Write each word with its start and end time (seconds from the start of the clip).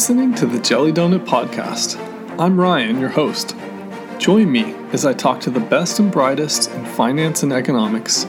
listening 0.00 0.32
to 0.32 0.46
the 0.46 0.58
Jelly 0.58 0.90
Donut 0.90 1.26
Podcast. 1.26 2.00
I'm 2.40 2.58
Ryan, 2.58 2.98
your 2.98 3.10
host. 3.10 3.54
Join 4.16 4.50
me 4.50 4.74
as 4.94 5.04
I 5.04 5.12
talk 5.12 5.40
to 5.40 5.50
the 5.50 5.60
best 5.60 5.98
and 5.98 6.10
brightest 6.10 6.70
in 6.70 6.86
finance 6.86 7.42
and 7.42 7.52
economics. 7.52 8.26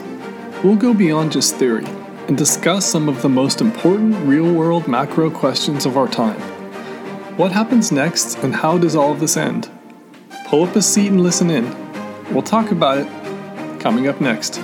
We'll 0.62 0.76
go 0.76 0.92
beyond 0.92 1.32
just 1.32 1.56
theory 1.56 1.86
and 2.28 2.36
discuss 2.36 2.84
some 2.84 3.08
of 3.08 3.22
the 3.22 3.30
most 3.30 3.62
important 3.62 4.16
real 4.26 4.52
world 4.52 4.86
macro 4.86 5.30
questions 5.30 5.86
of 5.86 5.96
our 5.96 6.08
time. 6.08 6.38
What 7.38 7.52
happens 7.52 7.90
next, 7.90 8.36
and 8.40 8.54
how 8.54 8.76
does 8.76 8.94
all 8.94 9.12
of 9.12 9.20
this 9.20 9.38
end? 9.38 9.70
Pull 10.48 10.64
up 10.64 10.76
a 10.76 10.82
seat 10.82 11.08
and 11.08 11.22
listen 11.22 11.48
in. 11.48 11.64
We'll 12.34 12.42
talk 12.42 12.70
about 12.70 12.98
it 12.98 13.80
coming 13.80 14.08
up 14.08 14.20
next. 14.20 14.60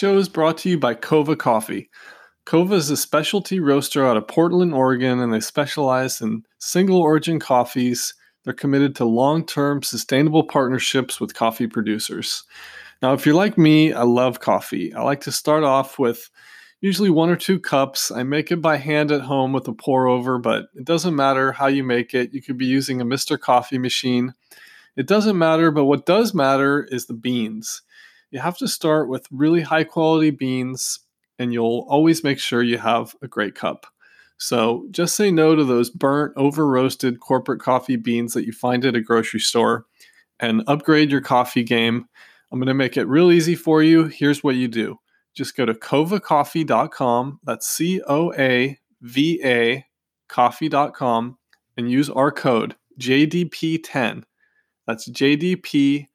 Show 0.00 0.16
is 0.16 0.30
brought 0.30 0.56
to 0.58 0.70
you 0.70 0.78
by 0.78 0.94
Coava 0.94 1.36
Coffee. 1.36 1.90
Coava 2.46 2.72
is 2.72 2.88
a 2.88 2.96
specialty 2.96 3.60
roaster 3.60 4.06
out 4.06 4.16
of 4.16 4.26
Portland, 4.28 4.72
Oregon, 4.72 5.20
and 5.20 5.30
they 5.30 5.40
specialize 5.40 6.22
in 6.22 6.42
single 6.58 7.02
origin 7.02 7.38
coffees. 7.38 8.14
They're 8.42 8.54
committed 8.54 8.96
to 8.96 9.04
long 9.04 9.44
term 9.44 9.82
sustainable 9.82 10.44
partnerships 10.44 11.20
with 11.20 11.34
coffee 11.34 11.66
producers. 11.66 12.44
Now, 13.02 13.12
if 13.12 13.26
you're 13.26 13.34
like 13.34 13.58
me, 13.58 13.92
I 13.92 14.04
love 14.04 14.40
coffee. 14.40 14.90
I 14.94 15.02
like 15.02 15.20
to 15.20 15.32
start 15.32 15.64
off 15.64 15.98
with 15.98 16.30
usually 16.80 17.10
one 17.10 17.28
or 17.28 17.36
two 17.36 17.60
cups. 17.60 18.10
I 18.10 18.22
make 18.22 18.50
it 18.50 18.62
by 18.62 18.78
hand 18.78 19.12
at 19.12 19.20
home 19.20 19.52
with 19.52 19.68
a 19.68 19.74
pour 19.74 20.08
over, 20.08 20.38
but 20.38 20.68
it 20.76 20.86
doesn't 20.86 21.14
matter 21.14 21.52
how 21.52 21.66
you 21.66 21.84
make 21.84 22.14
it. 22.14 22.32
You 22.32 22.40
could 22.40 22.56
be 22.56 22.64
using 22.64 23.02
a 23.02 23.04
Mr. 23.04 23.38
Coffee 23.38 23.76
machine. 23.76 24.32
It 24.96 25.06
doesn't 25.06 25.36
matter, 25.36 25.70
but 25.70 25.84
what 25.84 26.06
does 26.06 26.32
matter 26.32 26.88
is 26.90 27.04
the 27.04 27.12
beans 27.12 27.82
you 28.30 28.40
have 28.40 28.58
to 28.58 28.68
start 28.68 29.08
with 29.08 29.26
really 29.30 29.60
high 29.60 29.84
quality 29.84 30.30
beans 30.30 31.00
and 31.38 31.52
you'll 31.52 31.86
always 31.88 32.22
make 32.22 32.38
sure 32.38 32.62
you 32.62 32.78
have 32.78 33.16
a 33.22 33.28
great 33.28 33.54
cup. 33.54 33.86
So 34.36 34.86
just 34.90 35.16
say 35.16 35.30
no 35.30 35.54
to 35.54 35.64
those 35.64 35.90
burnt, 35.90 36.32
over 36.36 36.66
roasted 36.66 37.20
corporate 37.20 37.60
coffee 37.60 37.96
beans 37.96 38.32
that 38.34 38.46
you 38.46 38.52
find 38.52 38.84
at 38.84 38.96
a 38.96 39.00
grocery 39.00 39.40
store 39.40 39.84
and 40.38 40.62
upgrade 40.66 41.10
your 41.10 41.20
coffee 41.20 41.62
game. 41.62 42.06
I'm 42.50 42.58
going 42.58 42.68
to 42.68 42.74
make 42.74 42.96
it 42.96 43.04
real 43.04 43.30
easy 43.30 43.54
for 43.54 43.82
you. 43.82 44.04
Here's 44.04 44.42
what 44.42 44.56
you 44.56 44.68
do 44.68 44.98
just 45.34 45.56
go 45.56 45.64
to 45.64 45.74
coavacoffee.com. 45.74 47.40
That's 47.44 47.66
C 47.66 48.00
O 48.06 48.32
A 48.34 48.78
V 49.02 49.40
A 49.44 49.86
coffee.com 50.28 51.38
and 51.76 51.90
use 51.90 52.10
our 52.10 52.30
code 52.30 52.76
JDP10. 52.98 54.24
That's 54.86 55.08
JDP10 55.08 56.08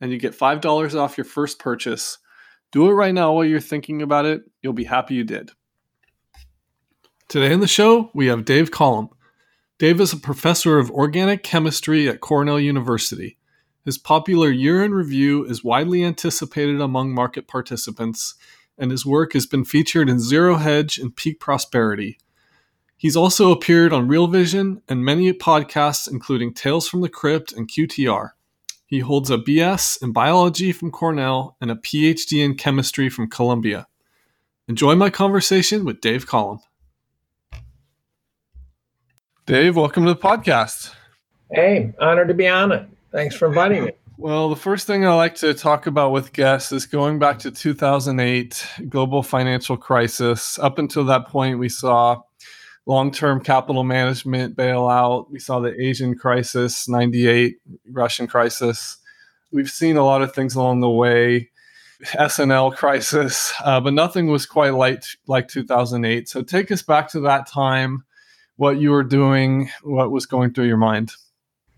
and 0.00 0.12
you 0.12 0.18
get 0.18 0.38
$5 0.38 0.94
off 0.94 1.16
your 1.16 1.24
first 1.24 1.58
purchase. 1.58 2.18
Do 2.72 2.88
it 2.88 2.94
right 2.94 3.14
now 3.14 3.32
while 3.32 3.44
you're 3.44 3.60
thinking 3.60 4.02
about 4.02 4.26
it. 4.26 4.42
You'll 4.62 4.72
be 4.72 4.84
happy 4.84 5.14
you 5.14 5.24
did. 5.24 5.50
Today 7.28 7.52
on 7.52 7.60
the 7.60 7.66
show, 7.66 8.10
we 8.14 8.26
have 8.26 8.44
Dave 8.44 8.70
Collum. 8.70 9.08
Dave 9.78 10.00
is 10.00 10.12
a 10.12 10.18
professor 10.18 10.78
of 10.78 10.90
organic 10.90 11.42
chemistry 11.42 12.08
at 12.08 12.20
Cornell 12.20 12.60
University. 12.60 13.36
His 13.84 13.98
popular 13.98 14.50
year 14.50 14.82
in 14.84 14.92
review 14.92 15.44
is 15.44 15.62
widely 15.62 16.04
anticipated 16.04 16.80
among 16.80 17.14
market 17.14 17.46
participants, 17.46 18.34
and 18.78 18.90
his 18.90 19.06
work 19.06 19.32
has 19.32 19.46
been 19.46 19.64
featured 19.64 20.08
in 20.08 20.18
Zero 20.18 20.56
Hedge 20.56 20.98
and 20.98 21.14
Peak 21.14 21.40
Prosperity. 21.40 22.18
He's 22.96 23.16
also 23.16 23.52
appeared 23.52 23.92
on 23.92 24.08
Real 24.08 24.26
Vision 24.26 24.82
and 24.88 25.04
many 25.04 25.32
podcasts, 25.32 26.10
including 26.10 26.54
Tales 26.54 26.88
from 26.88 27.02
the 27.02 27.08
Crypt 27.08 27.52
and 27.52 27.68
QTR. 27.68 28.30
He 28.88 29.00
holds 29.00 29.30
a 29.30 29.36
BS 29.36 30.00
in 30.00 30.12
biology 30.12 30.70
from 30.70 30.92
Cornell 30.92 31.56
and 31.60 31.72
a 31.72 31.74
PhD 31.74 32.44
in 32.44 32.54
chemistry 32.54 33.08
from 33.08 33.28
Columbia. 33.28 33.88
Enjoy 34.68 34.94
my 34.94 35.10
conversation 35.10 35.84
with 35.84 36.00
Dave 36.00 36.28
Collum. 36.28 36.60
Dave, 39.44 39.74
welcome 39.74 40.04
to 40.04 40.14
the 40.14 40.20
podcast. 40.20 40.94
Hey, 41.50 41.92
honored 42.00 42.28
to 42.28 42.34
be 42.34 42.46
on 42.46 42.70
it. 42.70 42.88
Thanks 43.10 43.34
for 43.34 43.48
inviting 43.48 43.86
me. 43.86 43.92
Well, 44.18 44.48
the 44.48 44.56
first 44.56 44.86
thing 44.86 45.04
I 45.04 45.14
like 45.14 45.34
to 45.36 45.52
talk 45.52 45.88
about 45.88 46.12
with 46.12 46.32
guests 46.32 46.70
is 46.70 46.86
going 46.86 47.18
back 47.18 47.40
to 47.40 47.50
2008, 47.50 48.66
global 48.88 49.24
financial 49.24 49.76
crisis. 49.76 50.60
Up 50.60 50.78
until 50.78 51.04
that 51.06 51.26
point, 51.26 51.58
we 51.58 51.68
saw 51.68 52.22
long-term 52.86 53.40
capital 53.40 53.84
management 53.84 54.56
bailout. 54.56 55.30
We 55.30 55.40
saw 55.40 55.60
the 55.60 55.78
Asian 55.80 56.16
crisis, 56.16 56.88
98 56.88 57.56
Russian 57.90 58.26
crisis. 58.26 58.98
We've 59.50 59.70
seen 59.70 59.96
a 59.96 60.04
lot 60.04 60.22
of 60.22 60.34
things 60.34 60.54
along 60.54 60.80
the 60.80 60.90
way. 60.90 61.50
S&L 62.18 62.72
crisis, 62.72 63.54
uh, 63.64 63.80
but 63.80 63.94
nothing 63.94 64.26
was 64.26 64.44
quite 64.44 64.74
like 64.74 65.02
like 65.26 65.48
2008. 65.48 66.28
So 66.28 66.42
take 66.42 66.70
us 66.70 66.82
back 66.82 67.08
to 67.12 67.20
that 67.20 67.46
time, 67.46 68.04
what 68.56 68.78
you 68.78 68.90
were 68.90 69.02
doing, 69.02 69.70
what 69.82 70.10
was 70.10 70.26
going 70.26 70.52
through 70.52 70.66
your 70.66 70.76
mind. 70.76 71.12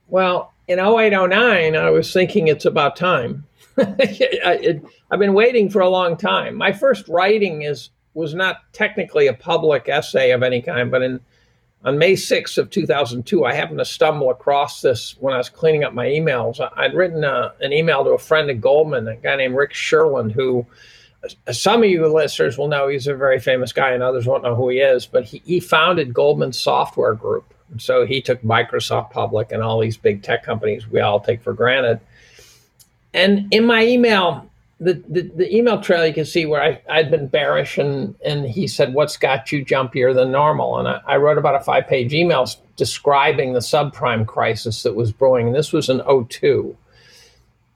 Well, 0.08 0.52
in 0.66 0.80
08, 0.80 1.10
09, 1.10 1.76
I 1.76 1.90
was 1.90 2.12
thinking 2.12 2.48
it's 2.48 2.64
about 2.64 2.96
time. 2.96 3.46
I, 3.78 4.80
have 5.10 5.20
been 5.20 5.34
waiting 5.34 5.70
for 5.70 5.80
a 5.80 5.88
long 5.88 6.16
time. 6.16 6.56
My 6.56 6.72
first 6.72 7.08
writing 7.08 7.62
is 7.62 7.90
was 8.14 8.34
not 8.34 8.62
technically 8.72 9.26
a 9.26 9.34
public 9.34 9.88
essay 9.88 10.30
of 10.32 10.42
any 10.42 10.60
kind, 10.62 10.90
but 10.90 11.02
in 11.02 11.20
on 11.84 11.96
May 11.96 12.14
6th 12.14 12.58
of 12.58 12.70
2002, 12.70 13.44
I 13.44 13.54
happened 13.54 13.78
to 13.78 13.84
stumble 13.84 14.30
across 14.30 14.80
this 14.80 15.16
when 15.20 15.32
I 15.32 15.38
was 15.38 15.48
cleaning 15.48 15.84
up 15.84 15.94
my 15.94 16.06
emails. 16.06 16.58
I'd 16.76 16.94
written 16.94 17.22
a, 17.22 17.28
uh, 17.28 17.52
an 17.60 17.72
email 17.72 18.02
to 18.02 18.10
a 18.10 18.18
friend 18.18 18.50
at 18.50 18.60
Goldman, 18.60 19.06
a 19.06 19.14
guy 19.14 19.36
named 19.36 19.54
Rick 19.54 19.74
Sherlund, 19.74 20.32
who 20.32 20.66
some 21.50 21.82
of 21.82 21.88
you 21.88 22.06
listeners 22.08 22.58
will 22.58 22.68
know 22.68 22.88
he's 22.88 23.06
a 23.06 23.14
very 23.14 23.38
famous 23.38 23.72
guy 23.72 23.90
and 23.90 24.02
others 24.02 24.26
won't 24.26 24.42
know 24.42 24.54
who 24.54 24.68
he 24.68 24.78
is, 24.78 25.06
but 25.06 25.24
he, 25.24 25.42
he 25.44 25.60
founded 25.60 26.14
Goldman 26.14 26.52
Software 26.52 27.14
Group. 27.14 27.54
And 27.70 27.80
so 27.82 28.06
he 28.06 28.20
took 28.20 28.40
Microsoft 28.42 29.10
public 29.10 29.52
and 29.52 29.62
all 29.62 29.80
these 29.80 29.96
big 29.96 30.22
tech 30.22 30.44
companies 30.44 30.88
we 30.88 31.00
all 31.00 31.20
take 31.20 31.42
for 31.42 31.52
granted. 31.52 32.00
And 33.12 33.52
in 33.52 33.64
my 33.66 33.84
email, 33.84 34.47
the, 34.80 35.32
the, 35.34 35.54
email 35.54 35.80
trail 35.80 36.06
you 36.06 36.14
can 36.14 36.24
see 36.24 36.46
where 36.46 36.62
I, 36.62 36.80
I'd 36.88 37.10
been 37.10 37.26
bearish 37.26 37.78
and, 37.78 38.14
and 38.24 38.46
he 38.46 38.68
said, 38.68 38.94
What's 38.94 39.16
got 39.16 39.50
you 39.50 39.64
jumpier 39.64 40.14
than 40.14 40.30
normal? 40.30 40.78
And 40.78 40.86
I, 40.86 41.00
I 41.06 41.16
wrote 41.16 41.38
about 41.38 41.56
a 41.56 41.60
five 41.60 41.88
page 41.88 42.14
email 42.14 42.48
describing 42.76 43.52
the 43.52 43.58
subprime 43.58 44.26
crisis 44.26 44.84
that 44.84 44.94
was 44.94 45.10
brewing. 45.10 45.48
And 45.48 45.56
this 45.56 45.72
was 45.72 45.88
in 45.88 46.00
02. 46.28 46.76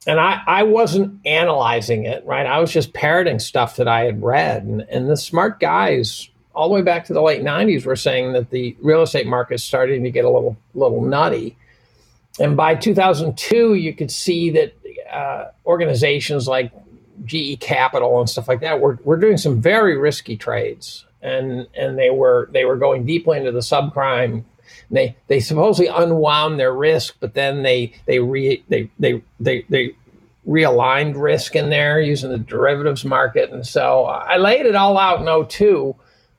And 0.06 0.20
I, 0.20 0.42
I 0.46 0.62
wasn't 0.62 1.24
analyzing 1.26 2.04
it, 2.06 2.24
right? 2.24 2.46
I 2.46 2.58
was 2.60 2.72
just 2.72 2.92
parroting 2.92 3.38
stuff 3.38 3.76
that 3.76 3.88
I 3.88 4.04
had 4.04 4.22
read. 4.22 4.64
And, 4.64 4.82
and 4.82 5.10
the 5.10 5.16
smart 5.16 5.60
guys, 5.60 6.28
all 6.54 6.68
the 6.68 6.74
way 6.74 6.82
back 6.82 7.04
to 7.06 7.12
the 7.12 7.22
late 7.22 7.42
90s, 7.42 7.84
were 7.84 7.96
saying 7.96 8.32
that 8.32 8.50
the 8.50 8.76
real 8.80 9.02
estate 9.02 9.26
market 9.26 9.54
is 9.54 9.64
starting 9.64 10.04
to 10.04 10.10
get 10.10 10.24
a 10.24 10.30
little, 10.30 10.56
little 10.74 11.02
nutty. 11.02 11.56
And 12.40 12.56
by 12.56 12.74
2002, 12.74 13.74
you 13.74 13.94
could 13.94 14.10
see 14.10 14.50
that 14.50 14.74
uh, 15.12 15.50
organizations 15.66 16.48
like 16.48 16.72
GE 17.24 17.60
Capital 17.60 18.20
and 18.20 18.28
stuff 18.28 18.48
like 18.48 18.60
that 18.60 18.80
were, 18.80 18.98
were 19.04 19.16
doing 19.16 19.36
some 19.36 19.60
very 19.60 19.96
risky 19.96 20.36
trades, 20.36 21.04
and 21.20 21.66
and 21.74 21.98
they 21.98 22.10
were 22.10 22.48
they 22.52 22.64
were 22.64 22.76
going 22.76 23.04
deeply 23.04 23.38
into 23.38 23.52
the 23.52 23.60
subprime. 23.60 24.44
They 24.90 25.16
they 25.28 25.40
supposedly 25.40 25.88
unwound 25.88 26.58
their 26.58 26.72
risk, 26.72 27.16
but 27.20 27.34
then 27.34 27.62
they 27.62 27.92
they 28.06 28.18
re 28.18 28.62
they 28.68 28.90
they 28.98 29.22
they, 29.40 29.64
they 29.68 29.94
realigned 30.46 31.20
risk 31.20 31.54
in 31.54 31.70
there 31.70 32.00
using 32.00 32.30
the 32.30 32.38
derivatives 32.38 33.04
market, 33.04 33.50
and 33.50 33.66
so 33.66 34.04
I 34.04 34.36
laid 34.38 34.66
it 34.66 34.74
all 34.74 34.98
out 34.98 35.20
in 35.20 35.48
02. 35.48 35.94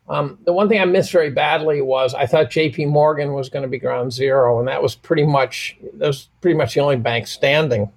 Um, 0.09 0.37
the 0.43 0.51
one 0.51 0.67
thing 0.67 0.81
I 0.81 0.85
missed 0.85 1.13
very 1.13 1.29
badly 1.29 1.81
was 1.81 2.13
I 2.13 2.25
thought 2.25 2.49
J.P. 2.49 2.87
Morgan 2.87 3.31
was 3.33 3.47
going 3.49 3.63
to 3.63 3.69
be 3.69 3.79
ground 3.79 4.11
zero, 4.11 4.59
and 4.59 4.67
that 4.67 4.81
was 4.81 4.95
pretty 4.95 5.25
much 5.25 5.77
that 5.93 6.07
was 6.07 6.27
pretty 6.41 6.57
much 6.57 6.73
the 6.73 6.81
only 6.81 6.97
bank 6.97 7.27
standing. 7.27 7.89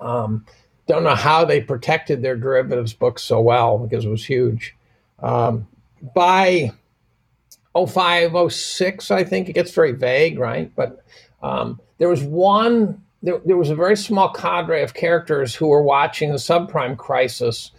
Um, 0.00 0.44
don't 0.86 1.04
know 1.04 1.14
how 1.14 1.44
they 1.44 1.60
protected 1.60 2.22
their 2.22 2.36
derivatives 2.36 2.92
book 2.92 3.18
so 3.18 3.40
well 3.40 3.78
because 3.78 4.04
it 4.04 4.08
was 4.08 4.24
huge. 4.24 4.74
Um, 5.20 5.66
by 6.14 6.72
05, 7.74 8.52
06, 8.52 9.10
I 9.10 9.24
think 9.24 9.48
it 9.48 9.54
gets 9.54 9.72
very 9.72 9.92
vague, 9.92 10.38
right? 10.38 10.70
But 10.74 11.04
um, 11.42 11.80
there 11.98 12.08
was 12.08 12.22
one, 12.22 13.02
there, 13.22 13.40
there 13.44 13.56
was 13.56 13.70
a 13.70 13.76
very 13.76 13.96
small 13.96 14.32
cadre 14.32 14.82
of 14.82 14.94
characters 14.94 15.54
who 15.54 15.68
were 15.68 15.82
watching 15.82 16.30
the 16.30 16.36
subprime 16.36 16.96
crisis. 16.96 17.70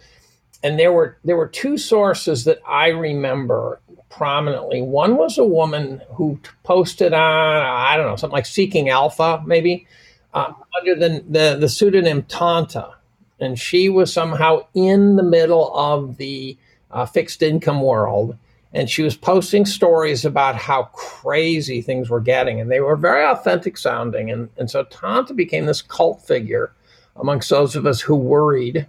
And 0.62 0.78
there 0.78 0.92
were 0.92 1.18
there 1.24 1.36
were 1.36 1.48
two 1.48 1.76
sources 1.76 2.44
that 2.44 2.58
I 2.66 2.88
remember 2.88 3.80
prominently. 4.08 4.80
One 4.80 5.16
was 5.16 5.36
a 5.36 5.44
woman 5.44 6.00
who 6.08 6.40
posted 6.62 7.12
on 7.12 7.66
I 7.66 7.98
don't 7.98 8.06
know 8.06 8.16
something 8.16 8.32
like 8.34 8.46
Seeking 8.46 8.88
Alpha, 8.88 9.42
maybe, 9.44 9.86
uh, 10.34 10.52
under 10.78 10.94
the, 10.94 11.24
the, 11.28 11.56
the 11.58 11.68
pseudonym 11.68 12.22
Tanta. 12.24 12.94
and 13.40 13.58
she 13.58 13.88
was 13.88 14.12
somehow 14.12 14.66
in 14.74 15.16
the 15.16 15.22
middle 15.22 15.74
of 15.76 16.16
the 16.16 16.56
uh, 16.90 17.06
fixed 17.06 17.42
income 17.42 17.80
world. 17.80 18.36
And 18.72 18.90
she 18.90 19.02
was 19.02 19.16
posting 19.16 19.66
stories 19.66 20.24
about 20.24 20.56
how 20.56 20.84
crazy 20.94 21.80
things 21.80 22.10
were 22.10 22.20
getting, 22.20 22.60
and 22.60 22.68
they 22.68 22.80
were 22.80 22.96
very 22.96 23.24
authentic 23.24 23.78
sounding. 23.78 24.32
And, 24.32 24.48
and 24.56 24.68
so 24.68 24.82
Tanta 24.82 25.32
became 25.32 25.66
this 25.66 25.80
cult 25.80 26.20
figure 26.26 26.72
amongst 27.14 27.50
those 27.50 27.76
of 27.76 27.86
us 27.86 28.00
who 28.00 28.16
worried. 28.16 28.88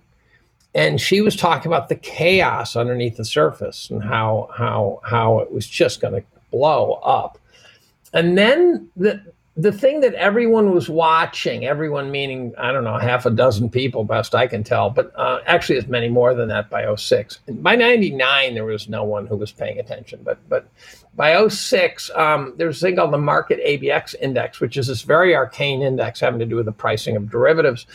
And 0.73 0.99
she 0.99 1.21
was 1.21 1.35
talking 1.35 1.71
about 1.71 1.87
the 1.89 1.95
chaos 1.95 2.75
underneath 2.75 3.17
the 3.17 3.25
surface 3.25 3.89
and 3.91 4.03
how 4.03 4.49
how 4.57 4.99
how 5.03 5.39
it 5.39 5.51
was 5.51 5.67
just 5.67 6.01
going 6.01 6.15
to 6.15 6.23
blow 6.51 6.93
up. 7.03 7.37
And 8.11 8.37
then 8.37 8.89
the 8.97 9.21
the 9.57 9.71
thing 9.71 10.01
that 10.01 10.13
everyone 10.15 10.71
was 10.71 10.89
watching, 10.89 11.65
everyone 11.65 12.11
meaning, 12.11 12.53
I 12.57 12.73
don't 12.73 12.83
know, 12.83 12.97
half 12.97 13.25
a 13.25 13.29
dozen 13.29 13.69
people, 13.69 14.03
best 14.03 14.35
I 14.35 14.47
can 14.47 14.65
tell, 14.65 14.89
but 14.89 15.13
uh, 15.15 15.39
actually 15.45 15.77
it's 15.77 15.87
many 15.87 16.09
more 16.09 16.33
than 16.33 16.49
that 16.49 16.69
by 16.69 16.93
06. 16.93 17.39
By 17.47 17.77
99, 17.77 18.53
there 18.53 18.65
was 18.65 18.89
no 18.89 19.05
one 19.05 19.27
who 19.27 19.37
was 19.37 19.53
paying 19.53 19.79
attention. 19.79 20.19
But, 20.23 20.39
but 20.49 20.67
by 21.15 21.47
06, 21.47 22.11
um, 22.15 22.53
there's 22.57 22.77
a 22.77 22.87
thing 22.87 22.97
called 22.97 23.13
the 23.13 23.17
Markit 23.17 23.65
ABX 23.65 24.15
Index, 24.21 24.59
which 24.59 24.75
is 24.75 24.87
this 24.87 25.03
very 25.03 25.33
arcane 25.33 25.81
index 25.81 26.19
having 26.19 26.39
to 26.39 26.45
do 26.45 26.57
with 26.57 26.65
the 26.65 26.73
pricing 26.73 27.15
of 27.15 27.31
derivatives. 27.31 27.87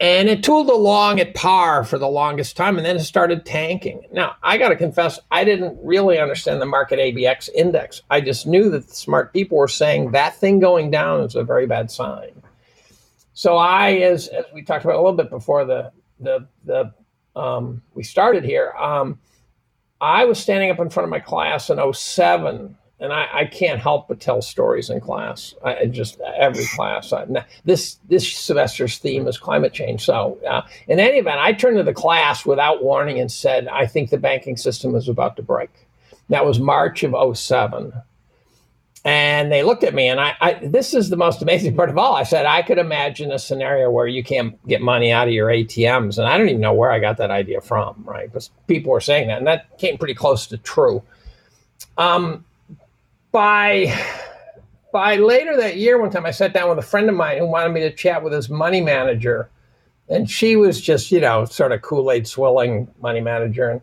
And 0.00 0.28
it 0.28 0.44
tooled 0.44 0.68
along 0.68 1.18
at 1.18 1.34
par 1.34 1.82
for 1.82 1.98
the 1.98 2.08
longest 2.08 2.56
time, 2.56 2.76
and 2.76 2.86
then 2.86 2.96
it 2.96 3.00
started 3.00 3.44
tanking. 3.44 4.06
Now, 4.12 4.36
I 4.44 4.56
got 4.56 4.68
to 4.68 4.76
confess, 4.76 5.18
I 5.32 5.42
didn't 5.42 5.76
really 5.82 6.18
understand 6.18 6.60
the 6.60 6.66
Markit 6.66 6.98
ABX 6.98 7.48
index. 7.52 8.02
I 8.08 8.20
just 8.20 8.46
knew 8.46 8.70
that 8.70 8.86
the 8.86 8.94
smart 8.94 9.32
people 9.32 9.58
were 9.58 9.66
saying 9.66 10.12
that 10.12 10.36
thing 10.36 10.60
going 10.60 10.92
down 10.92 11.22
is 11.22 11.34
a 11.34 11.42
very 11.42 11.66
bad 11.66 11.90
sign. 11.90 12.42
So 13.34 13.56
I, 13.56 13.94
as, 13.94 14.28
as 14.28 14.44
we 14.54 14.62
talked 14.62 14.84
about 14.84 14.94
a 14.94 15.02
little 15.02 15.16
bit 15.16 15.30
before 15.30 15.64
the 15.64 15.92
the 16.20 16.48
the 16.64 16.92
um, 17.36 17.82
we 17.94 18.02
started 18.02 18.44
here, 18.44 18.72
um, 18.72 19.18
I 20.00 20.24
was 20.24 20.38
standing 20.38 20.70
up 20.70 20.78
in 20.78 20.90
front 20.90 21.04
of 21.04 21.10
my 21.10 21.20
class 21.20 21.70
in 21.70 21.92
07 21.92 22.76
and 23.00 23.12
I, 23.12 23.28
I, 23.32 23.44
can't 23.44 23.80
help 23.80 24.08
but 24.08 24.20
tell 24.20 24.42
stories 24.42 24.90
in 24.90 25.00
class. 25.00 25.54
I 25.64 25.86
just 25.86 26.20
every 26.36 26.66
class. 26.66 27.12
I, 27.12 27.26
this 27.64 27.98
this 28.08 28.30
semester's 28.32 28.98
theme 28.98 29.26
is 29.26 29.38
climate 29.38 29.72
change. 29.72 30.04
So, 30.04 30.38
uh, 30.48 30.62
in 30.88 30.98
any 30.98 31.18
event, 31.18 31.38
I 31.38 31.52
turned 31.52 31.76
to 31.76 31.84
the 31.84 31.94
class 31.94 32.44
without 32.44 32.82
warning 32.82 33.20
and 33.20 33.30
said, 33.30 33.68
"I 33.68 33.86
think 33.86 34.10
the 34.10 34.18
banking 34.18 34.56
system 34.56 34.94
is 34.94 35.08
about 35.08 35.36
to 35.36 35.42
break." 35.42 35.70
That 36.28 36.44
was 36.44 36.60
March 36.60 37.02
of 37.04 37.14
07. 37.36 37.92
And 39.04 39.50
they 39.50 39.62
looked 39.62 39.84
at 39.84 39.94
me, 39.94 40.08
and 40.08 40.20
I, 40.20 40.34
I, 40.40 40.52
this 40.54 40.92
is 40.92 41.08
the 41.08 41.16
most 41.16 41.40
amazing 41.40 41.76
part 41.76 41.88
of 41.88 41.96
all. 41.96 42.14
I 42.14 42.24
said, 42.24 42.46
I 42.46 42.62
could 42.62 42.78
imagine 42.78 43.30
a 43.30 43.38
scenario 43.38 43.90
where 43.90 44.06
you 44.06 44.24
can't 44.24 44.58
get 44.66 44.82
money 44.82 45.12
out 45.12 45.28
of 45.28 45.34
your 45.34 45.48
ATMs. 45.48 46.18
And 46.18 46.26
I 46.26 46.36
don't 46.36 46.48
even 46.48 46.60
know 46.60 46.74
where 46.74 46.90
I 46.90 46.98
got 46.98 47.16
that 47.18 47.30
idea 47.30 47.60
from, 47.60 48.02
right? 48.04 48.26
Because 48.26 48.50
people 48.66 48.92
were 48.92 49.00
saying 49.00 49.28
that, 49.28 49.38
and 49.38 49.46
that 49.46 49.78
came 49.78 49.96
pretty 49.98 50.14
close 50.14 50.46
to 50.48 50.58
true. 50.58 51.02
Um, 51.96 52.44
by 53.32 53.94
by 54.92 55.16
later 55.16 55.56
that 55.58 55.76
year, 55.76 56.00
one 56.00 56.10
time 56.10 56.26
I 56.26 56.30
sat 56.30 56.52
down 56.52 56.68
with 56.68 56.78
a 56.78 56.82
friend 56.82 57.08
of 57.08 57.14
mine 57.14 57.38
who 57.38 57.46
wanted 57.46 57.70
me 57.70 57.80
to 57.80 57.92
chat 57.92 58.22
with 58.22 58.32
his 58.32 58.48
money 58.48 58.80
manager, 58.80 59.50
and 60.08 60.30
she 60.30 60.56
was 60.56 60.80
just 60.80 61.10
you 61.12 61.20
know 61.20 61.44
sort 61.44 61.72
of 61.72 61.82
Kool 61.82 62.10
Aid 62.10 62.26
swilling 62.26 62.88
money 63.00 63.20
manager, 63.20 63.70
and 63.70 63.80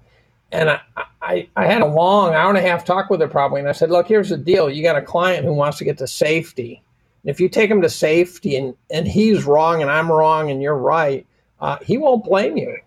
and 0.51 0.69
I, 0.69 0.79
I 1.21 1.47
I 1.55 1.65
had 1.65 1.81
a 1.81 1.87
long 1.87 2.33
hour 2.33 2.49
and 2.49 2.57
a 2.57 2.61
half 2.61 2.85
talk 2.85 3.09
with 3.09 3.21
her 3.21 3.27
probably, 3.27 3.59
and 3.59 3.69
I 3.69 3.73
said, 3.73 3.91
look, 3.91 4.07
here's 4.07 4.29
the 4.29 4.37
deal: 4.37 4.69
you 4.69 4.83
got 4.83 4.97
a 4.97 5.01
client 5.01 5.45
who 5.45 5.53
wants 5.53 5.77
to 5.77 5.85
get 5.85 5.97
to 5.99 6.07
safety, 6.07 6.81
and 7.23 7.29
if 7.29 7.39
you 7.39 7.49
take 7.49 7.69
him 7.69 7.81
to 7.81 7.89
safety, 7.89 8.55
and 8.55 8.75
and 8.89 9.07
he's 9.07 9.45
wrong 9.45 9.81
and 9.81 9.91
I'm 9.91 10.11
wrong 10.11 10.49
and 10.49 10.61
you're 10.61 10.77
right, 10.77 11.25
uh, 11.61 11.77
he 11.85 11.97
won't 11.97 12.25
blame 12.25 12.57
you, 12.57 12.77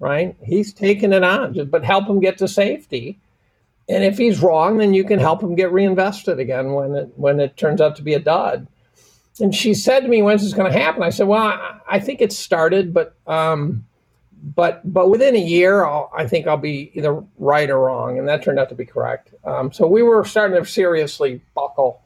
right? 0.00 0.36
He's 0.44 0.72
taking 0.74 1.12
it 1.12 1.22
on, 1.22 1.66
but 1.70 1.84
help 1.84 2.08
him 2.08 2.20
get 2.20 2.38
to 2.38 2.48
safety 2.48 3.18
and 3.90 4.04
if 4.04 4.16
he's 4.16 4.40
wrong, 4.40 4.78
then 4.78 4.94
you 4.94 5.02
can 5.02 5.18
help 5.18 5.42
him 5.42 5.56
get 5.56 5.72
reinvested 5.72 6.38
again 6.38 6.72
when 6.74 6.94
it 6.94 7.12
when 7.16 7.40
it 7.40 7.56
turns 7.56 7.80
out 7.80 7.96
to 7.96 8.02
be 8.02 8.14
a 8.14 8.20
dud. 8.20 8.68
And 9.40 9.54
she 9.54 9.74
said 9.74 10.00
to 10.00 10.08
me, 10.08 10.22
"When's 10.22 10.42
this 10.42 10.54
going 10.54 10.70
to 10.70 10.78
happen?" 10.78 11.02
I 11.02 11.10
said, 11.10 11.26
"Well, 11.26 11.42
I, 11.42 11.78
I 11.88 11.98
think 11.98 12.20
it 12.20 12.32
started, 12.32 12.94
but 12.94 13.16
um, 13.26 13.84
but 14.54 14.80
but 14.84 15.10
within 15.10 15.34
a 15.34 15.40
year, 15.40 15.84
I'll, 15.84 16.10
i 16.14 16.26
think 16.26 16.46
I'll 16.46 16.56
be 16.56 16.92
either 16.94 17.24
right 17.38 17.68
or 17.68 17.80
wrong." 17.80 18.16
And 18.16 18.28
that 18.28 18.44
turned 18.44 18.60
out 18.60 18.68
to 18.68 18.76
be 18.76 18.86
correct. 18.86 19.34
Um, 19.44 19.72
so 19.72 19.88
we 19.88 20.02
were 20.02 20.24
starting 20.24 20.62
to 20.62 20.68
seriously 20.68 21.42
buckle. 21.54 22.02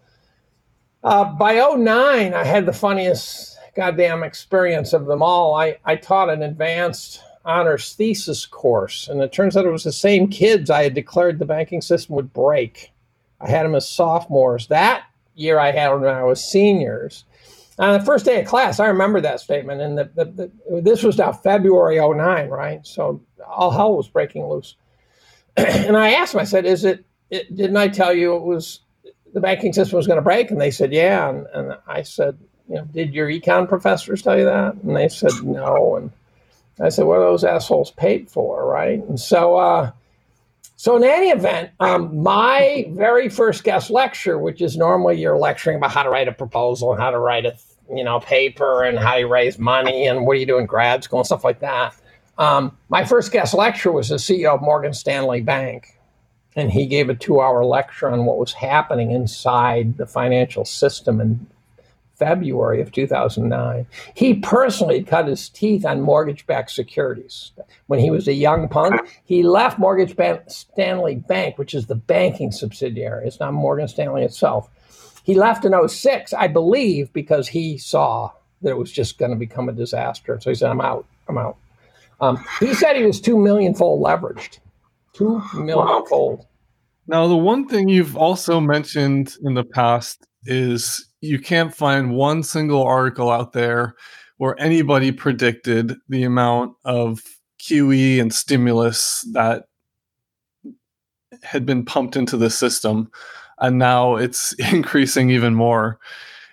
Uh, 1.03 1.25
by 1.25 1.57
09, 1.57 2.33
I 2.33 2.45
had 2.45 2.65
the 2.65 2.73
funniest 2.73 3.59
goddamn 3.77 4.23
experience 4.23 4.95
of 4.95 5.05
them 5.05 5.23
all. 5.23 5.55
I, 5.55 5.77
I 5.85 5.97
taught 5.97 6.31
an 6.31 6.43
advanced 6.43 7.21
honors 7.45 7.93
thesis 7.93 8.47
course. 8.47 9.09
And 9.09 9.21
it 9.21 9.33
turns 9.33 9.57
out 9.57 9.67
it 9.67 9.71
was 9.71 9.85
the 9.85 9.93
same 9.93 10.29
kids 10.29 10.71
I 10.71 10.85
had 10.85 10.95
declared 10.95 11.39
the 11.39 11.45
banking 11.45 11.81
system 11.81 12.15
would 12.17 12.33
break. 12.33 12.93
I 13.41 13.51
had 13.51 13.65
them 13.65 13.75
as 13.75 13.89
sophomores. 13.89 14.69
That 14.69 15.05
year 15.35 15.59
I 15.59 15.71
had 15.71 15.91
them 15.91 16.03
when 16.03 16.15
I 16.15 16.23
was 16.23 16.43
seniors. 16.43 17.25
On 17.79 17.99
the 17.99 18.05
first 18.05 18.25
day 18.25 18.41
of 18.41 18.47
class, 18.47 18.79
I 18.79 18.87
remember 18.87 19.21
that 19.21 19.41
statement. 19.41 19.81
And 19.81 19.99
the, 19.99 20.11
the, 20.15 20.25
the, 20.25 20.81
this 20.81 21.03
was 21.03 21.19
now 21.19 21.33
February 21.33 21.97
09, 21.97 22.49
right? 22.49 22.87
So 22.87 23.21
all 23.47 23.71
hell 23.71 23.97
was 23.97 24.09
breaking 24.09 24.47
loose. 24.47 24.77
and 25.57 25.97
I 25.97 26.13
asked 26.13 26.33
them, 26.33 26.41
I 26.41 26.45
said, 26.45 26.67
Is 26.67 26.85
it, 26.85 27.05
it, 27.31 27.55
didn't 27.55 27.77
I 27.77 27.89
tell 27.89 28.15
you 28.15 28.37
it 28.37 28.43
was 28.43 28.81
the 29.33 29.41
banking 29.41 29.73
system 29.73 29.97
was 29.97 30.07
going 30.07 30.19
to 30.19 30.23
break? 30.23 30.51
And 30.51 30.61
they 30.61 30.71
said, 30.71 30.93
Yeah. 30.93 31.29
And, 31.29 31.47
and 31.53 31.77
I 31.87 32.03
said, 32.03 32.39
you 32.69 32.77
know, 32.77 32.85
did 32.85 33.13
your 33.13 33.29
econ 33.29 33.69
professors 33.69 34.23
tell 34.23 34.39
you 34.39 34.45
that? 34.45 34.75
And 34.75 34.97
they 34.97 35.09
said, 35.09 35.33
No. 35.43 35.97
And 35.97 36.11
I 36.81 36.89
said, 36.89 37.05
what 37.05 37.19
are 37.19 37.31
those 37.31 37.45
assholes 37.45 37.91
paid 37.93 38.29
for, 38.29 38.67
right? 38.67 39.03
And 39.05 39.19
so, 39.19 39.57
uh, 39.57 39.93
so 40.77 40.97
in 40.97 41.05
any 41.05 41.31
event, 41.31 41.71
um, 41.81 42.23
my 42.23 42.87
very 42.91 43.29
first 43.29 43.63
guest 43.65 43.91
lecture, 43.91 44.39
which 44.39 44.61
is 44.61 44.77
normally 44.77 45.21
you're 45.21 45.39
lecturing 45.39 45.77
about 45.77 45.93
how 45.93 46.03
to 46.03 46.11
write 46.11 46.29
a 46.29 46.33
proposal 46.33 46.93
and 46.93 47.01
how 47.01 47.11
to 47.11 47.19
write 47.19 47.47
a 47.47 47.57
you 47.95 48.03
know 48.03 48.21
paper 48.21 48.83
and 48.83 48.99
how 48.99 49.17
you 49.17 49.29
raise 49.29 49.59
money 49.59 50.07
and 50.07 50.27
what 50.27 50.35
do 50.35 50.41
you 50.41 50.47
do 50.47 50.59
in 50.59 50.67
grad 50.67 51.05
school 51.05 51.21
and 51.21 51.27
stuff 51.27 51.45
like 51.45 51.61
that. 51.61 51.95
Um, 52.39 52.77
my 52.89 53.05
first 53.05 53.31
guest 53.31 53.55
lecture 53.55 53.93
was 53.93 54.09
the 54.09 54.17
CEO 54.17 54.55
of 54.55 54.63
Morgan 54.63 54.93
Stanley 54.93 55.41
Bank, 55.41 55.99
and 56.57 56.73
he 56.73 56.87
gave 56.87 57.09
a 57.09 57.15
two-hour 57.15 57.65
lecture 57.65 58.11
on 58.11 58.25
what 58.25 58.39
was 58.39 58.53
happening 58.53 59.13
inside 59.13 59.97
the 59.97 60.07
financial 60.07 60.65
system 60.65 61.21
and 61.21 61.47
February 62.17 62.81
of 62.81 62.93
2009. 62.93 63.87
He 64.15 64.35
personally 64.35 65.03
cut 65.03 65.27
his 65.27 65.49
teeth 65.49 65.85
on 65.85 66.01
mortgage 66.01 66.47
backed 66.47 66.71
securities. 66.71 67.53
When 67.87 67.99
he 67.99 68.11
was 68.11 68.29
a 68.29 68.33
young 68.33 68.69
punk, 68.69 69.01
he 69.25 69.43
left 69.43 69.79
Morgan 69.79 70.09
Stanley 70.49 71.17
Bank, 71.17 71.59
which 71.59 71.75
is 71.75 71.87
the 71.87 71.95
banking 71.95 72.53
subsidiary. 72.53 73.27
It's 73.27 73.41
not 73.41 73.53
Morgan 73.53 73.89
Stanley 73.89 74.23
itself. 74.23 74.71
He 75.25 75.35
left 75.35 75.65
in 75.65 75.89
06, 75.89 76.33
I 76.35 76.49
believe, 76.49 77.13
because 77.13 77.49
he 77.49 77.79
saw 77.79 78.31
that 78.63 78.71
it 78.71 78.79
was 78.79 78.93
just 78.93 79.19
going 79.19 79.31
to 79.31 79.37
become 79.37 79.69
a 79.69 79.73
disaster. 79.73 80.39
So 80.41 80.51
he 80.51 80.55
said, 80.55 80.71
I'm 80.71 80.81
out. 80.81 81.07
I'm 81.29 81.39
out. 81.39 81.57
Um, 82.21 82.45
he 82.61 82.75
said 82.75 82.97
he 82.97 83.05
was 83.05 83.21
2 83.21 83.39
million 83.39 83.75
fold 83.75 84.03
leveraged. 84.03 84.59
2 85.15 85.43
million 85.55 86.07
fold. 86.07 86.47
Now, 87.07 87.27
the 87.27 87.37
one 87.37 87.69
thing 87.69 87.89
you've 87.89 88.17
also 88.17 88.61
mentioned 88.61 89.35
in 89.43 89.55
the 89.55 89.65
past 89.65 90.27
is 90.45 91.07
you 91.25 91.39
can't 91.39 91.75
find 91.75 92.13
one 92.13 92.43
single 92.43 92.83
article 92.83 93.31
out 93.31 93.53
there 93.53 93.95
where 94.37 94.61
anybody 94.61 95.11
predicted 95.11 95.97
the 96.09 96.23
amount 96.23 96.75
of 96.85 97.23
QE 97.61 98.21
and 98.21 98.33
stimulus 98.33 99.27
that 99.33 99.65
had 101.43 101.65
been 101.65 101.85
pumped 101.85 102.17
into 102.17 102.37
the 102.37 102.51
system, 102.51 103.11
and 103.59 103.79
now 103.79 104.17
it's 104.17 104.53
increasing 104.73 105.31
even 105.31 105.55
more. 105.55 105.99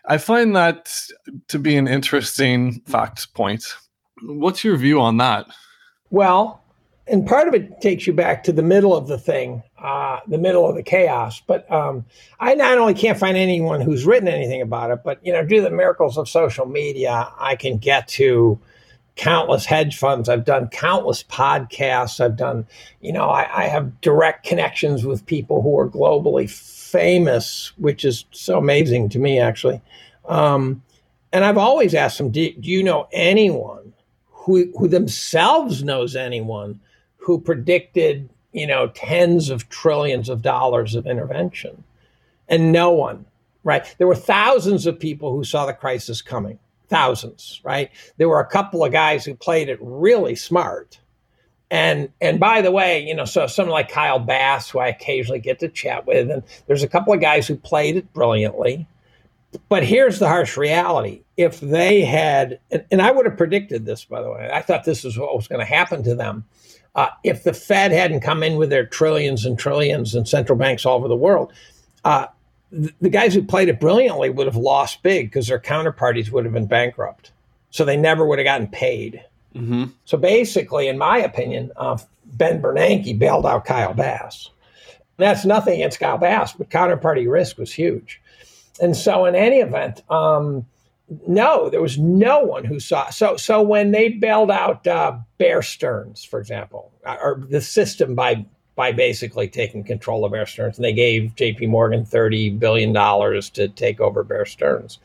I 0.05 0.17
find 0.17 0.55
that 0.55 0.93
to 1.49 1.59
be 1.59 1.75
an 1.75 1.87
interesting 1.87 2.81
fact 2.87 3.33
point. 3.33 3.65
What's 4.23 4.63
your 4.63 4.77
view 4.77 5.01
on 5.01 5.17
that? 5.17 5.47
Well, 6.09 6.60
and 7.11 7.27
part 7.27 7.47
of 7.47 7.53
it 7.53 7.81
takes 7.81 8.07
you 8.07 8.13
back 8.13 8.43
to 8.43 8.53
the 8.53 8.63
middle 8.63 8.95
of 8.95 9.07
the 9.07 9.17
thing, 9.17 9.61
uh, 9.77 10.21
the 10.27 10.37
middle 10.37 10.67
of 10.67 10.75
the 10.75 10.83
chaos. 10.83 11.41
But 11.45 11.69
um, 11.71 12.05
I 12.39 12.55
not 12.55 12.77
only 12.77 12.93
can't 12.93 13.19
find 13.19 13.35
anyone 13.35 13.81
who's 13.81 14.05
written 14.05 14.29
anything 14.29 14.61
about 14.61 14.91
it, 14.91 15.01
but 15.03 15.23
you 15.25 15.33
know, 15.33 15.45
due 15.45 15.57
to 15.57 15.61
the 15.61 15.71
miracles 15.71 16.17
of 16.17 16.29
social 16.29 16.65
media, 16.65 17.29
I 17.37 17.55
can 17.55 17.77
get 17.77 18.07
to 18.09 18.59
countless 19.17 19.65
hedge 19.65 19.97
funds. 19.97 20.29
I've 20.29 20.45
done 20.45 20.69
countless 20.69 21.23
podcasts. 21.23 22.23
I've 22.23 22.37
done, 22.37 22.65
you 23.01 23.11
know, 23.11 23.29
I, 23.29 23.63
I 23.63 23.67
have 23.67 23.99
direct 23.99 24.45
connections 24.45 25.05
with 25.05 25.25
people 25.25 25.61
who 25.61 25.77
are 25.77 25.89
globally 25.89 26.49
famous, 26.49 27.73
which 27.77 28.05
is 28.05 28.25
so 28.31 28.57
amazing 28.57 29.09
to 29.09 29.19
me, 29.19 29.39
actually. 29.39 29.81
Um, 30.25 30.81
and 31.33 31.43
I've 31.43 31.57
always 31.57 31.93
asked 31.93 32.17
them, 32.17 32.31
do, 32.31 32.53
do 32.53 32.69
you 32.69 32.83
know 32.83 33.07
anyone 33.11 33.93
who, 34.27 34.71
who 34.77 34.87
themselves 34.87 35.83
knows 35.83 36.15
anyone 36.15 36.79
who 37.21 37.39
predicted, 37.39 38.29
you 38.51 38.67
know, 38.67 38.87
tens 38.87 39.49
of 39.49 39.69
trillions 39.69 40.29
of 40.29 40.41
dollars 40.41 40.95
of 40.95 41.05
intervention. 41.05 41.83
And 42.47 42.71
no 42.71 42.91
one, 42.91 43.25
right? 43.63 43.95
There 43.97 44.07
were 44.07 44.15
thousands 44.15 44.85
of 44.85 44.99
people 44.99 45.33
who 45.33 45.43
saw 45.43 45.65
the 45.65 45.73
crisis 45.73 46.21
coming, 46.21 46.59
thousands, 46.89 47.61
right? 47.63 47.89
There 48.17 48.27
were 48.27 48.39
a 48.39 48.47
couple 48.47 48.83
of 48.83 48.91
guys 48.91 49.23
who 49.23 49.35
played 49.35 49.69
it 49.69 49.79
really 49.81 50.35
smart. 50.35 50.99
And 51.69 52.09
and 52.19 52.37
by 52.37 52.61
the 52.61 52.71
way, 52.71 53.01
you 53.07 53.15
know, 53.15 53.23
so 53.23 53.47
someone 53.47 53.71
like 53.71 53.89
Kyle 53.89 54.19
Bass, 54.19 54.69
who 54.69 54.79
I 54.79 54.89
occasionally 54.89 55.39
get 55.39 55.59
to 55.59 55.69
chat 55.69 56.05
with, 56.05 56.29
and 56.29 56.43
there's 56.67 56.83
a 56.83 56.89
couple 56.89 57.13
of 57.13 57.21
guys 57.21 57.47
who 57.47 57.55
played 57.55 57.95
it 57.95 58.11
brilliantly. 58.13 58.87
But 59.69 59.83
here's 59.85 60.19
the 60.19 60.27
harsh 60.27 60.57
reality. 60.57 61.23
If 61.37 61.59
they 61.61 62.01
had, 62.01 62.59
and, 62.71 62.85
and 62.91 63.01
I 63.01 63.11
would 63.11 63.25
have 63.25 63.37
predicted 63.37 63.85
this, 63.85 64.03
by 64.03 64.21
the 64.21 64.29
way, 64.29 64.49
I 64.51 64.61
thought 64.61 64.83
this 64.83 65.03
was 65.03 65.17
what 65.17 65.35
was 65.35 65.47
going 65.47 65.59
to 65.59 65.65
happen 65.65 66.03
to 66.03 66.15
them. 66.15 66.45
Uh, 66.93 67.07
if 67.23 67.43
the 67.43 67.53
Fed 67.53 67.91
hadn't 67.91 68.19
come 68.19 68.43
in 68.43 68.57
with 68.57 68.69
their 68.69 68.85
trillions 68.85 69.45
and 69.45 69.57
trillions 69.57 70.13
and 70.13 70.27
central 70.27 70.57
banks 70.57 70.85
all 70.85 70.97
over 70.97 71.07
the 71.07 71.15
world, 71.15 71.53
uh, 72.03 72.27
the 72.71 73.09
guys 73.09 73.33
who 73.33 73.43
played 73.43 73.69
it 73.69 73.79
brilliantly 73.79 74.29
would 74.29 74.47
have 74.47 74.55
lost 74.55 75.03
big 75.03 75.29
because 75.29 75.47
their 75.47 75.59
counterparties 75.59 76.31
would 76.31 76.45
have 76.45 76.53
been 76.53 76.65
bankrupt. 76.65 77.31
So 77.69 77.85
they 77.85 77.97
never 77.97 78.25
would 78.25 78.39
have 78.39 78.45
gotten 78.45 78.67
paid. 78.67 79.23
Mm-hmm. 79.55 79.85
So 80.05 80.17
basically, 80.17 80.87
in 80.87 80.97
my 80.97 81.17
opinion, 81.17 81.71
uh, 81.75 81.97
Ben 82.25 82.61
Bernanke 82.61 83.17
bailed 83.17 83.45
out 83.45 83.65
Kyle 83.65 83.93
Bass. 83.93 84.49
that's 85.17 85.45
nothing 85.45 85.75
against 85.75 85.99
Kyle 85.99 86.17
Bass, 86.17 86.53
but 86.53 86.69
counterparty 86.69 87.29
risk 87.29 87.57
was 87.57 87.73
huge. 87.73 88.21
And 88.81 88.95
so, 88.95 89.25
in 89.25 89.35
any 89.35 89.57
event, 89.57 90.01
um, 90.09 90.65
no, 91.27 91.69
there 91.69 91.81
was 91.81 91.97
no 91.97 92.39
one 92.39 92.63
who 92.63 92.79
saw. 92.79 93.09
So, 93.09 93.35
so 93.35 93.61
when 93.61 93.91
they 93.91 94.09
bailed 94.09 94.51
out 94.51 94.87
uh, 94.87 95.17
Bear 95.37 95.61
Stearns, 95.61 96.23
for 96.23 96.39
example, 96.39 96.91
uh, 97.05 97.17
or 97.21 97.43
the 97.49 97.61
system 97.61 98.15
by 98.15 98.45
by 98.75 98.91
basically 98.91 99.47
taking 99.47 99.83
control 99.83 100.25
of 100.25 100.31
Bear 100.31 100.45
Stearns. 100.45 100.77
And 100.77 100.85
they 100.85 100.93
gave 100.93 101.33
JP 101.35 101.69
Morgan 101.69 102.05
$30 102.05 102.57
billion 102.57 102.93
to 102.93 103.67
take 103.69 103.99
over 103.99 104.23
Bear 104.23 104.45
Stearns. 104.45 104.99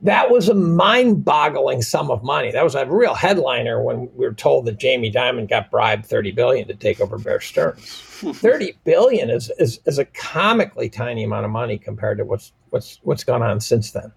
That 0.00 0.30
was 0.30 0.48
a 0.48 0.54
mind 0.54 1.24
boggling 1.24 1.80
sum 1.80 2.10
of 2.10 2.22
money. 2.22 2.50
That 2.50 2.64
was 2.64 2.74
a 2.74 2.84
real 2.84 3.14
headliner 3.14 3.82
when 3.82 4.10
we 4.16 4.26
were 4.26 4.34
told 4.34 4.66
that 4.66 4.78
Jamie 4.78 5.10
Dimon 5.10 5.48
got 5.48 5.70
bribed 5.70 6.04
30 6.04 6.32
billion 6.32 6.68
to 6.68 6.74
take 6.74 7.00
over 7.00 7.16
Bear 7.16 7.40
Stearns. 7.40 8.00
30 8.38 8.74
billion 8.84 9.30
is, 9.30 9.50
is, 9.58 9.80
is 9.86 9.98
a 9.98 10.04
comically 10.06 10.90
tiny 10.90 11.24
amount 11.24 11.44
of 11.44 11.50
money 11.50 11.78
compared 11.78 12.18
to 12.18 12.24
what's, 12.24 12.52
what's, 12.70 12.98
what's 13.04 13.24
gone 13.24 13.42
on 13.42 13.60
since 13.60 13.92
then. 13.92 14.12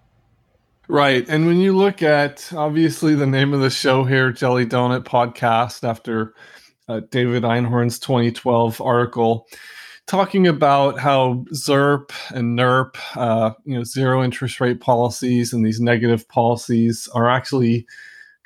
Right. 0.88 1.28
And 1.28 1.46
when 1.46 1.58
you 1.58 1.76
look 1.76 2.02
at 2.02 2.50
obviously 2.54 3.14
the 3.14 3.26
name 3.26 3.52
of 3.52 3.60
the 3.60 3.68
show 3.68 4.04
here, 4.04 4.32
Jelly 4.32 4.64
Donut 4.64 5.04
Podcast, 5.04 5.86
after 5.86 6.34
uh, 6.88 7.00
David 7.10 7.42
Einhorn's 7.42 7.98
2012 7.98 8.80
article 8.80 9.46
talking 10.08 10.46
about 10.46 10.98
how 10.98 11.44
ZIRP 11.52 12.10
and 12.30 12.58
NIRP, 12.58 12.96
uh, 13.14 13.52
you 13.64 13.76
know, 13.76 13.84
zero 13.84 14.24
interest 14.24 14.58
rate 14.60 14.80
policies 14.80 15.52
and 15.52 15.64
these 15.64 15.80
negative 15.80 16.26
policies 16.28 17.08
are 17.14 17.28
actually 17.28 17.86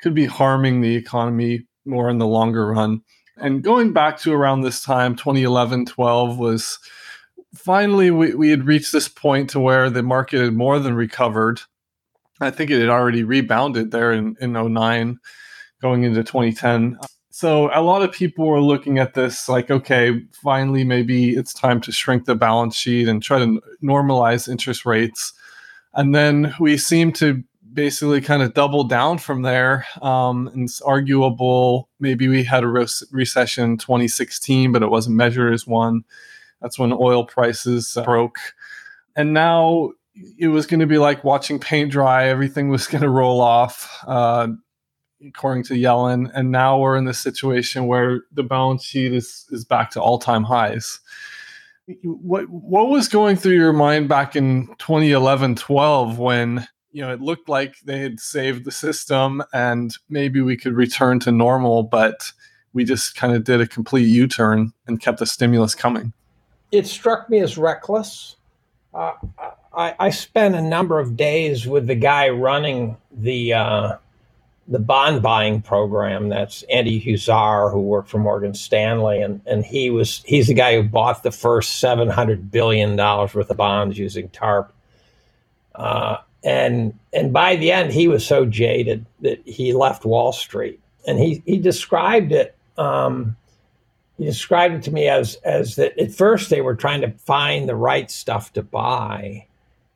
could 0.01 0.13
be 0.13 0.25
harming 0.25 0.81
the 0.81 0.95
economy 0.95 1.65
more 1.85 2.09
in 2.09 2.17
the 2.17 2.27
longer 2.27 2.67
run. 2.67 3.01
And 3.37 3.63
going 3.63 3.93
back 3.93 4.19
to 4.19 4.33
around 4.33 4.61
this 4.61 4.83
time, 4.83 5.15
2011, 5.15 5.85
12 5.85 6.37
was 6.37 6.77
finally 7.55 8.11
we, 8.11 8.35
we 8.35 8.49
had 8.49 8.67
reached 8.67 8.91
this 8.91 9.07
point 9.07 9.49
to 9.51 9.59
where 9.59 9.89
the 9.89 10.03
market 10.03 10.41
had 10.41 10.53
more 10.53 10.79
than 10.79 10.93
recovered. 10.93 11.61
I 12.41 12.49
think 12.49 12.71
it 12.71 12.79
had 12.79 12.89
already 12.89 13.23
rebounded 13.23 13.91
there 13.91 14.11
in, 14.11 14.35
in 14.41 14.53
09 14.53 15.19
going 15.81 16.03
into 16.03 16.23
2010 16.23 16.97
so 17.35 17.71
a 17.73 17.81
lot 17.81 18.03
of 18.03 18.11
people 18.11 18.45
were 18.45 18.61
looking 18.61 18.99
at 18.99 19.15
this 19.15 19.49
like 19.49 19.71
okay 19.71 20.21
finally 20.43 20.83
maybe 20.83 21.31
it's 21.31 21.51
time 21.51 21.81
to 21.81 21.91
shrink 21.91 22.25
the 22.25 22.35
balance 22.35 22.75
sheet 22.75 23.07
and 23.07 23.23
try 23.23 23.39
to 23.39 23.59
normalize 23.83 24.47
interest 24.47 24.85
rates. 24.85 25.33
And 25.95 26.13
then 26.13 26.53
we 26.59 26.77
seem 26.77 27.11
to 27.13 27.43
basically 27.73 28.21
kind 28.21 28.43
of 28.43 28.53
double 28.53 28.83
down 28.83 29.17
from 29.17 29.41
there. 29.41 29.83
Um, 30.03 30.47
and 30.49 30.65
it's 30.65 30.79
arguable 30.81 31.89
maybe 31.99 32.27
we 32.27 32.43
had 32.43 32.63
a 32.63 32.67
re- 32.67 32.85
recession 33.09 33.63
in 33.63 33.77
2016 33.79 34.71
but 34.71 34.83
it 34.83 34.91
wasn't 34.91 35.15
measured 35.15 35.55
as 35.55 35.65
one. 35.65 36.03
That's 36.61 36.77
when 36.77 36.93
oil 36.93 37.25
prices 37.25 37.97
broke. 38.05 38.37
And 39.15 39.33
now 39.33 39.93
it 40.15 40.47
was 40.47 40.65
going 40.65 40.79
to 40.79 40.87
be 40.87 40.97
like 40.97 41.23
watching 41.23 41.59
paint 41.59 41.91
dry 41.91 42.27
everything 42.27 42.69
was 42.69 42.87
going 42.87 43.01
to 43.01 43.09
roll 43.09 43.41
off 43.41 44.03
uh, 44.07 44.47
according 45.27 45.63
to 45.63 45.73
Yellen, 45.73 46.29
and 46.33 46.51
now 46.51 46.77
we're 46.77 46.97
in 46.97 47.05
this 47.05 47.19
situation 47.19 47.87
where 47.87 48.21
the 48.31 48.43
balance 48.43 48.83
sheet 48.83 49.13
is 49.13 49.45
is 49.51 49.65
back 49.65 49.91
to 49.91 50.01
all 50.01 50.19
time 50.19 50.43
highs. 50.43 50.99
What 52.03 52.49
what 52.49 52.89
was 52.89 53.07
going 53.07 53.35
through 53.35 53.55
your 53.55 53.73
mind 53.73 54.07
back 54.07 54.35
in 54.35 54.67
2011, 54.79 55.55
12 55.55 56.17
when 56.19 56.67
you 56.91 57.01
know 57.01 57.11
it 57.11 57.21
looked 57.21 57.49
like 57.49 57.75
they 57.85 57.99
had 57.99 58.19
saved 58.19 58.65
the 58.65 58.71
system 58.71 59.43
and 59.53 59.95
maybe 60.09 60.41
we 60.41 60.57
could 60.57 60.73
return 60.73 61.19
to 61.21 61.31
normal, 61.31 61.83
but 61.83 62.31
we 62.73 62.83
just 62.83 63.15
kind 63.15 63.35
of 63.35 63.43
did 63.43 63.61
a 63.61 63.67
complete 63.67 64.07
U 64.07 64.27
turn 64.27 64.73
and 64.87 64.99
kept 64.99 65.19
the 65.19 65.25
stimulus 65.25 65.75
coming. 65.75 66.13
It 66.71 66.87
struck 66.87 67.29
me 67.29 67.39
as 67.39 67.57
reckless. 67.57 68.37
Uh, 68.93 69.13
I, 69.75 69.95
I, 69.99 70.09
spent 70.11 70.55
a 70.55 70.61
number 70.61 70.99
of 70.99 71.17
days 71.17 71.67
with 71.67 71.87
the 71.87 71.95
guy 71.95 72.29
running 72.29 72.97
the 73.11 73.53
uh, 73.53 73.97
the 74.67 74.79
bond 74.79 75.21
buying 75.21 75.61
program. 75.61 76.29
That's 76.29 76.63
Andy 76.63 77.01
Huszar, 77.01 77.71
who 77.71 77.81
worked 77.81 78.09
for 78.09 78.19
Morgan 78.19 78.53
Stanley, 78.53 79.21
and 79.21 79.41
and 79.45 79.65
he 79.65 79.89
was 79.89 80.23
he's 80.25 80.47
the 80.47 80.53
guy 80.53 80.75
who 80.75 80.83
bought 80.83 81.23
the 81.23 81.31
first 81.31 81.79
seven 81.79 82.09
hundred 82.09 82.51
billion 82.51 82.95
dollars 82.95 83.33
worth 83.33 83.49
of 83.49 83.57
bonds 83.57 83.97
using 83.97 84.29
TARP. 84.29 84.71
Uh, 85.75 86.17
and 86.43 86.97
and 87.13 87.33
by 87.33 87.55
the 87.55 87.71
end, 87.71 87.91
he 87.91 88.07
was 88.07 88.25
so 88.25 88.45
jaded 88.45 89.05
that 89.21 89.41
he 89.45 89.73
left 89.73 90.05
Wall 90.05 90.33
Street, 90.33 90.79
and 91.07 91.19
he 91.19 91.41
he 91.45 91.57
described 91.57 92.31
it. 92.31 92.55
Um, 92.77 93.35
he 94.17 94.25
described 94.25 94.75
it 94.75 94.83
to 94.83 94.91
me 94.91 95.07
as 95.07 95.35
as 95.43 95.75
that 95.75 95.97
at 95.99 96.13
first 96.13 96.49
they 96.49 96.61
were 96.61 96.75
trying 96.75 97.01
to 97.01 97.11
find 97.11 97.67
the 97.67 97.75
right 97.75 98.09
stuff 98.11 98.53
to 98.53 98.61
buy, 98.61 99.45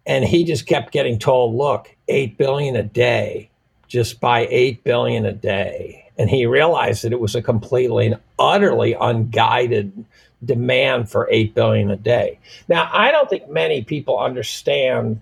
and 0.07 0.25
he 0.25 0.43
just 0.43 0.65
kept 0.65 0.91
getting 0.91 1.19
told, 1.19 1.53
"Look, 1.55 1.95
eight 2.07 2.37
billion 2.37 2.75
a 2.75 2.83
day." 2.83 3.51
just 3.87 4.19
buy 4.19 4.47
8 4.49 4.83
billion 4.83 5.25
a 5.25 5.33
day. 5.33 6.05
And 6.17 6.29
he 6.29 6.45
realized 6.45 7.03
that 7.03 7.13
it 7.13 7.19
was 7.19 7.35
a 7.35 7.41
completely 7.41 8.07
and 8.07 8.17
utterly 8.37 8.93
unguided 8.93 10.05
demand 10.43 11.09
for 11.09 11.27
8 11.31 11.55
billion 11.55 11.89
a 11.89 11.95
day. 11.95 12.39
Now 12.67 12.89
i 12.93 13.11
don't 13.11 13.29
think 13.29 13.49
many 13.49 13.83
people 13.83 14.19
understand 14.19 15.21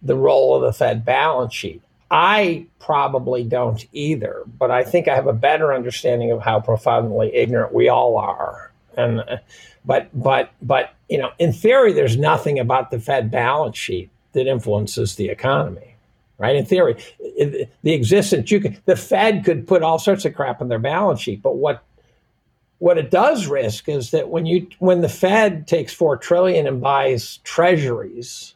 the 0.00 0.16
role 0.16 0.54
of 0.54 0.62
the 0.62 0.72
fed 0.72 1.04
balance 1.04 1.54
sheet. 1.54 1.82
I 2.10 2.66
probably 2.78 3.44
don't 3.44 3.84
either 3.92 4.42
but 4.58 4.70
i 4.70 4.84
think 4.84 5.08
i 5.08 5.14
have 5.14 5.26
a 5.26 5.32
better 5.32 5.74
understanding 5.74 6.30
of 6.30 6.42
how 6.42 6.60
profoundly 6.60 7.34
ignorant 7.34 7.74
we 7.74 7.88
all 7.88 8.16
are. 8.16 8.72
And 8.96 9.20
uh, 9.20 9.38
but 9.84 10.08
but 10.14 10.50
but 10.62 10.94
you 11.10 11.18
know 11.18 11.30
in 11.38 11.52
theory 11.52 11.92
there's 11.92 12.16
nothing 12.16 12.58
about 12.58 12.90
the 12.90 13.00
fed 13.00 13.30
balance 13.30 13.76
sheet 13.76 14.10
that 14.34 14.46
influences 14.46 15.16
the 15.16 15.28
economy 15.28 15.94
right? 16.38 16.56
In 16.56 16.64
theory, 16.64 16.96
the 17.38 17.92
existence 17.92 18.50
you 18.50 18.60
can 18.60 18.76
the 18.86 18.96
Fed 18.96 19.44
could 19.44 19.66
put 19.66 19.82
all 19.82 19.98
sorts 19.98 20.24
of 20.24 20.34
crap 20.34 20.60
on 20.60 20.68
their 20.68 20.78
balance 20.78 21.20
sheet, 21.20 21.42
but 21.42 21.56
what 21.56 21.82
what 22.78 22.98
it 22.98 23.10
does 23.10 23.46
risk 23.46 23.88
is 23.88 24.10
that 24.10 24.28
when 24.28 24.46
you 24.46 24.66
when 24.78 25.00
the 25.00 25.08
Fed 25.08 25.66
takes 25.66 25.92
four 25.92 26.16
trillion 26.16 26.66
and 26.66 26.80
buys 26.80 27.38
treasuries, 27.38 28.54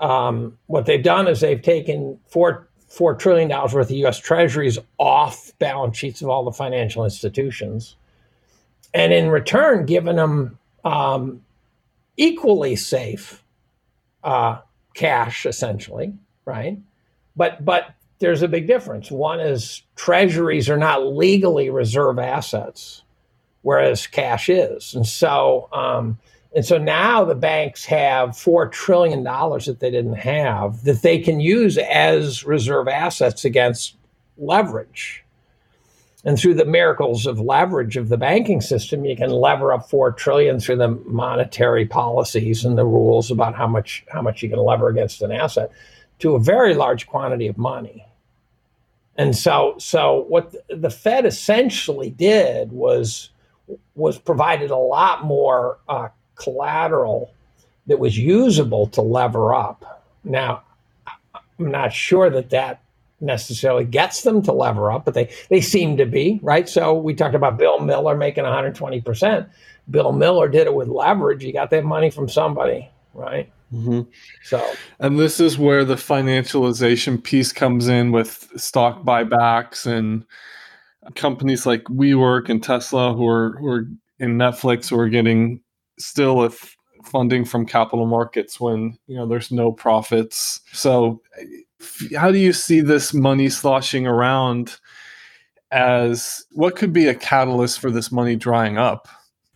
um, 0.00 0.58
what 0.66 0.86
they've 0.86 1.02
done 1.02 1.28
is 1.28 1.40
they've 1.40 1.62
taken 1.62 2.18
four 2.26 2.68
four 2.88 3.14
trillion 3.14 3.48
dollars 3.48 3.72
worth 3.72 3.90
of 3.90 3.96
U.S. 3.96 4.18
Treasuries 4.18 4.78
off 4.98 5.52
balance 5.58 5.96
sheets 5.96 6.22
of 6.22 6.28
all 6.28 6.44
the 6.44 6.52
financial 6.52 7.04
institutions, 7.04 7.96
and 8.92 9.12
in 9.12 9.28
return, 9.28 9.86
given 9.86 10.16
them 10.16 10.58
um, 10.84 11.42
equally 12.16 12.76
safe 12.76 13.43
uh, 14.24 14.60
cash, 14.94 15.46
essentially, 15.46 16.14
right? 16.46 16.78
But 17.36 17.64
but 17.64 17.94
there's 18.20 18.42
a 18.42 18.48
big 18.48 18.66
difference. 18.66 19.10
One 19.10 19.40
is 19.40 19.82
treasuries 19.96 20.70
are 20.70 20.78
not 20.78 21.06
legally 21.06 21.70
reserve 21.70 22.18
assets, 22.18 23.02
whereas 23.62 24.06
cash 24.06 24.48
is, 24.48 24.94
and 24.94 25.06
so 25.06 25.68
um, 25.72 26.18
and 26.54 26.64
so 26.64 26.78
now 26.78 27.24
the 27.24 27.34
banks 27.34 27.84
have 27.86 28.36
four 28.36 28.68
trillion 28.68 29.24
dollars 29.24 29.66
that 29.66 29.80
they 29.80 29.90
didn't 29.90 30.14
have 30.14 30.84
that 30.84 31.02
they 31.02 31.18
can 31.18 31.40
use 31.40 31.78
as 31.78 32.44
reserve 32.44 32.88
assets 32.88 33.44
against 33.44 33.96
leverage. 34.38 35.23
And 36.26 36.38
through 36.38 36.54
the 36.54 36.64
miracles 36.64 37.26
of 37.26 37.38
leverage 37.38 37.98
of 37.98 38.08
the 38.08 38.16
banking 38.16 38.62
system, 38.62 39.04
you 39.04 39.14
can 39.14 39.28
lever 39.28 39.72
up 39.72 39.90
four 39.90 40.10
trillion 40.10 40.58
through 40.58 40.76
the 40.76 40.88
monetary 40.88 41.84
policies 41.84 42.64
and 42.64 42.78
the 42.78 42.86
rules 42.86 43.30
about 43.30 43.54
how 43.54 43.66
much 43.66 44.04
how 44.08 44.22
much 44.22 44.42
you 44.42 44.48
can 44.48 44.58
lever 44.58 44.88
against 44.88 45.20
an 45.20 45.32
asset 45.32 45.70
to 46.20 46.34
a 46.34 46.40
very 46.40 46.74
large 46.74 47.06
quantity 47.06 47.46
of 47.46 47.58
money. 47.58 48.06
And 49.16 49.36
so, 49.36 49.76
so 49.78 50.24
what 50.28 50.54
the 50.68 50.90
Fed 50.90 51.26
essentially 51.26 52.10
did 52.10 52.72
was 52.72 53.30
was 53.94 54.18
provided 54.18 54.70
a 54.70 54.76
lot 54.76 55.24
more 55.24 55.78
uh, 55.88 56.08
collateral 56.36 57.32
that 57.86 57.98
was 57.98 58.18
usable 58.18 58.86
to 58.88 59.02
lever 59.02 59.54
up. 59.54 60.02
Now, 60.24 60.62
I'm 61.58 61.70
not 61.70 61.92
sure 61.92 62.30
that 62.30 62.50
that 62.50 62.80
necessarily 63.24 63.84
gets 63.84 64.22
them 64.22 64.42
to 64.42 64.52
lever 64.52 64.92
up, 64.92 65.04
but 65.04 65.14
they, 65.14 65.30
they 65.48 65.60
seem 65.60 65.96
to 65.96 66.06
be, 66.06 66.38
right? 66.42 66.68
So 66.68 66.94
we 66.94 67.14
talked 67.14 67.34
about 67.34 67.56
Bill 67.56 67.80
Miller 67.80 68.16
making 68.16 68.44
120%. 68.44 69.48
Bill 69.90 70.12
Miller 70.12 70.48
did 70.48 70.66
it 70.66 70.74
with 70.74 70.88
leverage. 70.88 71.42
He 71.42 71.52
got 71.52 71.70
that 71.70 71.84
money 71.84 72.10
from 72.10 72.28
somebody, 72.28 72.90
right? 73.12 73.50
Mm-hmm. 73.72 74.02
So, 74.44 74.74
and 75.00 75.18
this 75.18 75.40
is 75.40 75.58
where 75.58 75.84
the 75.84 75.96
financialization 75.96 77.22
piece 77.22 77.52
comes 77.52 77.88
in 77.88 78.12
with 78.12 78.48
stock 78.56 79.02
buybacks 79.02 79.86
and 79.86 80.24
companies 81.14 81.66
like 81.66 81.82
WeWork 81.84 82.48
and 82.48 82.62
Tesla, 82.62 83.14
who 83.14 83.26
are 83.26 83.56
who 83.58 83.68
are 83.68 83.88
in 84.20 84.38
Netflix, 84.38 84.90
who 84.90 84.98
are 84.98 85.08
getting 85.08 85.60
still 85.98 86.36
with 86.36 86.76
funding 87.04 87.44
from 87.44 87.66
capital 87.66 88.06
markets 88.06 88.60
when 88.60 88.96
you 89.06 89.16
know 89.16 89.26
there's 89.26 89.50
no 89.50 89.72
profits. 89.72 90.60
So, 90.72 91.20
how 92.16 92.30
do 92.30 92.38
you 92.38 92.52
see 92.52 92.80
this 92.80 93.14
money 93.14 93.48
sloshing 93.48 94.06
around? 94.06 94.78
As 95.70 96.46
what 96.52 96.76
could 96.76 96.92
be 96.92 97.08
a 97.08 97.14
catalyst 97.14 97.80
for 97.80 97.90
this 97.90 98.12
money 98.12 98.36
drying 98.36 98.78
up? 98.78 99.08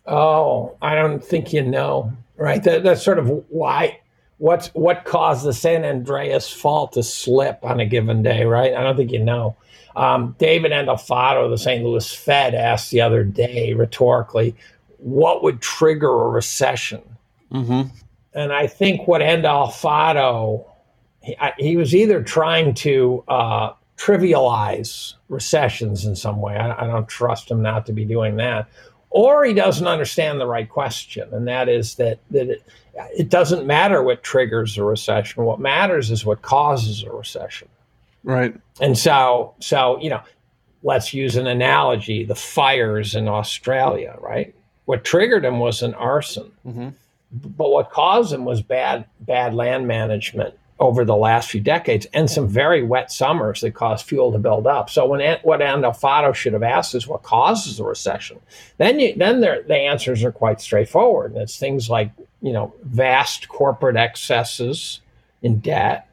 Oh, 0.05 0.75
I 0.81 0.95
don't 0.95 1.23
think 1.23 1.53
you 1.53 1.61
know, 1.61 2.11
right? 2.35 2.61
That, 2.63 2.83
that's 2.83 3.03
sort 3.03 3.19
of 3.19 3.29
why 3.49 3.99
what's 4.39 4.67
what 4.69 5.05
caused 5.05 5.45
the 5.45 5.53
San 5.53 5.85
Andreas 5.85 6.49
fault 6.49 6.93
to 6.93 7.03
slip 7.03 7.63
on 7.63 7.79
a 7.79 7.85
given 7.85 8.23
day, 8.23 8.45
right? 8.45 8.73
I 8.73 8.81
don't 8.81 8.97
think 8.97 9.11
you 9.11 9.19
know. 9.19 9.55
Um, 9.95 10.35
David 10.39 10.71
Andolfatto, 10.71 11.49
the 11.49 11.57
St. 11.57 11.83
Louis 11.83 12.13
Fed, 12.13 12.55
asked 12.55 12.89
the 12.89 13.01
other 13.01 13.23
day 13.23 13.73
rhetorically, 13.73 14.55
"What 14.97 15.43
would 15.43 15.61
trigger 15.61 16.09
a 16.09 16.29
recession?" 16.29 17.01
Mm-hmm. 17.51 17.89
And 18.33 18.53
I 18.53 18.67
think 18.67 19.07
what 19.07 19.21
Andolfatto 19.21 20.65
he, 21.21 21.35
he 21.57 21.77
was 21.77 21.93
either 21.93 22.21
trying 22.23 22.73
to 22.75 23.23
uh, 23.27 23.73
trivialize 23.97 25.15
recessions 25.27 26.05
in 26.05 26.15
some 26.15 26.41
way. 26.41 26.55
I, 26.55 26.83
I 26.83 26.87
don't 26.87 27.07
trust 27.07 27.51
him 27.51 27.61
not 27.61 27.85
to 27.87 27.93
be 27.93 28.05
doing 28.05 28.37
that, 28.37 28.67
or 29.09 29.43
he 29.43 29.53
doesn't 29.53 29.87
understand 29.87 30.39
the 30.39 30.47
right 30.47 30.69
question, 30.69 31.27
and 31.33 31.47
that 31.47 31.67
is 31.67 31.95
that 31.95 32.19
that 32.31 32.49
it, 32.49 32.63
it 33.17 33.29
doesn't 33.29 33.65
matter 33.65 34.01
what 34.03 34.23
triggers 34.23 34.77
a 34.77 34.83
recession. 34.83 35.43
What 35.43 35.59
matters 35.59 36.11
is 36.11 36.25
what 36.25 36.41
causes 36.41 37.03
a 37.03 37.11
recession. 37.11 37.67
Right. 38.23 38.55
And 38.81 38.97
so, 38.97 39.53
so 39.59 39.99
you 40.01 40.09
know, 40.09 40.21
let's 40.83 41.13
use 41.13 41.35
an 41.35 41.47
analogy: 41.47 42.23
the 42.23 42.35
fires 42.35 43.15
in 43.15 43.27
Australia. 43.27 44.15
Right. 44.21 44.55
What 44.85 45.03
triggered 45.03 45.43
them 45.43 45.59
was 45.59 45.83
an 45.83 45.93
arson, 45.95 46.51
mm-hmm. 46.65 46.89
but 47.31 47.69
what 47.69 47.91
caused 47.91 48.31
them 48.31 48.45
was 48.45 48.61
bad 48.61 49.05
bad 49.19 49.53
land 49.53 49.87
management 49.87 50.55
over 50.79 51.03
the 51.03 51.15
last 51.15 51.51
few 51.51 51.59
decades 51.59 52.07
and 52.13 52.29
some 52.29 52.47
very 52.47 52.81
wet 52.83 53.11
summers 53.11 53.61
that 53.61 53.73
caused 53.73 54.05
fuel 54.05 54.31
to 54.31 54.39
build 54.39 54.65
up. 54.65 54.89
So 54.89 55.05
when 55.05 55.37
what 55.43 55.59
Andolfatto 55.59 56.33
should 56.33 56.53
have 56.53 56.63
asked 56.63 56.95
is 56.95 57.07
what 57.07 57.23
causes 57.23 57.79
a 57.79 57.83
recession, 57.83 58.39
then 58.77 58.99
you, 58.99 59.13
then 59.15 59.41
the 59.41 59.75
answers 59.75 60.23
are 60.23 60.31
quite 60.31 60.61
straightforward. 60.61 61.33
And 61.33 61.41
it's 61.41 61.59
things 61.59 61.89
like 61.89 62.11
you 62.41 62.53
know 62.53 62.73
vast 62.83 63.49
corporate 63.49 63.97
excesses 63.97 65.01
in 65.41 65.59
debt. 65.59 66.05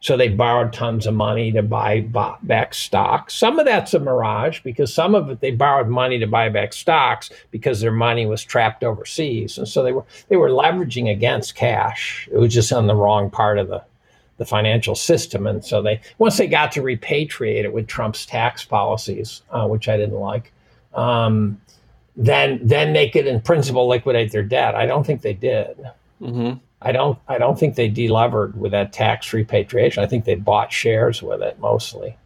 So 0.00 0.16
they 0.16 0.28
borrowed 0.28 0.72
tons 0.72 1.06
of 1.06 1.14
money 1.14 1.50
to 1.52 1.62
buy 1.62 2.00
back 2.42 2.74
stocks. 2.74 3.34
Some 3.34 3.58
of 3.58 3.64
that's 3.66 3.92
a 3.92 3.98
mirage 3.98 4.60
because 4.60 4.94
some 4.94 5.14
of 5.14 5.28
it 5.30 5.40
they 5.40 5.50
borrowed 5.50 5.88
money 5.88 6.18
to 6.20 6.26
buy 6.26 6.48
back 6.48 6.72
stocks 6.72 7.30
because 7.50 7.80
their 7.80 7.92
money 7.92 8.24
was 8.24 8.44
trapped 8.44 8.84
overseas, 8.84 9.58
and 9.58 9.68
so 9.68 9.82
they 9.82 9.92
were 9.92 10.04
they 10.28 10.36
were 10.36 10.50
leveraging 10.50 11.10
against 11.10 11.54
cash. 11.54 12.28
It 12.32 12.38
was 12.38 12.54
just 12.54 12.72
on 12.72 12.86
the 12.86 12.94
wrong 12.94 13.28
part 13.28 13.58
of 13.58 13.68
the 13.68 13.82
the 14.38 14.44
financial 14.44 14.94
system. 14.94 15.46
And 15.46 15.64
so 15.64 15.82
they 15.82 16.00
once 16.18 16.36
they 16.36 16.46
got 16.46 16.72
to 16.72 16.82
repatriate 16.82 17.64
it 17.64 17.72
with 17.72 17.86
Trump's 17.86 18.26
tax 18.26 18.64
policies, 18.64 19.42
uh, 19.50 19.66
which 19.66 19.88
I 19.88 19.96
didn't 19.96 20.18
like, 20.18 20.52
um, 20.94 21.60
then 22.16 22.60
then 22.62 22.92
they 22.92 23.08
could 23.08 23.26
in 23.26 23.40
principle 23.40 23.88
liquidate 23.88 24.32
their 24.32 24.42
debt. 24.42 24.74
I 24.74 24.86
don't 24.86 25.06
think 25.06 25.22
they 25.22 25.34
did. 25.34 25.78
Mm-hmm. 26.20 26.58
I 26.82 26.92
don't 26.92 27.18
I 27.28 27.38
don't 27.38 27.58
think 27.58 27.74
they 27.74 27.88
delevered 27.88 28.58
with 28.58 28.72
that 28.72 28.92
tax 28.92 29.32
repatriation. 29.32 30.02
I 30.02 30.06
think 30.06 30.24
they 30.24 30.34
bought 30.34 30.72
shares 30.72 31.22
with 31.22 31.42
it 31.42 31.58
mostly. 31.58 32.16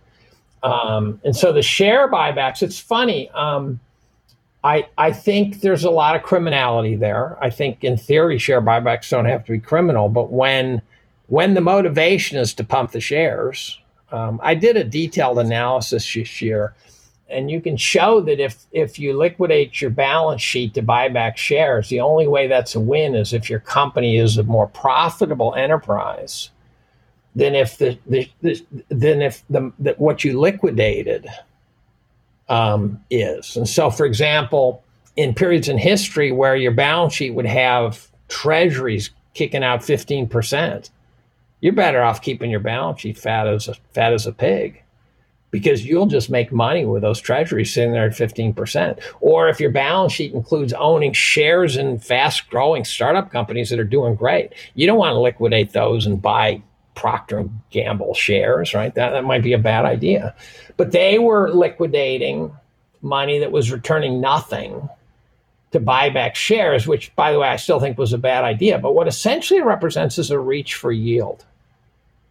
Um, 0.62 1.20
and 1.24 1.34
so 1.34 1.52
the 1.52 1.62
share 1.62 2.10
buybacks, 2.10 2.62
it's 2.62 2.78
funny. 2.78 3.30
Um, 3.30 3.80
I, 4.62 4.88
I 4.98 5.12
think 5.12 5.60
there's 5.60 5.84
a 5.84 5.90
lot 5.90 6.16
of 6.16 6.22
criminality 6.22 6.94
there. 6.96 7.42
I 7.42 7.48
think 7.48 7.82
in 7.82 7.96
theory, 7.96 8.38
share 8.38 8.60
buybacks 8.60 9.08
don't 9.08 9.24
have 9.24 9.44
to 9.46 9.52
be 9.52 9.58
criminal, 9.58 10.08
but 10.08 10.30
when 10.30 10.82
when 11.30 11.54
the 11.54 11.60
motivation 11.60 12.38
is 12.38 12.52
to 12.54 12.64
pump 12.64 12.90
the 12.90 13.00
shares, 13.00 13.78
um, 14.10 14.40
I 14.42 14.56
did 14.56 14.76
a 14.76 14.82
detailed 14.82 15.38
analysis 15.38 16.12
this 16.12 16.42
year, 16.42 16.74
and 17.28 17.48
you 17.48 17.60
can 17.60 17.76
show 17.76 18.20
that 18.22 18.40
if 18.40 18.66
if 18.72 18.98
you 18.98 19.16
liquidate 19.16 19.80
your 19.80 19.90
balance 19.90 20.42
sheet 20.42 20.74
to 20.74 20.82
buy 20.82 21.08
back 21.08 21.38
shares, 21.38 21.88
the 21.88 22.00
only 22.00 22.26
way 22.26 22.48
that's 22.48 22.74
a 22.74 22.80
win 22.80 23.14
is 23.14 23.32
if 23.32 23.48
your 23.48 23.60
company 23.60 24.18
is 24.18 24.38
a 24.38 24.42
more 24.42 24.66
profitable 24.66 25.54
enterprise 25.54 26.50
than 27.36 27.54
if 27.54 27.78
the, 27.78 27.96
the, 28.06 28.28
the 28.42 28.66
than 28.88 29.22
if 29.22 29.44
the, 29.48 29.72
the 29.78 29.92
what 29.98 30.24
you 30.24 30.38
liquidated 30.38 31.28
um, 32.48 33.00
is. 33.08 33.56
And 33.56 33.68
so, 33.68 33.88
for 33.88 34.04
example, 34.04 34.82
in 35.14 35.32
periods 35.32 35.68
in 35.68 35.78
history 35.78 36.32
where 36.32 36.56
your 36.56 36.72
balance 36.72 37.14
sheet 37.14 37.34
would 37.34 37.46
have 37.46 38.08
treasuries 38.26 39.10
kicking 39.34 39.62
out 39.62 39.84
fifteen 39.84 40.26
percent 40.28 40.90
you're 41.60 41.72
better 41.72 42.02
off 42.02 42.22
keeping 42.22 42.50
your 42.50 42.60
balance 42.60 43.00
sheet 43.00 43.18
fat 43.18 43.46
as 43.46 43.68
a 43.68 43.74
fat 43.92 44.12
as 44.12 44.26
a 44.26 44.32
pig 44.32 44.82
because 45.50 45.84
you'll 45.84 46.06
just 46.06 46.30
make 46.30 46.52
money 46.52 46.84
with 46.84 47.02
those 47.02 47.20
treasuries 47.20 47.72
sitting 47.72 47.92
there 47.92 48.06
at 48.06 48.12
15%. 48.12 49.00
Or 49.20 49.48
if 49.48 49.60
your 49.60 49.70
balance 49.70 50.12
sheet 50.12 50.32
includes 50.32 50.72
owning 50.74 51.12
shares 51.12 51.76
in 51.76 51.98
fast 51.98 52.48
growing 52.50 52.84
startup 52.84 53.30
companies 53.30 53.70
that 53.70 53.80
are 53.80 53.84
doing 53.84 54.14
great, 54.14 54.52
you 54.74 54.86
don't 54.86 54.98
want 54.98 55.14
to 55.14 55.18
liquidate 55.18 55.72
those 55.72 56.06
and 56.06 56.22
buy 56.22 56.62
Procter 56.94 57.38
and 57.38 57.60
Gamble 57.70 58.14
shares, 58.14 58.74
right? 58.74 58.94
That, 58.94 59.10
that 59.10 59.24
might 59.24 59.42
be 59.42 59.52
a 59.52 59.58
bad 59.58 59.84
idea. 59.84 60.34
But 60.76 60.92
they 60.92 61.18
were 61.18 61.50
liquidating 61.50 62.52
money 63.02 63.38
that 63.38 63.52
was 63.52 63.72
returning 63.72 64.20
nothing 64.20 64.88
to 65.72 65.80
buy 65.80 66.10
back 66.10 66.34
shares, 66.34 66.86
which, 66.86 67.14
by 67.14 67.32
the 67.32 67.38
way, 67.38 67.48
I 67.48 67.56
still 67.56 67.80
think 67.80 67.96
was 67.96 68.12
a 68.12 68.18
bad 68.18 68.44
idea. 68.44 68.78
But 68.78 68.94
what 68.94 69.08
essentially 69.08 69.62
represents 69.62 70.18
is 70.18 70.30
a 70.30 70.38
reach 70.38 70.74
for 70.74 70.92
yield. 70.92 71.44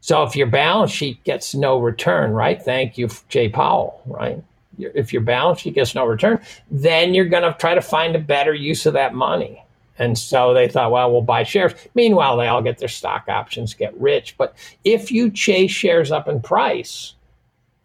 So 0.02 0.24
if 0.24 0.36
your 0.36 0.48
balance 0.48 0.92
sheet 0.92 1.24
gets 1.24 1.54
no 1.54 1.80
return, 1.80 2.32
right? 2.32 2.62
Thank 2.62 2.98
you, 2.98 3.10
Jay 3.28 3.50
Powell, 3.50 4.02
right? 4.06 4.42
If 4.78 5.12
your 5.12 5.22
balance 5.22 5.60
sheet 5.60 5.76
gets 5.76 5.94
no 5.94 6.06
return, 6.06 6.42
then 6.72 7.14
you're 7.14 7.26
going 7.26 7.44
to 7.44 7.58
try 7.60 7.76
to 7.76 7.82
find 7.82 8.16
a 8.16 8.20
better 8.20 8.54
use 8.54 8.86
of 8.86 8.94
that 8.94 9.14
money. 9.14 9.64
And 9.98 10.18
so 10.18 10.54
they 10.54 10.70
thought, 10.70 10.92
well, 10.92 11.12
we'll 11.12 11.22
buy 11.22 11.44
shares. 11.44 11.74
Meanwhile, 11.94 12.38
they 12.38 12.48
all 12.48 12.62
get 12.62 12.78
their 12.78 12.88
stock 12.88 13.28
options, 13.28 13.74
get 13.74 14.00
rich. 14.00 14.36
But 14.38 14.56
if 14.86 15.12
you 15.12 15.30
chase 15.30 15.72
shares 15.72 16.10
up 16.10 16.30
in 16.30 16.42
price, 16.42 17.16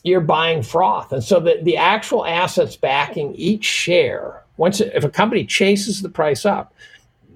you're 0.05 0.21
buying 0.21 0.63
froth. 0.63 1.13
And 1.13 1.25
so 1.25 1.41
the, 1.41 1.59
the 1.63 1.77
actual 1.77 2.25
assets 2.25 2.77
backing 2.77 3.35
each 3.35 3.65
share, 3.65 4.45
once 4.57 4.81
if 4.81 5.03
a 5.03 5.11
company 5.11 5.45
chases 5.45 6.03
the 6.03 6.09
price 6.09 6.47
up, 6.47 6.73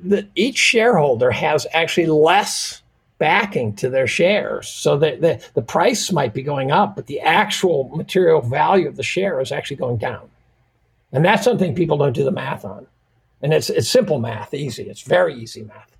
the, 0.00 0.28
each 0.36 0.56
shareholder 0.56 1.32
has 1.32 1.66
actually 1.72 2.06
less 2.06 2.82
backing 3.18 3.74
to 3.76 3.90
their 3.90 4.06
shares. 4.06 4.68
So 4.68 4.96
that 4.98 5.20
the, 5.20 5.44
the 5.54 5.62
price 5.62 6.10
might 6.12 6.34
be 6.34 6.42
going 6.42 6.70
up, 6.70 6.96
but 6.96 7.06
the 7.06 7.20
actual 7.20 7.90
material 7.94 8.40
value 8.40 8.88
of 8.88 8.96
the 8.96 9.02
share 9.02 9.40
is 9.40 9.52
actually 9.52 9.76
going 9.76 9.98
down. 9.98 10.28
And 11.12 11.24
that's 11.24 11.44
something 11.44 11.74
people 11.74 11.96
don't 11.96 12.12
do 12.12 12.24
the 12.24 12.30
math 12.30 12.64
on. 12.64 12.86
And 13.40 13.54
it's 13.54 13.70
it's 13.70 13.88
simple 13.88 14.18
math, 14.18 14.52
easy. 14.52 14.84
It's 14.84 15.02
very 15.02 15.34
easy 15.34 15.62
math. 15.62 15.96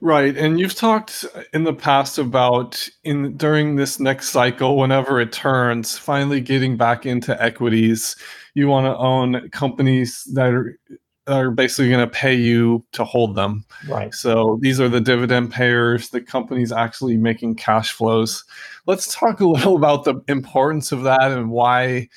Right. 0.00 0.36
And 0.36 0.60
you've 0.60 0.74
talked 0.74 1.24
in 1.54 1.64
the 1.64 1.72
past 1.72 2.18
about 2.18 2.86
in 3.02 3.36
during 3.36 3.76
this 3.76 3.98
next 3.98 4.28
cycle, 4.28 4.76
whenever 4.76 5.20
it 5.20 5.32
turns, 5.32 5.96
finally 5.96 6.40
getting 6.40 6.76
back 6.76 7.06
into 7.06 7.40
equities. 7.42 8.14
You 8.54 8.68
want 8.68 8.86
to 8.86 8.96
own 8.96 9.48
companies 9.50 10.24
that 10.34 10.52
are 10.52 10.78
are 11.26 11.50
basically 11.50 11.88
going 11.88 12.06
to 12.06 12.12
pay 12.12 12.34
you 12.34 12.84
to 12.92 13.04
hold 13.04 13.34
them. 13.34 13.64
Right. 13.88 14.14
So 14.14 14.58
these 14.60 14.80
are 14.80 14.88
the 14.88 15.00
dividend 15.00 15.52
payers, 15.52 16.10
the 16.10 16.20
companies 16.20 16.72
actually 16.72 17.16
making 17.16 17.56
cash 17.56 17.92
flows. 17.92 18.44
Let's 18.86 19.14
talk 19.14 19.40
a 19.40 19.46
little 19.46 19.76
about 19.76 20.04
the 20.04 20.22
importance 20.28 20.92
of 20.92 21.02
that 21.02 21.32
and 21.32 21.50
why 21.50 22.08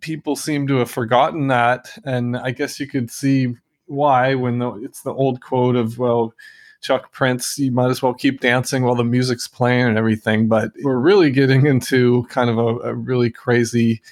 people 0.00 0.36
seem 0.36 0.66
to 0.66 0.76
have 0.76 0.90
forgotten 0.90 1.48
that. 1.48 1.96
And 2.04 2.36
I 2.36 2.50
guess 2.50 2.80
you 2.80 2.86
could 2.86 3.10
see 3.10 3.54
why 3.86 4.34
when 4.34 4.58
the, 4.58 4.72
it's 4.82 5.02
the 5.02 5.14
old 5.14 5.40
quote 5.40 5.76
of, 5.76 5.98
well, 5.98 6.34
Chuck 6.84 7.12
Prince, 7.12 7.58
you 7.58 7.72
might 7.72 7.88
as 7.88 8.02
well 8.02 8.12
keep 8.12 8.40
dancing 8.40 8.82
while 8.82 8.94
the 8.94 9.04
music's 9.04 9.48
playing 9.48 9.86
and 9.86 9.96
everything. 9.96 10.48
But 10.48 10.72
we're 10.82 10.98
really 10.98 11.30
getting 11.30 11.64
into 11.66 12.24
kind 12.24 12.50
of 12.50 12.58
a, 12.58 12.90
a 12.90 12.94
really 12.94 13.30
crazy 13.30 14.02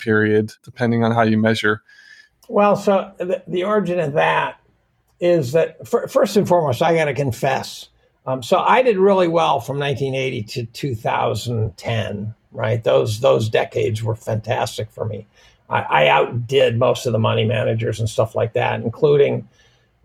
period, 0.00 0.52
depending 0.64 1.04
on 1.04 1.12
how 1.12 1.22
you 1.22 1.38
measure. 1.38 1.82
Well, 2.48 2.76
so 2.76 3.12
the, 3.18 3.42
the 3.46 3.64
origin 3.64 4.00
of 4.00 4.14
that 4.14 4.60
is 5.20 5.52
that 5.52 5.86
for, 5.86 6.08
first 6.08 6.36
and 6.36 6.48
foremost, 6.48 6.82
I 6.82 6.94
got 6.94 7.06
to 7.06 7.14
confess. 7.14 7.88
Um, 8.26 8.42
so 8.42 8.58
I 8.58 8.82
did 8.82 8.98
really 8.98 9.28
well 9.28 9.60
from 9.60 9.78
1980 9.78 10.42
to 10.44 10.64
2010. 10.66 12.34
right? 12.52 12.82
Those 12.82 13.20
those 13.20 13.48
decades 13.48 14.02
were 14.02 14.14
fantastic 14.14 14.90
for 14.90 15.04
me. 15.04 15.26
I, 15.70 15.80
I 15.82 16.08
outdid 16.08 16.78
most 16.78 17.06
of 17.06 17.12
the 17.12 17.18
money 17.18 17.44
managers 17.44 18.00
and 18.00 18.08
stuff 18.08 18.34
like 18.34 18.54
that, 18.54 18.80
including 18.80 19.48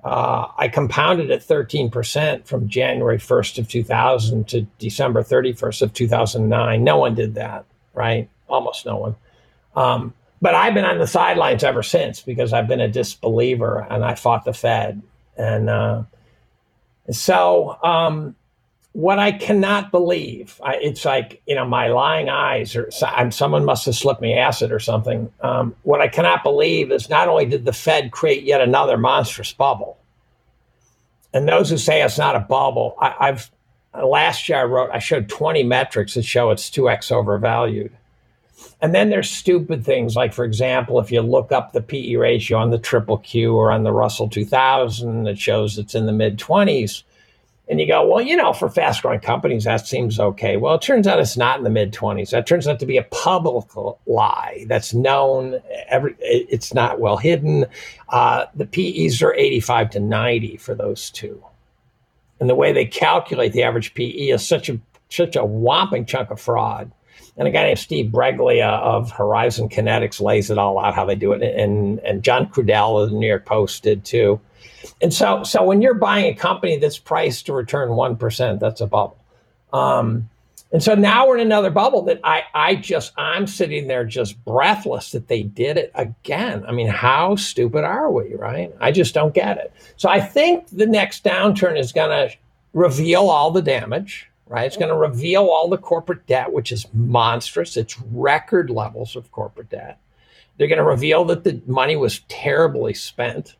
uh, 0.03 0.47
I 0.57 0.67
compounded 0.67 1.31
at 1.31 1.41
13% 1.41 2.45
from 2.45 2.67
January 2.67 3.17
1st 3.17 3.59
of 3.59 3.69
2000 3.69 4.47
to 4.49 4.61
December 4.77 5.23
31st 5.23 5.81
of 5.81 5.93
2009. 5.93 6.83
No 6.83 6.97
one 6.97 7.15
did 7.15 7.35
that, 7.35 7.65
right? 7.93 8.29
Almost 8.49 8.85
no 8.85 8.97
one. 8.97 9.15
Um, 9.75 10.13
but 10.43 10.55
I've 10.55 10.73
been 10.73 10.83
on 10.83 10.97
the 10.97 11.07
sidelines 11.07 11.63
ever 11.63 11.81
since 11.81 12.21
because 12.21 12.51
I've 12.51 12.67
been 12.67 12.81
a 12.81 12.89
disbeliever 12.89 13.87
and 13.89 14.03
I 14.03 14.15
fought 14.15 14.43
the 14.43 14.53
Fed. 14.53 15.01
And 15.37 15.69
uh, 15.69 16.03
so, 17.09 17.81
um, 17.81 18.35
what 18.91 19.19
I 19.19 19.31
cannot 19.31 19.89
believe, 19.89 20.59
I, 20.61 20.75
it's 20.75 21.05
like, 21.05 21.41
you 21.47 21.55
know, 21.55 21.65
my 21.65 21.87
lying 21.87 22.27
eyes 22.27 22.75
or 22.75 22.91
someone 22.91 23.63
must 23.63 23.85
have 23.85 23.95
slipped 23.95 24.21
me 24.21 24.37
acid 24.37 24.73
or 24.73 24.79
something. 24.79 25.31
Um, 25.39 25.77
what 25.83 26.01
I 26.01 26.09
cannot 26.09 26.43
believe 26.43 26.91
is 26.91 27.09
not 27.09 27.29
only 27.29 27.45
did 27.45 27.63
the 27.63 27.71
Fed 27.71 28.11
create 28.11 28.43
yet 28.43 28.59
another 28.59 28.97
monstrous 28.97 29.53
bubble, 29.53 29.97
and 31.33 31.47
those 31.47 31.69
who 31.69 31.77
say 31.77 32.03
it's 32.03 32.17
not 32.17 32.35
a 32.35 32.41
bubble, 32.41 32.97
I, 32.99 33.15
I've 33.17 33.49
last 33.93 34.49
year 34.49 34.59
I 34.59 34.63
wrote, 34.65 34.89
I 34.91 34.99
showed 34.99 35.29
20 35.29 35.63
metrics 35.63 36.15
that 36.15 36.25
show 36.25 36.49
it's 36.49 36.69
2x 36.69 37.13
overvalued. 37.13 37.95
And 38.81 38.93
then 38.93 39.09
there's 39.09 39.29
stupid 39.29 39.83
things 39.83 40.15
like, 40.15 40.33
for 40.33 40.45
example, 40.45 40.99
if 40.99 41.11
you 41.11 41.21
look 41.21 41.51
up 41.51 41.71
the 41.71 41.81
PE 41.81 42.15
ratio 42.15 42.57
on 42.57 42.69
the 42.69 42.77
triple 42.77 43.17
Q 43.17 43.55
or 43.55 43.71
on 43.71 43.83
the 43.83 43.91
Russell 43.91 44.29
2000, 44.29 45.27
it 45.27 45.37
shows 45.39 45.77
it's 45.77 45.95
in 45.95 46.05
the 46.05 46.13
mid 46.13 46.37
20s 46.37 47.03
and 47.69 47.79
you 47.79 47.87
go, 47.87 48.05
well, 48.05 48.21
you 48.21 48.35
know, 48.35 48.51
for 48.51 48.69
fast 48.69 49.01
growing 49.01 49.21
companies, 49.21 49.63
that 49.63 49.87
seems 49.87 50.19
okay. 50.19 50.57
Well, 50.57 50.75
it 50.75 50.81
turns 50.81 51.07
out 51.07 51.19
it's 51.19 51.37
not 51.37 51.57
in 51.57 51.63
the 51.63 51.69
mid 51.69 51.93
20s. 51.93 52.31
That 52.31 52.45
turns 52.45 52.67
out 52.67 52.79
to 52.81 52.85
be 52.85 52.97
a 52.97 53.03
public 53.03 53.65
lie 54.05 54.65
that's 54.67 54.93
known. 54.93 55.61
Every, 55.87 56.15
it's 56.19 56.73
not 56.73 56.99
well 56.99 57.15
hidden. 57.15 57.65
Uh, 58.09 58.45
the 58.53 58.65
PEs 58.65 59.21
are 59.21 59.33
85 59.33 59.91
to 59.91 59.99
90 60.01 60.57
for 60.57 60.75
those 60.75 61.09
two. 61.09 61.41
And 62.39 62.49
the 62.49 62.55
way 62.55 62.73
they 62.73 62.85
calculate 62.85 63.53
the 63.53 63.63
average 63.63 63.93
PE 63.93 64.29
is 64.29 64.45
such 64.45 64.69
a 64.69 64.79
such 65.09 65.35
a 65.35 65.45
whopping 65.45 66.05
chunk 66.05 66.31
of 66.31 66.41
fraud. 66.41 66.91
And 67.37 67.47
a 67.47 67.51
guy 67.51 67.63
named 67.63 67.79
Steve 67.79 68.11
Bregman 68.11 68.61
of 68.61 69.11
Horizon 69.11 69.69
Kinetics 69.69 70.21
lays 70.21 70.51
it 70.51 70.57
all 70.57 70.77
out 70.77 70.93
how 70.93 71.05
they 71.05 71.15
do 71.15 71.31
it. 71.31 71.41
And, 71.41 71.99
and 71.99 72.23
John 72.23 72.47
Crudele 72.47 73.03
of 73.03 73.09
the 73.09 73.17
New 73.17 73.27
York 73.27 73.45
Post 73.45 73.83
did 73.83 74.05
too. 74.05 74.39
And 75.01 75.13
so, 75.13 75.43
so 75.43 75.63
when 75.63 75.81
you're 75.81 75.95
buying 75.95 76.31
a 76.31 76.35
company 76.35 76.77
that's 76.77 76.99
priced 76.99 77.47
to 77.47 77.53
return 77.53 77.89
1%, 77.89 78.59
that's 78.59 78.81
a 78.81 78.87
bubble. 78.87 79.17
Um, 79.71 80.29
and 80.73 80.81
so 80.81 80.95
now 80.95 81.27
we're 81.27 81.37
in 81.37 81.41
another 81.41 81.69
bubble 81.69 82.01
that 82.03 82.19
I, 82.23 82.43
I 82.55 82.75
just, 82.75 83.13
I'm 83.15 83.45
sitting 83.45 83.87
there 83.87 84.03
just 84.03 84.43
breathless 84.43 85.11
that 85.11 85.27
they 85.27 85.43
did 85.43 85.77
it 85.77 85.91
again. 85.93 86.65
I 86.67 86.71
mean, 86.71 86.87
how 86.87 87.35
stupid 87.35 87.83
are 87.83 88.11
we, 88.11 88.33
right? 88.33 88.73
I 88.79 88.91
just 88.91 89.13
don't 89.13 89.35
get 89.35 89.59
it. 89.59 89.71
So 89.97 90.09
I 90.09 90.19
think 90.19 90.67
the 90.69 90.87
next 90.87 91.23
downturn 91.23 91.79
is 91.79 91.91
going 91.91 92.09
to 92.09 92.35
reveal 92.73 93.29
all 93.29 93.51
the 93.51 93.61
damage, 93.61 94.27
right? 94.53 94.67
It's 94.67 94.77
going 94.77 94.89
to 94.89 94.95
reveal 94.95 95.47
all 95.47 95.67
the 95.67 95.79
corporate 95.79 96.27
debt, 96.27 96.53
which 96.53 96.71
is 96.71 96.85
monstrous. 96.93 97.75
It's 97.75 97.99
record 97.99 98.69
levels 98.69 99.15
of 99.15 99.31
corporate 99.31 99.69
debt. 99.69 99.97
They're 100.55 100.67
going 100.67 100.77
to 100.77 100.83
reveal 100.83 101.25
that 101.25 101.43
the 101.43 101.59
money 101.65 101.95
was 101.95 102.19
terribly 102.27 102.93
spent. 102.93 103.55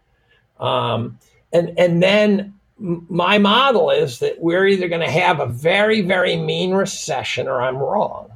Um, 0.60 1.18
and 1.52 1.74
and 1.80 2.04
then 2.04 2.54
my 2.78 3.40
model 3.40 3.90
is 3.90 4.20
that 4.20 4.40
we're 4.40 4.68
either 4.68 4.88
going 4.88 5.02
to 5.02 5.10
have 5.10 5.40
a 5.40 5.48
very 5.48 6.02
very 6.02 6.36
mean 6.36 6.76
recession 6.76 7.48
or 7.48 7.60
I'm 7.60 7.78
wrong. 7.78 8.32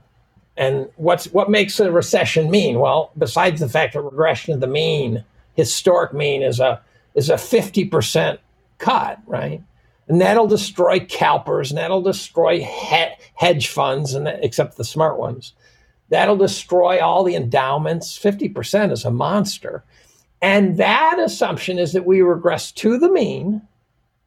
And 0.57 0.89
what's 0.95 1.25
what 1.27 1.51
makes 1.51 1.79
a 1.79 1.91
recession 1.91 2.49
mean? 2.49 2.79
Well, 2.79 3.11
besides 3.19 3.59
the 3.59 3.69
fact 3.69 3.93
that 3.93 4.01
regression 4.01 4.55
of 4.55 4.61
the 4.61 4.67
mean, 4.67 5.23
historic 5.53 6.11
mean 6.11 6.41
is 6.41 6.59
a 6.59 6.81
is 7.13 7.29
a 7.29 7.35
50% 7.35 8.39
cut, 8.79 9.19
right? 9.27 9.61
And 10.07 10.21
that'll 10.21 10.47
destroy 10.47 10.99
CalPERS, 10.99 11.69
and 11.69 11.77
that'll 11.77 12.01
destroy 12.01 12.59
he- 12.61 13.13
hedge 13.33 13.67
funds, 13.67 14.13
and 14.13 14.25
that, 14.25 14.43
except 14.43 14.77
the 14.77 14.85
smart 14.85 15.19
ones. 15.19 15.53
That'll 16.09 16.37
destroy 16.37 17.01
all 17.01 17.23
the 17.23 17.35
endowments. 17.35 18.17
50% 18.17 18.91
is 18.91 19.03
a 19.03 19.11
monster. 19.11 19.83
And 20.41 20.77
that 20.77 21.19
assumption 21.19 21.79
is 21.79 21.93
that 21.93 22.05
we 22.05 22.21
regress 22.21 22.71
to 22.73 22.97
the 22.97 23.11
mean 23.11 23.61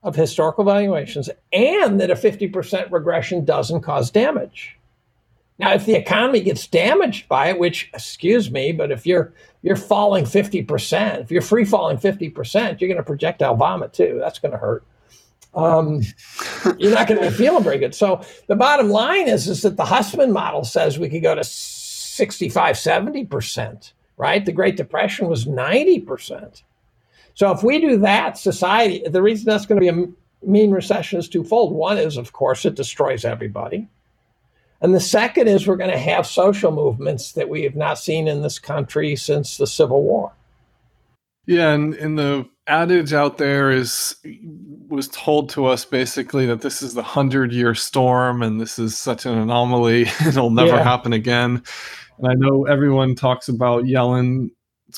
of 0.02 0.16
historical 0.16 0.64
valuations 0.64 1.28
and 1.52 2.00
that 2.00 2.10
a 2.10 2.14
50% 2.14 2.90
regression 2.90 3.44
doesn't 3.44 3.82
cause 3.82 4.10
damage. 4.10 4.76
Now, 5.58 5.74
if 5.74 5.84
the 5.84 5.94
economy 5.94 6.40
gets 6.40 6.66
damaged 6.66 7.28
by 7.28 7.48
it, 7.48 7.58
which 7.58 7.90
excuse 7.92 8.50
me, 8.50 8.72
but 8.72 8.90
if 8.90 9.06
you're 9.06 9.34
you're 9.60 9.76
falling 9.76 10.24
50%, 10.24 11.20
if 11.20 11.30
you're 11.30 11.42
free 11.42 11.66
falling 11.66 11.98
50%, 11.98 12.80
you're 12.80 12.88
going 12.88 12.96
to 12.96 13.02
projectile 13.02 13.56
vomit 13.56 13.92
too. 13.92 14.16
That's 14.18 14.38
going 14.38 14.52
to 14.52 14.58
hurt. 14.58 14.84
Um, 15.54 16.02
you're 16.78 16.94
not 16.94 17.08
going 17.08 17.20
to 17.20 17.28
be 17.28 17.36
feeling 17.36 17.64
very 17.64 17.78
good. 17.78 17.94
So 17.94 18.24
the 18.46 18.56
bottom 18.56 18.88
line 18.88 19.28
is, 19.28 19.48
is 19.48 19.62
that 19.62 19.76
the 19.76 19.84
Hussman 19.84 20.32
model 20.32 20.64
says 20.64 20.98
we 20.98 21.08
could 21.08 21.22
go 21.22 21.34
to 21.34 21.42
65, 21.42 22.76
70% 22.76 23.92
right? 24.20 24.44
The 24.44 24.52
Great 24.52 24.76
Depression 24.76 25.28
was 25.28 25.46
90%. 25.46 26.62
So 27.32 27.50
if 27.52 27.62
we 27.62 27.80
do 27.80 27.96
that, 27.98 28.36
society, 28.36 29.02
the 29.08 29.22
reason 29.22 29.46
that's 29.46 29.64
going 29.64 29.80
to 29.80 29.92
be 29.92 30.02
a 30.02 30.46
mean 30.46 30.70
recession 30.70 31.18
is 31.18 31.26
twofold. 31.26 31.72
One 31.72 31.96
is, 31.96 32.18
of 32.18 32.34
course, 32.34 32.66
it 32.66 32.74
destroys 32.74 33.24
everybody. 33.24 33.88
And 34.82 34.94
the 34.94 35.00
second 35.00 35.48
is 35.48 35.66
we're 35.66 35.76
going 35.76 35.90
to 35.90 35.98
have 35.98 36.26
social 36.26 36.70
movements 36.70 37.32
that 37.32 37.48
we 37.48 37.62
have 37.62 37.76
not 37.76 37.98
seen 37.98 38.28
in 38.28 38.42
this 38.42 38.58
country 38.58 39.16
since 39.16 39.56
the 39.56 39.66
Civil 39.66 40.02
War. 40.02 40.32
Yeah, 41.46 41.72
and, 41.72 41.94
in 41.94 42.16
the 42.16 42.46
adage 42.70 43.12
out 43.12 43.38
there 43.38 43.70
is 43.70 44.16
was 44.88 45.08
told 45.08 45.50
to 45.50 45.66
us 45.66 45.84
basically 45.84 46.46
that 46.46 46.62
this 46.62 46.82
is 46.82 46.94
the 46.94 47.02
hundred 47.02 47.52
year 47.52 47.74
storm 47.74 48.42
and 48.42 48.60
this 48.60 48.78
is 48.78 48.96
such 48.96 49.26
an 49.26 49.36
anomaly, 49.36 50.02
it'll 50.26 50.50
never 50.50 50.76
yeah. 50.76 50.82
happen 50.82 51.12
again. 51.12 51.62
And 52.18 52.28
I 52.28 52.34
know 52.34 52.64
everyone 52.64 53.14
talks 53.14 53.48
about 53.48 53.86
Yellen's 53.86 54.50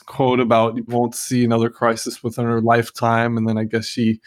quote 0.07 0.41
about 0.41 0.77
you 0.77 0.85
won't 0.89 1.15
see 1.15 1.45
another 1.45 1.71
crisis 1.71 2.23
within 2.23 2.45
her 2.45 2.61
lifetime, 2.61 3.37
and 3.37 3.49
then 3.49 3.59
I 3.59 3.65
guess 3.65 3.87
she 3.87 4.21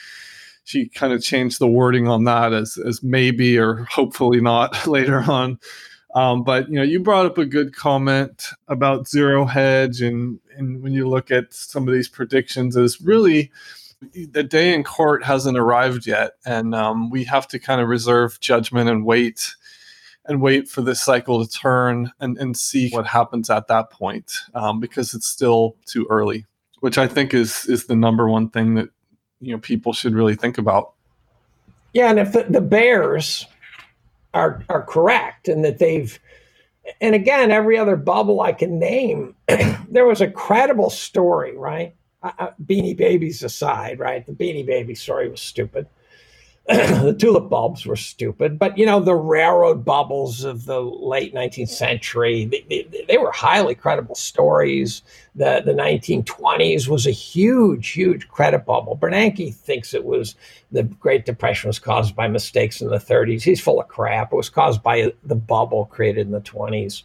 she 0.63 0.89
kind 0.89 1.13
of 1.13 1.21
changed 1.21 1.59
the 1.59 1.67
wording 1.67 2.07
on 2.07 2.23
that 2.23 2.53
as 2.53 2.77
as 2.77 3.03
maybe 3.03 3.57
or 3.57 3.85
hopefully 3.85 4.41
not 4.41 4.87
later 4.87 5.19
on. 5.19 5.59
Um, 6.15 6.43
but 6.43 6.69
you 6.69 6.75
know, 6.75 6.83
you 6.83 7.01
brought 7.01 7.25
up 7.25 7.37
a 7.37 7.45
good 7.45 7.75
comment 7.75 8.47
about 8.67 9.07
zero 9.07 9.45
hedge, 9.45 10.01
and 10.01 10.39
and 10.57 10.81
when 10.81 10.93
you 10.93 11.07
look 11.07 11.31
at 11.31 11.53
some 11.53 11.87
of 11.87 11.93
these 11.93 12.09
predictions, 12.09 12.75
is 12.75 13.01
really 13.01 13.51
the 14.13 14.43
day 14.43 14.73
in 14.73 14.83
court 14.83 15.23
hasn't 15.23 15.57
arrived 15.57 16.05
yet, 16.05 16.33
and 16.45 16.75
um, 16.75 17.09
we 17.09 17.23
have 17.25 17.47
to 17.49 17.59
kind 17.59 17.81
of 17.81 17.87
reserve 17.87 18.39
judgment 18.39 18.89
and 18.89 19.05
wait 19.05 19.55
and 20.27 20.41
wait 20.41 20.67
for 20.67 20.81
this 20.81 21.03
cycle 21.03 21.45
to 21.45 21.51
turn 21.51 22.11
and, 22.19 22.37
and 22.39 22.57
see 22.57 22.89
what 22.89 23.05
happens 23.05 23.49
at 23.49 23.67
that 23.67 23.91
point 23.91 24.31
um, 24.55 24.79
because 24.79 25.13
it's 25.13 25.27
still 25.27 25.75
too 25.85 26.07
early 26.09 26.47
which 26.79 26.97
i 26.97 27.07
think 27.07 27.31
is 27.31 27.65
is 27.67 27.85
the 27.85 27.95
number 27.95 28.27
one 28.27 28.49
thing 28.49 28.73
that 28.73 28.89
you 29.39 29.51
know 29.51 29.59
people 29.59 29.93
should 29.93 30.13
really 30.13 30.35
think 30.35 30.57
about. 30.57 30.93
Yeah 31.93 32.09
and 32.09 32.19
if 32.19 32.33
the, 32.33 32.43
the 32.49 32.61
bears 32.61 33.45
are 34.33 34.63
are 34.69 34.83
correct 34.83 35.47
and 35.47 35.63
that 35.63 35.79
they've 35.79 36.19
and 37.01 37.15
again 37.15 37.51
every 37.51 37.77
other 37.77 37.95
bubble 37.95 38.41
i 38.41 38.51
can 38.51 38.79
name 38.79 39.35
there 39.89 40.05
was 40.05 40.21
a 40.21 40.29
credible 40.29 40.89
story 40.89 41.57
right? 41.57 41.95
Uh, 42.23 42.49
beanie 42.65 42.97
babies 42.97 43.43
aside 43.43 43.99
right? 43.99 44.25
The 44.25 44.33
beanie 44.33 44.65
baby 44.65 44.95
story 44.95 45.29
was 45.29 45.41
stupid 45.41 45.87
the 46.67 47.15
tulip 47.19 47.47
bulbs 47.47 47.85
were 47.85 47.95
stupid, 47.95 48.57
but 48.57 48.75
you 48.75 48.87
know 48.87 48.99
the 48.99 49.13
railroad 49.13 49.85
bubbles 49.85 50.43
of 50.43 50.65
the 50.65 50.81
late 50.81 51.31
19th 51.31 51.69
century 51.69 52.45
they, 52.45 52.65
they, 52.67 53.05
they, 53.07 53.17
were 53.19 53.31
highly 53.31 53.75
credible 53.75 54.15
stories. 54.15 55.03
The 55.35 55.61
the 55.63 55.73
1920s 55.73 56.87
was 56.87 57.05
a 57.05 57.11
huge, 57.11 57.89
huge 57.89 58.27
credit 58.29 58.65
bubble. 58.65 58.97
Bernanke 58.97 59.53
thinks 59.53 59.93
it 59.93 60.05
was 60.05 60.33
the 60.71 60.81
Great 60.83 61.27
Depression 61.27 61.67
was 61.67 61.77
caused 61.77 62.15
by 62.15 62.27
mistakes 62.27 62.81
in 62.81 62.89
the 62.89 62.97
30s. 62.97 63.43
He's 63.43 63.61
full 63.61 63.79
of 63.79 63.87
crap. 63.87 64.33
It 64.33 64.35
was 64.35 64.49
caused 64.49 64.81
by 64.81 65.03
uh, 65.03 65.09
the 65.23 65.35
bubble 65.35 65.85
created 65.85 66.25
in 66.25 66.31
the 66.31 66.41
20s 66.41 67.03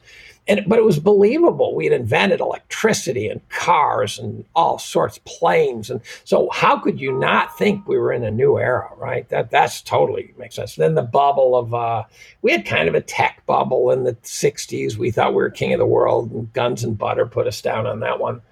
and 0.50 0.64
but 0.66 0.78
it 0.80 0.84
was 0.84 0.98
believable. 0.98 1.76
We 1.76 1.84
had 1.84 1.92
invented 1.94 2.40
electricity 2.40 3.28
and 3.28 3.46
cars 3.50 4.18
and 4.18 4.44
all 4.56 4.78
sorts, 4.80 5.16
of 5.16 5.24
planes, 5.24 5.90
and 5.90 6.00
so 6.24 6.50
how 6.50 6.76
could 6.76 7.00
you 7.00 7.12
not 7.12 7.56
think 7.56 7.86
we 7.86 7.96
were 7.96 8.12
in 8.12 8.24
a 8.24 8.30
new 8.32 8.58
era, 8.58 8.90
right? 8.96 9.28
That 9.28 9.50
that's 9.50 9.80
totally 9.80 10.34
makes 10.36 10.56
sense. 10.56 10.74
Then 10.74 10.96
the 10.96 11.02
bubble 11.02 11.56
of 11.56 11.72
uh, 11.72 12.04
we 12.42 12.50
had 12.50 12.66
kind 12.66 12.88
of 12.88 12.96
a 12.96 13.00
tech 13.00 13.46
bubble 13.46 13.92
in 13.92 14.02
the 14.02 14.14
'60s. 14.14 14.96
We 14.96 15.12
thought 15.12 15.30
we 15.30 15.42
were 15.42 15.50
king 15.50 15.72
of 15.72 15.78
the 15.78 15.86
world, 15.86 16.32
and 16.32 16.52
guns 16.52 16.82
and 16.82 16.98
butter 16.98 17.26
put 17.26 17.46
us 17.46 17.62
down 17.62 17.86
on 17.86 18.00
that 18.00 18.18
one. 18.18 18.42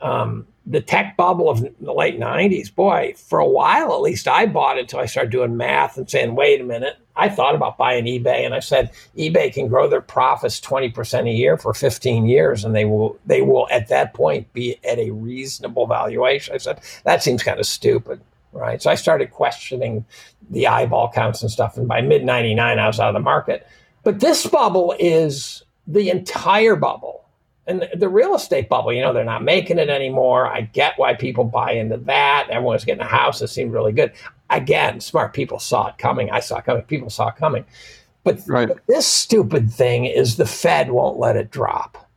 Um, 0.00 0.46
the 0.66 0.80
tech 0.80 1.16
bubble 1.16 1.50
of 1.50 1.60
the 1.80 1.92
late 1.92 2.18
90s, 2.18 2.72
boy, 2.74 3.14
for 3.16 3.38
a 3.38 3.46
while 3.46 3.92
at 3.92 4.00
least, 4.00 4.28
I 4.28 4.46
bought 4.46 4.78
it 4.78 4.82
until 4.82 5.00
I 5.00 5.06
started 5.06 5.30
doing 5.30 5.56
math 5.56 5.96
and 5.96 6.08
saying, 6.08 6.34
wait 6.34 6.60
a 6.60 6.64
minute. 6.64 6.98
I 7.16 7.28
thought 7.28 7.54
about 7.54 7.76
buying 7.76 8.04
eBay 8.04 8.44
and 8.44 8.54
I 8.54 8.60
said, 8.60 8.90
eBay 9.16 9.52
can 9.52 9.68
grow 9.68 9.88
their 9.88 10.00
profits 10.00 10.60
20% 10.60 11.28
a 11.28 11.32
year 11.32 11.58
for 11.58 11.74
15 11.74 12.26
years 12.26 12.64
and 12.64 12.74
they 12.74 12.84
will, 12.84 13.18
they 13.26 13.42
will 13.42 13.68
at 13.70 13.88
that 13.88 14.14
point 14.14 14.52
be 14.52 14.78
at 14.84 14.98
a 14.98 15.10
reasonable 15.10 15.86
valuation. 15.86 16.54
I 16.54 16.58
said, 16.58 16.80
that 17.04 17.22
seems 17.22 17.42
kind 17.42 17.60
of 17.60 17.66
stupid. 17.66 18.20
Right. 18.54 18.82
So 18.82 18.90
I 18.90 18.96
started 18.96 19.30
questioning 19.30 20.04
the 20.50 20.66
eyeball 20.66 21.10
counts 21.10 21.40
and 21.40 21.50
stuff. 21.50 21.78
And 21.78 21.88
by 21.88 22.02
mid 22.02 22.22
99, 22.22 22.78
I 22.78 22.86
was 22.86 23.00
out 23.00 23.08
of 23.08 23.14
the 23.14 23.20
market. 23.20 23.66
But 24.02 24.20
this 24.20 24.46
bubble 24.46 24.94
is 24.98 25.62
the 25.86 26.10
entire 26.10 26.76
bubble 26.76 27.22
and 27.66 27.88
the 27.94 28.08
real 28.08 28.34
estate 28.34 28.68
bubble, 28.68 28.92
you 28.92 29.02
know, 29.02 29.12
they're 29.12 29.24
not 29.24 29.44
making 29.44 29.78
it 29.78 29.88
anymore. 29.88 30.46
I 30.46 30.62
get 30.62 30.98
why 30.98 31.14
people 31.14 31.44
buy 31.44 31.72
into 31.72 31.96
that. 31.98 32.48
Everyone's 32.50 32.84
getting 32.84 33.02
a 33.02 33.06
house 33.06 33.40
It 33.40 33.48
seemed 33.48 33.72
really 33.72 33.92
good. 33.92 34.12
Again, 34.52 35.00
smart 35.00 35.32
people 35.32 35.58
saw 35.58 35.88
it 35.88 35.98
coming. 35.98 36.30
I 36.30 36.40
saw 36.40 36.58
it 36.58 36.64
coming. 36.64 36.82
People 36.82 37.10
saw 37.10 37.28
it 37.28 37.36
coming. 37.36 37.64
But, 38.24 38.40
right. 38.46 38.68
but 38.68 38.78
this 38.86 39.06
stupid 39.06 39.72
thing 39.72 40.04
is 40.04 40.36
the 40.36 40.46
Fed 40.46 40.90
won't 40.90 41.18
let 41.18 41.36
it 41.36 41.50
drop. 41.50 42.08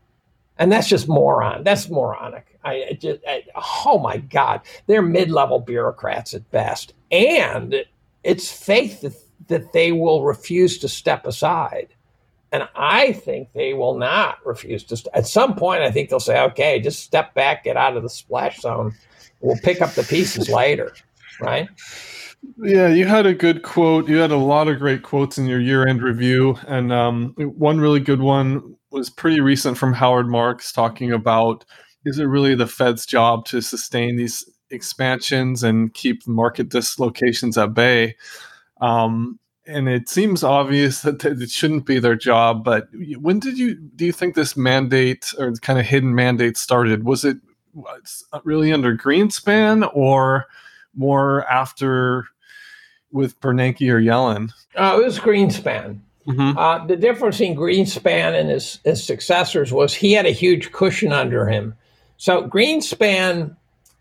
And 0.57 0.71
that's 0.71 0.87
just 0.87 1.07
moron. 1.07 1.63
That's 1.63 1.89
moronic. 1.89 2.55
I 2.63 2.97
just, 2.99 3.19
I, 3.27 3.43
oh 3.85 3.99
my 3.99 4.17
God, 4.17 4.61
they're 4.87 5.01
mid-level 5.01 5.59
bureaucrats 5.59 6.33
at 6.33 6.49
best, 6.49 6.93
and 7.11 7.85
it's 8.23 8.51
faith 8.51 9.01
that, 9.01 9.13
that 9.47 9.71
they 9.71 9.91
will 9.91 10.23
refuse 10.23 10.79
to 10.79 10.89
step 10.89 11.27
aside. 11.27 11.89
And 12.51 12.67
I 12.75 13.13
think 13.13 13.51
they 13.53 13.73
will 13.73 13.97
not 13.97 14.37
refuse 14.45 14.83
to. 14.85 14.97
St- 14.97 15.13
at 15.13 15.27
some 15.27 15.55
point, 15.55 15.83
I 15.83 15.91
think 15.91 16.09
they'll 16.09 16.19
say, 16.19 16.41
okay, 16.41 16.79
just 16.79 17.03
step 17.03 17.35
back, 17.35 17.65
get 17.65 17.77
out 17.77 17.97
of 17.97 18.03
the 18.03 18.09
splash 18.09 18.61
zone. 18.61 18.95
We'll 19.41 19.59
pick 19.61 19.81
up 19.81 19.93
the 19.93 20.03
pieces 20.03 20.49
later, 20.49 20.95
right? 21.39 21.67
Yeah, 22.57 22.87
you 22.87 23.05
had 23.05 23.25
a 23.25 23.33
good 23.33 23.63
quote. 23.63 24.07
You 24.07 24.17
had 24.17 24.31
a 24.31 24.37
lot 24.37 24.67
of 24.67 24.79
great 24.79 25.03
quotes 25.03 25.37
in 25.37 25.45
your 25.45 25.59
year 25.59 25.87
end 25.87 26.01
review. 26.01 26.57
And 26.67 26.91
um, 26.91 27.33
one 27.37 27.79
really 27.79 27.99
good 27.99 28.21
one 28.21 28.75
was 28.91 29.09
pretty 29.09 29.39
recent 29.39 29.77
from 29.77 29.93
Howard 29.93 30.27
Marks 30.27 30.71
talking 30.71 31.11
about 31.11 31.65
is 32.05 32.19
it 32.19 32.25
really 32.25 32.55
the 32.55 32.67
Fed's 32.67 33.05
job 33.05 33.45
to 33.45 33.61
sustain 33.61 34.15
these 34.15 34.47
expansions 34.69 35.63
and 35.63 35.93
keep 35.93 36.27
market 36.27 36.69
dislocations 36.69 37.57
at 37.57 37.73
bay? 37.73 38.15
Um, 38.79 39.39
and 39.67 39.89
it 39.89 40.07
seems 40.07 40.43
obvious 40.43 41.01
that 41.01 41.25
it 41.25 41.49
shouldn't 41.49 41.85
be 41.85 41.99
their 41.99 42.15
job. 42.15 42.63
But 42.63 42.87
when 43.19 43.39
did 43.39 43.57
you 43.57 43.75
do 43.75 44.05
you 44.05 44.11
think 44.11 44.35
this 44.35 44.55
mandate 44.55 45.33
or 45.39 45.51
kind 45.53 45.79
of 45.79 45.85
hidden 45.85 46.13
mandate 46.13 46.57
started? 46.57 47.03
Was 47.03 47.25
it 47.25 47.37
really 48.43 48.71
under 48.71 48.95
Greenspan 48.95 49.89
or 49.93 50.45
more 50.95 51.45
after 51.49 52.27
with 53.15 53.39
Bernanke 53.39 53.89
or 53.89 53.99
Yellen? 53.99 54.51
Uh, 54.75 54.99
it 54.99 55.05
was 55.05 55.17
Greenspan. 55.17 55.99
Mm-hmm. 56.27 56.57
Uh, 56.57 56.85
the 56.85 56.95
difference 56.95 57.39
in 57.39 57.55
Greenspan 57.55 58.39
and 58.39 58.49
his, 58.49 58.79
his 58.83 59.03
successors 59.03 59.71
was 59.71 59.93
he 59.93 60.11
had 60.11 60.25
a 60.25 60.31
huge 60.31 60.71
cushion 60.71 61.13
under 61.13 61.47
him. 61.47 61.75
So 62.17 62.47
Greenspan 62.47 63.55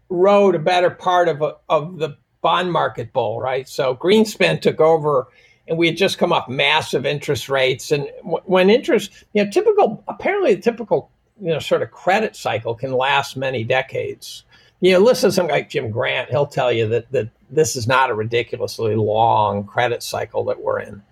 rode 0.09 0.55
a 0.55 0.59
better 0.59 0.91
part 0.91 1.29
of 1.29 1.43
a, 1.43 1.57
of 1.69 1.99
the 1.99 2.17
bond 2.43 2.73
market 2.73 3.13
bull, 3.13 3.41
right? 3.41 3.69
So 3.69 3.95
Greenspan 3.95 4.61
took 4.61 4.81
over 4.81 5.29
and 5.69 5.79
we 5.79 5.87
had 5.87 5.97
just 5.97 6.19
come 6.19 6.33
off 6.33 6.49
massive 6.49 7.07
interest 7.07 7.49
rates. 7.49 7.93
And 7.93 8.09
w- 8.23 8.43
when 8.45 8.69
interest, 8.69 9.13
you 9.33 9.45
know, 9.45 9.51
typical, 9.51 10.03
apparently 10.09 10.53
a 10.53 10.57
typical, 10.57 11.11
you 11.41 11.49
know, 11.49 11.59
sort 11.59 11.83
of 11.83 11.91
credit 11.91 12.37
cycle 12.37 12.75
can 12.75 12.93
last 12.93 13.37
many 13.37 13.65
decades. 13.65 14.45
You 14.81 14.93
know, 14.93 14.99
listen 14.99 15.31
to 15.31 15.35
something 15.35 15.55
like 15.55 15.71
Jim 15.71 15.91
Grant, 15.91 16.31
he'll 16.31 16.47
tell 16.47 16.73
you 16.73 16.89
that, 16.89 17.11
that 17.13 17.29
this 17.51 17.77
is 17.77 17.87
not 17.87 18.11
a 18.11 18.15
ridiculously 18.15 18.95
long 18.97 19.65
credit 19.65 20.03
cycle 20.03 20.45
that 20.45 20.63
we're 20.63 20.81
in. 20.81 21.03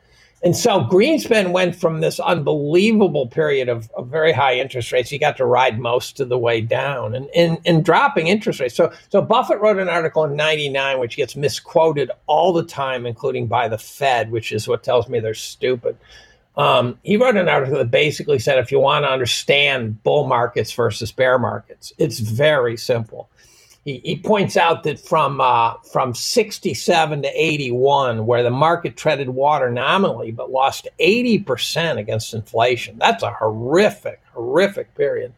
And 0.44 0.56
so 0.56 0.80
Greenspan 0.80 1.52
went 1.52 1.76
from 1.76 2.00
this 2.00 2.18
unbelievable 2.18 3.28
period 3.28 3.68
of, 3.68 3.88
of, 3.96 4.08
very 4.08 4.32
high 4.32 4.54
interest 4.56 4.90
rates. 4.90 5.08
He 5.08 5.16
got 5.16 5.36
to 5.36 5.44
ride 5.44 5.78
most 5.78 6.18
of 6.18 6.28
the 6.28 6.38
way 6.38 6.60
down 6.60 7.14
and, 7.14 7.28
and, 7.30 7.58
and 7.64 7.84
dropping 7.84 8.26
interest 8.26 8.58
rates. 8.58 8.74
So, 8.74 8.92
so 9.08 9.22
Buffett 9.22 9.60
wrote 9.60 9.78
an 9.78 9.88
article 9.88 10.24
in 10.24 10.34
99, 10.34 10.98
which 10.98 11.16
gets 11.16 11.36
misquoted 11.36 12.10
all 12.26 12.52
the 12.52 12.64
time, 12.64 13.06
including 13.06 13.46
by 13.46 13.68
the 13.68 13.78
Fed, 13.78 14.32
which 14.32 14.50
is 14.50 14.66
what 14.66 14.82
tells 14.82 15.08
me 15.08 15.20
they're 15.20 15.32
stupid. 15.32 15.96
Um, 16.56 16.98
he 17.04 17.16
wrote 17.16 17.36
an 17.36 17.48
article 17.48 17.78
that 17.78 17.92
basically 17.92 18.40
said 18.40 18.58
if 18.58 18.72
you 18.72 18.80
want 18.80 19.04
to 19.04 19.10
understand 19.10 20.02
bull 20.02 20.26
markets 20.26 20.72
versus 20.72 21.12
bear 21.12 21.38
markets, 21.38 21.92
it's 21.98 22.18
very 22.18 22.76
simple 22.76 23.30
he, 23.84 23.98
he 24.04 24.16
points 24.16 24.56
out 24.56 24.84
that 24.84 25.00
from 25.00 25.40
uh, 25.40 25.74
from 25.92 26.14
67 26.14 27.22
to 27.22 27.28
81, 27.28 28.26
where 28.26 28.42
the 28.42 28.50
market 28.50 28.96
treaded 28.96 29.30
water 29.30 29.70
nominally 29.70 30.30
but 30.30 30.50
lost 30.50 30.88
80% 31.00 31.98
against 31.98 32.34
inflation, 32.34 32.96
that's 32.98 33.22
a 33.22 33.32
horrific, 33.32 34.20
horrific 34.32 34.94
period. 34.94 35.32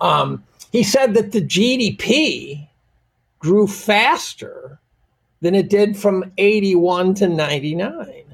Um, 0.00 0.44
he 0.70 0.84
said 0.84 1.14
that 1.14 1.32
the 1.32 1.42
GDP 1.42 2.68
grew 3.40 3.66
faster 3.66 4.78
than 5.40 5.54
it 5.54 5.68
did 5.68 5.96
from 5.96 6.32
81 6.38 7.14
to 7.14 7.28
99 7.28 8.29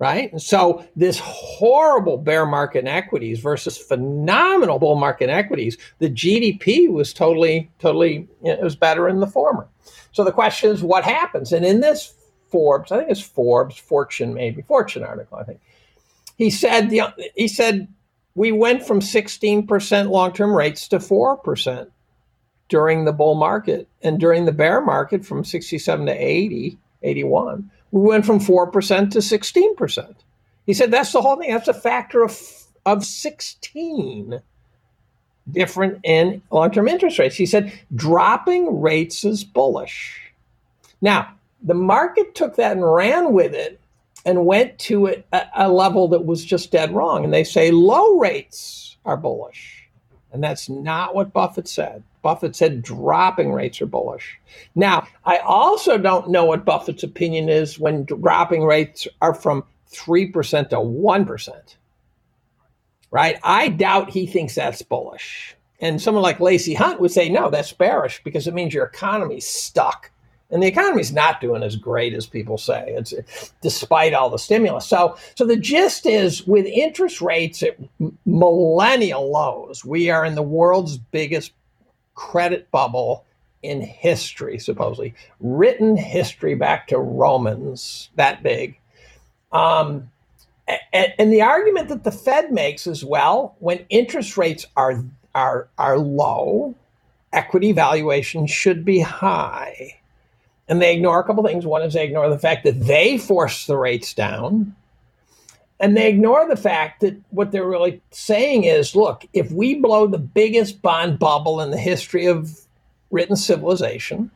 right? 0.00 0.32
And 0.32 0.40
so 0.42 0.84
this 0.96 1.20
horrible 1.22 2.16
bear 2.16 2.46
market 2.46 2.80
in 2.80 2.88
equities 2.88 3.38
versus 3.38 3.76
phenomenal 3.76 4.78
bull 4.78 4.96
market 4.96 5.24
in 5.24 5.30
equities, 5.30 5.76
the 5.98 6.08
GDP 6.08 6.90
was 6.90 7.12
totally, 7.12 7.70
totally, 7.78 8.26
you 8.42 8.50
know, 8.50 8.52
it 8.54 8.62
was 8.62 8.74
better 8.74 9.08
in 9.08 9.20
the 9.20 9.26
former. 9.26 9.68
So 10.12 10.24
the 10.24 10.32
question 10.32 10.70
is, 10.70 10.82
what 10.82 11.04
happens? 11.04 11.52
And 11.52 11.64
in 11.64 11.80
this 11.80 12.14
Forbes, 12.48 12.90
I 12.90 12.98
think 12.98 13.10
it's 13.10 13.20
Forbes, 13.20 13.76
Fortune, 13.76 14.34
maybe 14.34 14.62
Fortune 14.62 15.04
article, 15.04 15.38
I 15.38 15.44
think 15.44 15.60
he 16.36 16.48
said 16.48 16.88
the 16.88 17.02
he 17.36 17.46
said 17.46 17.86
we 18.34 18.50
went 18.50 18.86
from 18.86 19.00
16% 19.00 20.08
long-term 20.08 20.54
rates 20.54 20.88
to 20.88 20.98
4% 20.98 21.88
during 22.68 23.04
the 23.04 23.12
bull 23.12 23.34
market 23.34 23.88
and 24.02 24.18
during 24.18 24.46
the 24.46 24.52
bear 24.52 24.80
market 24.80 25.26
from 25.26 25.44
67 25.44 26.06
to 26.06 26.12
80 26.12 26.78
81 27.02 27.70
we 27.90 28.00
went 28.00 28.26
from 28.26 28.38
4% 28.38 29.10
to 29.10 29.18
16%. 29.18 30.14
He 30.66 30.74
said 30.74 30.90
that's 30.90 31.12
the 31.12 31.20
whole 31.20 31.36
thing. 31.36 31.50
That's 31.50 31.68
a 31.68 31.74
factor 31.74 32.22
of, 32.22 32.38
of 32.86 33.04
16 33.04 34.40
different 35.50 36.00
in 36.04 36.42
long 36.50 36.70
term 36.70 36.88
interest 36.88 37.18
rates. 37.18 37.36
He 37.36 37.46
said 37.46 37.72
dropping 37.94 38.80
rates 38.80 39.24
is 39.24 39.44
bullish. 39.44 40.32
Now, 41.00 41.34
the 41.62 41.74
market 41.74 42.34
took 42.34 42.56
that 42.56 42.72
and 42.72 42.92
ran 42.92 43.32
with 43.32 43.54
it 43.54 43.80
and 44.24 44.46
went 44.46 44.78
to 44.78 45.08
a, 45.08 45.24
a 45.56 45.68
level 45.70 46.08
that 46.08 46.24
was 46.24 46.44
just 46.44 46.70
dead 46.70 46.92
wrong. 46.92 47.24
And 47.24 47.32
they 47.32 47.44
say 47.44 47.70
low 47.70 48.18
rates 48.18 48.96
are 49.04 49.16
bullish. 49.16 49.88
And 50.32 50.42
that's 50.42 50.68
not 50.68 51.14
what 51.14 51.32
Buffett 51.32 51.68
said. 51.68 52.02
Buffett 52.22 52.54
said 52.54 52.82
dropping 52.82 53.52
rates 53.52 53.80
are 53.80 53.86
bullish. 53.86 54.38
Now, 54.74 55.06
I 55.24 55.38
also 55.38 55.98
don't 55.98 56.30
know 56.30 56.44
what 56.44 56.64
Buffett's 56.64 57.02
opinion 57.02 57.48
is 57.48 57.78
when 57.78 58.04
dropping 58.04 58.64
rates 58.64 59.08
are 59.20 59.34
from 59.34 59.64
3% 59.92 60.68
to 60.70 60.76
1%. 60.76 61.76
Right? 63.10 63.38
I 63.42 63.68
doubt 63.68 64.10
he 64.10 64.26
thinks 64.26 64.54
that's 64.54 64.82
bullish. 64.82 65.56
And 65.80 66.00
someone 66.00 66.22
like 66.22 66.40
Lacey 66.40 66.74
Hunt 66.74 67.00
would 67.00 67.10
say, 67.10 67.28
no, 67.28 67.50
that's 67.50 67.72
bearish 67.72 68.22
because 68.22 68.46
it 68.46 68.54
means 68.54 68.74
your 68.74 68.84
economy's 68.84 69.46
stuck. 69.46 70.10
And 70.50 70.62
the 70.62 70.66
economy's 70.66 71.12
not 71.12 71.40
doing 71.40 71.62
as 71.62 71.76
great 71.76 72.12
as 72.12 72.26
people 72.26 72.58
say. 72.58 72.84
It's 72.88 73.14
despite 73.62 74.14
all 74.14 74.30
the 74.30 74.38
stimulus. 74.38 74.84
So, 74.86 75.16
so 75.36 75.46
the 75.46 75.56
gist 75.56 76.06
is, 76.06 76.46
with 76.46 76.66
interest 76.66 77.20
rates 77.20 77.62
at 77.62 77.78
millennial 78.26 79.30
lows, 79.30 79.84
we 79.84 80.10
are 80.10 80.24
in 80.24 80.34
the 80.34 80.42
world's 80.42 80.98
biggest 80.98 81.52
credit 82.14 82.70
bubble 82.70 83.24
in 83.62 83.80
history, 83.80 84.58
supposedly 84.58 85.14
written 85.40 85.96
history 85.96 86.54
back 86.54 86.88
to 86.88 86.98
Romans 86.98 88.10
that 88.16 88.42
big. 88.42 88.78
Um, 89.52 90.10
and, 90.92 91.12
and 91.18 91.32
the 91.32 91.42
argument 91.42 91.88
that 91.88 92.04
the 92.04 92.12
Fed 92.12 92.52
makes 92.52 92.86
as 92.86 93.04
well, 93.04 93.56
when 93.58 93.84
interest 93.88 94.36
rates 94.36 94.66
are 94.76 95.04
are 95.34 95.68
are 95.78 95.98
low, 95.98 96.74
equity 97.32 97.72
valuation 97.72 98.46
should 98.46 98.84
be 98.84 99.00
high. 99.00 99.96
And 100.68 100.80
they 100.80 100.94
ignore 100.94 101.18
a 101.18 101.24
couple 101.24 101.42
things. 101.44 101.66
One 101.66 101.82
is 101.82 101.94
they 101.94 102.04
ignore 102.04 102.28
the 102.28 102.38
fact 102.38 102.64
that 102.64 102.80
they 102.80 103.18
force 103.18 103.66
the 103.66 103.76
rates 103.76 104.14
down. 104.14 104.76
And 105.80 105.96
they 105.96 106.08
ignore 106.08 106.46
the 106.46 106.56
fact 106.56 107.00
that 107.00 107.16
what 107.30 107.52
they're 107.52 107.66
really 107.66 108.02
saying 108.10 108.64
is 108.64 108.94
look, 108.94 109.26
if 109.32 109.50
we 109.50 109.76
blow 109.76 110.06
the 110.06 110.18
biggest 110.18 110.82
bond 110.82 111.18
bubble 111.18 111.60
in 111.60 111.70
the 111.70 111.78
history 111.78 112.26
of 112.26 112.60
written 113.10 113.34
civilization, 113.34 114.30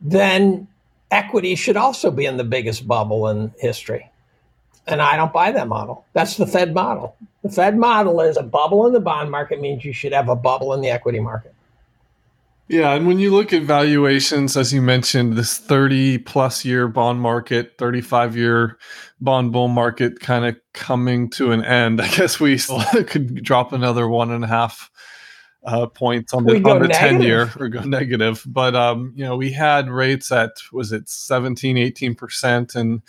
then 0.00 0.66
equity 1.10 1.54
should 1.54 1.76
also 1.76 2.10
be 2.10 2.24
in 2.24 2.38
the 2.38 2.44
biggest 2.44 2.88
bubble 2.88 3.28
in 3.28 3.52
history. 3.58 4.10
And 4.86 5.00
I 5.00 5.16
don't 5.16 5.32
buy 5.32 5.52
that 5.52 5.68
model. 5.68 6.04
That's 6.12 6.36
the 6.36 6.46
Fed 6.46 6.74
model. 6.74 7.14
The 7.42 7.50
Fed 7.50 7.76
model 7.76 8.20
is 8.20 8.36
a 8.36 8.42
bubble 8.42 8.86
in 8.86 8.92
the 8.92 9.00
bond 9.00 9.30
market 9.30 9.60
means 9.60 9.84
you 9.84 9.92
should 9.92 10.12
have 10.12 10.28
a 10.28 10.36
bubble 10.36 10.72
in 10.72 10.80
the 10.80 10.90
equity 10.90 11.20
market. 11.20 11.54
Yeah, 12.68 12.94
and 12.94 13.06
when 13.06 13.18
you 13.18 13.30
look 13.30 13.52
at 13.52 13.62
valuations, 13.62 14.56
as 14.56 14.72
you 14.72 14.80
mentioned, 14.80 15.34
this 15.34 15.58
30 15.58 16.18
plus 16.18 16.64
year 16.64 16.88
bond 16.88 17.20
market, 17.20 17.74
35 17.78 18.36
year 18.36 18.78
bond 19.20 19.52
bull 19.52 19.68
market 19.68 20.20
kind 20.20 20.46
of 20.46 20.56
coming 20.72 21.28
to 21.30 21.52
an 21.52 21.62
end, 21.62 22.00
I 22.02 22.08
guess 22.08 22.40
we 22.40 22.58
could 23.06 23.42
drop 23.42 23.72
another 23.72 24.08
one 24.08 24.30
and 24.30 24.44
a 24.44 24.48
half 24.48 24.90
uh, 25.66 25.86
points 25.86 26.32
on 26.32 26.44
the, 26.44 26.56
on 26.64 26.80
the 26.80 26.88
10 26.88 27.20
year 27.20 27.50
or 27.58 27.68
go 27.68 27.80
negative. 27.80 28.42
But, 28.46 28.74
um, 28.74 29.12
you 29.14 29.24
know, 29.24 29.36
we 29.36 29.52
had 29.52 29.90
rates 29.90 30.32
at, 30.32 30.52
was 30.72 30.92
it 30.92 31.08
17, 31.08 31.76
18% 31.76 32.76
in 32.76 33.02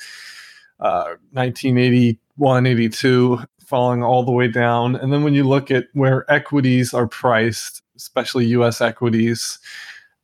uh, 0.79 1.15
1981, 1.31 2.65
82, 2.65 3.39
falling 3.65 4.03
all 4.03 4.23
the 4.23 4.31
way 4.31 4.49
down. 4.49 4.95
And 4.95 5.11
then 5.13 5.23
when 5.23 5.33
you 5.33 5.45
look 5.45 5.71
at 5.71 5.85
where 5.93 6.29
equities 6.31 6.93
are 6.93 7.07
priced, 7.07 7.81
especially 7.95 8.45
U.S. 8.47 8.81
equities. 8.81 9.59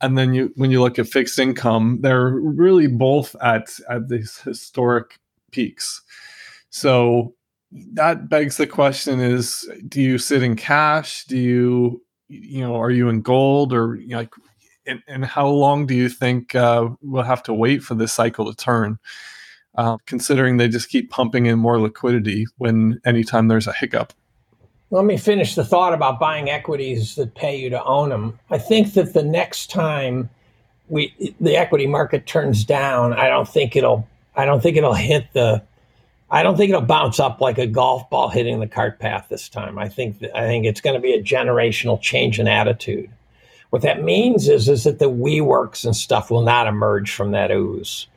And 0.01 0.17
then 0.17 0.34
you, 0.34 0.51
when 0.55 0.71
you 0.71 0.81
look 0.81 0.97
at 0.97 1.07
fixed 1.07 1.38
income, 1.38 1.99
they're 2.01 2.29
really 2.29 2.88
both 2.88 3.36
at 3.41 3.69
at 3.89 4.10
these 4.10 4.38
historic 4.39 5.19
peaks. 5.51 6.01
So 6.69 7.36
that 7.93 8.27
begs 8.29 8.57
the 8.57 8.67
question: 8.67 9.19
Is 9.19 9.69
do 9.88 10.01
you 10.01 10.17
sit 10.17 10.43
in 10.43 10.55
cash? 10.55 11.25
Do 11.25 11.38
you, 11.38 12.03
you 12.27 12.62
know, 12.62 12.75
are 12.75 12.91
you 12.91 13.10
in 13.10 13.21
gold 13.21 13.73
or 13.73 13.95
you 13.95 14.10
know, 14.10 14.17
like? 14.17 14.34
And, 14.88 15.03
and, 15.07 15.23
how 15.23 15.47
long 15.47 15.86
do 15.86 15.93
you 15.93 16.10
think 16.10 16.55
uh, 16.55 16.89
we'll 17.03 17.21
have 17.21 17.43
to 17.43 17.53
wait 17.53 17.84
for 17.84 17.93
this 17.93 18.12
cycle 18.12 18.51
to 18.51 18.55
turn? 18.55 18.97
Uh, 19.75 19.97
considering 20.07 20.57
they 20.57 20.67
just 20.67 20.89
keep 20.89 21.12
pumping 21.12 21.45
in 21.45 21.60
more 21.60 21.79
liquidity 21.79 22.45
when 22.57 22.99
anytime 23.05 23.47
there's 23.47 23.67
a 23.67 23.73
hiccup. 23.73 24.12
Let 24.91 25.06
me 25.06 25.17
finish 25.17 25.56
the 25.56 25.63
thought 25.63 25.93
about 25.93 26.19
buying 26.19 26.49
equities 26.49 27.15
that 27.15 27.34
pay 27.34 27.56
you 27.56 27.69
to 27.69 27.84
own 27.86 28.10
them. 28.10 28.38
I 28.49 28.58
think 28.58 28.93
that 28.93 29.13
the 29.13 29.23
next 29.23 29.71
time 29.71 30.30
we 30.89 31.34
the 31.39 31.56
equity 31.56 31.88
market 31.88 32.27
turns 32.27 32.65
down, 32.65 33.13
I 33.13 33.30
don't 33.30 33.47
think 33.47 33.77
it'll 33.77 34.06
I 34.36 34.43
don't 34.45 34.62
think 34.62 34.75
it'll 34.75 34.93
hit 34.93 35.32
the 35.32 35.63
I 36.30 36.43
don't 36.43 36.58
think 36.58 36.69
it'll 36.69 36.82
bounce 36.82 37.19
up 37.21 37.39
like 37.39 37.58
a 37.58 37.67
golf 37.67 38.10
ball 38.10 38.27
hitting 38.27 38.60
the 38.60 38.67
cart 38.67 38.99
path 38.99 39.27
this 39.30 39.47
time. 39.47 39.80
I 39.80 39.88
think 39.88 40.21
I 40.36 40.41
think 40.41 40.65
it's 40.65 40.82
going 40.82 40.95
to 40.95 41.01
be 41.01 41.13
a 41.13 41.23
generational 41.23 41.99
change 41.99 42.38
in 42.38 42.49
attitude. 42.49 43.10
What 43.69 43.84
that 43.84 44.04
means 44.04 44.49
is 44.49 44.67
is 44.67 44.84
that 44.84 44.99
the 44.99 45.10
WeWorks 45.10 45.86
and 45.86 45.95
stuff 45.95 46.30
will 46.30 46.43
not 46.43 46.67
emerge 46.67 47.12
from 47.12 47.32
that 47.32 47.49
ooze. 47.49 48.08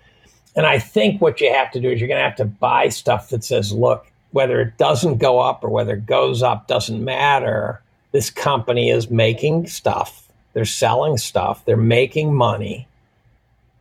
And 0.57 0.67
I 0.67 0.81
think 0.81 1.21
what 1.21 1.41
you 1.41 1.53
have 1.53 1.71
to 1.73 1.81
do 1.81 1.91
is 1.91 2.01
you're 2.01 2.09
going 2.09 2.19
to 2.19 2.25
have 2.25 2.37
to 2.37 2.45
buy 2.45 2.89
stuff 2.89 3.29
that 3.31 3.43
says, 3.45 3.73
look, 3.73 4.07
whether 4.35 4.61
it 4.61 4.77
doesn't 4.79 5.19
go 5.19 5.39
up 5.39 5.63
or 5.63 5.71
whether 5.71 5.95
it 5.95 6.07
goes 6.07 6.43
up 6.43 6.67
doesn't 6.67 7.05
matter. 7.05 7.81
This 8.11 8.31
company 8.31 8.91
is 8.91 9.09
making 9.09 9.69
stuff, 9.69 10.29
they're 10.55 10.65
selling 10.65 11.19
stuff, 11.19 11.65
they're 11.65 11.77
making 11.77 12.35
money, 12.35 12.89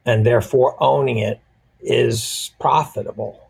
and 0.05 0.23
therefore 0.23 0.75
owning 0.81 1.17
it 1.17 1.39
is 1.81 2.51
profitable. 2.59 3.49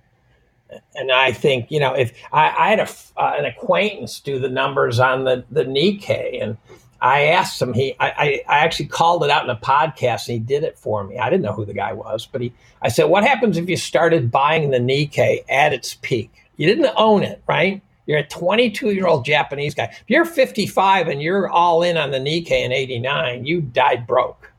And 0.96 1.12
I 1.12 1.34
think, 1.34 1.70
you 1.72 1.80
know, 1.82 1.94
if 1.94 2.14
I, 2.32 2.56
I 2.58 2.70
had 2.70 2.80
a, 2.80 2.90
uh, 3.18 3.36
an 3.38 3.46
acquaintance 3.46 4.22
do 4.22 4.40
the 4.40 4.50
numbers 4.50 4.98
on 4.98 5.26
the, 5.26 5.44
the 5.52 5.66
Nikkei, 5.66 6.42
and 6.42 6.58
I 7.02 7.24
asked 7.24 7.62
him, 7.62 7.74
he, 7.74 7.98
I, 8.00 8.42
I 8.48 8.60
actually 8.60 8.86
called 8.86 9.26
it 9.26 9.30
out 9.30 9.44
in 9.44 9.50
a 9.50 9.58
podcast 9.58 10.30
and 10.30 10.36
he 10.36 10.40
did 10.40 10.64
it 10.64 10.78
for 10.80 11.04
me. 11.04 11.18
I 11.18 11.30
didn't 11.30 11.44
know 11.44 11.52
who 11.52 11.66
the 11.66 11.74
guy 11.74 11.92
was, 11.92 12.26
but 12.26 12.40
he, 12.40 12.54
I 12.82 12.88
said, 12.88 13.06
what 13.06 13.26
happens 13.26 13.58
if 13.58 13.68
you 13.68 13.76
started 13.76 14.32
buying 14.32 14.72
the 14.72 14.78
Nikkei 14.78 15.44
at 15.50 15.74
its 15.74 15.96
peak? 15.96 16.32
You 16.58 16.68
didn't 16.68 16.94
own 16.96 17.24
it, 17.24 17.42
right? 17.48 17.82
You're 18.06 18.20
a 18.20 18.28
22 18.28 18.92
year 18.92 19.08
old 19.08 19.26
Japanese 19.26 19.74
guy. 19.74 19.86
If 19.86 20.04
you're 20.08 20.26
55 20.26 21.08
and 21.08 21.22
you're 21.22 21.50
all 21.50 21.84
in 21.84 21.98
on 21.98 22.12
the 22.12 22.20
Nikkei 22.20 22.64
in 22.66 22.72
89, 22.72 23.46
you 23.46 23.62
died 23.62 24.06
broke, 24.06 24.52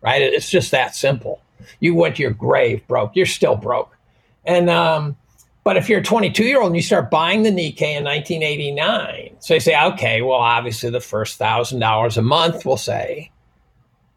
right? 0.00 0.22
It's 0.22 0.50
just 0.50 0.70
that 0.70 0.94
simple. 0.94 1.40
You 1.80 1.94
went 1.94 2.16
to 2.16 2.22
your 2.22 2.30
grave 2.30 2.86
broke. 2.86 3.16
You're 3.16 3.26
still 3.26 3.56
broke. 3.56 3.96
And, 4.44 4.70
um, 4.70 5.16
but 5.64 5.76
if 5.78 5.88
you're 5.88 6.00
a 6.00 6.04
22 6.04 6.44
year 6.44 6.58
old 6.60 6.68
and 6.68 6.76
you 6.76 6.82
start 6.82 7.10
buying 7.10 7.42
the 7.42 7.50
Nikkei 7.50 7.96
in 7.96 8.04
1989, 8.04 9.36
so 9.40 9.54
you 9.54 9.60
say, 9.60 9.82
okay, 9.82 10.20
well, 10.20 10.38
obviously 10.38 10.90
the 10.90 11.00
first 11.00 11.38
thousand 11.38 11.80
dollars 11.80 12.18
a 12.18 12.22
month, 12.22 12.66
we'll 12.66 12.76
say, 12.76 13.30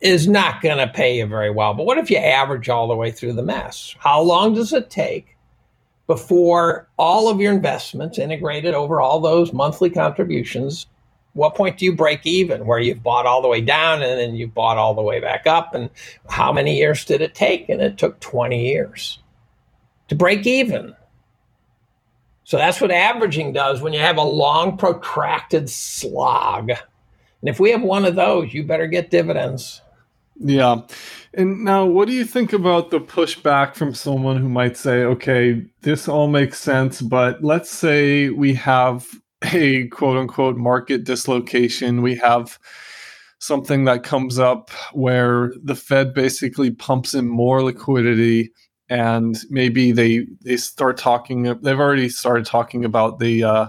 is 0.02 0.28
not 0.28 0.62
going 0.62 0.78
to 0.78 0.88
pay 0.88 1.18
you 1.18 1.26
very 1.26 1.50
well. 1.50 1.74
But 1.74 1.86
what 1.86 1.98
if 1.98 2.12
you 2.12 2.18
average 2.18 2.70
all 2.70 2.88
the 2.88 2.96
way 2.96 3.12
through 3.12 3.34
the 3.34 3.44
mess? 3.44 3.96
How 3.98 4.22
long 4.22 4.54
does 4.54 4.74
it 4.74 4.90
take 4.90 5.37
before 6.08 6.88
all 6.98 7.30
of 7.30 7.40
your 7.40 7.54
investments 7.54 8.18
integrated 8.18 8.74
over 8.74 9.00
all 9.00 9.20
those 9.20 9.54
monthly 9.54 9.90
contributions 9.90 10.88
what 11.38 11.54
point 11.54 11.78
do 11.78 11.86
you 11.86 11.96
break 11.96 12.26
even? 12.26 12.66
Where 12.66 12.80
you've 12.80 13.04
bought 13.04 13.28
all 13.28 13.44
the 13.44 13.48
way 13.48 13.62
down 13.62 14.02
and 14.02 14.20
then 14.20 14.36
you've 14.36 14.56
bought 14.56 14.78
all 14.78 14.96
the 14.96 15.04
way 15.04 15.20
back 15.20 15.46
up 15.46 15.76
and 15.76 15.90
how 16.28 16.52
many 16.52 16.78
years 16.78 17.06
did 17.06 17.22
it 17.22 17.36
take? 17.36 17.70
And 17.70 17.80
it 17.80 17.98
took 17.98 18.20
20 18.22 18.68
years 18.68 19.20
to 20.08 20.16
break 20.16 20.48
even. 20.48 20.96
So 22.44 22.58
that's 22.58 22.82
what 22.82 22.90
averaging 22.90 23.54
does 23.54 23.82
when 23.82 23.94
you 23.94 24.00
have 24.00 24.18
a 24.18 24.24
long 24.24 24.78
protracted 24.78 25.70
slog. 25.70 26.72
And 26.72 27.50
if 27.50 27.60
we 27.60 27.70
have 27.70 27.84
one 27.84 28.06
of 28.06 28.16
those 28.16 28.52
you 28.52 28.64
better 28.64 28.88
get 28.88 29.12
dividends. 29.12 29.82
Yeah. 30.40 30.82
And 31.38 31.64
now, 31.64 31.86
what 31.86 32.08
do 32.08 32.16
you 32.16 32.26
think 32.26 32.52
about 32.52 32.90
the 32.90 33.00
pushback 33.00 33.76
from 33.76 33.94
someone 33.94 34.38
who 34.38 34.50
might 34.50 34.76
say, 34.76 35.04
okay, 35.04 35.64
this 35.84 36.08
all 36.08 36.28
makes 36.28 36.60
sense, 36.60 37.00
but 37.00 37.44
let's 37.44 37.70
say 37.70 38.30
we 38.30 38.56
have 38.56 39.06
a 39.54 39.88
quote 39.90 40.18
unquote 40.18 40.58
market 40.58 41.04
dislocation. 41.04 42.02
We 42.02 42.16
have 42.16 42.58
something 43.38 43.86
that 43.86 44.04
comes 44.04 44.40
up 44.40 44.72
where 44.94 45.54
the 45.64 45.76
Fed 45.76 46.16
basically 46.16 46.72
pumps 46.72 47.14
in 47.14 47.28
more 47.28 47.62
liquidity 47.62 48.52
and 48.90 49.38
maybe 49.50 49.92
they 49.92 50.26
they 50.42 50.56
start 50.58 50.98
talking 50.98 51.44
they've 51.62 51.80
already 51.80 52.08
started 52.10 52.46
talking 52.46 52.86
about 52.86 53.20
the 53.20 53.44
uh, 53.44 53.68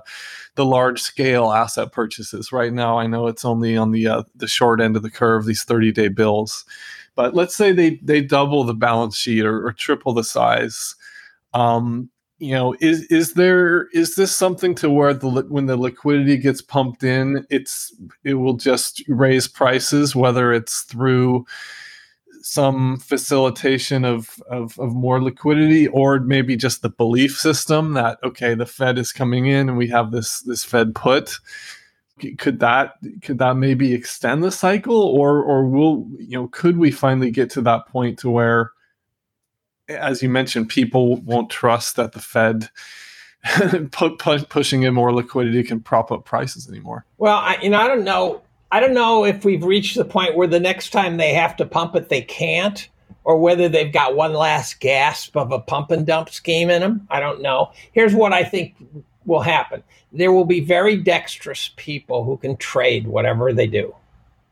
the 0.54 0.64
large 0.64 1.02
scale 1.02 1.52
asset 1.52 1.92
purchases. 1.92 2.52
Right 2.52 2.72
now, 2.72 2.98
I 2.98 3.06
know 3.06 3.26
it's 3.26 3.44
only 3.44 3.76
on 3.76 3.90
the 3.90 4.06
uh, 4.06 4.22
the 4.36 4.48
short 4.48 4.80
end 4.80 4.96
of 4.96 5.02
the 5.02 5.10
curve, 5.10 5.44
these 5.44 5.64
30 5.64 5.92
day 5.92 6.08
bills. 6.08 6.64
But 7.18 7.34
let's 7.34 7.56
say 7.56 7.72
they 7.72 7.96
they 7.96 8.20
double 8.20 8.62
the 8.62 8.74
balance 8.74 9.16
sheet 9.16 9.44
or, 9.44 9.66
or 9.66 9.72
triple 9.72 10.14
the 10.14 10.22
size. 10.22 10.94
Um, 11.52 12.10
you 12.38 12.52
know, 12.52 12.76
is 12.80 13.02
is 13.06 13.32
there 13.34 13.88
is 13.92 14.14
this 14.14 14.36
something 14.36 14.72
to 14.76 14.88
where 14.88 15.12
the 15.12 15.28
when 15.48 15.66
the 15.66 15.76
liquidity 15.76 16.36
gets 16.36 16.62
pumped 16.62 17.02
in, 17.02 17.44
it's 17.50 17.92
it 18.22 18.34
will 18.34 18.54
just 18.54 19.02
raise 19.08 19.48
prices, 19.48 20.14
whether 20.14 20.52
it's 20.52 20.82
through 20.82 21.44
some 22.42 22.98
facilitation 22.98 24.04
of, 24.04 24.40
of, 24.48 24.78
of 24.78 24.94
more 24.94 25.20
liquidity 25.20 25.88
or 25.88 26.20
maybe 26.20 26.56
just 26.56 26.82
the 26.82 26.88
belief 26.88 27.36
system 27.36 27.94
that 27.94 28.18
okay 28.22 28.54
the 28.54 28.64
fed 28.64 28.96
is 28.96 29.12
coming 29.12 29.46
in 29.46 29.68
and 29.68 29.76
we 29.76 29.88
have 29.88 30.12
this 30.12 30.40
this 30.42 30.62
fed 30.62 30.94
put 30.94 31.40
could 32.38 32.60
that 32.60 32.94
could 33.22 33.38
that 33.38 33.56
maybe 33.56 33.94
extend 33.94 34.42
the 34.42 34.50
cycle 34.50 35.00
or 35.00 35.42
or 35.42 35.66
will 35.66 36.06
you 36.18 36.38
know 36.38 36.48
could 36.48 36.76
we 36.76 36.90
finally 36.90 37.30
get 37.30 37.50
to 37.50 37.60
that 37.60 37.86
point 37.88 38.18
to 38.18 38.30
where 38.30 38.72
as 39.88 40.22
you 40.22 40.28
mentioned 40.28 40.68
people 40.68 41.16
won't 41.22 41.50
trust 41.50 41.96
that 41.96 42.12
the 42.12 42.20
fed 42.20 42.68
pushing 44.48 44.82
in 44.82 44.94
more 44.94 45.12
liquidity 45.14 45.62
can 45.62 45.80
prop 45.80 46.10
up 46.10 46.24
prices 46.24 46.68
anymore 46.68 47.04
well 47.18 47.36
I, 47.36 47.58
you 47.62 47.70
know 47.70 47.78
i 47.78 47.86
don't 47.86 48.04
know 48.04 48.42
I 48.70 48.80
don't 48.80 48.94
know 48.94 49.24
if 49.24 49.44
we've 49.44 49.64
reached 49.64 49.96
the 49.96 50.04
point 50.04 50.36
where 50.36 50.46
the 50.46 50.60
next 50.60 50.90
time 50.90 51.16
they 51.16 51.32
have 51.32 51.56
to 51.56 51.64
pump 51.64 51.96
it, 51.96 52.10
they 52.10 52.20
can't, 52.20 52.88
or 53.24 53.38
whether 53.38 53.68
they've 53.68 53.92
got 53.92 54.14
one 54.14 54.34
last 54.34 54.80
gasp 54.80 55.36
of 55.36 55.52
a 55.52 55.58
pump 55.58 55.90
and 55.90 56.06
dump 56.06 56.28
scheme 56.28 56.68
in 56.68 56.80
them. 56.80 57.06
I 57.10 57.20
don't 57.20 57.40
know. 57.40 57.72
Here's 57.92 58.14
what 58.14 58.32
I 58.32 58.44
think 58.44 58.74
will 59.28 59.42
happen 59.42 59.82
there 60.12 60.32
will 60.32 60.44
be 60.44 60.60
very 60.60 60.96
dexterous 60.96 61.70
people 61.76 62.24
who 62.24 62.36
can 62.36 62.56
trade 62.56 63.06
whatever 63.06 63.52
they 63.52 63.66
do. 63.66 63.94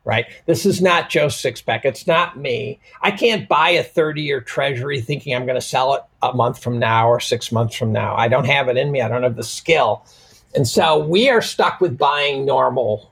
Right? 0.05 0.27
This 0.47 0.64
is 0.64 0.81
not 0.81 1.11
Joe 1.11 1.27
Sixpack. 1.27 1.85
It's 1.85 2.07
not 2.07 2.39
me. 2.39 2.79
I 3.03 3.11
can't 3.11 3.49
buy 3.49 3.70
a 3.70 3.83
30 3.83 4.22
year 4.22 4.41
treasury 4.41 5.01
thinking 5.01 5.35
I'm 5.35 5.47
going 5.47 5.57
to 5.57 5.61
sell 5.61 5.95
it 5.95 6.03
a 6.22 6.33
month 6.33 6.62
from 6.62 6.79
now 6.79 7.09
or 7.09 7.18
six 7.18 7.51
months 7.51 7.74
from 7.74 7.91
now. 7.91 8.14
I 8.14 8.29
don't 8.29 8.45
have 8.45 8.68
it 8.68 8.77
in 8.77 8.93
me. 8.93 9.01
I 9.01 9.09
don't 9.09 9.24
have 9.24 9.35
the 9.35 9.43
skill. 9.43 10.05
And 10.55 10.68
so 10.68 11.05
we 11.05 11.29
are 11.29 11.43
stuck 11.43 11.81
with 11.81 11.99
buying 11.99 12.47
normal 12.47 13.11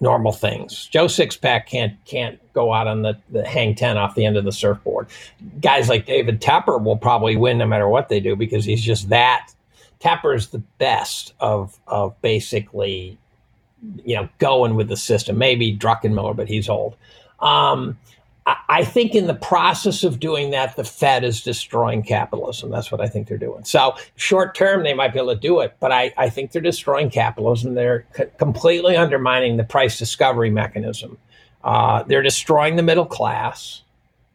normal 0.00 0.32
things. 0.32 0.86
Joe 0.86 1.04
Sixpack 1.04 1.66
can't 1.66 2.02
can't 2.06 2.40
go 2.54 2.72
out 2.72 2.88
on 2.88 3.02
the, 3.02 3.16
the 3.30 3.46
hang 3.46 3.74
ten 3.74 3.98
off 3.98 4.14
the 4.14 4.24
end 4.24 4.38
of 4.38 4.44
the 4.44 4.52
surfboard. 4.52 5.08
Guys 5.60 5.90
like 5.90 6.06
David 6.06 6.40
Tepper 6.40 6.82
will 6.82 6.96
probably 6.96 7.36
win 7.36 7.58
no 7.58 7.66
matter 7.66 7.88
what 7.88 8.08
they 8.08 8.20
do 8.20 8.34
because 8.34 8.64
he's 8.64 8.82
just 8.82 9.10
that. 9.10 9.52
Tepper's 10.02 10.48
the 10.48 10.58
best 10.78 11.34
of 11.40 11.78
of 11.86 12.20
basically, 12.22 13.18
you 14.04 14.16
know, 14.16 14.28
going 14.38 14.74
with 14.74 14.88
the 14.88 14.96
system. 14.96 15.38
Maybe 15.38 15.76
Druckenmiller, 15.76 16.34
but 16.34 16.48
he's 16.48 16.68
old. 16.68 16.96
Um, 17.40 17.98
I 18.44 18.84
think 18.84 19.14
in 19.14 19.28
the 19.28 19.34
process 19.34 20.02
of 20.02 20.18
doing 20.18 20.50
that, 20.50 20.74
the 20.74 20.82
Fed 20.82 21.22
is 21.22 21.42
destroying 21.42 22.02
capitalism. 22.02 22.70
That's 22.70 22.90
what 22.90 23.00
I 23.00 23.06
think 23.06 23.28
they're 23.28 23.38
doing. 23.38 23.62
So, 23.62 23.94
short 24.16 24.56
term, 24.56 24.82
they 24.82 24.94
might 24.94 25.12
be 25.12 25.20
able 25.20 25.32
to 25.34 25.40
do 25.40 25.60
it, 25.60 25.76
but 25.78 25.92
I, 25.92 26.12
I 26.16 26.28
think 26.28 26.50
they're 26.50 26.60
destroying 26.60 27.08
capitalism. 27.08 27.74
They're 27.74 28.04
c- 28.16 28.24
completely 28.38 28.96
undermining 28.96 29.58
the 29.58 29.64
price 29.64 29.96
discovery 29.96 30.50
mechanism. 30.50 31.18
Uh, 31.62 32.02
they're 32.02 32.22
destroying 32.22 32.74
the 32.74 32.82
middle 32.82 33.06
class. 33.06 33.82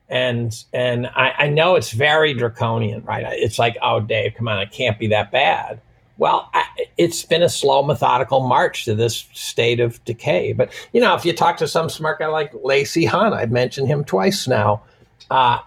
And 0.10 0.56
and 0.72 1.08
I, 1.08 1.34
I 1.38 1.48
know 1.50 1.76
it's 1.76 1.92
very 1.92 2.34
draconian, 2.34 3.04
right? 3.04 3.26
It's 3.30 3.60
like, 3.60 3.78
oh, 3.82 4.00
Dave, 4.00 4.36
come 4.36 4.48
on, 4.48 4.60
it 4.60 4.72
can't 4.72 4.98
be 4.98 5.08
that 5.08 5.32
bad. 5.32 5.82
Well, 6.18 6.50
I, 6.54 6.64
it's 6.98 7.24
been 7.24 7.44
a 7.44 7.50
slow, 7.50 7.84
methodical 7.84 8.48
march 8.48 8.86
to 8.86 8.96
this 8.96 9.28
state 9.34 9.80
of 9.80 10.04
decay. 10.06 10.54
But 10.54 10.72
you 10.94 11.02
know, 11.02 11.14
if 11.16 11.26
you 11.26 11.34
talk 11.34 11.58
to 11.58 11.68
some 11.68 11.90
smart 11.90 12.20
guy 12.20 12.28
like 12.28 12.52
Lacey 12.64 13.06
Hunt, 13.06 13.34
I've 13.34 13.52
mentioned 13.52 13.88
him 13.88 14.04
twice 14.04 14.48
now. 14.48 14.82
Uh, 15.30 15.60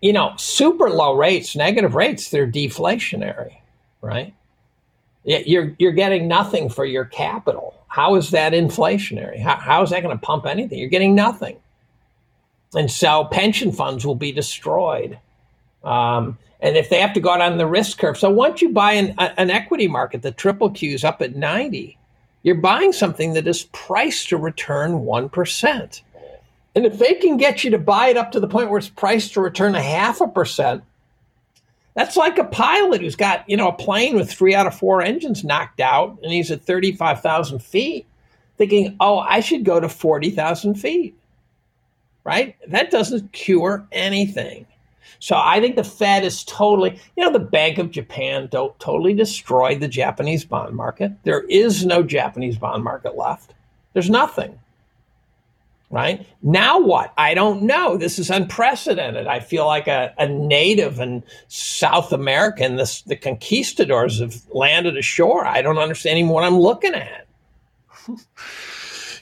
you 0.00 0.12
know, 0.12 0.32
super 0.36 0.90
low 0.90 1.14
rates, 1.14 1.56
negative 1.56 1.94
rates, 1.94 2.30
they're 2.30 2.46
deflationary, 2.46 3.56
right? 4.00 4.34
You're 5.24 5.74
you're 5.78 5.92
getting 5.92 6.28
nothing 6.28 6.68
for 6.68 6.84
your 6.84 7.04
capital. 7.04 7.74
How 7.88 8.14
is 8.14 8.30
that 8.30 8.52
inflationary? 8.52 9.40
How, 9.40 9.56
how 9.56 9.82
is 9.82 9.90
that 9.90 10.02
going 10.02 10.16
to 10.16 10.24
pump 10.24 10.46
anything? 10.46 10.78
You're 10.78 10.88
getting 10.88 11.14
nothing, 11.14 11.56
and 12.74 12.90
so 12.90 13.24
pension 13.24 13.72
funds 13.72 14.06
will 14.06 14.14
be 14.14 14.32
destroyed. 14.32 15.18
Um, 15.82 16.38
and 16.60 16.76
if 16.76 16.90
they 16.90 17.00
have 17.00 17.14
to 17.14 17.20
go 17.20 17.30
out 17.30 17.40
on 17.40 17.58
the 17.58 17.66
risk 17.66 17.98
curve, 17.98 18.18
so 18.18 18.30
once 18.30 18.60
you 18.60 18.68
buy 18.68 18.92
an, 18.92 19.14
an 19.18 19.50
equity 19.50 19.88
market, 19.88 20.22
the 20.22 20.30
triple 20.30 20.70
Q's 20.70 21.04
up 21.04 21.22
at 21.22 21.34
ninety, 21.34 21.96
you're 22.42 22.54
buying 22.54 22.92
something 22.92 23.32
that 23.32 23.46
is 23.46 23.64
priced 23.72 24.28
to 24.28 24.36
return 24.36 25.00
one 25.00 25.28
percent. 25.28 26.02
And 26.74 26.86
if 26.86 26.98
they 26.98 27.14
can 27.14 27.36
get 27.36 27.64
you 27.64 27.70
to 27.70 27.78
buy 27.78 28.08
it 28.08 28.16
up 28.16 28.32
to 28.32 28.40
the 28.40 28.46
point 28.46 28.70
where 28.70 28.78
it's 28.78 28.88
priced 28.88 29.34
to 29.34 29.40
return 29.40 29.74
a 29.74 29.82
half 29.82 30.20
a 30.20 30.28
percent, 30.28 30.84
that's 31.94 32.16
like 32.16 32.38
a 32.38 32.44
pilot 32.44 33.00
who's 33.00 33.16
got, 33.16 33.48
you 33.48 33.56
know, 33.56 33.68
a 33.68 33.72
plane 33.72 34.14
with 34.14 34.30
three 34.30 34.54
out 34.54 34.66
of 34.66 34.78
four 34.78 35.02
engines 35.02 35.42
knocked 35.42 35.80
out 35.80 36.18
and 36.22 36.32
he's 36.32 36.50
at 36.50 36.62
35,000 36.62 37.58
feet 37.60 38.06
thinking, 38.56 38.96
oh, 39.00 39.18
I 39.18 39.40
should 39.40 39.64
go 39.64 39.80
to 39.80 39.88
40,000 39.88 40.74
feet, 40.74 41.16
right? 42.24 42.56
That 42.68 42.90
doesn't 42.90 43.32
cure 43.32 43.86
anything. 43.92 44.66
So 45.18 45.36
I 45.36 45.60
think 45.60 45.76
the 45.76 45.84
Fed 45.84 46.24
is 46.24 46.44
totally, 46.44 46.98
you 47.16 47.24
know, 47.24 47.32
the 47.32 47.38
Bank 47.38 47.78
of 47.78 47.90
Japan 47.90 48.48
don't 48.50 48.78
totally 48.78 49.12
destroyed 49.12 49.80
the 49.80 49.88
Japanese 49.88 50.44
bond 50.44 50.74
market. 50.74 51.12
There 51.24 51.42
is 51.42 51.84
no 51.84 52.02
Japanese 52.02 52.56
bond 52.56 52.84
market 52.84 53.16
left. 53.16 53.52
There's 53.92 54.08
nothing 54.08 54.58
right? 55.90 56.24
Now 56.42 56.80
what? 56.80 57.12
I 57.18 57.34
don't 57.34 57.62
know. 57.62 57.96
This 57.96 58.18
is 58.18 58.30
unprecedented. 58.30 59.26
I 59.26 59.40
feel 59.40 59.66
like 59.66 59.88
a, 59.88 60.14
a 60.18 60.26
native 60.26 61.00
in 61.00 61.22
South 61.48 62.12
America 62.12 62.64
and 62.64 62.78
this, 62.78 63.02
the 63.02 63.16
conquistadors 63.16 64.20
have 64.20 64.36
landed 64.52 64.96
ashore. 64.96 65.44
I 65.44 65.62
don't 65.62 65.78
understand 65.78 66.18
even 66.18 66.30
what 66.30 66.44
I'm 66.44 66.58
looking 66.58 66.94
at. 66.94 67.26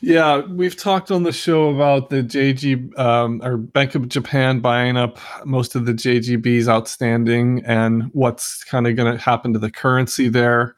Yeah, 0.01 0.42
we've 0.46 0.76
talked 0.76 1.11
on 1.11 1.24
the 1.24 1.32
show 1.32 1.70
about 1.70 2.11
the 2.11 2.22
JG 2.22 2.96
um, 2.99 3.40
or 3.42 3.57
Bank 3.57 3.94
of 3.94 4.09
Japan 4.09 4.61
buying 4.61 4.96
up 4.96 5.18
most 5.44 5.74
of 5.74 5.86
the 5.86 5.92
JGBs 5.92 6.68
outstanding 6.68 7.62
and 7.64 8.05
what's 8.12 8.62
kind 8.64 8.86
of 8.86 8.96
going 8.96 9.12
to 9.12 9.22
happen 9.22 9.53
to 9.53 9.59
the 9.59 9.70
currency 9.70 10.28
there 10.28 10.76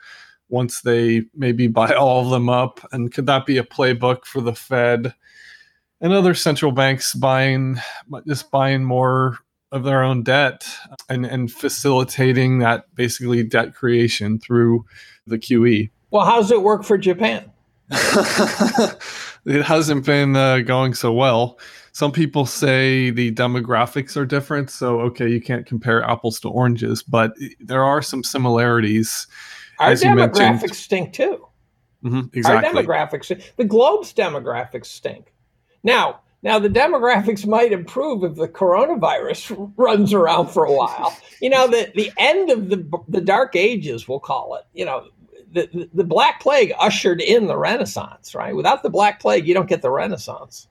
once 0.48 0.80
they 0.80 1.24
maybe 1.34 1.66
buy 1.68 1.92
all 1.94 2.24
of 2.24 2.30
them 2.30 2.48
up. 2.48 2.80
And 2.92 3.12
could 3.12 3.26
that 3.26 3.46
be 3.46 3.58
a 3.58 3.64
playbook 3.64 4.24
for 4.24 4.40
the 4.40 4.54
Fed 4.54 5.14
and 6.00 6.12
other 6.12 6.34
central 6.34 6.72
banks 6.72 7.14
buying 7.14 7.78
just 8.26 8.50
buying 8.50 8.84
more 8.84 9.38
of 9.72 9.84
their 9.84 10.02
own 10.02 10.22
debt 10.22 10.66
and, 11.08 11.24
and 11.24 11.52
facilitating 11.52 12.58
that 12.58 12.92
basically 12.94 13.42
debt 13.42 13.74
creation 13.74 14.38
through 14.38 14.84
the 15.26 15.38
QE. 15.38 15.90
Well, 16.10 16.26
how 16.26 16.36
does 16.36 16.50
it 16.50 16.62
work 16.62 16.82
for 16.82 16.98
Japan? 16.98 17.52
it 19.44 19.62
hasn't 19.62 20.06
been 20.06 20.36
uh, 20.36 20.60
going 20.60 20.94
so 20.94 21.12
well. 21.12 21.58
Some 21.92 22.12
people 22.12 22.46
say 22.46 23.10
the 23.10 23.32
demographics 23.32 24.16
are 24.16 24.24
different. 24.24 24.70
So, 24.70 25.00
okay, 25.00 25.28
you 25.28 25.40
can't 25.40 25.66
compare 25.66 26.02
apples 26.08 26.38
to 26.40 26.48
oranges, 26.48 27.02
but 27.02 27.34
there 27.58 27.82
are 27.84 28.00
some 28.00 28.22
similarities. 28.22 29.26
Our 29.78 29.92
demographics 29.92 30.76
stink 30.76 31.12
too. 31.12 31.46
Mm-hmm, 32.04 32.36
exactly. 32.36 32.68
Our 32.68 32.74
demographics, 32.74 33.42
the 33.56 33.64
globe's 33.64 34.12
demographics 34.12 34.86
stink. 34.86 35.32
Now, 35.82 36.20
now 36.42 36.58
the 36.58 36.68
demographics 36.68 37.46
might 37.46 37.72
improve 37.72 38.24
if 38.24 38.36
the 38.36 38.48
coronavirus 38.48 39.72
runs 39.76 40.12
around 40.12 40.48
for 40.48 40.64
a 40.64 40.72
while. 40.72 41.16
You 41.40 41.50
know, 41.50 41.66
the, 41.66 41.90
the 41.94 42.12
end 42.18 42.50
of 42.50 42.70
the 42.70 42.88
the 43.08 43.20
dark 43.20 43.56
ages, 43.56 44.08
we'll 44.08 44.20
call 44.20 44.54
it. 44.54 44.64
You 44.72 44.84
know, 44.86 45.08
the, 45.52 45.88
the, 45.92 46.04
Black 46.04 46.40
Plague 46.40 46.72
ushered 46.78 47.20
in 47.20 47.46
the 47.46 47.56
Renaissance, 47.56 48.34
right? 48.34 48.54
Without 48.54 48.82
the 48.82 48.90
Black 48.90 49.20
Plague, 49.20 49.46
you 49.46 49.54
don't 49.54 49.68
get 49.68 49.82
the 49.82 49.90
Renaissance. 49.90 50.68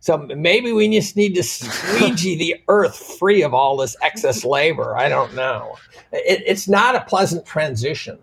So 0.00 0.18
maybe 0.18 0.72
we 0.72 0.90
just 0.90 1.16
need 1.16 1.34
to 1.34 1.42
squeegee 1.42 2.36
the 2.36 2.56
earth 2.68 3.16
free 3.18 3.42
of 3.42 3.54
all 3.54 3.76
this 3.76 3.96
excess 4.02 4.44
labor. 4.44 4.96
I 4.96 5.08
don't 5.08 5.34
know. 5.34 5.76
It, 6.12 6.42
it's 6.46 6.68
not 6.68 6.94
a 6.94 7.00
pleasant 7.00 7.46
transition. 7.46 8.18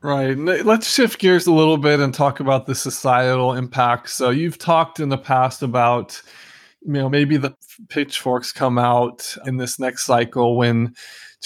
Right. 0.00 0.38
Let's 0.38 0.90
shift 0.90 1.18
gears 1.18 1.46
a 1.46 1.52
little 1.52 1.78
bit 1.78 2.00
and 2.00 2.14
talk 2.14 2.40
about 2.40 2.66
the 2.66 2.74
societal 2.74 3.54
impact. 3.54 4.10
So 4.10 4.30
you've 4.30 4.56
talked 4.56 5.00
in 5.00 5.08
the 5.08 5.18
past 5.18 5.62
about 5.62 6.20
you 6.86 6.92
know 6.92 7.08
maybe 7.08 7.36
the 7.36 7.54
pitchforks 7.88 8.52
come 8.52 8.78
out 8.78 9.36
in 9.46 9.56
this 9.56 9.78
next 9.78 10.04
cycle 10.04 10.56
when 10.56 10.94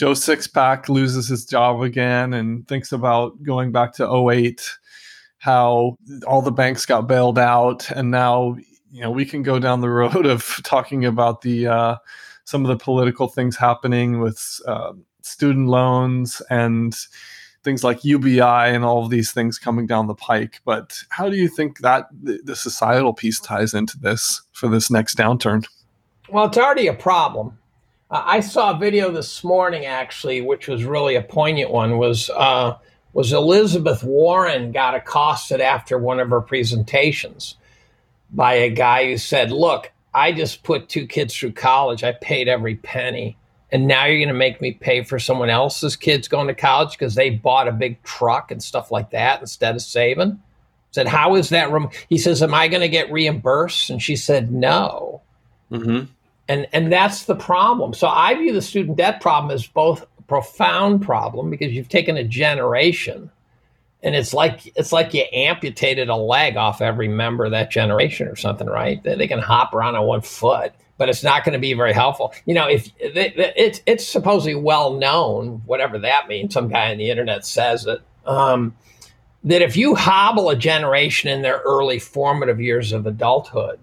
Joe 0.01 0.13
Sixpack 0.13 0.89
loses 0.89 1.29
his 1.29 1.45
job 1.45 1.83
again 1.83 2.33
and 2.33 2.67
thinks 2.67 2.91
about 2.91 3.43
going 3.43 3.71
back 3.71 3.93
to 3.97 4.31
08 4.31 4.67
how 5.37 5.99
all 6.27 6.41
the 6.41 6.51
banks 6.51 6.87
got 6.87 7.07
bailed 7.07 7.39
out 7.39 7.91
and 7.91 8.11
now 8.11 8.57
you 8.91 9.03
know 9.03 9.11
we 9.11 9.27
can 9.27 9.43
go 9.43 9.59
down 9.59 9.83
the 9.83 9.91
road 9.91 10.25
of 10.35 10.59
talking 10.65 11.05
about 11.05 11.43
the 11.43 11.67
uh, 11.67 11.97
some 12.45 12.65
of 12.65 12.71
the 12.71 12.83
political 12.83 13.29
things 13.29 13.57
happening 13.57 14.21
with 14.21 14.59
uh, 14.67 14.95
student 15.21 15.69
loans 15.69 16.41
and 16.49 16.97
things 17.63 17.85
like 17.85 18.03
UBI 18.03 18.41
and 18.41 18.87
all 18.87 19.05
of 19.05 19.11
these 19.11 19.33
things 19.33 19.59
coming 19.59 19.87
down 19.87 20.07
the 20.07 20.15
pike. 20.15 20.63
But 20.65 20.99
how 21.11 21.29
do 21.29 21.37
you 21.37 21.47
think 21.47 21.81
that 21.81 22.07
the, 22.23 22.41
the 22.43 22.57
societal 22.57 23.13
piece 23.13 23.39
ties 23.39 23.75
into 23.75 23.99
this 23.99 24.41
for 24.53 24.67
this 24.67 24.91
next 24.91 25.19
downturn? 25.19 25.67
Well, 26.31 26.47
it's 26.47 26.57
already 26.57 26.87
a 26.87 26.95
problem. 26.95 27.59
I 28.11 28.41
saw 28.41 28.73
a 28.73 28.79
video 28.79 29.13
this 29.13 29.45
morning, 29.45 29.87
actually, 29.87 30.41
which 30.41 30.67
was 30.67 30.85
really 30.85 31.15
a 31.15 31.23
poignant 31.23 31.71
one. 31.71 31.99
Was 31.99 32.29
uh, 32.31 32.77
was 33.13 33.33
Elizabeth 33.33 34.03
Warren 34.03 34.73
got 34.73 34.95
accosted 34.95 35.61
after 35.61 35.99
one 35.99 36.19
of 36.19 36.31
her 36.31 36.41
presentations 36.41 37.57
by 38.33 38.55
a 38.55 38.71
guy 38.71 39.07
who 39.07 39.17
said, 39.17 39.53
"Look, 39.53 39.93
I 40.13 40.33
just 40.33 40.65
put 40.65 40.89
two 40.89 41.07
kids 41.07 41.37
through 41.37 41.53
college. 41.53 42.03
I 42.03 42.13
paid 42.13 42.49
every 42.49 42.77
penny 42.77 43.37
and 43.73 43.87
now 43.87 44.05
you're 44.07 44.19
going 44.19 44.29
to 44.29 44.35
make 44.35 44.61
me 44.61 44.73
pay 44.73 45.03
for 45.03 45.19
someone 45.19 45.51
else's 45.51 45.97
kids 45.97 46.29
going 46.29 46.49
to 46.49 46.55
college 46.55 46.93
because 46.93 47.15
they 47.15 47.31
bought 47.31 47.69
a 47.69 47.73
big 47.73 48.03
truck 48.03 48.51
and 48.51 48.63
stuff 48.63 48.91
like 48.91 49.11
that 49.11 49.41
instead 49.41 49.77
of 49.77 49.83
saving. 49.83 50.41
Said, 50.91 51.07
how 51.07 51.37
is 51.37 51.51
that? 51.51 51.71
Rem-? 51.71 51.91
He 52.09 52.19
says, 52.19 52.43
am 52.43 52.53
I 52.53 52.67
going 52.67 52.81
to 52.81 52.89
get 52.89 53.13
reimbursed? 53.13 53.91
And 53.91 54.03
she 54.03 54.17
said, 54.17 54.53
no. 54.53 55.23
Mm-hmm. 55.71 56.07
And 56.51 56.67
and 56.73 56.93
that's 56.93 57.27
the 57.27 57.37
problem. 57.37 57.95
So 57.95 58.09
I 58.09 58.35
view 58.35 58.53
the 58.53 58.61
student 58.61 58.97
debt 58.97 59.21
problem 59.21 59.55
as 59.55 59.69
both 59.69 60.03
a 60.19 60.23
profound 60.23 61.01
problem 61.01 61.49
because 61.49 61.73
you've 61.73 61.89
taken 61.89 62.17
a 62.17 62.25
generation, 62.25 63.31
and 64.03 64.17
it's 64.17 64.35
like 64.35 64.67
it's 64.77 64.91
like 64.91 65.15
you 65.15 65.23
amputated 65.33 66.09
a 66.09 66.17
leg 66.17 66.57
off 66.57 66.81
every 66.81 67.07
member 67.07 67.45
of 67.45 67.53
that 67.53 67.71
generation 67.71 68.27
or 68.27 68.35
something, 68.35 68.67
right? 68.67 69.01
They, 69.05 69.15
they 69.15 69.29
can 69.29 69.39
hop 69.39 69.73
around 69.73 69.95
on 69.95 70.07
one 70.07 70.23
foot 70.23 70.73
but 70.99 71.09
it's 71.09 71.25
not 71.25 71.45
going 71.45 71.55
to 71.55 71.59
be 71.59 71.73
very 71.73 71.95
helpful. 71.95 72.35
You 72.45 72.53
know, 72.53 72.69
if 72.69 72.91
it's 72.99 73.81
it's 73.87 74.07
supposedly 74.07 74.57
well 74.57 74.93
known, 74.93 75.63
whatever 75.65 75.99
that 76.01 76.29
means, 76.29 76.53
some 76.53 76.69
guy 76.69 76.91
on 76.91 76.99
the 76.99 77.09
internet 77.11 77.47
says 77.47 77.87
it. 77.87 78.03
Um, 78.27 78.77
that 79.45 79.63
if 79.63 79.79
you 79.79 79.95
hobble 79.95 80.51
a 80.51 80.57
generation 80.57 81.31
in 81.31 81.41
their 81.41 81.63
early 81.65 82.01
formative 82.01 82.61
years 82.61 82.93
of 82.93 83.07
adulthood, 83.07 83.81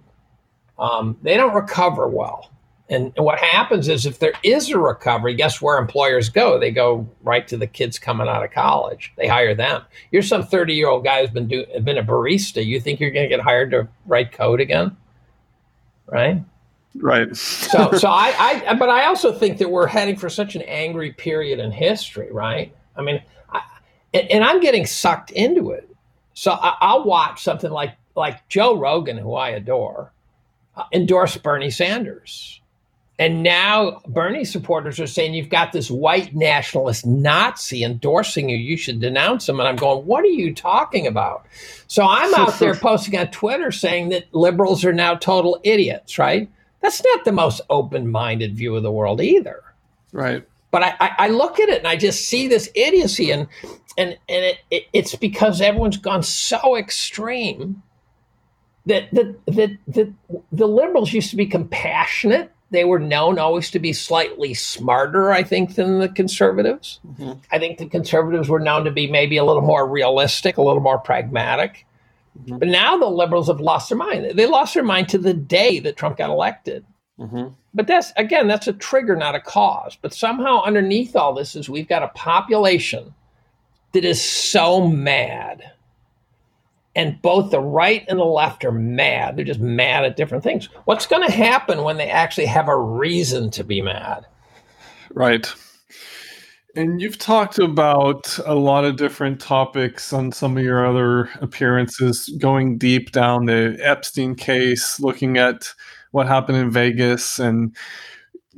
um, 0.78 1.18
they 1.24 1.38
don't 1.38 1.56
recover 1.56 2.08
well. 2.08 2.52
And, 2.90 3.12
what 3.18 3.40
happens 3.40 3.90
is 3.90 4.06
if 4.06 4.20
there 4.20 4.34
is 4.44 4.70
a 4.70 4.80
recovery, 4.80 5.34
guess 5.36 5.62
where 5.62 5.78
employers 5.78 6.30
go? 6.30 6.58
They 6.58 6.72
go 6.72 7.08
right 7.22 7.46
to 7.50 7.58
the 7.58 7.68
kids 7.68 8.00
coming 8.00 8.30
out 8.30 8.46
of 8.46 8.52
college. 8.52 9.12
They 9.18 9.28
hire 9.28 9.54
them. 9.54 9.82
You're 10.12 10.22
some 10.22 10.44
30 10.44 10.74
year 10.74 10.88
old 10.88 11.04
guy 11.04 11.22
who's 11.22 11.32
been 11.32 11.48
do, 11.48 11.66
been 11.84 11.98
a 11.98 12.04
barista. 12.04 12.66
You 12.66 12.80
think 12.80 13.00
you're 13.00 13.12
going 13.12 13.30
to 13.30 13.36
get 13.36 13.44
hired 13.44 13.72
to 13.72 13.88
write 14.06 14.32
code 14.32 14.62
again? 14.62 14.96
Right? 16.06 16.42
Right. 16.96 17.36
so, 17.36 17.92
so 17.98 18.08
I, 18.08 18.64
I, 18.68 18.74
but 18.76 18.90
I 18.90 19.06
also 19.06 19.34
think 19.34 19.58
that 19.58 19.70
we're 19.70 19.88
heading 19.88 20.16
for 20.16 20.30
such 20.30 20.56
an 20.56 20.62
angry 20.64 21.12
period 21.12 21.60
in 21.60 21.72
history, 21.72 22.32
right? 22.32 22.74
I 22.96 23.02
mean, 23.02 23.22
I, 23.52 23.62
and, 24.14 24.32
and, 24.32 24.44
I'm 24.44 24.62
getting 24.62 24.86
sucked 24.86 25.32
into 25.32 25.72
it. 25.72 25.90
So 26.34 26.52
I, 26.52 26.96
will 26.96 27.04
watch 27.04 27.44
something 27.44 27.72
like 27.72 27.96
like 28.16 28.48
Joe 28.48 28.78
Rogan, 28.78 29.18
who 29.18 29.34
I 29.36 29.50
adore, 29.50 30.12
uh, 30.76 30.84
endorse 30.92 31.38
Bernie 31.38 31.70
Sanders. 31.70 32.62
And 33.20 33.42
now 33.42 34.02
Bernie 34.08 34.46
supporters 34.46 35.00
are 35.00 35.08
saying 35.08 35.34
you've 35.34 35.50
got 35.50 35.72
this 35.72 35.90
white 35.90 36.36
nationalist 36.36 37.06
Nazi 37.06 37.84
endorsing 37.84 38.50
you. 38.50 38.58
You 38.58 38.78
should 38.78 39.00
denounce 39.00 39.50
him. 39.50 39.60
And 39.60 39.68
I'm 39.68 39.76
going, 39.76 40.06
what 40.06 40.24
are 40.24 40.28
you 40.28 40.54
talking 40.54 41.08
about? 41.08 41.46
So 41.88 42.06
I'm 42.08 42.34
out 42.36 42.60
there 42.60 42.76
posting 42.76 43.18
on 43.18 43.32
Twitter 43.32 43.72
saying 43.72 44.10
that 44.10 44.34
liberals 44.36 44.86
are 44.86 44.94
now 44.94 45.16
total 45.16 45.60
idiots, 45.64 46.20
right? 46.20 46.48
That's 46.82 47.04
not 47.04 47.26
the 47.26 47.32
most 47.32 47.62
open 47.72 48.12
minded 48.12 48.56
view 48.56 48.76
of 48.76 48.84
the 48.84 48.92
world 48.92 49.20
either. 49.20 49.64
Right. 50.12 50.48
But 50.70 50.84
I, 50.84 50.94
I, 51.00 51.16
I, 51.18 51.28
look 51.30 51.60
at 51.60 51.70
it 51.70 51.80
and 51.80 51.88
I 51.88 51.96
just 51.96 52.26
see 52.26 52.48
this 52.48 52.70
idiocy. 52.76 53.32
And, 53.32 53.48
and, 53.98 54.12
and 54.30 54.46
it, 54.46 54.58
it, 54.70 54.84
it's 54.94 55.16
because 55.16 55.60
everyone's 55.60 55.98
gone 55.98 56.22
so 56.22 56.78
extreme 56.78 57.82
that, 58.86 59.10
that, 59.12 59.40
that, 59.48 59.78
that 59.88 60.14
the 60.52 60.68
liberals 60.68 61.14
used 61.14 61.32
to 61.32 61.36
be 61.36 61.48
compassionate 61.48 62.52
they 62.70 62.84
were 62.84 63.00
known 63.00 63.40
always 63.40 63.72
to 63.72 63.80
be 63.80 63.94
slightly 63.94 64.54
smarter, 64.54 65.32
I 65.32 65.44
think, 65.44 65.76
than 65.76 66.00
the 66.00 66.10
conservatives. 66.10 67.00
Mm-hmm. 67.08 67.40
I 67.52 67.60
think 67.60 67.78
the 67.78 67.88
conservatives 67.88 68.50
were 68.50 68.60
known 68.60 68.84
to 68.86 68.92
be 68.92 69.08
maybe 69.10 69.38
a 69.38 69.46
little 69.46 69.62
more 69.62 69.88
realistic, 69.88 70.58
a 70.58 70.62
little 70.62 70.82
more 70.82 70.98
pragmatic. 70.98 71.86
Mm-hmm. 72.42 72.58
But 72.58 72.68
now 72.68 72.98
the 72.98 73.10
liberals 73.10 73.48
have 73.48 73.62
lost 73.62 73.90
their 73.90 73.98
mind. 73.98 74.32
They 74.36 74.46
lost 74.46 74.74
their 74.74 74.84
mind 74.84 75.10
to 75.10 75.18
the 75.18 75.34
day 75.34 75.80
that 75.80 75.96
Trump 75.96 76.18
got 76.18 76.30
elected. 76.30 76.86
Mm-hmm. 77.20 77.54
But 77.74 77.88
that's, 77.88 78.12
again, 78.18 78.48
that's 78.48 78.68
a 78.68 78.74
trigger, 78.74 79.16
not 79.16 79.36
a 79.36 79.40
cause. 79.40 79.98
But 80.02 80.14
somehow 80.14 80.62
underneath 80.64 81.16
all 81.16 81.34
this 81.34 81.56
is 81.56 81.70
we've 81.70 81.88
got 81.88 82.04
a 82.04 82.10
population 82.10 83.14
that 83.94 84.04
is 84.04 84.22
so 84.22 84.88
mad 84.88 85.72
and 86.98 87.22
both 87.22 87.52
the 87.52 87.60
right 87.62 88.04
and 88.10 88.18
the 88.18 88.26
left 88.26 88.66
are 88.66 88.72
mad. 88.72 89.38
They're 89.38 89.46
just 89.46 89.60
mad 89.60 90.04
at 90.04 90.18
different 90.18 90.44
things. 90.44 90.68
What's 90.86 91.06
going 91.06 91.26
to 91.26 91.32
happen 91.32 91.84
when 91.84 91.98
they 91.98 92.10
actually 92.10 92.48
have 92.48 92.68
a 92.68 92.76
reason 92.76 93.52
to 93.52 93.64
be 93.64 93.84
mad? 93.84 94.26
Right. 95.14 95.48
And 96.76 97.00
you've 97.00 97.20
talked 97.20 97.60
about 97.60 98.40
a 98.46 98.56
lot 98.56 98.84
of 98.84 98.98
different 98.98 99.40
topics 99.40 100.12
on 100.12 100.32
some 100.32 100.58
of 100.58 100.64
your 100.64 100.88
other 100.88 101.30
appearances, 101.40 102.30
going 102.40 102.80
deep 102.80 103.12
down 103.12 103.46
the 103.46 103.78
Epstein 103.80 104.34
case, 104.34 105.00
looking 105.00 105.38
at 105.38 105.72
what 106.12 106.26
happened 106.26 106.58
in 106.58 106.72
Vegas. 106.72 107.38
And 107.38 107.76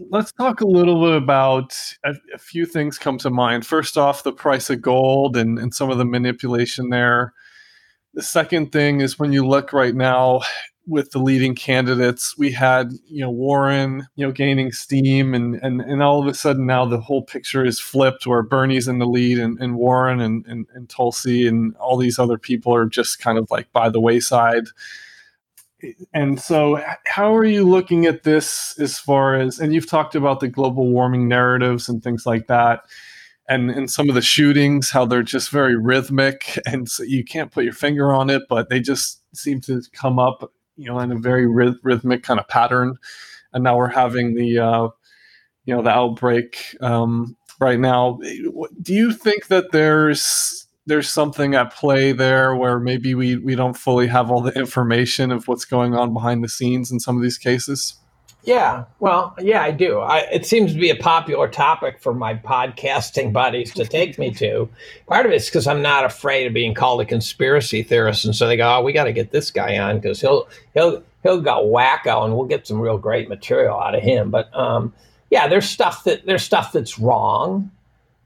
let's 0.10 0.32
talk 0.32 0.62
a 0.62 0.68
little 0.68 1.04
bit 1.04 1.22
about 1.22 1.78
a, 2.06 2.14
a 2.34 2.38
few 2.38 2.66
things 2.66 2.98
come 2.98 3.18
to 3.18 3.30
mind. 3.30 3.66
First 3.66 3.98
off, 3.98 4.24
the 4.24 4.32
price 4.32 4.70
of 4.70 4.82
gold 4.82 5.36
and, 5.36 5.60
and 5.60 5.74
some 5.74 5.90
of 5.90 5.98
the 5.98 6.06
manipulation 6.06 6.90
there. 6.90 7.34
The 8.20 8.24
second 8.24 8.74
thing 8.74 9.00
is 9.00 9.18
when 9.18 9.32
you 9.32 9.48
look 9.48 9.72
right 9.72 9.96
now 9.96 10.42
with 10.86 11.12
the 11.12 11.20
leading 11.20 11.56
candidates, 11.56 12.38
we 12.38 12.52
had 12.52 12.92
you 13.08 13.22
know 13.22 13.30
Warren, 13.32 14.06
you 14.18 14.28
know, 14.28 14.34
gaining 14.34 14.74
steam, 14.74 15.34
and 15.34 15.56
and 15.64 15.80
and 15.80 16.04
all 16.04 16.20
of 16.20 16.28
a 16.28 16.34
sudden 16.34 16.66
now 16.66 16.84
the 16.84 17.00
whole 17.00 17.24
picture 17.24 17.64
is 17.64 17.80
flipped, 17.80 18.28
where 18.28 18.42
Bernie's 18.44 18.90
in 18.90 19.00
the 19.00 19.06
lead, 19.06 19.40
and, 19.40 19.58
and 19.62 19.78
Warren 19.78 20.20
and, 20.20 20.46
and 20.48 20.68
and 20.74 20.90
Tulsi 20.90 21.48
and 21.48 21.78
all 21.78 21.96
these 21.96 22.20
other 22.20 22.38
people 22.38 22.76
are 22.76 22.88
just 22.88 23.22
kind 23.22 23.38
of 23.38 23.50
like 23.50 23.72
by 23.72 23.88
the 23.88 24.02
wayside. 24.02 24.66
And 26.14 26.42
so, 26.42 26.84
how 27.06 27.34
are 27.34 27.46
you 27.46 27.64
looking 27.64 28.06
at 28.06 28.24
this 28.24 28.78
as 28.82 29.00
far 29.00 29.36
as? 29.36 29.62
And 29.62 29.74
you've 29.74 29.90
talked 29.90 30.14
about 30.14 30.42
the 30.42 30.50
global 30.50 30.90
warming 30.90 31.30
narratives 31.30 31.88
and 31.88 32.04
things 32.04 32.26
like 32.26 32.48
that 32.48 32.82
and 33.50 33.72
in 33.72 33.88
some 33.88 34.08
of 34.08 34.16
the 34.16 34.22
shootings 34.22 34.92
how 34.92 35.06
they're 35.06 35.24
just 35.24 35.50
very 35.50 35.76
rhythmic 35.76 36.58
and 36.66 36.90
so 36.90 37.04
you 37.04 37.24
can't 37.24 37.52
put 37.52 37.64
your 37.64 37.74
finger 37.74 38.14
on 38.14 38.30
it 38.30 38.44
but 38.48 38.70
they 38.70 38.80
just 38.80 39.22
seem 39.34 39.60
to 39.60 39.82
come 39.94 40.20
up 40.20 40.52
you 40.80 40.86
know 40.86 41.00
in 41.00 41.12
a 41.12 41.20
very 41.20 41.46
rhythmic 41.46 42.24
kind 42.24 42.40
of 42.40 42.48
pattern. 42.48 42.96
And 43.54 43.64
now 43.64 43.78
we're 43.78 43.90
having 43.90 44.34
the 44.36 44.60
uh, 44.60 44.88
you 45.66 45.76
know 45.76 45.82
the 45.82 45.90
outbreak 45.90 46.76
um, 46.82 47.36
right 47.60 47.80
now. 47.80 48.20
Do 48.82 48.94
you 48.94 49.12
think 49.12 49.48
that 49.48 49.72
there's 49.72 50.68
there's 50.86 51.10
something 51.10 51.54
at 51.54 51.74
play 51.74 52.14
there 52.14 52.56
where 52.56 52.80
maybe 52.80 53.14
we 53.14 53.36
we 53.36 53.56
don't 53.56 53.78
fully 53.78 54.08
have 54.08 54.32
all 54.32 54.42
the 54.42 54.58
information 54.58 55.32
of 55.32 55.48
what's 55.48 55.66
going 55.66 55.94
on 55.94 56.14
behind 56.14 56.44
the 56.44 56.50
scenes 56.50 56.92
in 56.92 57.00
some 57.00 57.18
of 57.18 57.22
these 57.22 57.38
cases 57.38 57.99
yeah, 58.44 58.86
well, 59.00 59.36
yeah, 59.40 59.62
I 59.62 59.72
do. 59.72 60.00
I, 60.00 60.20
it 60.32 60.46
seems 60.46 60.74
to 60.74 60.80
be 60.80 60.90
a 60.90 60.96
popular 60.96 61.48
topic 61.48 62.00
for 62.00 62.14
my 62.14 62.36
podcasting 62.36 63.34
buddies 63.34 63.74
to 63.74 63.86
take 63.86 64.18
me 64.18 64.32
to. 64.36 64.70
Part 65.08 65.26
of 65.26 65.32
it's 65.34 65.48
because 65.48 65.68
I'm 65.68 65.82
not 65.82 66.06
afraid 66.06 66.48
of 66.48 66.54
being 66.54 66.74
called 66.74 67.02
a 67.02 67.06
conspiracy 67.06 67.84
theorist, 67.84 68.24
and 68.26 68.36
so 68.36 68.48
they 68.48 68.56
go, 68.56 68.78
"Oh, 68.78 68.82
we 68.82 68.94
got 68.94 69.06
to 69.06 69.14
get 69.14 69.32
this 69.32 69.52
guy 69.52 69.78
on 69.78 70.00
because 70.00 70.22
he'll 70.22 70.48
he'll 70.74 71.04
he'll 71.24 71.42
go 71.42 71.66
wacko, 71.66 72.24
and 72.24 72.36
we'll 72.36 72.48
get 72.48 72.66
some 72.66 72.80
real 72.80 72.98
great 72.98 73.28
material 73.28 73.78
out 73.78 73.94
of 73.94 74.02
him." 74.02 74.32
But 74.32 74.56
um, 74.58 74.94
yeah, 75.30 75.48
there's 75.48 75.68
stuff 75.68 76.06
that 76.06 76.26
there's 76.26 76.44
stuff 76.44 76.72
that's 76.72 76.98
wrong. 76.98 77.70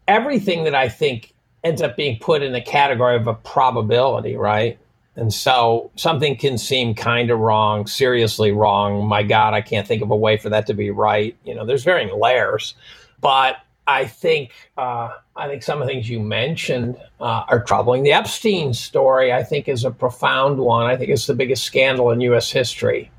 Everything 0.07 0.65
that 0.65 0.75
I 0.75 0.89
think 0.89 1.33
ends 1.63 1.81
up 1.81 1.97
being 1.97 2.19
put 2.19 2.43
in 2.43 2.53
the 2.53 2.61
category 2.61 3.15
of 3.15 3.27
a 3.27 3.33
probability, 3.33 4.35
right? 4.35 4.77
And 5.15 5.33
so 5.33 5.91
something 5.95 6.35
can 6.35 6.57
seem 6.57 6.95
kind 6.95 7.29
of 7.29 7.39
wrong, 7.39 7.85
seriously 7.85 8.51
wrong. 8.51 9.05
My 9.05 9.21
God, 9.21 9.53
I 9.53 9.61
can't 9.61 9.87
think 9.87 10.01
of 10.01 10.09
a 10.09 10.15
way 10.15 10.37
for 10.37 10.49
that 10.49 10.65
to 10.67 10.73
be 10.73 10.89
right. 10.89 11.35
You 11.45 11.53
know, 11.53 11.65
there's 11.65 11.83
varying 11.83 12.19
layers, 12.19 12.73
but 13.21 13.57
I 13.85 14.05
think 14.05 14.51
uh, 14.77 15.11
I 15.35 15.47
think 15.47 15.61
some 15.61 15.81
of 15.81 15.87
the 15.87 15.93
things 15.93 16.09
you 16.09 16.19
mentioned 16.19 16.95
uh, 17.19 17.43
are 17.47 17.63
troubling. 17.63 18.03
The 18.03 18.13
Epstein 18.13 18.73
story, 18.73 19.33
I 19.33 19.43
think, 19.43 19.67
is 19.67 19.83
a 19.83 19.91
profound 19.91 20.59
one. 20.59 20.87
I 20.87 20.95
think 20.95 21.09
it's 21.09 21.27
the 21.27 21.35
biggest 21.35 21.63
scandal 21.65 22.09
in 22.11 22.21
U.S. 22.21 22.49
history. 22.49 23.11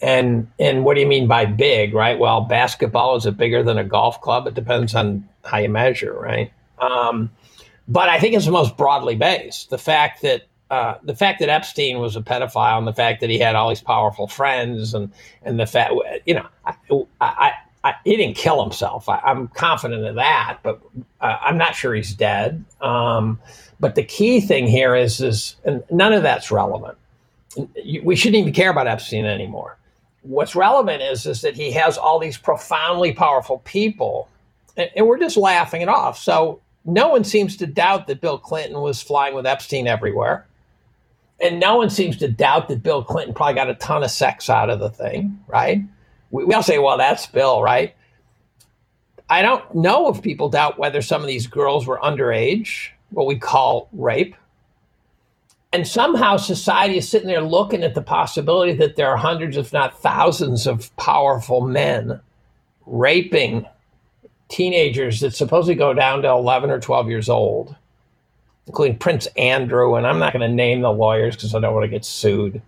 And 0.00 0.48
and 0.58 0.84
what 0.84 0.94
do 0.94 1.00
you 1.00 1.06
mean 1.06 1.26
by 1.26 1.46
big? 1.46 1.94
Right? 1.94 2.18
Well, 2.18 2.42
basketball 2.42 3.16
is 3.16 3.26
it 3.26 3.36
bigger 3.36 3.62
than 3.62 3.76
a 3.76 3.84
golf 3.84 4.20
club? 4.20 4.46
It 4.46 4.54
depends 4.54 4.94
on 4.94 5.28
how 5.44 5.58
you 5.58 5.68
measure, 5.68 6.14
right? 6.14 6.52
Um, 6.78 7.30
but 7.88 8.08
I 8.08 8.18
think 8.20 8.34
it's 8.34 8.46
the 8.46 8.52
most 8.52 8.76
broadly 8.76 9.16
based. 9.16 9.70
The 9.70 9.78
fact 9.78 10.22
that 10.22 10.42
uh, 10.72 10.96
the 11.02 11.14
fact 11.14 11.38
that 11.38 11.50
Epstein 11.50 11.98
was 11.98 12.16
a 12.16 12.22
pedophile 12.22 12.78
and 12.78 12.86
the 12.86 12.94
fact 12.94 13.20
that 13.20 13.28
he 13.28 13.38
had 13.38 13.54
all 13.54 13.68
these 13.68 13.82
powerful 13.82 14.26
friends 14.26 14.94
and 14.94 15.12
and 15.42 15.60
the 15.60 15.66
fact 15.66 15.92
you 16.24 16.32
know 16.32 16.46
I, 16.64 16.74
I, 17.20 17.52
I 17.84 17.94
he 18.04 18.16
didn't 18.16 18.38
kill 18.38 18.62
himself. 18.62 19.06
I, 19.06 19.20
am 19.26 19.48
confident 19.48 20.06
of 20.06 20.14
that, 20.14 20.60
but 20.62 20.80
uh, 21.20 21.36
I'm 21.42 21.58
not 21.58 21.74
sure 21.74 21.92
he's 21.92 22.14
dead. 22.14 22.64
Um, 22.80 23.38
but 23.80 23.96
the 23.96 24.02
key 24.02 24.40
thing 24.40 24.66
here 24.66 24.96
is 24.96 25.20
is 25.20 25.56
none 25.90 26.14
of 26.14 26.22
that's 26.22 26.50
relevant. 26.50 26.96
We 28.02 28.16
shouldn't 28.16 28.40
even 28.40 28.54
care 28.54 28.70
about 28.70 28.86
Epstein 28.86 29.26
anymore. 29.26 29.76
What's 30.22 30.56
relevant 30.56 31.02
is 31.02 31.26
is 31.26 31.42
that 31.42 31.54
he 31.54 31.70
has 31.72 31.98
all 31.98 32.18
these 32.18 32.38
profoundly 32.38 33.12
powerful 33.12 33.58
people, 33.66 34.26
and, 34.78 34.88
and 34.96 35.06
we're 35.06 35.18
just 35.18 35.36
laughing 35.36 35.82
it 35.82 35.90
off. 35.90 36.18
So 36.18 36.62
no 36.86 37.08
one 37.08 37.24
seems 37.24 37.58
to 37.58 37.66
doubt 37.66 38.06
that 38.06 38.22
Bill 38.22 38.38
Clinton 38.38 38.80
was 38.80 39.02
flying 39.02 39.34
with 39.34 39.44
Epstein 39.44 39.86
everywhere 39.86 40.46
and 41.42 41.58
no 41.58 41.76
one 41.76 41.90
seems 41.90 42.16
to 42.18 42.28
doubt 42.28 42.68
that 42.68 42.82
Bill 42.82 43.02
Clinton 43.02 43.34
probably 43.34 43.54
got 43.54 43.68
a 43.68 43.74
ton 43.74 44.04
of 44.04 44.10
sex 44.10 44.48
out 44.48 44.70
of 44.70 44.78
the 44.78 44.90
thing, 44.90 45.38
right? 45.48 45.82
We, 46.30 46.44
we 46.44 46.54
all 46.54 46.62
say, 46.62 46.78
well, 46.78 46.96
that's 46.96 47.26
Bill, 47.26 47.60
right? 47.62 47.94
I 49.28 49.42
don't 49.42 49.74
know 49.74 50.08
if 50.08 50.22
people 50.22 50.48
doubt 50.48 50.78
whether 50.78 51.02
some 51.02 51.20
of 51.20 51.26
these 51.26 51.46
girls 51.46 51.86
were 51.86 51.98
underage, 51.98 52.90
what 53.10 53.26
we 53.26 53.36
call 53.36 53.88
rape. 53.92 54.36
And 55.72 55.88
somehow 55.88 56.36
society 56.36 56.98
is 56.98 57.08
sitting 57.08 57.28
there 57.28 57.40
looking 57.40 57.82
at 57.82 57.94
the 57.94 58.02
possibility 58.02 58.74
that 58.74 58.96
there 58.96 59.10
are 59.10 59.16
hundreds, 59.16 59.56
if 59.56 59.72
not 59.72 60.00
thousands, 60.00 60.66
of 60.66 60.94
powerful 60.96 61.62
men 61.62 62.20
raping 62.86 63.66
teenagers 64.48 65.20
that 65.20 65.34
supposedly 65.34 65.74
go 65.74 65.94
down 65.94 66.22
to 66.22 66.28
11 66.28 66.70
or 66.70 66.78
12 66.78 67.08
years 67.08 67.28
old 67.28 67.74
including 68.66 68.98
Prince 68.98 69.26
Andrew, 69.36 69.94
and 69.94 70.06
I'm 70.06 70.18
not 70.18 70.32
going 70.32 70.48
to 70.48 70.54
name 70.54 70.82
the 70.82 70.92
lawyers 70.92 71.36
because 71.36 71.54
I 71.54 71.60
don't 71.60 71.74
want 71.74 71.84
to 71.84 71.88
get 71.88 72.04
sued. 72.04 72.62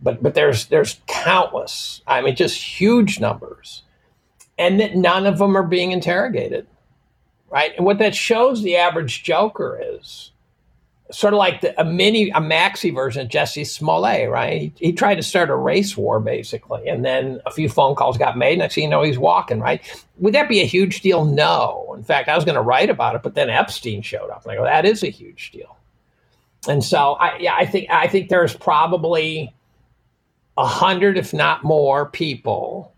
But 0.00 0.22
but 0.22 0.34
there's 0.34 0.66
there's 0.66 1.00
countless. 1.06 2.02
I 2.06 2.20
mean, 2.20 2.36
just 2.36 2.62
huge 2.62 3.18
numbers, 3.18 3.82
and 4.56 4.78
that 4.80 4.94
none 4.94 5.26
of 5.26 5.38
them 5.38 5.56
are 5.56 5.62
being 5.64 5.90
interrogated, 5.90 6.66
right? 7.50 7.72
And 7.76 7.84
what 7.84 7.98
that 7.98 8.14
shows 8.14 8.62
the 8.62 8.76
average 8.76 9.22
joker 9.24 9.80
is 9.82 10.30
sort 11.10 11.32
of 11.32 11.38
like 11.38 11.62
the, 11.62 11.80
a 11.80 11.84
mini, 11.84 12.30
a 12.30 12.40
maxi 12.40 12.94
version 12.94 13.22
of 13.22 13.28
Jussie 13.28 13.66
Smollett, 13.66 14.28
right? 14.28 14.60
He, 14.60 14.72
he, 14.76 14.92
tried 14.92 15.14
to 15.14 15.22
start 15.22 15.48
a 15.50 15.56
race 15.56 15.96
war 15.96 16.20
basically, 16.20 16.86
and 16.88 17.04
then 17.04 17.40
a 17.46 17.50
few 17.50 17.68
phone 17.68 17.94
calls 17.94 18.18
got 18.18 18.36
made. 18.36 18.58
Next 18.58 18.74
thing 18.74 18.84
you 18.84 18.90
know, 18.90 19.02
he's 19.02 19.18
walking, 19.18 19.60
right? 19.60 19.82
Would 20.18 20.34
that 20.34 20.48
be 20.48 20.60
a 20.60 20.66
huge 20.66 21.00
deal? 21.00 21.24
No. 21.24 21.94
In 21.96 22.04
fact, 22.04 22.28
I 22.28 22.36
was 22.36 22.44
going 22.44 22.56
to 22.56 22.62
write 22.62 22.90
about 22.90 23.14
it, 23.14 23.22
but 23.22 23.34
then 23.34 23.48
Epstein 23.48 24.02
showed 24.02 24.30
up, 24.30 24.42
and 24.44 24.52
I 24.52 24.56
go, 24.56 24.64
that 24.64 24.84
is 24.84 25.02
a 25.02 25.08
huge 25.08 25.50
deal. 25.50 25.76
And 26.68 26.84
so, 26.84 27.14
I, 27.14 27.38
yeah, 27.38 27.54
I 27.54 27.64
think 27.64 27.88
I 27.90 28.08
think 28.08 28.28
there's 28.28 28.54
probably 28.54 29.54
a 30.58 30.66
hundred, 30.66 31.16
if 31.16 31.32
not 31.32 31.64
more, 31.64 32.06
people 32.06 32.92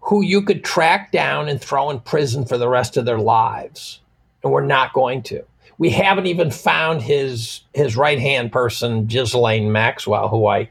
who 0.00 0.22
you 0.22 0.42
could 0.42 0.64
track 0.64 1.12
down 1.12 1.48
and 1.48 1.60
throw 1.60 1.90
in 1.90 2.00
prison 2.00 2.44
for 2.44 2.58
the 2.58 2.68
rest 2.68 2.96
of 2.96 3.04
their 3.04 3.18
lives, 3.18 4.00
and 4.42 4.50
we're 4.50 4.64
not 4.64 4.92
going 4.92 5.22
to 5.22 5.44
we 5.78 5.90
haven't 5.90 6.26
even 6.26 6.50
found 6.50 7.02
his 7.02 7.60
his 7.74 7.96
right 7.96 8.20
hand 8.20 8.52
person, 8.52 9.06
Ghislaine 9.06 9.72
Maxwell, 9.72 10.28
who 10.28 10.46
I 10.46 10.70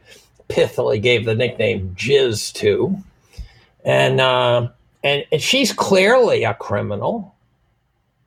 pithily 0.50 1.02
gave 1.02 1.26
the 1.26 1.36
nickname 1.36 1.96
Jizz 1.98 2.54
to. 2.56 2.98
and 3.86 4.22
uh, 4.22 4.70
and 5.04 5.26
and 5.32 5.42
she's 5.42 5.74
clearly 5.74 6.44
a 6.44 6.54
criminal. 6.56 7.36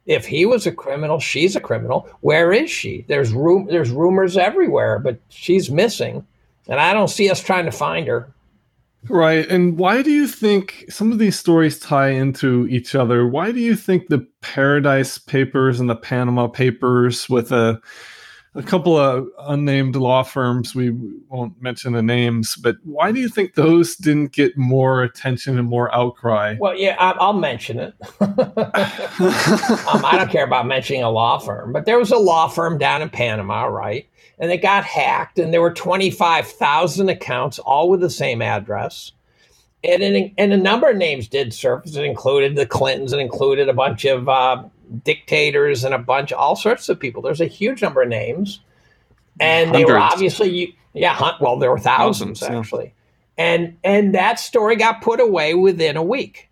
If 0.07 0.27
he 0.27 0.47
was 0.47 0.67
a 0.67 0.73
criminal, 0.73 1.21
she's 1.21 1.57
a 1.57 1.61
criminal. 1.61 2.09
Where 2.21 2.53
is 2.53 2.71
she? 2.71 3.05
There's 3.09 3.33
room. 3.33 3.67
There's 3.67 3.91
rumors 3.91 4.37
everywhere, 4.37 4.99
but 5.01 5.19
she's 5.31 5.71
missing, 5.71 6.27
and 6.69 6.81
I 6.81 6.93
don't 6.93 7.09
see 7.09 7.31
us 7.31 7.43
trying 7.43 7.67
to 7.67 7.73
find 7.73 8.07
her. 8.09 8.29
Right. 9.09 9.49
And 9.49 9.79
why 9.79 10.03
do 10.03 10.11
you 10.11 10.27
think 10.27 10.85
some 10.89 11.13
of 11.13 11.19
these 11.19 11.39
stories 11.39 11.79
tie 11.79 12.11
into 12.11 12.67
each 12.69 12.95
other? 12.95 13.27
Why 13.27 13.53
do 13.53 13.61
you 13.61 13.77
think 13.77 14.09
the 14.09 14.27
Paradise 14.41 15.19
Papers 15.19 15.81
and 15.81 15.89
the 15.89 15.97
Panama 15.97 16.49
Papers, 16.49 17.29
with 17.29 17.53
a 17.53 17.81
a 18.57 18.63
couple 18.63 18.97
of 18.97 19.29
unnamed 19.41 19.97
law 19.97 20.23
firms, 20.23 20.75
we 20.75 20.91
won't 21.29 21.61
mention 21.61 21.93
the 21.93 22.03
names, 22.03 22.57
but 22.57 22.77
why 22.85 23.13
do 23.13 23.21
you 23.21 23.29
think 23.29 23.55
those 23.55 23.97
didn't 23.97 24.33
get 24.33 24.57
more 24.57 25.03
attention 25.03 25.59
and 25.59 25.69
more 25.69 25.95
outcry? 25.95 26.57
Well, 26.59 26.75
yeah, 26.75 26.97
I'll 26.99 27.35
mention 27.35 27.79
it. 27.79 27.95
um, 28.21 28.35
I 30.05 30.15
don't 30.17 30.31
care 30.31 30.45
about 30.45 30.67
mentioning 30.67 31.03
a 31.03 31.11
law 31.11 31.39
firm, 31.39 31.73
but 31.73 31.85
there 31.85 31.99
was 31.99 32.11
a 32.11 32.19
law 32.19 32.49
firm 32.49 32.79
down 32.79 33.03
in 33.03 33.11
Panama, 33.11 33.65
right? 33.65 34.09
And 34.39 34.51
it 34.51 34.59
got 34.59 34.85
hacked, 34.85 35.39
and 35.39 35.53
there 35.53 35.63
were 35.63 35.73
25,000 35.73 37.09
accounts, 37.09 37.59
all 37.59 37.89
with 37.89 38.01
the 38.01 38.11
same 38.11 38.43
address. 38.43 39.13
And, 39.83 40.33
and 40.37 40.53
a 40.53 40.57
number 40.57 40.91
of 40.91 40.97
names 40.97 41.29
did 41.29 41.55
surface. 41.55 41.97
It 41.97 42.05
included 42.05 42.57
the 42.57 42.67
Clintons, 42.67 43.13
it 43.13 43.19
included 43.19 43.69
a 43.69 43.73
bunch 43.73 44.05
of 44.05 44.29
uh, 44.29 44.65
dictators 45.05 45.85
and 45.85 45.95
a 45.95 45.99
bunch, 45.99 46.33
all 46.33 46.57
sorts 46.57 46.89
of 46.89 46.99
people. 46.99 47.23
There's 47.23 47.41
a 47.41 47.47
huge 47.47 47.83
number 47.83 48.03
of 48.03 48.09
names. 48.09 48.61
And 49.39 49.71
Hundreds. 49.71 49.87
they 49.87 49.93
were 49.93 49.99
obviously, 49.99 50.77
yeah, 50.95 51.33
well, 51.41 51.59
there 51.59 51.71
were 51.71 51.79
thousands, 51.79 52.41
thousands 52.41 52.59
actually. 52.59 52.85
Yeah. 52.85 52.91
And, 53.39 53.77
and 53.85 54.15
that 54.15 54.41
story 54.41 54.77
got 54.77 55.03
put 55.03 55.21
away 55.21 55.55
within 55.55 55.97
a 55.97 56.03
week. 56.03 56.49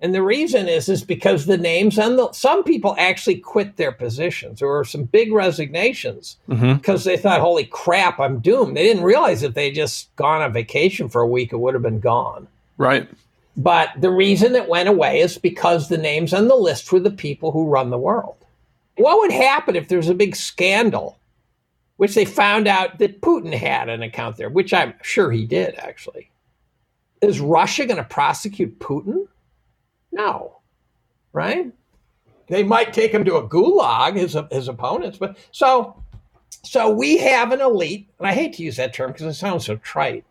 And 0.00 0.14
the 0.14 0.22
reason 0.22 0.68
is 0.68 0.88
is 0.88 1.02
because 1.02 1.46
the 1.46 1.56
names 1.56 1.98
and 1.98 2.18
the, 2.18 2.30
some 2.32 2.64
people 2.64 2.94
actually 2.98 3.38
quit 3.38 3.76
their 3.76 3.92
positions. 3.92 4.58
There 4.58 4.68
were 4.68 4.84
some 4.84 5.04
big 5.04 5.32
resignations 5.32 6.36
mm-hmm. 6.48 6.74
because 6.74 7.04
they 7.04 7.16
thought, 7.16 7.40
"Holy 7.40 7.64
crap, 7.64 8.20
I'm 8.20 8.40
doomed." 8.40 8.76
They 8.76 8.82
didn't 8.82 9.04
realize 9.04 9.42
if 9.42 9.54
they 9.54 9.70
just 9.70 10.14
gone 10.16 10.42
on 10.42 10.52
vacation 10.52 11.08
for 11.08 11.22
a 11.22 11.26
week, 11.26 11.52
it 11.52 11.56
would 11.56 11.74
have 11.74 11.82
been 11.82 12.00
gone. 12.00 12.46
Right. 12.76 13.08
But 13.56 13.90
the 13.98 14.10
reason 14.10 14.54
it 14.54 14.68
went 14.68 14.88
away 14.88 15.20
is 15.20 15.38
because 15.38 15.88
the 15.88 15.96
names 15.96 16.34
on 16.34 16.48
the 16.48 16.56
list 16.56 16.92
were 16.92 17.00
the 17.00 17.10
people 17.10 17.52
who 17.52 17.70
run 17.70 17.88
the 17.88 17.98
world. 17.98 18.36
What 18.96 19.18
would 19.18 19.32
happen 19.32 19.76
if 19.76 19.88
there's 19.88 20.10
a 20.10 20.14
big 20.14 20.36
scandal, 20.36 21.18
which 21.96 22.14
they 22.14 22.26
found 22.26 22.68
out 22.68 22.98
that 22.98 23.22
Putin 23.22 23.54
had 23.54 23.88
an 23.88 24.02
account 24.02 24.36
there, 24.36 24.50
which 24.50 24.74
I'm 24.74 24.92
sure 25.02 25.30
he 25.30 25.46
did 25.46 25.74
actually? 25.78 26.30
Is 27.22 27.40
Russia 27.40 27.86
going 27.86 27.96
to 27.96 28.04
prosecute 28.04 28.78
Putin? 28.78 29.26
No, 30.16 30.60
right? 31.34 31.70
They 32.48 32.62
might 32.62 32.94
take 32.94 33.12
him 33.12 33.24
to 33.26 33.36
a 33.36 33.46
gulag, 33.46 34.16
his 34.16 34.36
his 34.50 34.68
opponents, 34.68 35.18
but 35.18 35.36
so 35.52 36.02
so 36.62 36.90
we 36.90 37.18
have 37.18 37.52
an 37.52 37.60
elite, 37.60 38.08
and 38.18 38.26
I 38.26 38.32
hate 38.32 38.54
to 38.54 38.62
use 38.62 38.76
that 38.76 38.94
term 38.94 39.12
because 39.12 39.26
it 39.26 39.34
sounds 39.34 39.66
so 39.66 39.76
trite, 39.76 40.24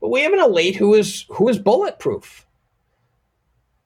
but 0.00 0.10
we 0.10 0.20
have 0.20 0.34
an 0.34 0.40
elite 0.40 0.76
who 0.76 0.92
is 0.94 1.24
who 1.30 1.48
is 1.48 1.58
bulletproof. 1.58 2.46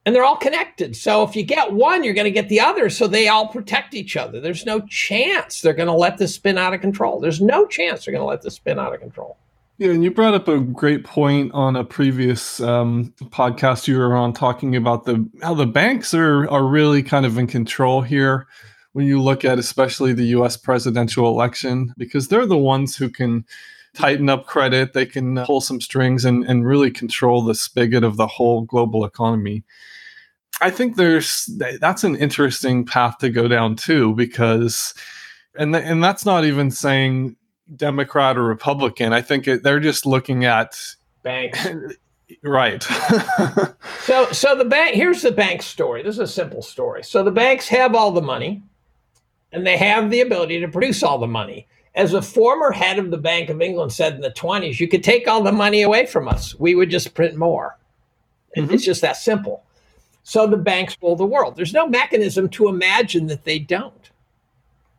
And 0.07 0.15
they're 0.15 0.25
all 0.25 0.37
connected. 0.37 0.97
So 0.97 1.23
if 1.23 1.35
you 1.35 1.45
get 1.45 1.73
one, 1.73 2.05
you're 2.05 2.13
going 2.13 2.27
to 2.27 2.31
get 2.31 2.51
the 2.51 2.61
other. 2.61 2.91
So 2.91 3.07
they 3.07 3.29
all 3.29 3.49
protect 3.49 3.95
each 3.95 4.19
other. 4.19 4.39
There's 4.39 4.67
no 4.67 4.81
chance 4.81 5.63
they're 5.63 5.73
going 5.73 5.87
to 5.87 5.95
let 5.95 6.19
this 6.19 6.35
spin 6.35 6.59
out 6.59 6.75
of 6.75 6.83
control. 6.83 7.21
There's 7.21 7.41
no 7.41 7.67
chance 7.67 8.05
they're 8.05 8.13
going 8.13 8.21
to 8.21 8.27
let 8.27 8.43
this 8.43 8.57
spin 8.57 8.79
out 8.79 8.93
of 8.93 9.01
control. 9.01 9.39
Yeah, 9.77 9.91
and 9.91 10.05
you 10.05 10.13
brought 10.13 10.35
up 10.35 10.47
a 10.47 10.61
great 10.61 11.05
point 11.05 11.51
on 11.53 11.75
a 11.75 11.85
previous 11.85 12.61
um, 12.61 13.13
podcast 13.25 13.89
you 13.89 13.99
were 13.99 14.15
on, 14.15 14.33
talking 14.33 14.77
about 14.77 15.05
the 15.05 15.29
how 15.43 15.55
the 15.55 15.67
banks 15.67 16.15
are 16.15 16.49
are 16.49 16.65
really 16.65 17.03
kind 17.03 17.27
of 17.27 17.39
in 17.39 17.49
control 17.49 18.01
here. 18.01 18.47
When 18.93 19.07
you 19.07 19.21
look 19.21 19.45
at 19.45 19.59
especially 19.59 20.13
the 20.13 20.27
U.S. 20.27 20.57
presidential 20.57 21.27
election, 21.27 21.93
because 21.99 22.29
they're 22.29 22.47
the 22.47 22.57
ones 22.57 22.97
who 22.97 23.09
can 23.09 23.45
tighten 23.95 24.29
up 24.29 24.47
credit, 24.47 24.93
they 24.93 25.07
can 25.07 25.45
pull 25.45 25.61
some 25.61 25.81
strings 25.81 26.25
and 26.25 26.45
and 26.45 26.65
really 26.65 26.93
control 26.93 27.43
the 27.43 27.55
spigot 27.57 28.05
of 28.05 28.17
the 28.17 28.29
whole 28.29 28.63
global 28.63 29.05
economy. 29.05 29.65
I 30.61 30.71
think 30.71 30.95
there's 30.95 31.51
that's 31.81 32.05
an 32.05 32.15
interesting 32.15 32.87
path 32.87 33.19
to 33.19 33.29
go 33.29 33.49
down 33.49 33.75
too, 33.75 34.15
because 34.15 34.95
and 35.59 35.75
and 35.75 36.03
that's 36.03 36.25
not 36.25 36.45
even 36.45 36.71
saying 36.71 37.35
Democrat 37.75 38.37
or 38.37 38.45
Republican. 38.45 39.13
I 39.13 39.23
think 39.23 39.49
it, 39.49 39.63
they're 39.63 39.81
just 39.81 40.07
looking 40.07 40.45
at 40.45 40.79
banks. 41.23 41.67
right. 42.43 42.83
so, 44.03 44.31
so 44.33 44.55
the 44.57 44.65
bank. 44.65 44.95
Here's 44.95 45.23
the 45.23 45.33
bank 45.33 45.63
story. 45.63 46.03
This 46.03 46.15
is 46.15 46.21
a 46.21 46.27
simple 46.27 46.63
story. 46.63 47.03
So 47.03 47.23
the 47.23 47.31
banks 47.31 47.69
have 47.69 47.95
all 47.95 48.11
the 48.11 48.23
money, 48.23 48.63
and 49.53 49.67
they 49.67 49.77
have 49.77 50.11
the 50.11 50.21
ability 50.21 50.61
to 50.61 50.69
produce 50.69 51.03
all 51.03 51.19
the 51.19 51.27
money. 51.27 51.67
As 51.95 52.13
a 52.13 52.23
former 52.23 52.73
head 52.73 52.99
of 52.99 53.13
the 53.13 53.19
Bank 53.19 53.51
of 53.51 53.63
England 53.63 53.93
said 53.93 54.15
in 54.15 54.21
the 54.21 54.33
20s, 54.33 54.81
you 54.81 54.89
could 54.89 55.05
take 55.05 55.29
all 55.29 55.45
the 55.45 55.53
money 55.53 55.83
away 55.83 56.07
from 56.07 56.27
us. 56.27 56.59
We 56.59 56.75
would 56.75 56.91
just 56.91 57.15
print 57.15 57.37
more. 57.37 57.79
Mm-hmm. 58.57 58.75
It's 58.75 58.85
just 58.85 59.01
that 59.03 59.17
simple. 59.17 59.63
So 60.25 60.47
the 60.47 60.57
banks 60.57 60.97
rule 61.01 61.15
the 61.15 61.25
world. 61.25 61.55
There's 61.55 61.73
no 61.73 61.87
mechanism 61.87 62.49
to 62.51 62.69
imagine 62.69 63.27
that 63.29 63.45
they 63.45 63.61
don't. 63.61 64.11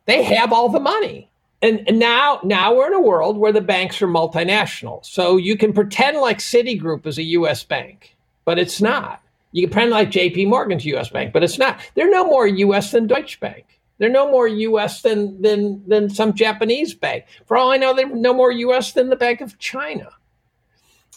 They 0.06 0.22
have 0.22 0.52
all 0.52 0.70
the 0.70 0.80
money 0.80 1.28
and, 1.66 1.88
and 1.88 1.98
now 1.98 2.40
now 2.44 2.74
we're 2.74 2.86
in 2.86 2.94
a 2.94 3.00
world 3.00 3.36
where 3.36 3.52
the 3.52 3.60
banks 3.60 4.00
are 4.00 4.06
multinational. 4.08 5.04
So 5.04 5.36
you 5.36 5.56
can 5.56 5.72
pretend 5.72 6.18
like 6.18 6.38
Citigroup 6.38 7.06
is 7.06 7.18
a 7.18 7.22
US 7.22 7.64
bank, 7.64 8.16
but 8.44 8.58
it's 8.58 8.80
not. 8.80 9.20
You 9.52 9.62
can 9.62 9.72
pretend 9.72 9.90
like 9.90 10.10
JP 10.10 10.48
Morgan's 10.48 10.84
a 10.84 10.96
US 10.96 11.08
bank, 11.10 11.32
but 11.32 11.42
it's 11.42 11.58
not. 11.58 11.80
They're 11.94 12.10
no 12.10 12.24
more 12.24 12.46
US 12.46 12.92
than 12.92 13.06
Deutsche 13.06 13.40
Bank. 13.40 13.64
They're 13.98 14.08
no 14.08 14.30
more 14.30 14.46
US 14.46 15.02
than 15.02 15.40
than 15.42 15.82
than 15.88 16.08
some 16.08 16.34
Japanese 16.34 16.94
bank. 16.94 17.24
For 17.46 17.56
all 17.56 17.72
I 17.72 17.78
know, 17.78 17.94
they're 17.94 18.14
no 18.14 18.32
more 18.32 18.52
US 18.52 18.92
than 18.92 19.10
the 19.10 19.16
Bank 19.16 19.40
of 19.40 19.58
China. 19.58 20.10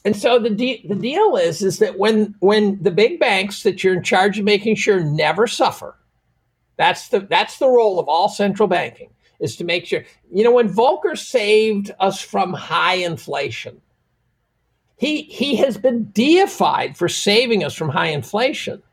And 0.05 0.15
so 0.15 0.39
the 0.39 0.49
de- 0.49 0.85
the 0.87 0.95
deal 0.95 1.35
is 1.35 1.61
is 1.61 1.79
that 1.79 1.99
when 1.99 2.33
when 2.39 2.81
the 2.81 2.91
big 2.91 3.19
banks 3.19 3.63
that 3.63 3.83
you're 3.83 3.93
in 3.93 4.03
charge 4.03 4.39
of 4.39 4.45
making 4.45 4.75
sure 4.75 5.03
never 5.03 5.45
suffer, 5.45 5.95
that's 6.77 7.09
the 7.09 7.19
that's 7.19 7.59
the 7.59 7.67
role 7.67 7.99
of 7.99 8.07
all 8.07 8.29
central 8.29 8.67
banking 8.67 9.09
is 9.39 9.55
to 9.57 9.63
make 9.63 9.85
sure, 9.85 10.03
you 10.31 10.43
know, 10.43 10.51
when 10.51 10.73
Volcker 10.73 11.17
saved 11.17 11.91
us 11.99 12.21
from 12.21 12.53
high 12.53 12.95
inflation, 12.95 13.81
he, 14.97 15.23
he 15.23 15.55
has 15.57 15.77
been 15.77 16.11
deified 16.11 16.97
for 16.97 17.07
saving 17.07 17.63
us 17.63 17.73
from 17.73 17.89
high 17.89 18.09
inflation. 18.09 18.83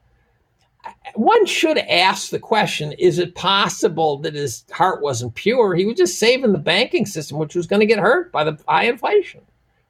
One 1.14 1.46
should 1.46 1.78
ask 1.78 2.30
the 2.30 2.38
question 2.38 2.92
is 2.92 3.18
it 3.18 3.34
possible 3.34 4.18
that 4.18 4.34
his 4.34 4.64
heart 4.70 5.02
wasn't 5.02 5.34
pure? 5.34 5.74
He 5.74 5.84
was 5.84 5.96
just 5.96 6.18
saving 6.18 6.52
the 6.52 6.58
banking 6.58 7.06
system, 7.06 7.38
which 7.38 7.56
was 7.56 7.66
going 7.66 7.80
to 7.80 7.86
get 7.86 7.98
hurt 7.98 8.30
by 8.30 8.44
the 8.44 8.56
high 8.68 8.84
inflation, 8.84 9.40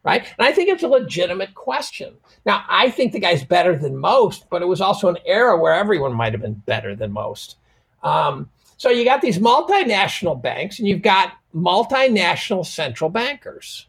right? 0.04 0.24
And 0.38 0.46
I 0.48 0.52
think 0.52 0.70
it's 0.70 0.82
a 0.82 0.88
legitimate 0.88 1.54
question. 1.54 2.14
Now, 2.46 2.64
I 2.66 2.90
think 2.90 3.12
the 3.12 3.20
guy's 3.20 3.44
better 3.44 3.76
than 3.76 3.98
most, 3.98 4.48
but 4.48 4.62
it 4.62 4.66
was 4.66 4.80
also 4.80 5.08
an 5.08 5.18
era 5.26 5.58
where 5.60 5.74
everyone 5.74 6.14
might 6.14 6.32
have 6.32 6.40
been 6.40 6.54
better 6.54 6.96
than 6.96 7.12
most. 7.12 7.56
Um, 8.02 8.48
so 8.76 8.90
you 8.90 9.04
got 9.04 9.22
these 9.22 9.38
multinational 9.38 10.40
banks 10.40 10.78
and 10.78 10.86
you've 10.86 11.02
got 11.02 11.32
multinational 11.54 12.64
central 12.64 13.10
bankers. 13.10 13.86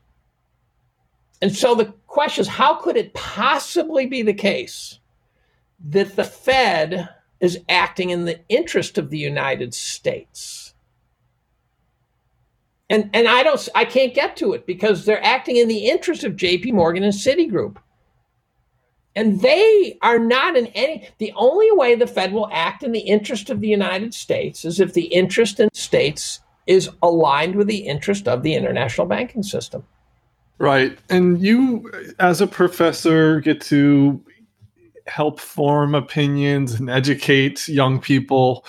And 1.42 1.56
so 1.56 1.76
the 1.76 1.94
question 2.08 2.42
is 2.42 2.48
how 2.48 2.76
could 2.76 2.98
it 2.98 3.14
possibly 3.14 4.06
be 4.06 4.22
the 4.22 4.34
case 4.34 5.00
that 5.90 6.16
the 6.16 6.24
Fed 6.24 7.10
is 7.40 7.60
acting 7.70 8.10
in 8.10 8.26
the 8.26 8.40
interest 8.50 8.98
of 8.98 9.10
the 9.10 9.20
United 9.20 9.74
States? 9.74 10.74
And 12.90 13.10
and 13.14 13.28
I 13.28 13.44
don't 13.44 13.68
I 13.76 13.84
can't 13.84 14.14
get 14.14 14.38
to 14.38 14.54
it 14.54 14.66
because 14.66 15.06
they're 15.06 15.24
acting 15.24 15.58
in 15.58 15.68
the 15.68 15.90
interest 15.90 16.24
of 16.24 16.38
JP 16.38 16.74
Morgan 16.74 17.04
and 17.04 17.14
Citigroup. 17.14 17.78
And 19.18 19.42
they 19.42 19.98
are 20.04 20.20
not 20.20 20.56
in 20.56 20.68
any, 20.68 21.10
the 21.18 21.34
only 21.36 21.72
way 21.72 21.96
the 21.96 22.06
Fed 22.06 22.34
will 22.34 22.50
act 22.52 22.84
in 22.84 22.92
the 22.92 23.00
interest 23.00 23.50
of 23.50 23.62
the 23.62 23.68
United 23.68 24.14
States 24.14 24.64
is 24.64 24.80
if 24.80 24.94
the 24.94 25.06
interest 25.06 25.60
in 25.60 25.70
states 25.74 26.40
is 26.68 26.88
aligned 27.02 27.56
with 27.56 27.66
the 27.66 27.80
interest 27.80 28.28
of 28.28 28.44
the 28.44 28.54
international 28.54 29.08
banking 29.08 29.42
system. 29.42 29.84
Right. 30.60 31.00
And 31.10 31.42
you, 31.42 31.92
as 32.20 32.42
a 32.42 32.48
professor, 32.48 33.40
get 33.40 33.60
to 33.62 34.24
help 35.08 35.40
form 35.40 35.96
opinions 35.96 36.76
and 36.76 36.88
educate 36.88 37.68
young 37.68 38.00
people. 38.00 38.66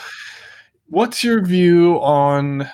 What's 0.87 1.23
your 1.23 1.45
view 1.45 1.97
on 2.01 2.71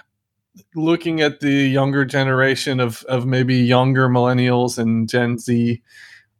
looking 0.77 1.21
at 1.21 1.41
the 1.41 1.51
younger 1.51 2.05
generation 2.05 2.79
of, 2.79 3.03
of 3.09 3.27
maybe 3.27 3.57
younger 3.57 4.09
millennials 4.09 4.79
and 4.79 5.09
Gen 5.09 5.39
Z? 5.39 5.83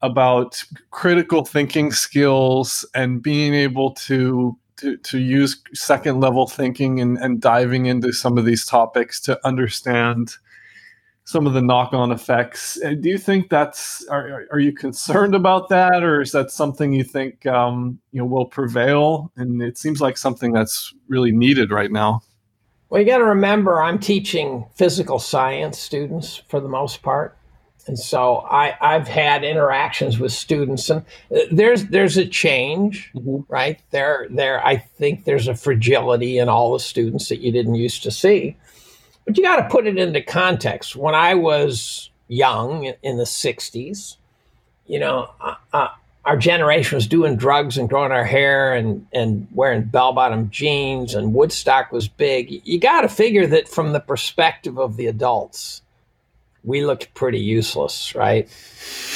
About 0.05 0.63
critical 0.91 1.45
thinking 1.45 1.93
skills 1.93 2.85
and 2.95 3.23
being 3.23 3.55
able 3.55 3.93
to 3.93 4.57
to, 4.77 4.97
to 4.99 5.19
use 5.19 5.63
second 5.73 6.21
level 6.21 6.47
thinking 6.47 7.01
and, 7.01 7.17
and 7.19 7.41
diving 7.41 7.87
into 7.87 8.13
some 8.13 8.37
of 8.37 8.45
these 8.45 8.67
topics 8.67 9.21
to 9.21 9.39
understand 9.47 10.37
some 11.25 11.47
of 11.47 11.55
the 11.55 11.63
knock-on 11.63 12.13
effects. 12.13 12.79
Uh, 12.85 12.93
do 13.01 13.09
you 13.09 13.17
think 13.17 13.49
that's 13.49 14.05
are, 14.09 14.47
are 14.53 14.59
you 14.59 14.73
concerned 14.73 15.35
about 15.35 15.69
that, 15.71 16.03
or 16.03 16.21
is 16.21 16.33
that 16.33 16.51
something 16.51 16.93
you 16.93 17.05
think 17.05 17.47
um, 17.47 17.99
you 18.13 18.21
know 18.21 18.27
will 18.27 18.47
prevail? 18.47 19.33
And 19.37 19.63
it 19.63 19.79
seems 19.79 20.01
like 20.01 20.19
something 20.19 20.53
that's 20.53 20.93
really 21.09 21.33
needed 21.33 21.71
right 21.71 21.91
now. 21.91 22.21
Well, 22.91 23.01
you 23.01 23.09
got 23.09 23.19
to 23.19 23.25
remember, 23.25 23.83
I'm 23.83 23.99
teaching 23.99 24.67
physical 24.75 25.19
science 25.19 25.79
students 25.79 26.43
for 26.49 26.61
the 26.61 26.69
most 26.69 27.03
part, 27.03 27.37
and 27.87 27.99
so 27.99 28.39
I, 28.51 28.77
I've 28.81 29.09
had 29.09 29.45
interactions 29.45 30.19
with 30.19 30.33
students, 30.33 30.89
and 30.89 31.05
uh, 31.35 31.41
there's 31.51 31.87
there's 31.87 32.17
a 32.17 32.27
change, 32.27 33.11
mm-hmm. 33.15 33.41
right? 33.53 33.81
There 33.91 34.27
there 34.31 34.65
I 34.67 34.77
think 34.77 35.25
there's 35.25 35.49
a 35.49 35.55
fragility 35.55 36.39
in 36.39 36.49
all 36.49 36.73
the 36.73 36.81
students 36.81 37.29
that 37.29 37.41
you 37.41 37.53
didn't 37.53 37.75
used 37.75 38.03
to 38.05 38.11
see, 38.11 38.57
but 39.27 39.37
you 39.37 39.43
got 39.43 39.57
to 39.57 39.69
put 39.69 39.87
it 39.87 39.99
into 39.99 40.23
context. 40.23 40.97
When 40.97 41.15
I 41.15 41.35
was 41.35 42.11
young 42.29 42.93
in 43.03 43.19
the 43.19 43.25
'60s, 43.25 44.17
you 44.87 44.99
know, 44.99 45.31
uh, 45.41 45.55
uh, 45.73 45.89
our 46.25 46.39
generation 46.39 46.97
was 46.97 47.07
doing 47.07 47.37
drugs 47.37 47.77
and 47.77 47.89
growing 47.89 48.13
our 48.13 48.25
hair 48.25 48.75
and 48.75 49.07
and 49.13 49.47
wearing 49.53 49.83
bell 49.83 50.15
bottom 50.15 50.49
jeans, 50.49 51.15
and 51.15 51.35
Woodstock 51.35 51.93
was 51.93 52.09
big. 52.09 52.63
You 52.67 52.81
got 52.81 53.03
to 53.03 53.09
figure 53.09 53.47
that 53.49 53.69
from 53.69 53.93
the 53.93 54.01
perspective 54.01 54.79
of 54.79 54.97
the 54.97 55.07
adults 55.07 55.83
we 56.65 56.85
looked 56.85 57.13
pretty 57.15 57.39
useless, 57.39 58.15
right? 58.15 58.49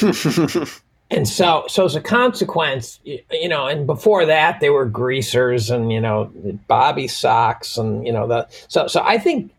and 1.11 1.27
so, 1.27 1.65
so 1.69 1.85
as 1.85 1.97
a 1.97 2.01
consequence, 2.01 3.01
you, 3.05 3.21
you, 3.33 3.49
know, 3.49 3.67
and 3.67 3.87
before 3.87 4.27
that, 4.27 4.61
they 4.61 4.71
were 4.71 4.85
greasers 4.85 5.71
and 5.71 5.91
you 5.91 6.01
know, 6.01 6.31
bobby 6.69 7.09
socks 7.09 7.77
and 7.77 8.07
you 8.07 8.13
know 8.13 8.29
the. 8.29 8.47
So, 8.69 8.87
so 8.87 9.03
I 9.03 9.19
think, 9.19 9.53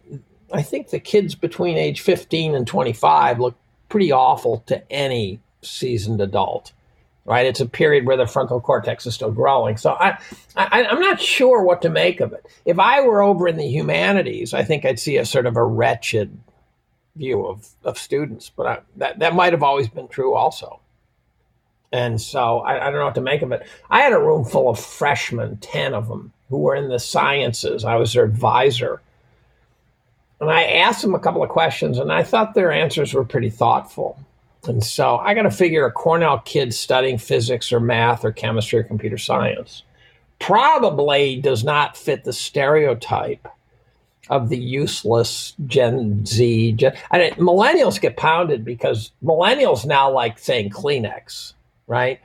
I 0.53 0.61
think 0.61 0.89
the 0.89 0.99
kids 0.99 1.35
between 1.35 1.77
age 1.77 2.01
fifteen 2.01 2.55
and 2.55 2.65
twenty 2.65 2.93
five 2.93 3.39
look 3.39 3.55
pretty 3.89 4.11
awful 4.11 4.63
to 4.67 4.91
any 4.91 5.39
seasoned 5.61 6.21
adult. 6.21 6.71
Right, 7.25 7.45
it's 7.45 7.59
a 7.59 7.67
period 7.67 8.07
where 8.07 8.17
the 8.17 8.25
frontal 8.25 8.59
cortex 8.59 9.05
is 9.05 9.13
still 9.13 9.29
growing. 9.29 9.77
So 9.77 9.91
I, 9.91 10.17
I, 10.55 10.83
I'm 10.85 10.99
not 10.99 11.21
sure 11.21 11.61
what 11.61 11.83
to 11.83 11.89
make 11.89 12.21
of 12.21 12.33
it. 12.33 12.43
If 12.65 12.79
I 12.79 13.01
were 13.01 13.21
over 13.21 13.47
in 13.47 13.57
the 13.57 13.67
humanities, 13.67 14.55
I 14.55 14.63
think 14.63 14.83
I'd 14.83 14.97
see 14.97 15.17
a 15.17 15.25
sort 15.25 15.45
of 15.45 15.55
a 15.55 15.63
wretched 15.63 16.35
view 17.19 17.45
of, 17.45 17.67
of 17.83 17.99
students, 17.99 18.49
but 18.49 18.65
I, 18.65 18.79
that, 18.95 19.19
that 19.19 19.35
might 19.35 19.53
have 19.53 19.61
always 19.61 19.87
been 19.87 20.07
true 20.07 20.33
also. 20.33 20.79
And 21.91 22.19
so 22.19 22.59
I, 22.59 22.87
I, 22.87 22.89
don't 22.89 22.99
know 22.99 23.05
what 23.05 23.15
to 23.15 23.21
make 23.21 23.41
of 23.41 23.51
it. 23.51 23.67
I 23.89 24.01
had 24.01 24.13
a 24.13 24.19
room 24.19 24.45
full 24.45 24.69
of 24.69 24.79
freshmen, 24.79 25.57
10 25.57 25.93
of 25.93 26.07
them, 26.07 26.31
who 26.49 26.57
were 26.57 26.75
in 26.75 26.89
the 26.89 26.99
sciences. 26.99 27.83
I 27.83 27.95
was 27.95 28.13
their 28.13 28.23
advisor. 28.23 29.01
And 30.39 30.49
I 30.49 30.63
asked 30.63 31.01
them 31.01 31.15
a 31.15 31.19
couple 31.19 31.43
of 31.43 31.49
questions, 31.49 31.97
and 31.97 32.11
I 32.11 32.23
thought 32.23 32.53
their 32.53 32.71
answers 32.71 33.13
were 33.13 33.25
pretty 33.25 33.49
thoughtful. 33.49 34.19
And 34.67 34.83
so 34.83 35.17
I 35.17 35.33
got 35.33 35.43
to 35.43 35.51
figure 35.51 35.85
a 35.85 35.91
Cornell 35.91 36.39
kid 36.39 36.73
studying 36.73 37.17
physics 37.17 37.71
or 37.71 37.79
math 37.79 38.23
or 38.23 38.31
chemistry 38.31 38.79
or 38.79 38.83
computer 38.83 39.17
science 39.17 39.83
probably 40.39 41.35
does 41.41 41.63
not 41.63 41.97
fit 41.97 42.23
the 42.23 42.33
stereotype 42.33 43.47
of 44.29 44.49
the 44.49 44.57
useless 44.57 45.53
Gen 45.65 46.25
Z. 46.25 46.73
Gen, 46.73 46.93
I 47.11 47.17
mean, 47.17 47.33
millennials 47.33 47.99
get 47.99 48.17
pounded 48.17 48.63
because 48.63 49.11
millennials 49.23 49.85
now 49.85 50.11
like 50.11 50.39
saying 50.39 50.69
Kleenex, 50.69 51.53
right? 51.87 52.19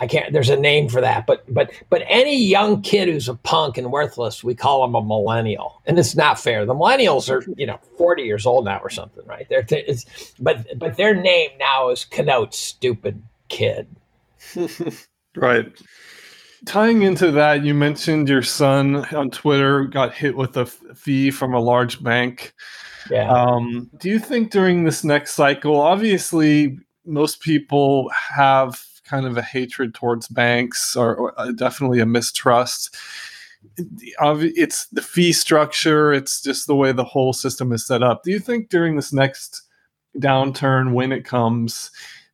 I 0.00 0.06
can't. 0.06 0.32
There's 0.32 0.48
a 0.48 0.56
name 0.56 0.88
for 0.88 1.02
that, 1.02 1.26
but 1.26 1.44
but 1.52 1.70
but 1.90 2.02
any 2.06 2.42
young 2.42 2.80
kid 2.80 3.08
who's 3.08 3.28
a 3.28 3.34
punk 3.34 3.76
and 3.76 3.92
worthless, 3.92 4.42
we 4.42 4.54
call 4.54 4.80
them 4.80 4.94
a 4.94 5.02
millennial, 5.02 5.82
and 5.84 5.98
it's 5.98 6.16
not 6.16 6.40
fair. 6.40 6.64
The 6.64 6.74
millennials 6.74 7.28
are 7.28 7.44
you 7.58 7.66
know 7.66 7.78
40 7.98 8.22
years 8.22 8.46
old 8.46 8.64
now 8.64 8.80
or 8.82 8.88
something, 8.88 9.26
right? 9.26 9.46
They're 9.50 9.66
it's, 9.70 10.34
but 10.40 10.66
but 10.78 10.96
their 10.96 11.14
name 11.14 11.50
now 11.58 11.90
is 11.90 12.06
connotes 12.06 12.56
stupid 12.56 13.22
kid. 13.48 13.86
right. 15.36 15.70
Tying 16.66 17.02
into 17.02 17.30
that, 17.32 17.64
you 17.64 17.74
mentioned 17.74 18.28
your 18.28 18.42
son 18.42 19.04
on 19.14 19.30
Twitter 19.30 19.84
got 19.84 20.12
hit 20.12 20.36
with 20.36 20.56
a 20.56 20.66
fee 20.66 21.30
from 21.30 21.54
a 21.54 21.60
large 21.60 22.02
bank. 22.02 22.52
Yeah. 23.10 23.30
Um, 23.30 23.90
do 23.98 24.08
you 24.08 24.18
think 24.18 24.50
during 24.50 24.84
this 24.84 25.02
next 25.02 25.32
cycle, 25.32 25.80
obviously, 25.80 26.78
most 27.06 27.40
people 27.40 28.10
have 28.14 28.78
kind 29.10 29.26
of 29.26 29.36
a 29.36 29.42
hatred 29.42 29.92
towards 29.92 30.28
banks 30.28 30.94
or, 30.94 31.16
or 31.16 31.40
uh, 31.40 31.50
definitely 31.50 31.98
a 31.98 32.06
mistrust. 32.06 32.96
It's 33.76 34.86
the 34.86 35.02
fee 35.02 35.32
structure, 35.32 36.12
it's 36.12 36.40
just 36.40 36.66
the 36.66 36.76
way 36.76 36.92
the 36.92 37.04
whole 37.04 37.32
system 37.32 37.72
is 37.72 37.84
set 37.86 38.02
up. 38.02 38.22
Do 38.22 38.30
you 38.30 38.38
think 38.38 38.68
during 38.68 38.94
this 38.94 39.12
next 39.12 39.62
downturn, 40.18 40.92
when 40.92 41.10
it 41.12 41.24
comes, 41.24 41.90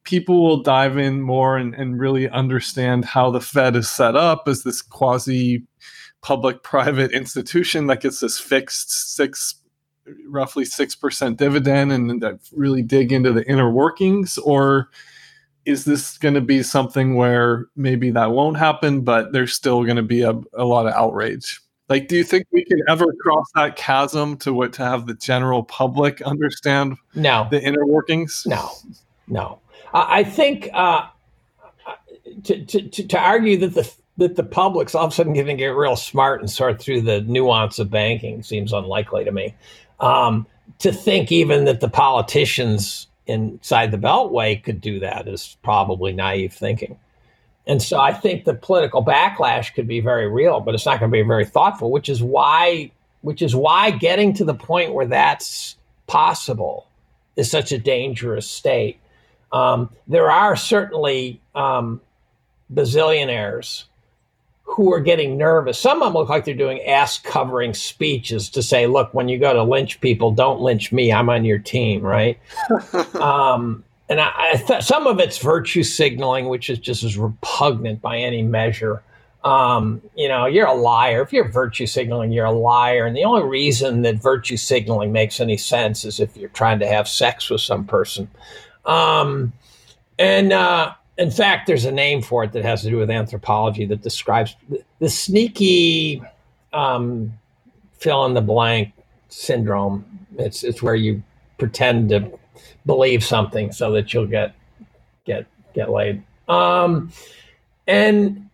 people 0.06 0.42
will 0.42 0.62
dive 0.62 0.96
in 0.96 1.20
more 1.20 1.58
and, 1.58 1.74
and 1.74 2.00
really 2.00 2.28
understand 2.30 3.04
how 3.04 3.30
the 3.30 3.40
Fed 3.40 3.76
is 3.76 3.90
set 3.90 4.16
up 4.16 4.48
as 4.48 4.62
this 4.62 4.80
quasi 4.80 5.66
public 6.22 6.62
private 6.62 7.12
institution 7.12 7.88
that 7.88 8.00
gets 8.00 8.20
this 8.20 8.38
fixed 8.38 9.14
six 9.14 9.56
roughly 10.28 10.64
6% 10.64 11.36
dividend 11.36 11.90
and 11.90 12.22
that 12.22 12.38
really 12.52 12.82
dig 12.82 13.12
into 13.12 13.32
the 13.32 13.44
inner 13.50 13.68
workings? 13.70 14.38
Or 14.38 14.88
is 15.64 15.84
this 15.84 16.16
going 16.16 16.34
to 16.34 16.40
be 16.40 16.62
something 16.62 17.16
where 17.16 17.66
maybe 17.74 18.12
that 18.12 18.30
won't 18.30 18.56
happen 18.56 19.00
but 19.00 19.32
there's 19.32 19.52
still 19.52 19.82
going 19.82 19.96
to 19.96 20.04
be 20.04 20.22
a, 20.22 20.32
a 20.54 20.64
lot 20.64 20.86
of 20.86 20.94
outrage? 20.94 21.60
Like 21.88 22.06
do 22.06 22.16
you 22.16 22.22
think 22.22 22.46
we 22.52 22.64
can 22.64 22.80
ever 22.88 23.06
cross 23.20 23.46
that 23.56 23.74
chasm 23.74 24.36
to 24.38 24.52
what 24.52 24.72
to 24.74 24.84
have 24.84 25.06
the 25.06 25.14
general 25.14 25.64
public 25.64 26.22
understand 26.22 26.96
no. 27.16 27.48
the 27.50 27.60
inner 27.60 27.84
workings? 27.84 28.44
No. 28.46 28.70
No 29.28 29.58
I 29.92 30.24
think 30.24 30.68
uh, 30.72 31.08
to, 32.44 32.64
to, 32.64 32.88
to 32.88 33.18
argue 33.18 33.58
that 33.58 33.74
the 33.74 33.92
that 34.18 34.36
the 34.36 34.42
public's 34.42 34.94
all 34.94 35.04
of 35.04 35.12
a 35.12 35.14
sudden 35.14 35.34
going 35.34 35.46
to 35.46 35.54
get 35.54 35.66
real 35.66 35.96
smart 35.96 36.40
and 36.40 36.50
sort 36.50 36.80
through 36.80 37.02
the 37.02 37.20
nuance 37.22 37.78
of 37.78 37.90
banking 37.90 38.42
seems 38.42 38.72
unlikely 38.72 39.24
to 39.24 39.32
me. 39.32 39.54
Um, 40.00 40.46
to 40.78 40.92
think 40.92 41.30
even 41.30 41.64
that 41.66 41.80
the 41.80 41.88
politicians 41.88 43.08
inside 43.26 43.90
the 43.90 43.98
Beltway 43.98 44.62
could 44.62 44.80
do 44.80 45.00
that 45.00 45.28
is 45.28 45.56
probably 45.62 46.12
naive 46.12 46.52
thinking. 46.52 46.98
And 47.66 47.82
so 47.82 47.98
I 47.98 48.12
think 48.12 48.44
the 48.44 48.54
political 48.54 49.04
backlash 49.04 49.74
could 49.74 49.88
be 49.88 50.00
very 50.00 50.28
real, 50.28 50.60
but 50.60 50.74
it's 50.74 50.86
not 50.86 51.00
going 51.00 51.10
to 51.10 51.16
be 51.16 51.22
very 51.22 51.44
thoughtful, 51.44 51.90
which 51.90 52.08
is 52.08 52.22
why 52.22 52.90
which 53.22 53.42
is 53.42 53.56
why 53.56 53.90
getting 53.90 54.32
to 54.34 54.44
the 54.44 54.54
point 54.54 54.94
where 54.94 55.06
that's 55.06 55.76
possible 56.06 56.86
is 57.34 57.50
such 57.50 57.72
a 57.72 57.78
dangerous 57.78 58.48
state. 58.48 59.00
Um, 59.52 59.90
there 60.06 60.30
are 60.30 60.56
certainly 60.56 61.40
um, 61.54 62.00
bazillionaires 62.72 63.84
who 64.66 64.92
are 64.92 65.00
getting 65.00 65.38
nervous. 65.38 65.78
Some 65.78 66.02
of 66.02 66.08
them 66.08 66.14
look 66.14 66.28
like 66.28 66.44
they're 66.44 66.54
doing 66.54 66.82
ass 66.82 67.18
covering 67.18 67.72
speeches 67.72 68.50
to 68.50 68.62
say, 68.62 68.86
look, 68.86 69.14
when 69.14 69.28
you 69.28 69.38
go 69.38 69.52
to 69.52 69.62
lynch 69.62 70.00
people, 70.00 70.32
don't 70.32 70.60
lynch 70.60 70.92
me. 70.92 71.12
I'm 71.12 71.30
on 71.30 71.44
your 71.44 71.58
team, 71.58 72.02
right? 72.02 72.38
um, 73.14 73.84
and 74.08 74.20
I, 74.20 74.32
I 74.36 74.56
th- 74.56 74.82
some 74.82 75.06
of 75.06 75.18
it's 75.20 75.38
virtue 75.38 75.82
signaling, 75.82 76.48
which 76.48 76.68
is 76.68 76.78
just 76.78 77.04
as 77.04 77.16
repugnant 77.16 78.02
by 78.02 78.18
any 78.18 78.42
measure. 78.42 79.02
Um, 79.44 80.02
you 80.16 80.28
know, 80.28 80.46
you're 80.46 80.66
a 80.66 80.74
liar. 80.74 81.22
If 81.22 81.32
you're 81.32 81.48
virtue 81.48 81.86
signaling, 81.86 82.32
you're 82.32 82.46
a 82.46 82.52
liar. 82.52 83.06
And 83.06 83.16
the 83.16 83.24
only 83.24 83.44
reason 83.44 84.02
that 84.02 84.16
virtue 84.16 84.56
signaling 84.56 85.12
makes 85.12 85.38
any 85.40 85.56
sense 85.56 86.04
is 86.04 86.18
if 86.18 86.36
you're 86.36 86.48
trying 86.50 86.80
to 86.80 86.86
have 86.86 87.08
sex 87.08 87.48
with 87.48 87.60
some 87.60 87.84
person. 87.84 88.28
Um, 88.86 89.52
and 90.18 90.52
uh, 90.52 90.94
in 91.18 91.30
fact, 91.30 91.66
there's 91.66 91.84
a 91.84 91.92
name 91.92 92.22
for 92.22 92.44
it 92.44 92.52
that 92.52 92.64
has 92.64 92.82
to 92.82 92.90
do 92.90 92.96
with 92.96 93.10
anthropology 93.10 93.84
that 93.86 94.02
describes 94.02 94.56
the, 94.68 94.82
the 94.98 95.08
sneaky 95.08 96.22
um, 96.72 97.32
fill 97.98 98.24
in 98.26 98.34
the 98.34 98.40
blank 98.40 98.92
syndrome. 99.28 100.04
It's 100.38 100.62
it's 100.62 100.82
where 100.82 100.94
you 100.94 101.22
pretend 101.58 102.10
to 102.10 102.30
believe 102.84 103.24
something 103.24 103.72
so 103.72 103.90
that 103.92 104.12
you'll 104.12 104.26
get 104.26 104.54
get 105.24 105.46
get 105.74 105.90
laid. 105.90 106.22
Um, 106.48 107.10
and 107.86 108.48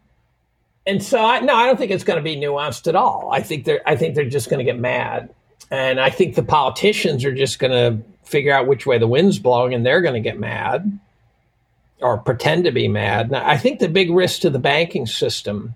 and 0.87 1.03
so 1.03 1.25
I, 1.25 1.41
no, 1.41 1.55
I 1.55 1.67
don't 1.67 1.79
think 1.79 1.91
it's 1.91 2.05
going 2.05 2.17
to 2.17 2.23
be 2.23 2.37
nuanced 2.37 2.89
at 2.89 2.97
all. 2.97 3.31
I 3.33 3.41
think 3.41 3.65
they're 3.65 3.83
I 3.87 3.97
think 3.97 4.15
they're 4.15 4.25
just 4.25 4.51
going 4.51 4.59
to 4.59 4.65
get 4.65 4.79
mad, 4.79 5.31
and 5.71 6.01
I 6.01 6.11
think 6.11 6.35
the 6.35 6.43
politicians 6.43 7.25
are 7.25 7.35
just 7.35 7.59
going 7.59 7.73
to 7.73 8.05
figure 8.25 8.53
out 8.53 8.67
which 8.67 8.87
way 8.87 8.99
the 8.99 9.07
wind's 9.07 9.39
blowing 9.39 9.75
and 9.75 9.85
they're 9.85 10.01
going 10.01 10.15
to 10.15 10.21
get 10.21 10.39
mad 10.39 10.99
or 12.01 12.19
pretend 12.19 12.65
to 12.65 12.73
be 12.73 12.89
mad. 12.89 13.31
Now, 13.31 13.49
I 13.49 13.57
think 13.57 13.79
the 13.79 13.89
big 13.89 14.11
risk 14.11 14.41
to 14.43 14.51
the 14.51 14.59
banking 14.59 15.07
system 15.07 15.75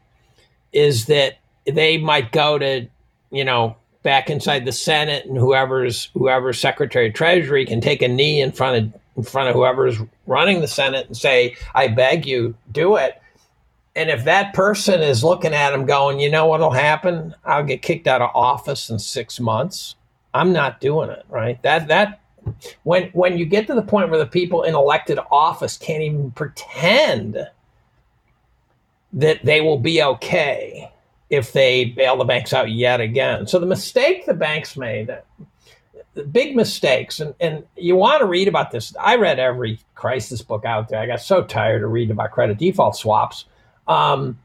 is 0.73 1.07
that 1.07 1.39
they 1.65 1.99
might 1.99 2.33
go 2.33 2.59
to, 2.59 2.87
you 3.31 3.45
know, 3.45 3.77
back 4.03 4.31
inside 4.31 4.65
the 4.65 4.73
Senate 4.73 5.27
and 5.27 5.37
whoever's 5.37 6.11
whoever's 6.15 6.61
Secretary 6.61 7.09
of 7.09 7.15
Treasury 7.15 7.67
can 7.67 7.81
take 7.81 8.03
a 8.03 8.09
knee 8.09 8.41
in 8.41 8.53
front 8.53 8.77
of 8.95 9.01
in 9.17 9.23
front 9.23 9.49
of 9.49 9.55
whoever's 9.55 9.99
running 10.27 10.61
the 10.61 10.69
Senate 10.69 11.07
and 11.07 11.17
say, 11.17 11.57
"I 11.75 11.89
beg 11.89 12.27
you, 12.27 12.55
do 12.71 12.97
it." 12.97 13.21
And 13.97 14.11
if 14.11 14.25
that 14.25 14.53
person 14.53 15.01
is 15.01 15.25
looking 15.25 15.55
at 15.55 15.73
him 15.73 15.87
going, 15.87 16.21
"You 16.21 16.31
know 16.31 16.47
what'll 16.47 16.71
happen? 16.71 17.35
I'll 17.45 17.65
get 17.65 17.83
kicked 17.83 18.07
out 18.07 18.23
of 18.23 18.31
office 18.35 18.91
in 18.91 18.99
6 18.99 19.41
months." 19.41 19.97
I'm 20.35 20.53
not 20.53 20.81
doing 20.81 21.11
it, 21.11 21.25
right? 21.29 21.61
That 21.63 21.89
that 21.89 22.21
when 22.85 23.11
when 23.11 23.39
you 23.39 23.47
get 23.47 23.67
to 23.67 23.75
the 23.75 23.83
point 23.83 24.11
where 24.11 24.19
the 24.19 24.27
people 24.27 24.63
in 24.63 24.75
elected 24.75 25.19
office 25.31 25.77
can't 25.77 26.03
even 26.03 26.31
pretend 26.33 27.49
that 29.13 29.45
they 29.45 29.61
will 29.61 29.79
be 29.79 30.03
okay 30.03 30.91
if 31.31 31.53
they 31.53 31.87
bail 31.87 32.17
the 32.17 32.25
banks 32.25 32.53
out 32.53 32.71
yet 32.71 33.01
again. 33.01 33.47
So 33.47 33.59
the 33.59 33.67
mistake 33.67 34.27
the 34.27 34.35
banks 34.35 34.77
made, 34.77 35.17
the 36.15 36.25
big 36.25 36.55
mistakes, 36.55 37.21
and, 37.21 37.35
and 37.41 37.65
you 37.77 37.97
want 37.97 38.21
to 38.21 38.27
read 38.27 38.49
about 38.49 38.71
this. 38.71 38.95
I 39.01 39.17
read 39.17 39.39
every 39.39 39.81
crisis 39.95 40.43
book 40.43 40.65
out 40.65 40.89
there. 40.89 41.01
I 41.01 41.07
got 41.07 41.21
so 41.21 41.43
tired 41.43 41.83
of 41.83 41.91
reading 41.91 42.13
about 42.13 42.31
credit 42.31 42.59
default 42.59 42.97
swaps. 42.97 43.47
Um, 43.89 44.39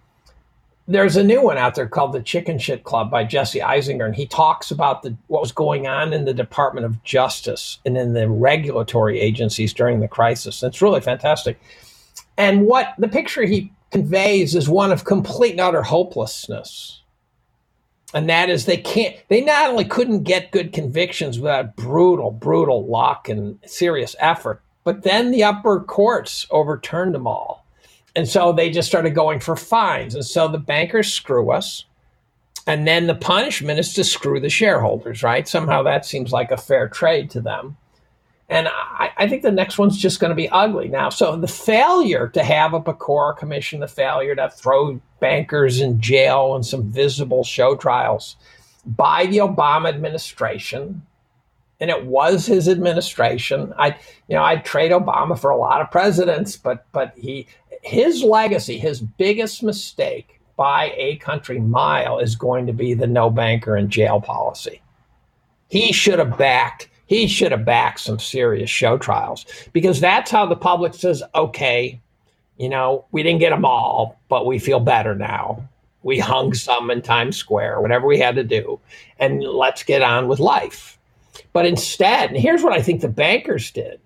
there's 0.88 1.16
a 1.16 1.24
new 1.24 1.42
one 1.42 1.58
out 1.58 1.76
there 1.76 1.88
called 1.88 2.14
the 2.14 2.22
Chicken 2.22 2.58
Shit 2.58 2.84
Club 2.84 3.12
by 3.12 3.24
Jesse 3.24 3.60
Eisinger, 3.60 4.06
and 4.06 4.16
he 4.16 4.26
talks 4.26 4.72
about 4.72 5.04
the, 5.04 5.16
what 5.28 5.42
was 5.42 5.52
going 5.52 5.88
on 5.88 6.12
in 6.12 6.26
the 6.26 6.34
Department 6.34 6.86
of 6.86 7.04
Justice 7.04 7.80
and 7.86 7.98
in 7.98 8.14
the 8.14 8.28
regulatory 8.30 9.20
agencies 9.20 9.74
during 9.74 10.00
the 10.00 10.08
crisis. 10.08 10.64
It's 10.64 10.82
really 10.82 11.02
fantastic. 11.02 11.60
And 12.38 12.66
what 12.66 12.94
the 12.98 13.08
picture 13.08 13.44
he 13.44 13.72
conveys 13.92 14.56
is 14.56 14.68
one 14.68 14.92
of 14.92 15.06
complete 15.06 15.52
and 15.52 15.62
utter 15.62 15.84
hopelessness. 15.84 17.02
And 18.14 18.30
that 18.30 18.50
is 18.50 18.66
they 18.66 18.78
can't, 18.78 19.16
they 19.30 19.42
not 19.42 19.70
only 19.70 19.86
couldn't 19.86 20.24
get 20.24 20.52
good 20.52 20.74
convictions 20.74 21.40
without 21.40 21.76
brutal, 21.76 22.32
brutal 22.32 22.86
luck 22.88 23.30
and 23.30 23.60
serious 23.66 24.16
effort, 24.20 24.62
but 24.84 25.04
then 25.04 25.32
the 25.32 25.44
upper 25.44 25.80
courts 25.80 26.48
overturned 26.50 27.14
them 27.14 27.28
all. 27.28 27.61
And 28.16 28.28
so 28.28 28.52
they 28.52 28.70
just 28.70 28.88
started 28.88 29.16
going 29.16 29.40
for 29.40 29.56
fines. 29.56 30.16
And 30.16 30.26
so 30.26 30.48
the 30.48 30.58
bankers 30.58 31.12
screw 31.12 31.52
us. 31.52 31.86
And 32.68 32.88
then 32.88 33.08
the 33.08 33.16
punishment 33.16 33.80
is 33.80 33.94
to 33.94 34.04
screw 34.04 34.40
the 34.40 34.50
shareholders, 34.50 35.24
right? 35.24 35.48
Somehow 35.48 35.84
that 35.84 36.06
seems 36.06 36.32
like 36.32 36.52
a 36.52 36.58
fair 36.58 36.88
trade 36.88 37.30
to 37.32 37.42
them. 37.42 37.78
And 38.50 38.68
I, 38.68 39.12
I 39.18 39.28
think 39.30 39.44
the 39.44 39.52
next 39.52 39.78
one's 39.78 39.98
just 39.98 40.20
going 40.20 40.30
to 40.30 40.36
be 40.36 40.50
ugly 40.50 40.90
now. 40.90 41.10
So 41.10 41.38
the 41.38 41.48
failure 41.48 42.28
to 42.28 42.44
have 42.44 42.74
a 42.74 42.82
Pecora 42.82 43.36
commission, 43.38 43.80
the 43.80 43.88
failure 43.88 44.36
to 44.36 44.50
throw 44.50 45.00
bankers 45.22 45.80
in 45.80 46.02
jail 46.02 46.54
and 46.54 46.66
some 46.66 46.84
visible 46.84 47.46
show 47.46 47.76
trials 47.78 48.36
by 48.86 49.26
the 49.28 49.38
Obama 49.38 49.88
administration, 49.88 51.02
and 51.80 51.90
it 51.90 52.06
was 52.06 52.46
his 52.46 52.68
administration. 52.68 53.74
I, 53.78 53.98
you 54.28 54.36
know, 54.36 54.44
I'd 54.44 54.66
trade 54.66 54.92
Obama 54.92 55.40
for 55.40 55.50
a 55.50 55.58
lot 55.58 55.82
of 55.82 55.90
presidents, 55.90 56.58
but 56.58 56.86
but 56.92 57.14
he, 57.16 57.48
his 57.82 58.24
legacy, 58.24 58.78
his 58.78 59.02
biggest 59.02 59.64
mistake 59.64 60.40
by 60.56 60.94
a 60.96 61.16
country 61.18 61.60
mile 61.60 62.20
is 62.20 62.36
going 62.36 62.68
to 62.68 62.74
be 62.74 62.94
the 62.94 63.08
no 63.08 63.30
banker 63.30 63.76
in 63.76 63.90
jail 63.90 64.22
policy. 64.22 64.82
He 65.70 65.92
should 65.92 66.20
have 66.20 66.38
backed 66.38 66.90
he 67.12 67.28
should 67.28 67.52
have 67.52 67.66
backed 67.66 68.00
some 68.00 68.20
serious 68.20 68.70
show 68.70 68.98
trials 68.98 69.46
because 69.74 70.00
that's 70.00 70.32
how 70.32 70.46
the 70.46 70.56
public 70.56 70.94
says, 70.94 71.22
okay, 71.36 72.00
you 72.56 72.70
know, 72.70 73.04
we 73.12 73.22
didn't 73.22 73.42
get 73.42 73.50
them 73.50 73.66
all, 73.66 74.18
but 74.30 74.46
we 74.46 74.60
feel 74.60 74.80
better 74.80 75.14
now. 75.14 75.68
We 76.04 76.20
hung 76.20 76.54
some 76.54 76.90
in 76.90 77.02
Times 77.02 77.36
Square, 77.36 77.82
whatever 77.82 78.08
we 78.08 78.18
had 78.18 78.36
to 78.36 78.46
do, 78.46 78.80
and 79.20 79.44
let's 79.44 79.84
get 79.84 80.02
on 80.02 80.30
with 80.30 80.40
life. 80.40 80.98
But 81.52 81.66
instead, 81.66 82.30
and 82.30 82.40
here's 82.40 82.64
what 82.64 82.72
I 82.72 82.82
think 82.82 83.02
the 83.02 83.10
bankers 83.10 83.72
did. 83.72 84.00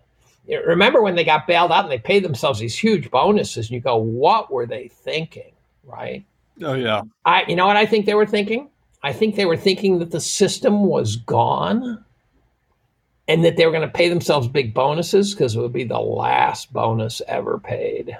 Remember 0.47 1.01
when 1.01 1.15
they 1.15 1.23
got 1.23 1.47
bailed 1.47 1.71
out 1.71 1.83
and 1.83 1.91
they 1.91 1.99
paid 1.99 2.23
themselves 2.23 2.59
these 2.59 2.77
huge 2.77 3.09
bonuses, 3.09 3.67
and 3.67 3.75
you 3.75 3.79
go, 3.79 3.95
what 3.97 4.51
were 4.51 4.65
they 4.65 4.87
thinking? 4.87 5.51
Right? 5.83 6.25
Oh, 6.61 6.73
yeah. 6.73 7.01
I, 7.25 7.43
you 7.47 7.55
know 7.55 7.67
what 7.67 7.77
I 7.77 7.85
think 7.85 8.05
they 8.05 8.13
were 8.13 8.25
thinking? 8.25 8.69
I 9.03 9.13
think 9.13 9.35
they 9.35 9.45
were 9.45 9.57
thinking 9.57 9.99
that 9.99 10.11
the 10.11 10.19
system 10.19 10.85
was 10.85 11.15
gone 11.15 12.03
and 13.27 13.43
that 13.43 13.57
they 13.57 13.65
were 13.65 13.71
going 13.71 13.87
to 13.87 13.93
pay 13.93 14.09
themselves 14.09 14.47
big 14.47 14.73
bonuses 14.73 15.33
because 15.33 15.55
it 15.55 15.59
would 15.59 15.73
be 15.73 15.83
the 15.83 15.99
last 15.99 16.71
bonus 16.73 17.21
ever 17.27 17.59
paid. 17.59 18.17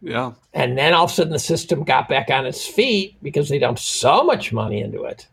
Yeah. 0.00 0.32
And 0.54 0.78
then 0.78 0.94
all 0.94 1.04
of 1.04 1.10
a 1.10 1.14
sudden 1.14 1.32
the 1.32 1.38
system 1.38 1.84
got 1.84 2.08
back 2.08 2.30
on 2.30 2.46
its 2.46 2.66
feet 2.66 3.16
because 3.22 3.48
they 3.48 3.58
dumped 3.58 3.80
so 3.80 4.22
much 4.24 4.52
money 4.52 4.80
into 4.80 5.04
it. 5.04 5.28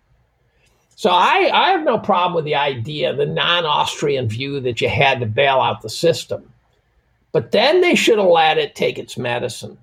So 0.96 1.10
I, 1.10 1.52
I 1.54 1.70
have 1.72 1.84
no 1.84 2.00
problem 2.00 2.36
with 2.36 2.46
the 2.46 2.56
idea, 2.56 3.14
the 3.14 3.26
non 3.26 3.66
Austrian 3.66 4.28
view 4.30 4.60
that 4.62 4.80
you 4.80 4.89
had 4.89 5.20
to 5.20 5.26
bail 5.26 5.60
out 5.60 5.82
the 5.82 5.89
system. 5.89 6.52
But 7.34 7.52
then 7.52 7.82
they 7.82 7.96
should 7.96 8.18
have 8.18 8.28
let 8.28 8.58
it 8.58 8.76
take 8.76 8.98
its 8.98 9.18
medicine. 9.18 9.78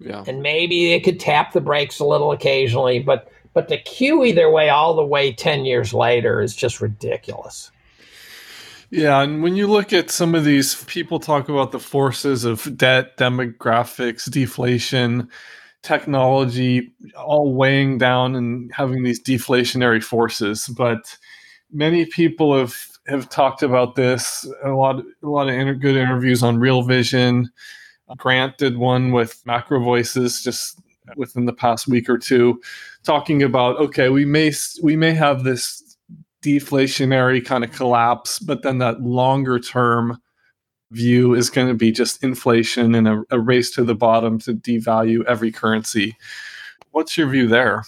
Yeah. 0.00 0.24
And 0.26 0.42
maybe 0.42 0.88
they 0.88 1.00
could 1.00 1.20
tap 1.20 1.52
the 1.52 1.60
brakes 1.60 1.98
a 1.98 2.04
little 2.04 2.32
occasionally, 2.32 2.98
but 2.98 3.30
but 3.52 3.68
to 3.68 3.78
queue 3.78 4.24
either 4.24 4.50
way 4.50 4.68
all 4.68 4.94
the 4.94 5.04
way 5.04 5.32
10 5.32 5.64
years 5.64 5.94
later 5.94 6.40
is 6.40 6.56
just 6.56 6.80
ridiculous. 6.80 7.70
Yeah, 8.90 9.22
and 9.22 9.42
when 9.42 9.56
you 9.56 9.66
look 9.66 9.92
at 9.92 10.10
some 10.10 10.34
of 10.34 10.44
these 10.44 10.82
people 10.84 11.20
talk 11.20 11.48
about 11.48 11.72
the 11.72 11.78
forces 11.78 12.44
of 12.44 12.76
debt, 12.76 13.16
demographics, 13.16 14.30
deflation, 14.30 15.28
technology 15.84 16.92
all 17.16 17.54
weighing 17.54 17.98
down 17.98 18.34
and 18.34 18.72
having 18.74 19.02
these 19.02 19.22
deflationary 19.22 20.02
forces, 20.02 20.66
but 20.76 21.16
many 21.72 22.06
people 22.06 22.56
have 22.56 22.74
have 23.06 23.28
talked 23.28 23.62
about 23.62 23.94
this 23.94 24.48
a 24.64 24.70
lot 24.70 24.98
a 25.22 25.28
lot 25.28 25.48
of 25.48 25.54
inter- 25.54 25.74
good 25.74 25.96
interviews 25.96 26.42
on 26.42 26.58
Real 26.58 26.82
Vision. 26.82 27.50
Grant 28.16 28.58
did 28.58 28.78
one 28.78 29.12
with 29.12 29.42
Macro 29.44 29.82
Voices 29.82 30.42
just 30.42 30.80
within 31.16 31.44
the 31.44 31.52
past 31.52 31.86
week 31.86 32.08
or 32.08 32.18
two 32.18 32.60
talking 33.04 33.42
about 33.42 33.76
okay, 33.76 34.08
we 34.08 34.24
may 34.24 34.52
we 34.82 34.96
may 34.96 35.12
have 35.12 35.44
this 35.44 35.96
deflationary 36.42 37.44
kind 37.44 37.64
of 37.64 37.72
collapse, 37.72 38.38
but 38.38 38.62
then 38.62 38.78
that 38.78 39.02
longer 39.02 39.58
term 39.58 40.20
view 40.94 41.34
is 41.34 41.50
going 41.50 41.68
to 41.68 41.74
be 41.74 41.92
just 41.92 42.22
inflation 42.22 42.94
and 42.94 43.08
a, 43.08 43.22
a, 43.30 43.40
race 43.40 43.70
to 43.72 43.84
the 43.84 43.94
bottom 43.94 44.38
to 44.40 44.54
devalue 44.54 45.24
every 45.26 45.50
currency. 45.50 46.16
What's 46.92 47.18
your 47.18 47.28
view 47.28 47.48
there? 47.48 47.84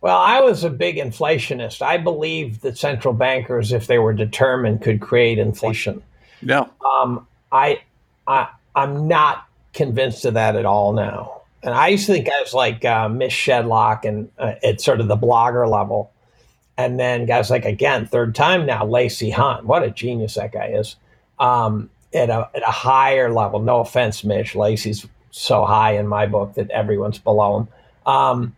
Well, 0.00 0.16
I 0.16 0.40
was 0.40 0.64
a 0.64 0.70
big 0.70 0.96
inflationist. 0.96 1.82
I 1.82 1.98
believed 1.98 2.62
that 2.62 2.78
central 2.78 3.14
bankers, 3.14 3.72
if 3.72 3.86
they 3.86 3.98
were 3.98 4.12
determined, 4.12 4.82
could 4.82 5.00
create 5.00 5.38
inflation. 5.38 6.02
Yeah. 6.42 6.66
Um, 6.84 7.26
I, 7.50 7.80
I, 8.26 8.48
I'm 8.74 9.08
not 9.08 9.46
convinced 9.72 10.24
of 10.24 10.34
that 10.34 10.56
at 10.56 10.66
all 10.66 10.92
now. 10.92 11.42
And 11.62 11.74
I 11.74 11.88
used 11.88 12.06
to 12.06 12.12
think 12.12 12.26
guys 12.26 12.52
like 12.52 12.84
uh, 12.84 13.08
Mish 13.08 13.46
Shedlock 13.46 14.04
and 14.04 14.30
uh, 14.38 14.54
at 14.62 14.80
sort 14.80 15.00
of 15.00 15.08
the 15.08 15.16
blogger 15.16 15.68
level 15.68 16.12
and 16.76 16.98
then 16.98 17.26
guys 17.26 17.50
like 17.50 17.64
again, 17.64 18.06
third 18.06 18.34
time 18.34 18.66
now, 18.66 18.84
Lacey 18.84 19.30
Hunt. 19.30 19.64
What 19.64 19.82
a 19.82 19.90
genius 19.90 20.34
that 20.34 20.52
guy 20.52 20.68
is. 20.68 20.96
Um, 21.38 21.90
at 22.14 22.30
a 22.30 22.48
at 22.54 22.62
a 22.62 22.70
higher 22.70 23.32
level. 23.32 23.60
No 23.60 23.80
offense, 23.80 24.24
Mish. 24.24 24.54
Lacey's 24.54 25.06
so 25.30 25.64
high 25.64 25.92
in 25.92 26.06
my 26.06 26.26
book 26.26 26.54
that 26.54 26.70
everyone's 26.70 27.18
below 27.18 27.58
him. 27.58 27.68
Um, 28.06 28.56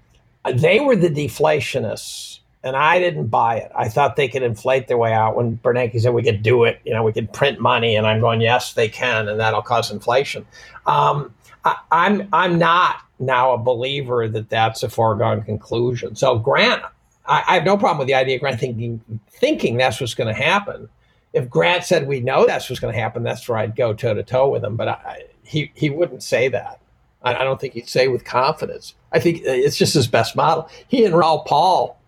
they 0.55 0.81
were 0.81 0.97
the 0.97 1.09
deflationists, 1.09 2.41
and 2.63 2.77
I 2.77 2.99
didn't 2.99 3.29
buy 3.29 3.57
it. 3.57 3.73
I 3.75 3.89
thought 3.89 4.17
they 4.17 4.29
could 4.29 4.43
inflate 4.43 4.89
their 4.89 4.99
way 4.99 5.13
out. 5.13 5.37
When 5.37 5.59
Bernanke 5.59 6.01
said 6.01 6.13
we 6.13 6.23
could 6.23 6.43
do 6.43 6.65
it, 6.65 6.81
you 6.85 6.93
know, 6.93 7.03
we 7.03 7.13
could 7.13 7.33
print 7.33 7.61
money, 7.61 7.97
and 7.97 8.07
I'm 8.07 8.21
going, 8.21 8.41
yes, 8.41 8.75
they 8.75 8.89
can, 8.89 9.29
and 9.29 9.41
that'll 9.41 9.63
cause 9.63 9.91
inflation. 9.91 10.47
Um, 10.87 11.35
I, 11.65 11.77
I'm 11.91 12.29
I'm 12.33 12.59
not 12.59 12.97
now 13.19 13.53
a 13.53 13.59
believer 13.59 14.29
that 14.29 14.51
that's 14.51 14.83
a 14.83 14.91
foregone 14.91 15.43
conclusion. 15.43 16.15
So 16.15 16.39
Grant 16.39 16.83
I, 17.29 17.45
I 17.47 17.55
have 17.55 17.65
no 17.65 17.77
problem 17.77 17.99
with 17.99 18.09
the 18.09 18.15
idea 18.15 18.37
of 18.37 18.41
Grant 18.41 18.61
thinking 18.61 19.21
thinking 19.31 19.77
that's 19.77 20.01
what's 20.01 20.15
going 20.15 20.35
to 20.35 20.41
happen. 20.41 20.89
If 21.37 21.51
Grant 21.51 21.85
said 21.85 22.09
we 22.09 22.21
know 22.21 22.47
that's 22.47 22.69
what's 22.71 22.81
going 22.81 22.95
to 22.95 23.01
happen, 23.01 23.23
that's 23.23 23.49
where 23.49 23.59
I'd 23.59 23.77
go 23.77 23.93
toe 23.93 24.15
to 24.15 24.23
toe 24.23 24.49
with 24.49 24.65
him. 24.65 24.75
But 24.77 24.89
I, 24.89 25.25
he 25.45 25.71
he 25.75 25.91
wouldn't 25.91 26.23
say 26.23 26.49
that. 26.49 26.81
I, 27.23 27.35
I 27.35 27.45
don't 27.45 27.61
think 27.61 27.75
he'd 27.75 27.89
say 27.89 28.09
with 28.09 28.25
confidence. 28.25 28.95
I 29.13 29.21
think 29.21 29.39
uh, 29.39 29.51
it's 29.51 29.77
just 29.77 29.95
his 29.95 30.07
best 30.07 30.35
model. 30.35 30.69
He 30.89 31.05
and 31.05 31.15
Raoul 31.17 31.41
Paul 31.41 32.01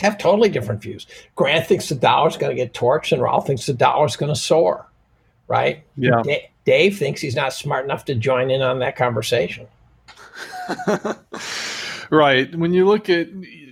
have 0.00 0.18
totally 0.18 0.48
different 0.48 0.82
views. 0.82 1.06
Grant 1.36 1.66
thinks 1.66 1.88
the 1.88 1.94
dollar's 1.94 2.36
going 2.36 2.54
to 2.54 2.62
get 2.62 2.74
torched, 2.74 3.12
and 3.12 3.22
Raoul 3.22 3.40
thinks 3.40 3.66
the 3.66 3.72
dollar's 3.72 4.16
going 4.16 4.34
to 4.34 4.38
soar. 4.38 4.86
Right? 5.48 5.84
Yeah. 5.96 6.22
D- 6.24 6.48
Dave 6.64 6.98
thinks 6.98 7.20
he's 7.20 7.36
not 7.36 7.52
smart 7.52 7.84
enough 7.84 8.04
to 8.06 8.14
join 8.16 8.50
in 8.50 8.60
on 8.60 8.80
that 8.80 8.96
conversation. 8.96 9.68
right. 12.10 12.52
When 12.56 12.72
you 12.72 12.84
look 12.86 13.08
at 13.08 13.28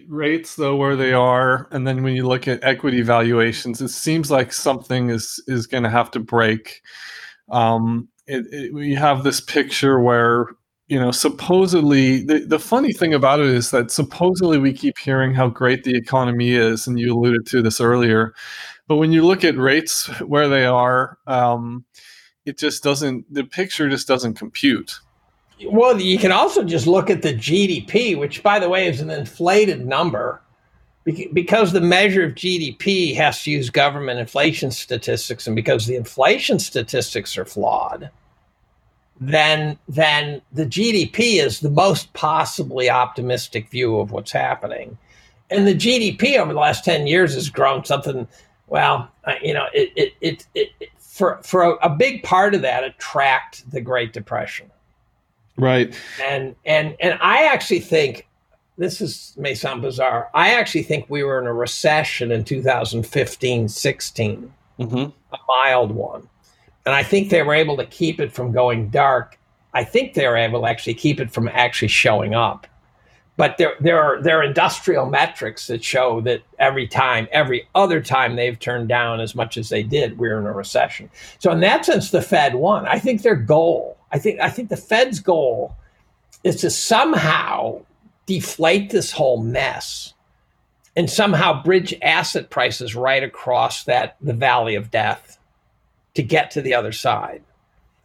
rates 0.09 0.57
though 0.57 0.77
where 0.77 0.97
they 0.97 1.13
are 1.13 1.69
and 1.71 1.87
then 1.87 2.03
when 2.03 2.15
you 2.15 2.27
look 2.27 2.49
at 2.49 2.63
equity 2.63 3.03
valuations 3.03 3.81
it 3.81 3.89
seems 3.89 4.31
like 4.31 4.53
something 4.53 5.11
is 5.11 5.43
is 5.47 5.67
going 5.67 5.83
to 5.83 5.91
have 5.91 6.11
to 6.11 6.21
break. 6.21 6.83
Um 7.51 8.09
it, 8.27 8.47
it, 8.53 8.75
we 8.75 8.95
have 8.95 9.23
this 9.23 9.41
picture 9.41 10.01
where 10.01 10.47
you 10.89 10.99
know 10.99 11.11
supposedly 11.11 12.25
the, 12.25 12.41
the 12.41 12.59
funny 12.59 12.93
thing 12.93 13.15
about 13.15 13.41
it 13.41 13.47
is 13.47 13.71
that 13.71 13.91
supposedly 13.91 14.59
we 14.59 14.73
keep 14.73 14.99
hearing 14.99 15.35
how 15.35 15.49
great 15.49 15.85
the 15.85 15.97
economy 15.97 16.53
is 16.53 16.87
and 16.87 16.99
you 16.99 17.15
alluded 17.15 17.47
to 17.47 17.63
this 17.63 17.81
earlier 17.81 18.35
but 18.87 18.97
when 18.97 19.13
you 19.13 19.25
look 19.25 19.45
at 19.45 19.57
rates 19.57 20.07
where 20.21 20.49
they 20.49 20.67
are 20.67 21.19
um, 21.27 21.85
it 22.45 22.59
just 22.59 22.83
doesn't 22.83 23.25
the 23.33 23.45
picture 23.45 23.89
just 23.89 24.09
doesn't 24.09 24.35
compute 24.35 25.01
well, 25.67 26.01
you 26.01 26.19
can 26.19 26.33
also 26.33 26.65
just 26.65 26.87
look 26.87 27.11
at 27.11 27.23
the 27.23 27.35
GDP, 27.35 28.19
which, 28.19 28.43
by 28.43 28.59
the 28.59 28.69
way, 28.69 28.89
is 28.89 29.01
an 29.01 29.11
inflated 29.11 29.87
number. 29.87 30.41
because 31.35 31.73
the 31.73 31.81
measure 31.83 32.25
of 32.25 32.33
GDP 32.35 33.15
has 33.15 33.43
to 33.43 33.51
use 33.51 33.69
government 33.71 34.19
inflation 34.21 34.71
statistics, 34.71 35.47
and 35.47 35.55
because 35.55 35.87
the 35.87 35.97
inflation 35.97 36.59
statistics 36.59 37.37
are 37.37 37.45
flawed, 37.45 38.11
then 39.21 39.79
then 39.89 40.41
the 40.53 40.67
GDP 40.67 41.45
is 41.45 41.61
the 41.61 41.71
most 41.71 42.13
possibly 42.15 42.89
optimistic 42.91 43.71
view 43.71 43.99
of 44.01 44.13
what's 44.13 44.33
happening, 44.33 44.97
and 45.51 45.67
the 45.67 45.75
GDP 45.75 46.39
over 46.39 46.53
the 46.55 46.59
last 46.59 46.85
ten 46.85 47.07
years 47.07 47.35
has 47.35 47.51
grown 47.51 47.85
something. 47.85 48.27
Well, 48.69 49.11
you 49.43 49.55
know, 49.55 49.67
it 49.75 49.93
it 49.97 50.15
it, 50.23 50.47
it, 50.55 50.89
for 50.99 51.39
for 51.43 51.63
a, 51.65 51.71
a 51.77 51.91
big 51.91 52.23
part 52.23 52.55
of 52.55 52.63
that, 52.63 52.83
it 52.83 52.99
tracked 52.99 53.71
the 53.71 53.81
Great 53.83 54.13
Depression. 54.15 54.71
Right. 55.57 55.95
And 56.23 56.55
and 56.65 56.97
and 57.01 57.19
I 57.21 57.45
actually 57.45 57.81
think 57.81 58.27
this 58.77 59.01
is 59.01 59.35
may 59.37 59.55
sound 59.55 59.83
bizarre. 59.83 60.31
I 60.35 60.55
actually 60.55 60.83
think 60.83 61.07
we 61.09 61.23
were 61.23 61.41
in 61.41 61.47
a 61.47 61.53
recession 61.53 62.33
in 62.33 62.45
2015, 62.45 63.69
16, 63.69 64.55
mm-hmm. 64.79 64.97
a 64.97 65.39
mild 65.49 65.93
one. 65.93 66.29
And 66.87 66.95
I 66.95 67.03
think 67.03 67.31
they 67.31 67.43
were 67.43 67.55
able 67.55 67.77
to 67.77 67.87
keep 67.87 68.21
it 68.21 68.33
from 68.33 68.53
going 68.53 68.91
dark. 68.91 69.39
I 69.73 69.85
think 69.85 70.15
they 70.15 70.27
were 70.27 70.37
able 70.37 70.63
to 70.63 70.69
actually 70.69 70.95
keep 70.95 71.21
it 71.21 71.31
from 71.31 71.49
actually 71.49 71.89
showing 71.89 72.35
up. 72.35 72.67
But 73.37 73.59
there, 73.59 73.75
there 73.81 74.01
are 74.01 74.23
there 74.23 74.39
are 74.39 74.45
industrial 74.45 75.07
metrics 75.07 75.67
that 75.67 75.83
show 75.83 76.21
that 76.21 76.43
every 76.61 76.87
time, 76.87 77.27
every 77.33 77.67
other 77.75 78.01
time 78.01 78.37
they've 78.37 78.59
turned 78.59 78.89
down 78.89 79.21
as 79.21 79.35
much 79.35 79.57
as 79.57 79.71
they 79.71 79.83
did, 79.83 80.19
we're 80.19 80.39
in 80.39 80.47
a 80.47 80.53
recession. 80.53 81.11
So 81.41 81.51
in 81.51 81.61
that 81.61 81.85
sense, 81.85 82.11
the 82.11 82.23
Fed 82.23 82.55
won. 82.55 82.87
I 82.87 83.01
think 83.01 83.23
their 83.23 83.35
goal, 83.35 83.94
I 84.15 84.19
think 84.19 84.41
I 84.41 84.49
think 84.49 84.69
the 84.69 84.77
Fed's 84.77 85.19
goal 85.19 85.75
is 86.45 86.57
to 86.61 86.71
somehow 86.71 87.81
deflate 88.27 88.91
this 88.91 89.11
whole 89.11 89.43
mess 89.43 90.15
and 90.97 91.11
somehow 91.11 91.63
bridge 91.63 91.93
asset 92.01 92.49
prices 92.49 92.95
right 92.95 93.25
across 93.25 93.85
that 93.85 94.17
the 94.21 94.33
valley 94.33 94.77
of 94.77 94.93
death 94.93 95.39
to 96.15 96.23
get 96.23 96.53
to 96.53 96.63
the 96.63 96.75
other 96.75 96.93
side. 96.93 97.43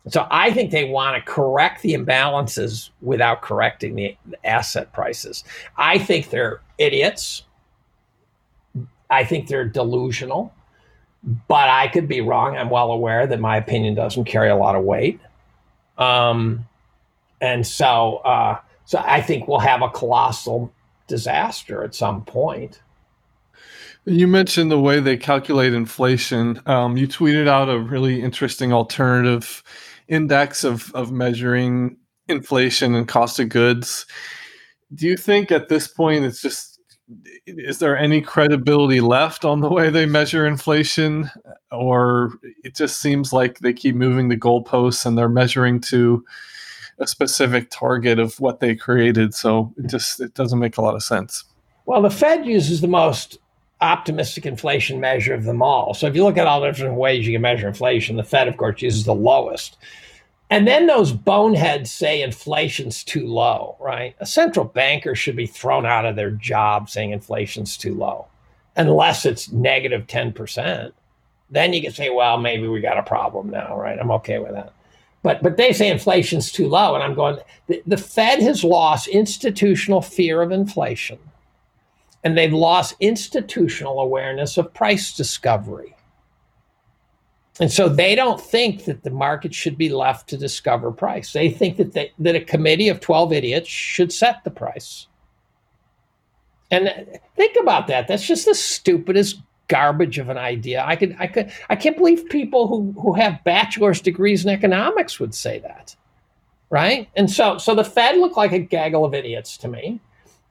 So 0.07 0.25
I 0.31 0.51
think 0.51 0.71
they 0.71 0.85
want 0.85 1.15
to 1.15 1.31
correct 1.31 1.83
the 1.83 1.93
imbalances 1.93 2.89
without 3.01 3.43
correcting 3.43 3.95
the 3.95 4.17
asset 4.43 4.91
prices. 4.93 5.43
I 5.77 5.99
think 5.99 6.31
they're 6.31 6.61
idiots. 6.79 7.43
I 9.11 9.23
think 9.25 9.47
they're 9.47 9.65
delusional, 9.65 10.51
but 11.47 11.69
I 11.69 11.87
could 11.87 12.07
be 12.07 12.21
wrong. 12.21 12.57
I'm 12.57 12.71
well 12.71 12.91
aware 12.91 13.27
that 13.27 13.39
my 13.39 13.57
opinion 13.57 13.93
doesn't 13.93 14.25
carry 14.25 14.49
a 14.49 14.55
lot 14.55 14.75
of 14.75 14.83
weight. 14.83 15.19
Um, 15.99 16.65
and 17.41 17.67
so, 17.67 18.17
uh, 18.17 18.59
so 18.85 19.01
I 19.05 19.21
think 19.21 19.47
we'll 19.47 19.59
have 19.59 19.81
a 19.81 19.89
colossal 19.89 20.73
disaster 21.07 21.83
at 21.83 21.93
some 21.93 22.23
point. 22.25 22.81
You 24.05 24.27
mentioned 24.27 24.71
the 24.71 24.79
way 24.79 24.99
they 24.99 25.17
calculate 25.17 25.73
inflation. 25.73 26.61
Um, 26.65 26.97
you 26.97 27.07
tweeted 27.07 27.47
out 27.47 27.69
a 27.69 27.77
really 27.77 28.21
interesting 28.21 28.73
alternative 28.73 29.61
index 30.07 30.63
of, 30.63 30.91
of 30.95 31.11
measuring 31.11 31.97
inflation 32.27 32.95
and 32.95 33.07
cost 33.07 33.39
of 33.39 33.49
goods. 33.49 34.05
Do 34.93 35.05
you 35.05 35.17
think 35.17 35.51
at 35.51 35.69
this 35.69 35.87
point 35.87 36.25
it's 36.25 36.41
just 36.41 36.78
is 37.47 37.79
there 37.79 37.97
any 37.97 38.21
credibility 38.21 39.01
left 39.01 39.43
on 39.43 39.61
the 39.61 39.69
way 39.69 39.89
they 39.89 40.05
measure 40.05 40.45
inflation 40.45 41.29
or 41.71 42.33
it 42.63 42.75
just 42.75 43.01
seems 43.01 43.33
like 43.33 43.59
they 43.59 43.73
keep 43.73 43.95
moving 43.95 44.29
the 44.29 44.37
goalposts 44.37 45.05
and 45.05 45.17
they're 45.17 45.29
measuring 45.29 45.79
to 45.81 46.23
a 46.99 47.07
specific 47.07 47.69
target 47.69 48.19
of 48.19 48.39
what 48.39 48.59
they 48.59 48.75
created. 48.75 49.33
So 49.33 49.73
it 49.77 49.87
just 49.87 50.19
it 50.19 50.33
doesn't 50.33 50.59
make 50.59 50.77
a 50.77 50.81
lot 50.81 50.95
of 50.95 51.03
sense. 51.03 51.45
Well, 51.85 52.01
the 52.01 52.11
Fed 52.11 52.45
uses 52.45 52.81
the 52.81 52.87
most 52.87 53.37
optimistic 53.81 54.45
inflation 54.45 54.99
measure 54.99 55.33
of 55.33 55.45
them 55.45 55.61
all. 55.61 55.93
So 55.93 56.05
if 56.07 56.15
you 56.15 56.23
look 56.23 56.37
at 56.37 56.45
all 56.45 56.61
the 56.61 56.71
different 56.71 56.95
ways 56.95 57.25
you 57.25 57.33
can 57.33 57.41
measure 57.41 57.67
inflation, 57.67 58.17
the 58.17 58.23
Fed, 58.23 58.47
of 58.47 58.57
course, 58.57 58.81
uses 58.81 59.05
the 59.05 59.15
lowest. 59.15 59.77
And 60.49 60.67
then 60.67 60.87
those 60.87 61.11
boneheads 61.11 61.91
say 61.91 62.21
inflation's 62.21 63.03
too 63.03 63.27
low, 63.27 63.75
right? 63.79 64.15
A 64.19 64.25
central 64.25 64.65
banker 64.65 65.13
should 65.13 65.35
be 65.35 65.45
thrown 65.45 65.85
out 65.85 66.05
of 66.05 66.15
their 66.15 66.31
job 66.31 66.89
saying 66.89 67.11
inflation's 67.11 67.77
too 67.77 67.93
low, 67.93 68.27
unless 68.75 69.25
it's 69.25 69.51
negative 69.51 70.07
10%. 70.07 70.91
Then 71.51 71.73
you 71.73 71.81
can 71.81 71.91
say, 71.91 72.09
well, 72.09 72.37
maybe 72.37 72.67
we 72.67 72.81
got 72.81 72.97
a 72.97 73.03
problem 73.03 73.49
now, 73.49 73.77
right? 73.77 73.99
I'm 73.99 74.11
okay 74.11 74.39
with 74.39 74.53
that. 74.53 74.73
But 75.21 75.43
but 75.43 75.57
they 75.57 75.73
say 75.73 75.89
inflation's 75.89 76.51
too 76.51 76.67
low, 76.67 76.95
and 76.95 77.03
I'm 77.03 77.13
going. 77.13 77.39
The, 77.67 77.83
the 77.85 77.97
Fed 77.97 78.41
has 78.41 78.63
lost 78.63 79.07
institutional 79.07 80.01
fear 80.01 80.41
of 80.41 80.51
inflation, 80.51 81.19
and 82.23 82.37
they've 82.37 82.53
lost 82.53 82.95
institutional 83.01 83.99
awareness 83.99 84.57
of 84.57 84.73
price 84.73 85.15
discovery. 85.15 85.95
And 87.59 87.71
so 87.71 87.89
they 87.89 88.15
don't 88.15 88.39
think 88.39 88.85
that 88.85 89.03
the 89.03 89.09
market 89.09 89.53
should 89.53 89.77
be 89.77 89.89
left 89.89 90.29
to 90.29 90.37
discover 90.37 90.91
price. 90.91 91.33
They 91.33 91.49
think 91.49 91.77
that 91.77 91.91
they, 91.93 92.13
that 92.19 92.35
a 92.35 92.41
committee 92.41 92.87
of 92.87 93.01
12 93.01 93.33
idiots 93.33 93.67
should 93.67 94.13
set 94.13 94.43
the 94.43 94.49
price. 94.49 95.07
And 96.71 97.19
think 97.35 97.57
about 97.59 97.87
that. 97.87 98.07
That's 98.07 98.25
just 98.25 98.45
the 98.45 98.55
stupidest 98.55 99.41
garbage 99.67 100.19
of 100.19 100.29
an 100.29 100.37
idea. 100.37 100.83
I 100.85 100.95
could, 100.95 101.15
I 101.19 101.27
could, 101.27 101.51
I 101.69 101.75
can't 101.75 101.97
believe 101.97 102.29
people 102.29 102.67
who 102.67 102.93
who 102.99 103.13
have 103.13 103.43
bachelor's 103.43 104.01
degrees 104.01 104.45
in 104.45 104.51
economics 104.51 105.19
would 105.19 105.33
say 105.33 105.59
that, 105.59 105.95
right? 106.69 107.09
And 107.15 107.29
so, 107.29 107.57
so 107.57 107.75
the 107.75 107.83
Fed 107.83 108.17
looked 108.17 108.37
like 108.37 108.51
a 108.51 108.59
gaggle 108.59 109.03
of 109.03 109.13
idiots 109.13 109.57
to 109.57 109.67
me. 109.67 109.99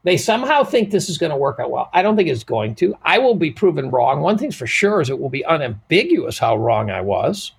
They 0.08 0.16
somehow 0.16 0.64
think 0.64 0.90
this 0.90 1.10
is 1.10 1.18
going 1.18 1.32
to 1.32 1.36
work 1.36 1.60
out 1.60 1.70
well. 1.70 1.90
I 1.92 2.00
don't 2.00 2.16
think 2.16 2.30
it's 2.30 2.42
going 2.42 2.76
to. 2.76 2.96
I 3.02 3.18
will 3.18 3.34
be 3.34 3.50
proven 3.50 3.90
wrong. 3.90 4.22
One 4.22 4.38
thing's 4.38 4.56
for 4.56 4.66
sure 4.66 5.02
is 5.02 5.10
it 5.10 5.18
will 5.18 5.28
be 5.28 5.44
unambiguous 5.44 6.38
how 6.38 6.56
wrong 6.56 6.90
I 6.90 7.02
was, 7.02 7.52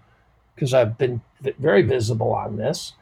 because 0.55 0.73
I've 0.73 0.97
been 0.97 1.21
very 1.59 1.83
visible 1.83 2.33
on 2.33 2.57
this. 2.57 2.93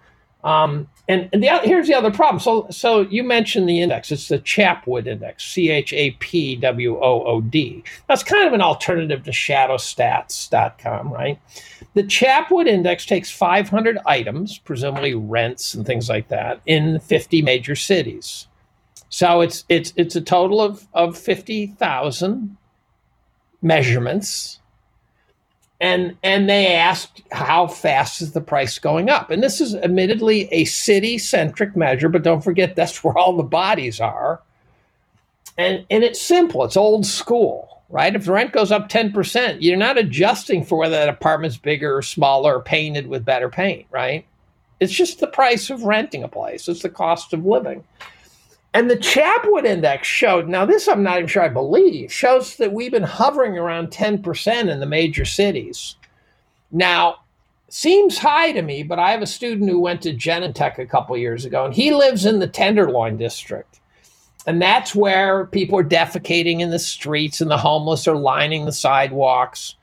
Um, 0.43 0.89
and, 1.07 1.29
and 1.31 1.41
the, 1.41 1.47
here's 1.59 1.87
the 1.87 1.93
other 1.93 2.11
problem. 2.11 2.41
So, 2.41 2.67
so 2.71 2.99
you 3.03 3.23
mentioned 3.23 3.69
the 3.69 3.79
index. 3.79 4.11
It's 4.11 4.27
the 4.27 4.39
Chapwood 4.39 5.07
index, 5.07 5.45
C 5.45 5.69
H 5.69 5.93
A 5.93 6.11
P 6.11 6.57
W 6.57 6.97
O 6.97 7.23
O 7.23 7.39
D. 7.39 7.85
That's 8.09 8.23
kind 8.23 8.45
of 8.45 8.51
an 8.51 8.59
alternative 8.59 9.23
to 9.23 9.31
shadowstats.com, 9.31 11.09
right? 11.09 11.39
The 11.93 12.03
Chapwood 12.03 12.67
index 12.67 13.05
takes 13.05 13.31
500 13.31 13.97
items, 14.05 14.57
presumably 14.57 15.15
rents 15.15 15.73
and 15.73 15.85
things 15.85 16.09
like 16.09 16.27
that, 16.27 16.59
in 16.65 16.99
50 16.99 17.41
major 17.41 17.77
cities. 17.77 18.47
So 19.09 19.41
it's 19.41 19.63
it's 19.69 19.93
it's 19.95 20.15
a 20.15 20.21
total 20.21 20.61
of 20.61 20.87
of 20.93 21.17
50,000 21.17 22.57
measurements. 23.61 24.59
And 25.79 26.17
and 26.23 26.49
they 26.49 26.73
asked 26.73 27.21
how 27.31 27.67
fast 27.67 28.21
is 28.21 28.33
the 28.33 28.41
price 28.41 28.79
going 28.79 29.09
up? 29.09 29.29
And 29.29 29.43
this 29.43 29.61
is 29.61 29.75
admittedly 29.75 30.51
a 30.51 30.65
city 30.65 31.17
centric 31.17 31.75
measure 31.75 32.09
but 32.09 32.23
don't 32.23 32.43
forget 32.43 32.75
that's 32.75 33.03
where 33.03 33.17
all 33.17 33.37
the 33.37 33.43
bodies 33.43 33.99
are. 33.99 34.41
And 35.57 35.85
and 35.89 36.03
it's 36.03 36.21
simple. 36.21 36.63
It's 36.63 36.77
old 36.77 37.05
school 37.05 37.73
right? 37.89 38.13
If 38.13 38.25
the 38.25 38.33
rent 38.33 38.51
goes 38.51 38.69
up 38.69 38.89
10% 38.89 39.59
you're 39.61 39.77
not 39.77 39.97
adjusting 39.97 40.65
for 40.65 40.77
whether 40.77 40.97
that 40.97 41.07
apartment's 41.07 41.55
bigger 41.55 41.95
or 41.95 42.01
smaller 42.01 42.57
or 42.57 42.61
painted 42.61 43.07
with 43.07 43.23
better 43.23 43.49
paint 43.49 43.87
right? 43.91 44.25
It's 44.79 44.93
just 44.93 45.19
the 45.19 45.27
price 45.27 45.69
of 45.69 45.83
renting 45.83 46.21
a 46.21 46.27
place. 46.27 46.67
It's 46.67 46.81
the 46.81 46.89
cost 46.89 47.33
of 47.33 47.45
living 47.45 47.83
and 48.77 48.91
the 48.91 48.95
Chapwood 48.95 49.65
index 49.65 50.07
showed, 50.07 50.47
now 50.47 50.63
this 50.63 50.87
I'm 50.87 51.01
not 51.01 51.17
even 51.17 51.27
sure 51.27 51.41
I 51.41 51.49
believe, 51.49 52.13
shows 52.13 52.57
that 52.57 52.73
we've 52.73 52.91
been 52.91 53.01
hovering 53.01 53.57
around 53.57 53.87
10% 53.87 54.69
in 54.69 54.79
the 54.79 54.85
major 54.85 55.25
cities. 55.25 55.95
Now, 56.69 57.15
seems 57.69 58.19
high 58.19 58.51
to 58.51 58.61
me, 58.61 58.83
but 58.83 58.99
I 58.99 59.09
have 59.09 59.23
a 59.23 59.25
student 59.25 59.67
who 59.67 59.79
went 59.79 60.03
to 60.03 60.13
Genentech 60.13 60.77
a 60.77 60.85
couple 60.85 61.17
years 61.17 61.43
ago, 61.43 61.65
and 61.65 61.73
he 61.73 61.91
lives 61.91 62.27
in 62.27 62.37
the 62.37 62.47
Tenderloin 62.47 63.17
district. 63.17 63.79
And 64.45 64.61
that's 64.61 64.93
where 64.93 65.47
people 65.47 65.79
are 65.79 65.83
defecating 65.83 66.59
in 66.59 66.69
the 66.69 66.77
streets 66.77 67.41
and 67.41 67.49
the 67.49 67.57
homeless 67.57 68.07
are 68.07 68.15
lining 68.15 68.65
the 68.65 68.71
sidewalks. 68.71 69.73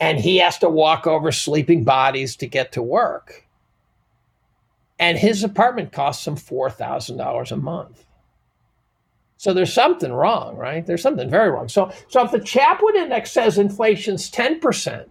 And 0.00 0.18
he 0.18 0.38
has 0.38 0.56
to 0.60 0.70
walk 0.70 1.06
over 1.06 1.32
sleeping 1.32 1.84
bodies 1.84 2.34
to 2.36 2.46
get 2.46 2.72
to 2.72 2.82
work. 2.82 3.46
And 4.98 5.18
his 5.18 5.44
apartment 5.44 5.92
costs 5.92 6.26
him 6.26 6.36
$4,000 6.36 7.52
a 7.52 7.56
month. 7.58 8.06
So 9.38 9.54
there's 9.54 9.72
something 9.72 10.12
wrong, 10.12 10.56
right? 10.56 10.84
There's 10.84 11.00
something 11.00 11.30
very 11.30 11.50
wrong. 11.50 11.68
So, 11.68 11.92
so 12.08 12.24
if 12.24 12.32
the 12.32 12.40
Chapwood 12.40 12.96
Index 12.96 13.30
says 13.30 13.56
inflation's 13.56 14.30
10%, 14.30 15.06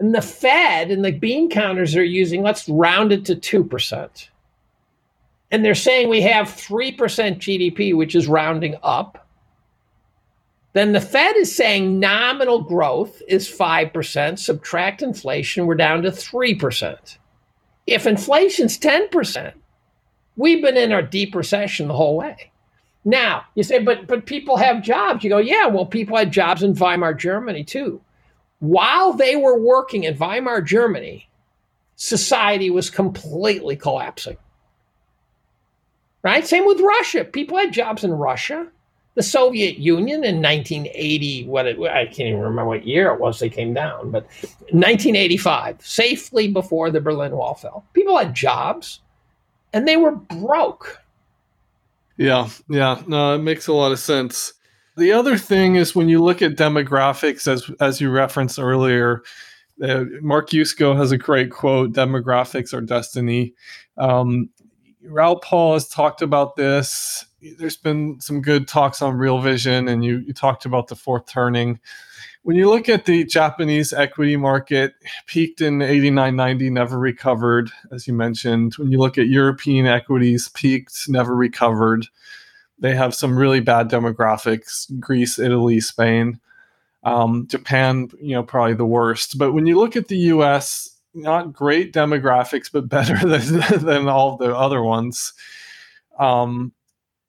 and 0.00 0.14
the 0.14 0.20
Fed 0.20 0.90
and 0.90 1.04
the 1.04 1.12
bean 1.12 1.48
counters 1.48 1.94
are 1.94 2.04
using, 2.04 2.42
let's 2.42 2.68
round 2.68 3.12
it 3.12 3.24
to 3.26 3.36
2%. 3.36 4.28
And 5.52 5.64
they're 5.64 5.76
saying 5.76 6.08
we 6.08 6.22
have 6.22 6.48
3% 6.48 6.96
GDP, 6.96 7.96
which 7.96 8.16
is 8.16 8.26
rounding 8.26 8.74
up. 8.82 9.28
Then 10.72 10.92
the 10.92 11.00
Fed 11.00 11.36
is 11.36 11.54
saying 11.54 12.00
nominal 12.00 12.62
growth 12.62 13.22
is 13.28 13.48
5%, 13.48 14.38
subtract 14.40 15.02
inflation, 15.02 15.66
we're 15.66 15.74
down 15.76 16.02
to 16.02 16.10
3%. 16.10 17.18
If 17.86 18.06
inflation's 18.06 18.78
10%, 18.78 19.52
we've 20.34 20.62
been 20.62 20.76
in 20.76 20.90
a 20.90 21.02
deep 21.02 21.34
recession 21.34 21.86
the 21.86 21.94
whole 21.94 22.16
way. 22.16 22.51
Now 23.04 23.44
you 23.54 23.62
say, 23.62 23.78
but 23.80 24.06
but 24.06 24.26
people 24.26 24.56
have 24.56 24.82
jobs. 24.82 25.24
You 25.24 25.30
go, 25.30 25.38
yeah. 25.38 25.66
Well, 25.66 25.86
people 25.86 26.16
had 26.16 26.32
jobs 26.32 26.62
in 26.62 26.74
Weimar 26.74 27.14
Germany 27.14 27.64
too. 27.64 28.00
While 28.60 29.12
they 29.12 29.34
were 29.34 29.58
working 29.58 30.04
in 30.04 30.16
Weimar 30.16 30.62
Germany, 30.62 31.28
society 31.96 32.70
was 32.70 32.90
completely 32.90 33.76
collapsing. 33.76 34.36
Right? 36.22 36.46
Same 36.46 36.66
with 36.66 36.80
Russia. 36.80 37.24
People 37.24 37.58
had 37.58 37.72
jobs 37.72 38.04
in 38.04 38.12
Russia. 38.12 38.68
The 39.14 39.22
Soviet 39.22 39.76
Union 39.78 40.24
in 40.24 40.40
1980, 40.40 41.44
what 41.46 41.66
it, 41.66 41.78
I 41.80 42.06
can't 42.06 42.28
even 42.28 42.40
remember 42.40 42.66
what 42.66 42.86
year 42.86 43.12
it 43.12 43.20
was 43.20 43.38
they 43.38 43.50
came 43.50 43.74
down, 43.74 44.10
but 44.10 44.24
1985, 44.70 45.84
safely 45.84 46.48
before 46.48 46.90
the 46.90 47.00
Berlin 47.00 47.32
Wall 47.32 47.54
fell. 47.54 47.84
People 47.92 48.16
had 48.16 48.34
jobs 48.34 49.00
and 49.72 49.86
they 49.86 49.96
were 49.96 50.12
broke. 50.12 51.01
Yeah, 52.22 52.48
yeah, 52.68 53.02
no, 53.08 53.34
it 53.34 53.38
makes 53.38 53.66
a 53.66 53.72
lot 53.72 53.90
of 53.90 53.98
sense. 53.98 54.52
The 54.96 55.10
other 55.10 55.36
thing 55.36 55.74
is 55.74 55.96
when 55.96 56.08
you 56.08 56.22
look 56.22 56.40
at 56.40 56.52
demographics, 56.52 57.48
as 57.48 57.68
as 57.80 58.00
you 58.00 58.10
referenced 58.10 58.60
earlier, 58.60 59.22
uh, 59.82 60.04
Mark 60.20 60.50
Yusko 60.50 60.96
has 60.96 61.10
a 61.10 61.18
great 61.18 61.50
quote: 61.50 61.92
"Demographics 61.92 62.72
are 62.72 62.80
destiny." 62.80 63.54
Um, 63.98 64.50
Pal 65.42 65.72
has 65.72 65.88
talked 65.88 66.22
about 66.22 66.54
this. 66.54 67.26
There's 67.58 67.76
been 67.76 68.20
some 68.20 68.40
good 68.40 68.68
talks 68.68 69.02
on 69.02 69.16
Real 69.16 69.40
Vision, 69.40 69.88
and 69.88 70.04
you, 70.04 70.18
you 70.24 70.32
talked 70.32 70.64
about 70.64 70.86
the 70.86 70.94
fourth 70.94 71.26
turning. 71.26 71.80
When 72.44 72.56
you 72.56 72.68
look 72.68 72.88
at 72.88 73.04
the 73.04 73.24
Japanese 73.24 73.92
equity 73.92 74.36
market, 74.36 74.94
peaked 75.26 75.60
in 75.60 75.80
89, 75.80 76.34
90, 76.34 76.70
never 76.70 76.98
recovered, 76.98 77.70
as 77.92 78.08
you 78.08 78.14
mentioned. 78.14 78.74
When 78.78 78.90
you 78.90 78.98
look 78.98 79.16
at 79.16 79.28
European 79.28 79.86
equities, 79.86 80.48
peaked, 80.48 81.08
never 81.08 81.36
recovered. 81.36 82.06
They 82.80 82.96
have 82.96 83.14
some 83.14 83.38
really 83.38 83.60
bad 83.60 83.88
demographics 83.88 84.90
Greece, 84.98 85.38
Italy, 85.38 85.78
Spain. 85.78 86.40
Um, 87.04 87.46
Japan, 87.48 88.08
you 88.20 88.34
know, 88.34 88.42
probably 88.42 88.74
the 88.74 88.86
worst. 88.86 89.38
But 89.38 89.52
when 89.52 89.66
you 89.66 89.78
look 89.78 89.94
at 89.94 90.08
the 90.08 90.16
US, 90.16 90.98
not 91.14 91.52
great 91.52 91.92
demographics, 91.92 92.70
but 92.72 92.88
better 92.88 93.16
than, 93.24 93.84
than 93.84 94.08
all 94.08 94.36
the 94.36 94.56
other 94.56 94.82
ones. 94.82 95.32
Um, 96.18 96.72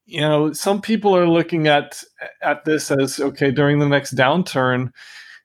you 0.05 0.21
know, 0.21 0.53
some 0.53 0.81
people 0.81 1.15
are 1.15 1.27
looking 1.27 1.67
at 1.67 2.03
at 2.41 2.65
this 2.65 2.91
as 2.91 3.19
okay 3.19 3.51
during 3.51 3.79
the 3.79 3.87
next 3.87 4.15
downturn. 4.15 4.91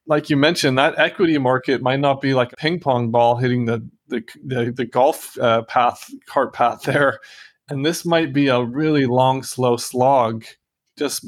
Like 0.07 0.31
you 0.31 0.37
mentioned, 0.37 0.79
that 0.79 0.99
equity 0.99 1.39
market 1.39 1.83
might 1.83 2.01
not 2.01 2.21
be 2.21 2.35
like 2.35 2.53
a 2.53 2.57
ping 2.57 2.81
pong 2.81 3.11
ball 3.11 3.37
hitting 3.37 3.67
the 3.67 3.87
the 4.09 4.23
the, 4.45 4.73
the 4.73 4.85
golf 4.85 5.39
uh, 5.39 5.63
path 5.63 6.11
cart 6.27 6.53
path 6.53 6.83
there, 6.83 7.21
and 7.69 7.85
this 7.85 8.05
might 8.05 8.33
be 8.33 8.49
a 8.49 8.63
really 8.63 9.07
long, 9.07 9.43
slow 9.43 9.77
slog. 9.77 10.45
Just 10.97 11.25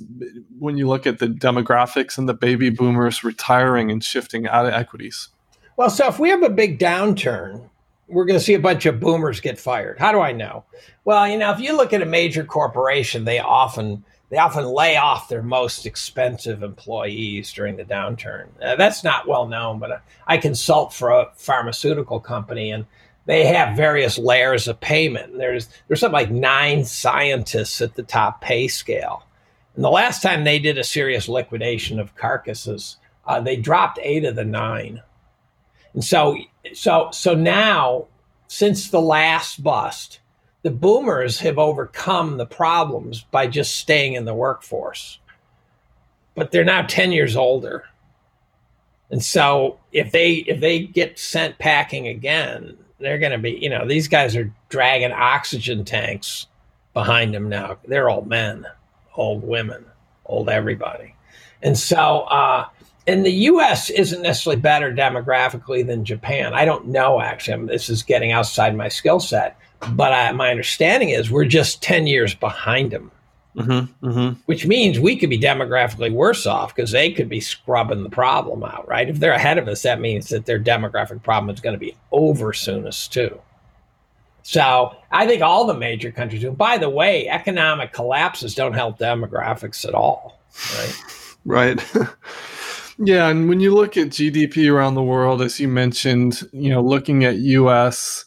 when 0.59 0.77
you 0.77 0.89
look 0.89 1.07
at 1.07 1.21
the 1.21 1.29
demographics 1.29 2.19
and 2.19 2.29
the 2.29 2.35
baby 2.35 2.71
boomers 2.71 3.23
retiring 3.23 3.93
and 3.93 4.03
shifting 4.03 4.49
out 4.49 4.67
of 4.67 4.73
equities. 4.73 5.29
Well, 5.77 5.91
so 5.91 6.09
if 6.09 6.19
we 6.19 6.31
have 6.31 6.43
a 6.43 6.51
big 6.51 6.81
downturn, 6.81 7.71
we're 8.11 8.25
going 8.25 8.39
to 8.39 8.45
see 8.45 8.55
a 8.55 8.61
bunch 8.61 8.87
of 8.87 9.01
boomers 9.01 9.41
get 9.41 9.59
fired. 9.59 9.99
How 9.99 10.13
do 10.13 10.21
I 10.21 10.33
know? 10.33 10.65
Well, 11.05 11.29
you 11.29 11.39
know, 11.39 11.53
if 11.53 11.61
you 11.61 11.77
look 11.77 11.93
at 11.93 12.03
a 12.03 12.07
major 12.07 12.45
corporation, 12.45 13.25
they 13.25 13.39
often 13.39 14.05
they 14.31 14.39
often 14.39 14.65
lay 14.65 14.97
off 14.97 15.29
their 15.29 15.43
most 15.43 15.87
expensive 15.87 16.63
employees 16.63 17.53
during 17.53 17.77
the 17.77 17.85
downturn. 17.85 18.49
Uh, 18.63 18.77
that's 18.77 19.03
not 19.03 19.27
well 19.27 19.49
known, 19.49 19.81
but 19.81 19.91
uh, 19.91 19.99
I 20.27 20.37
consult 20.39 20.95
for 20.95 21.11
a 21.11 21.31
pharmaceutical 21.37 22.21
company 22.21 22.71
and 22.71 22.87
they 23.27 23.47
have 23.47 23.77
various 23.77 24.19
layers 24.19 24.69
of 24.69 24.81
payment. 24.81 25.37
There's 25.37 25.69
there's 25.89 26.01
something 26.01 26.13
like 26.13 26.31
nine 26.31 26.85
scientists 26.85 27.81
at 27.81 27.95
the 27.95 28.03
top 28.03 28.41
pay 28.41 28.69
scale. 28.69 29.25
And 29.75 29.85
the 29.85 29.91
last 29.91 30.23
time 30.23 30.45
they 30.45 30.59
did 30.59 30.79
a 30.79 30.85
serious 30.85 31.29
liquidation 31.29 32.01
of 32.01 32.15
carcasses, 32.17 32.97
uh, 33.27 33.41
they 33.41 33.57
dropped 33.57 33.99
eight 34.03 34.25
of 34.25 34.37
the 34.37 34.45
nine. 34.45 35.03
And 35.95 36.05
so, 36.05 36.37
so, 36.73 37.11
so 37.13 37.35
now, 37.35 38.07
since 38.49 38.91
the 38.91 39.01
last 39.01 39.63
bust, 39.63 40.21
the 40.63 40.71
boomers 40.71 41.41
have 41.41 41.59
overcome 41.59 42.37
the 42.37 42.47
problems 42.47 43.23
by 43.23 43.47
just 43.47 43.77
staying 43.77 44.15
in 44.15 44.25
the 44.25 44.35
workforce. 44.35 45.19
But 46.35 46.51
they're 46.51 46.65
now 46.65 46.83
10 46.83 47.13
years 47.13 47.37
older. 47.37 47.85
And 49.11 49.23
so 49.23 49.79
if 49.91 50.13
they 50.13 50.35
if 50.35 50.61
they 50.61 50.81
get 50.81 51.19
sent 51.19 51.59
packing 51.59 52.07
again, 52.07 52.77
they're 53.01 53.19
going 53.19 53.33
to 53.33 53.39
be, 53.39 53.59
you 53.61 53.69
know, 53.69 53.87
these 53.87 54.07
guys 54.07 54.37
are 54.37 54.53
dragging 54.69 55.11
oxygen 55.11 55.85
tanks 55.85 56.47
behind 56.95 57.35
them 57.35 57.49
now. 57.49 57.79
They're 57.87 58.09
old 58.09 58.29
men, 58.29 58.67
old 59.17 59.43
women, 59.43 59.85
old 60.27 60.49
everybody. 60.49 61.15
And 61.63 61.77
so 61.77 62.21
uh, 62.23 62.67
and 63.07 63.25
the 63.25 63.31
U.S. 63.31 63.91
isn't 63.91 64.23
necessarily 64.23 64.61
better 64.61 64.93
demographically 64.93 65.87
than 65.87 66.05
Japan. 66.05 66.55
I 66.55 66.65
don't 66.65 66.89
know 66.89 67.21
actually. 67.21 67.55
I 67.55 67.57
mean, 67.59 67.67
this 67.67 67.89
is 67.89 68.03
getting 68.03 68.33
outside 68.33 68.77
my 68.77 68.89
skill 68.89 69.21
set, 69.21 69.57
but 69.93 70.13
I, 70.13 70.33
my 70.33 70.51
understanding 70.51 71.11
is 71.11 71.31
we're 71.31 71.45
just 71.45 71.83
ten 71.83 72.07
years 72.07 72.35
behind 72.35 72.91
them, 72.91 73.11
mm-hmm, 73.57 74.07
mm-hmm. 74.07 74.41
which 74.47 74.67
means 74.67 75.01
we 75.01 75.17
could 75.17 75.31
be 75.31 75.39
demographically 75.39 76.13
worse 76.13 76.47
off 76.47 76.75
because 76.75 76.91
they 76.91 77.11
could 77.11 77.29
be 77.29 77.41
scrubbing 77.41 78.03
the 78.03 78.11
problem 78.11 78.63
out. 78.63 78.87
Right? 78.87 79.09
If 79.09 79.19
they're 79.21 79.33
ahead 79.33 79.59
of 79.59 79.69
us, 79.69 79.83
that 79.83 80.01
means 80.01 80.29
that 80.29 80.47
their 80.47 80.61
demographic 80.61 81.23
problem 81.23 81.53
is 81.55 81.61
going 81.61 81.75
to 81.75 81.81
be 81.81 81.97
over 82.13 82.53
soonest 82.53 83.13
too. 83.13 83.41
So 84.43 84.97
I 85.11 85.27
think 85.27 85.43
all 85.43 85.67
the 85.67 85.75
major 85.75 86.11
countries 86.11 86.43
do. 86.43 86.51
By 86.51 86.79
the 86.79 86.89
way, 86.89 87.29
economic 87.29 87.93
collapses 87.93 88.55
don't 88.55 88.73
help 88.73 88.99
demographics 88.99 89.87
at 89.87 89.95
all. 89.95 90.41
Right. 90.75 91.03
right. 91.85 91.93
Yeah, 93.03 93.29
and 93.29 93.49
when 93.49 93.61
you 93.61 93.75
look 93.75 93.97
at 93.97 94.09
GDP 94.09 94.71
around 94.71 94.95
the 94.95 95.03
world, 95.03 95.41
as 95.41 95.59
you 95.59 95.69
mentioned, 95.69 96.47
you 96.53 96.69
know, 96.69 96.83
looking 96.83 97.25
at 97.25 97.37
US, 97.37 98.27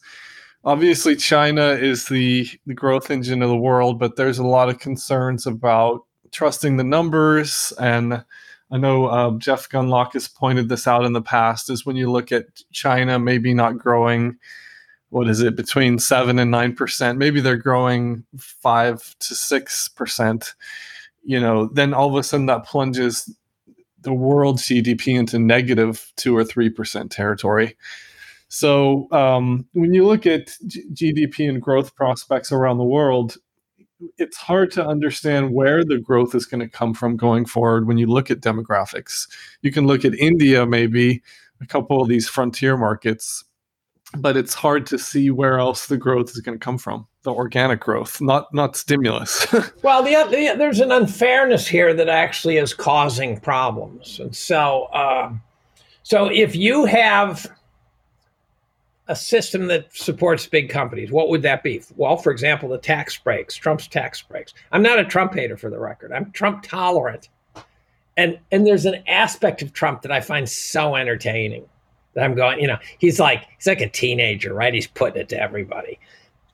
obviously 0.63 1.15
China 1.15 1.73
is 1.73 2.07
the, 2.07 2.49
the 2.65 2.73
growth 2.73 3.11
engine 3.11 3.43
of 3.43 3.49
the 3.49 3.55
world, 3.55 3.99
but 3.99 4.15
there's 4.15 4.39
a 4.39 4.47
lot 4.47 4.69
of 4.69 4.79
concerns 4.79 5.45
about 5.45 6.05
trusting 6.31 6.77
the 6.77 6.83
numbers. 6.83 7.71
And 7.79 8.25
I 8.71 8.77
know 8.79 9.05
uh, 9.05 9.37
Jeff 9.37 9.69
Gundlach 9.69 10.13
has 10.13 10.27
pointed 10.27 10.69
this 10.69 10.87
out 10.87 11.05
in 11.05 11.13
the 11.13 11.21
past, 11.21 11.69
is 11.69 11.85
when 11.85 11.95
you 11.95 12.11
look 12.11 12.31
at 12.31 12.47
China 12.71 13.19
maybe 13.19 13.53
not 13.53 13.77
growing, 13.77 14.39
what 15.11 15.29
is 15.29 15.39
it, 15.41 15.55
between 15.55 15.99
7 15.99 16.39
and 16.39 16.51
9%, 16.51 17.17
maybe 17.17 17.41
they're 17.41 17.57
growing 17.57 18.25
5 18.39 19.15
to 19.19 19.33
6%, 19.35 20.53
you 21.23 21.39
know, 21.39 21.67
then 21.67 21.93
all 21.93 22.09
of 22.09 22.15
a 22.15 22.23
sudden 22.23 22.47
that 22.47 22.65
plunges 22.65 23.29
the 24.03 24.13
world 24.13 24.57
GDP 24.57 25.17
into 25.17 25.39
negative 25.39 26.11
two 26.15 26.35
or 26.35 26.43
three 26.43 26.69
percent 26.69 27.11
territory. 27.11 27.75
So 28.49 29.07
um, 29.11 29.65
when 29.73 29.93
you 29.93 30.05
look 30.05 30.27
at 30.27 30.51
G- 30.67 30.85
GDP 30.93 31.49
and 31.49 31.61
growth 31.61 31.95
prospects 31.95 32.51
around 32.51 32.77
the 32.77 32.83
world, 32.83 33.37
it's 34.17 34.37
hard 34.37 34.71
to 34.73 34.85
understand 34.85 35.53
where 35.53 35.83
the 35.83 35.97
growth 35.97 36.35
is 36.35 36.45
going 36.45 36.61
to 36.61 36.69
come 36.69 36.93
from 36.93 37.17
going 37.17 37.45
forward 37.45 37.87
when 37.87 37.97
you 37.97 38.07
look 38.07 38.29
at 38.29 38.41
demographics. 38.41 39.27
You 39.61 39.71
can 39.71 39.87
look 39.87 40.05
at 40.05 40.13
India, 40.15 40.65
maybe 40.65 41.23
a 41.61 41.65
couple 41.65 42.01
of 42.01 42.09
these 42.09 42.27
frontier 42.27 42.77
markets, 42.77 43.43
but 44.17 44.37
it's 44.37 44.53
hard 44.53 44.85
to 44.87 44.99
see 44.99 45.29
where 45.29 45.59
else 45.59 45.87
the 45.87 45.97
growth 45.97 46.29
is 46.31 46.39
going 46.39 46.57
to 46.57 46.63
come 46.63 46.77
from 46.77 47.07
the 47.23 47.33
organic 47.33 47.79
growth 47.79 48.21
not 48.21 48.53
not 48.53 48.75
stimulus. 48.75 49.47
Well 49.83 50.03
the, 50.03 50.13
the, 50.29 50.55
there's 50.57 50.79
an 50.79 50.91
unfairness 50.91 51.67
here 51.67 51.93
that 51.93 52.09
actually 52.09 52.57
is 52.57 52.73
causing 52.73 53.39
problems. 53.39 54.19
And 54.19 54.35
so 54.35 54.83
uh, 54.93 55.31
so 56.03 56.29
if 56.31 56.55
you 56.55 56.85
have 56.85 57.47
a 59.07 59.15
system 59.15 59.67
that 59.67 59.93
supports 59.93 60.47
big 60.47 60.69
companies 60.69 61.11
what 61.11 61.29
would 61.29 61.41
that 61.41 61.63
be? 61.63 61.81
Well 61.95 62.17
for 62.17 62.31
example 62.31 62.69
the 62.69 62.77
tax 62.77 63.17
breaks 63.17 63.55
trump's 63.55 63.87
tax 63.87 64.21
breaks. 64.21 64.53
I'm 64.71 64.83
not 64.83 64.99
a 64.99 65.05
trump 65.05 65.33
hater 65.33 65.57
for 65.57 65.69
the 65.69 65.79
record. 65.79 66.11
I'm 66.11 66.31
trump 66.31 66.63
tolerant. 66.63 67.29
And 68.15 68.37
and 68.51 68.67
there's 68.67 68.85
an 68.85 69.03
aspect 69.07 69.61
of 69.61 69.73
trump 69.73 70.03
that 70.03 70.11
i 70.11 70.21
find 70.21 70.47
so 70.47 70.95
entertaining 70.95 71.65
that 72.13 72.23
I'm 72.23 72.35
going, 72.35 72.59
you 72.59 72.67
know, 72.67 72.77
he's 72.99 73.19
like 73.19 73.45
he's 73.57 73.67
like 73.67 73.81
a 73.81 73.89
teenager, 73.89 74.53
right? 74.53 74.73
He's 74.73 74.87
putting 74.87 75.21
it 75.21 75.29
to 75.29 75.41
everybody. 75.41 75.99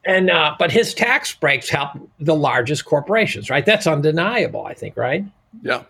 And 0.06 0.30
uh, 0.30 0.56
but 0.57 0.72
his 0.72 0.94
tax 0.94 1.34
breaks 1.34 1.69
help 1.69 1.91
the 2.19 2.36
largest 2.36 2.86
corporations, 2.86 3.49
right? 3.49 3.65
That's 3.65 3.88
undeniable, 3.88 4.65
I 4.65 4.73
think, 4.73 4.95
right? 4.95 5.26
Yeah. 5.61 5.84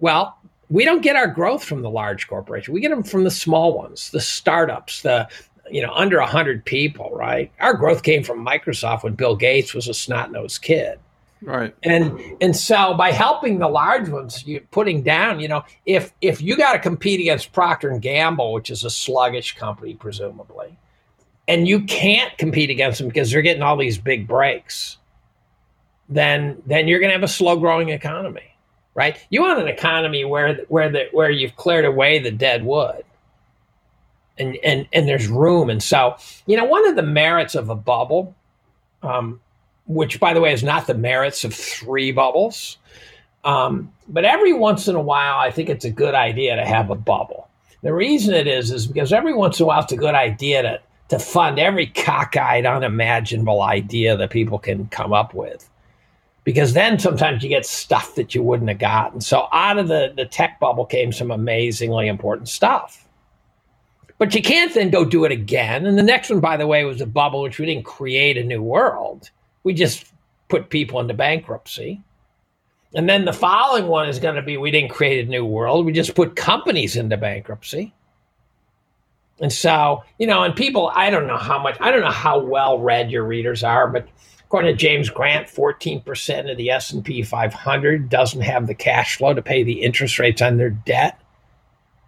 Well, 0.00 0.38
we 0.70 0.84
don't 0.84 1.02
get 1.02 1.16
our 1.16 1.26
growth 1.26 1.64
from 1.64 1.82
the 1.82 1.90
large 1.90 2.28
corporations. 2.28 2.72
We 2.72 2.80
get 2.80 2.90
them 2.90 3.02
from 3.02 3.24
the 3.24 3.30
small 3.30 3.76
ones, 3.76 4.10
the 4.10 4.20
startups, 4.20 5.02
the 5.02 5.28
you 5.70 5.82
know 5.82 5.92
under 5.92 6.18
100 6.18 6.64
people 6.64 7.10
right 7.12 7.50
our 7.60 7.74
growth 7.74 8.02
came 8.02 8.24
from 8.24 8.44
microsoft 8.44 9.02
when 9.02 9.14
bill 9.14 9.36
gates 9.36 9.74
was 9.74 9.88
a 9.88 9.94
snot-nosed 9.94 10.62
kid 10.62 10.98
right 11.42 11.74
and 11.84 12.20
and 12.40 12.56
so 12.56 12.94
by 12.94 13.12
helping 13.12 13.58
the 13.58 13.68
large 13.68 14.08
ones 14.08 14.46
you 14.46 14.60
putting 14.70 15.02
down 15.02 15.38
you 15.38 15.48
know 15.48 15.62
if 15.86 16.12
if 16.20 16.42
you 16.42 16.56
got 16.56 16.72
to 16.72 16.78
compete 16.78 17.20
against 17.20 17.52
procter 17.52 17.90
and 17.90 18.02
gamble 18.02 18.52
which 18.52 18.70
is 18.70 18.84
a 18.84 18.90
sluggish 18.90 19.56
company 19.56 19.94
presumably 19.94 20.76
and 21.46 21.68
you 21.68 21.80
can't 21.84 22.36
compete 22.38 22.70
against 22.70 22.98
them 22.98 23.08
because 23.08 23.30
they're 23.30 23.42
getting 23.42 23.62
all 23.62 23.76
these 23.76 23.98
big 23.98 24.26
breaks 24.26 24.98
then 26.08 26.62
then 26.66 26.88
you're 26.88 27.00
going 27.00 27.10
to 27.10 27.14
have 27.14 27.22
a 27.22 27.28
slow 27.28 27.56
growing 27.58 27.90
economy, 27.90 28.54
right? 28.94 29.18
You 29.30 29.42
want 29.42 29.60
an 29.60 29.68
economy 29.68 30.24
where 30.24 30.56
where 30.68 30.90
the 30.90 31.08
where 31.12 31.30
you've 31.30 31.56
cleared 31.56 31.84
away 31.84 32.18
the 32.18 32.30
dead 32.30 32.64
wood, 32.64 33.04
and 34.38 34.56
and 34.64 34.86
and 34.92 35.06
there's 35.06 35.28
room. 35.28 35.68
And 35.70 35.82
so 35.82 36.16
you 36.46 36.56
know 36.56 36.64
one 36.64 36.88
of 36.88 36.96
the 36.96 37.02
merits 37.02 37.54
of 37.54 37.68
a 37.68 37.74
bubble, 37.74 38.34
um, 39.02 39.40
which 39.88 40.20
by 40.20 40.32
the 40.32 40.40
way 40.40 40.52
is 40.52 40.62
not 40.62 40.86
the 40.86 40.94
merits 40.94 41.42
of 41.42 41.52
three 41.52 42.12
bubbles, 42.12 42.78
um, 43.44 43.92
but 44.08 44.24
every 44.24 44.52
once 44.52 44.86
in 44.86 44.94
a 44.94 45.00
while 45.00 45.38
I 45.38 45.50
think 45.50 45.68
it's 45.68 45.84
a 45.84 45.90
good 45.90 46.14
idea 46.14 46.54
to 46.54 46.64
have 46.64 46.90
a 46.90 46.94
bubble. 46.94 47.48
The 47.82 47.92
reason 47.92 48.34
it 48.34 48.46
is 48.46 48.70
is 48.70 48.86
because 48.86 49.12
every 49.12 49.34
once 49.34 49.58
in 49.58 49.64
a 49.64 49.66
while 49.66 49.82
it's 49.82 49.92
a 49.92 49.96
good 49.96 50.14
idea 50.14 50.62
to 50.62 50.80
to 51.08 51.18
fund 51.18 51.58
every 51.58 51.86
cockeyed, 51.86 52.66
unimaginable 52.66 53.62
idea 53.62 54.16
that 54.16 54.30
people 54.30 54.58
can 54.58 54.86
come 54.88 55.12
up 55.12 55.34
with. 55.34 55.68
Because 56.44 56.72
then 56.72 56.98
sometimes 56.98 57.42
you 57.42 57.48
get 57.48 57.66
stuff 57.66 58.14
that 58.14 58.34
you 58.34 58.42
wouldn't 58.42 58.68
have 58.68 58.78
gotten. 58.78 59.20
So 59.20 59.48
out 59.52 59.78
of 59.78 59.88
the, 59.88 60.12
the 60.16 60.24
tech 60.24 60.60
bubble 60.60 60.86
came 60.86 61.12
some 61.12 61.30
amazingly 61.30 62.08
important 62.08 62.48
stuff. 62.48 63.06
But 64.18 64.34
you 64.34 64.42
can't 64.42 64.74
then 64.74 64.90
go 64.90 65.04
do 65.04 65.24
it 65.24 65.32
again. 65.32 65.86
And 65.86 65.96
the 65.96 66.02
next 66.02 66.30
one, 66.30 66.40
by 66.40 66.56
the 66.56 66.66
way, 66.66 66.84
was 66.84 67.00
a 67.00 67.06
bubble, 67.06 67.42
which 67.42 67.58
we 67.58 67.66
didn't 67.66 67.84
create 67.84 68.36
a 68.36 68.44
new 68.44 68.62
world. 68.62 69.30
We 69.68 69.74
just 69.74 70.06
put 70.48 70.70
people 70.70 70.98
into 70.98 71.12
bankruptcy. 71.12 72.00
And 72.94 73.06
then 73.06 73.26
the 73.26 73.34
following 73.34 73.86
one 73.86 74.08
is 74.08 74.18
going 74.18 74.36
to 74.36 74.40
be 74.40 74.56
we 74.56 74.70
didn't 74.70 74.88
create 74.88 75.26
a 75.26 75.30
new 75.30 75.44
world. 75.44 75.84
We 75.84 75.92
just 75.92 76.14
put 76.14 76.36
companies 76.36 76.96
into 76.96 77.18
bankruptcy. 77.18 77.92
And 79.40 79.52
so, 79.52 80.04
you 80.16 80.26
know, 80.26 80.42
and 80.42 80.56
people, 80.56 80.90
I 80.94 81.10
don't 81.10 81.26
know 81.26 81.36
how 81.36 81.62
much, 81.62 81.76
I 81.80 81.90
don't 81.90 82.00
know 82.00 82.10
how 82.10 82.38
well 82.38 82.78
read 82.78 83.10
your 83.10 83.24
readers 83.24 83.62
are, 83.62 83.88
but 83.88 84.08
according 84.46 84.72
to 84.72 84.76
James 84.78 85.10
Grant, 85.10 85.48
14% 85.48 86.50
of 86.50 86.56
the 86.56 86.70
S&P 86.70 87.22
500 87.22 88.08
doesn't 88.08 88.40
have 88.40 88.66
the 88.66 88.74
cash 88.74 89.18
flow 89.18 89.34
to 89.34 89.42
pay 89.42 89.64
the 89.64 89.82
interest 89.82 90.18
rates 90.18 90.40
on 90.40 90.56
their 90.56 90.70
debt, 90.70 91.20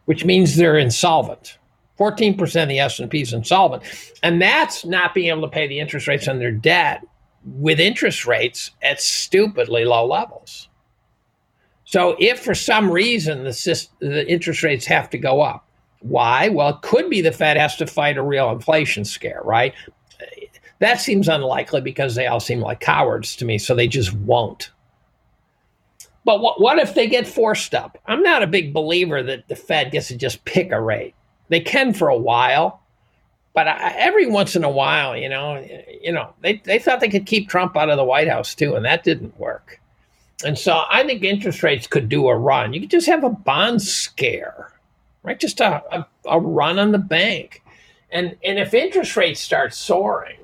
which 0.07 0.25
means 0.25 0.57
they're 0.57 0.79
insolvent. 0.79 1.59
14% 1.99 2.63
of 2.63 2.71
the 2.71 2.79
S&P 2.79 3.21
is 3.21 3.35
insolvent. 3.35 3.83
And 4.23 4.41
that's 4.41 4.87
not 4.87 5.13
being 5.13 5.29
able 5.29 5.43
to 5.43 5.49
pay 5.49 5.67
the 5.67 5.79
interest 5.79 6.09
rates 6.09 6.27
on 6.27 6.39
their 6.39 6.51
debt 6.51 7.05
with 7.45 7.81
interest 7.81 8.27
rates 8.27 8.71
at 8.83 9.01
stupidly 9.01 9.85
low 9.85 10.07
levels. 10.07 10.69
So 11.85 12.17
if 12.19 12.41
for 12.41 12.55
some 12.55 12.91
reason 12.91 13.45
the, 13.45 13.89
the 13.99 14.31
interest 14.31 14.63
rates 14.63 14.87
have 14.87 15.11
to 15.11 15.19
go 15.19 15.41
up, 15.41 15.67
why? 16.01 16.49
Well, 16.49 16.71
it 16.71 16.83
could 16.83 17.11
be 17.11 17.21
the 17.21 17.33
Fed 17.33 17.57
has 17.57 17.77
to 17.77 17.87
fight 17.87 18.17
a 18.17 18.23
real 18.23 18.51
inflation 18.51 19.05
scare, 19.05 19.41
right? 19.45 19.75
That 20.79 21.01
seems 21.01 21.29
unlikely 21.29 21.83
because 21.83 22.15
they 22.15 22.27
all 22.27 22.41
seem 22.41 22.61
like 22.61 22.81
cowards 22.81 23.37
to 23.37 23.45
me, 23.45 23.59
so 23.59 23.75
they 23.75 23.89
just 23.89 24.15
won't. 24.15 24.71
But 26.25 26.41
what, 26.41 26.61
what 26.61 26.79
if 26.79 26.95
they 26.95 27.07
get 27.07 27.27
forced 27.27 27.75
up? 27.75 27.99
I'm 28.07 28.23
not 28.23 28.43
a 28.43 28.47
big 28.47 28.73
believer 28.73 29.23
that 29.23 29.49
the 29.49 29.57
Fed 29.57 29.91
gets 29.91 30.09
to 30.09 30.17
just 30.17 30.45
pick 30.45 30.71
a 30.71 30.81
rate. 30.81 31.15
They 31.49 31.61
can 31.61 31.93
for 31.93 32.09
a 32.09 32.17
while, 32.17 32.83
but 33.53 33.69
I, 33.69 33.95
every 33.97 34.27
once 34.27 34.57
in 34.57 34.65
a 34.65 34.71
while, 34.71 35.17
you 35.17 35.29
know, 35.29 35.67
you 36.01 36.13
know, 36.13 36.33
they, 36.41 36.63
they 36.65 36.79
thought 36.79 37.01
they 37.01 37.09
could 37.09 37.27
keep 37.27 37.49
Trump 37.49 37.77
out 37.77 37.91
of 37.91 37.97
the 37.97 38.05
White 38.05 38.29
House 38.29 38.55
too, 38.55 38.75
and 38.75 38.85
that 38.85 39.05
didn't 39.05 39.39
work. 39.39 39.81
And 40.45 40.59
so 40.59 40.85
I 40.91 41.05
think 41.05 41.23
interest 41.23 41.63
rates 41.63 41.87
could 41.87 42.09
do 42.09 42.29
a 42.29 42.37
run. 42.37 42.73
You 42.73 42.81
could 42.81 42.91
just 42.91 43.07
have 43.07 43.25
a 43.25 43.31
bond 43.31 43.83
scare 43.83 44.73
right? 45.23 45.39
Just 45.39 45.61
a, 45.61 45.83
a, 45.95 46.07
a 46.27 46.41
run 46.41 46.79
on 46.79 46.93
the 46.93 46.99
bank. 46.99 47.63
And, 48.11 48.37
and 48.45 48.59
if 48.59 48.75
interest 48.75 49.17
rates 49.17 49.41
start 49.41 49.75
soaring, 49.75 50.39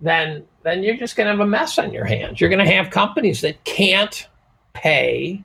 then, 0.00 0.46
then 0.62 0.82
you're 0.82 0.96
just 0.96 1.16
going 1.16 1.26
to 1.26 1.30
have 1.30 1.40
a 1.40 1.46
mess 1.46 1.78
on 1.78 1.92
your 1.92 2.04
hands. 2.04 2.40
You're 2.40 2.50
going 2.50 2.64
to 2.64 2.72
have 2.72 2.90
companies 2.90 3.40
that 3.42 3.62
can't 3.64 4.26
pay 4.72 5.44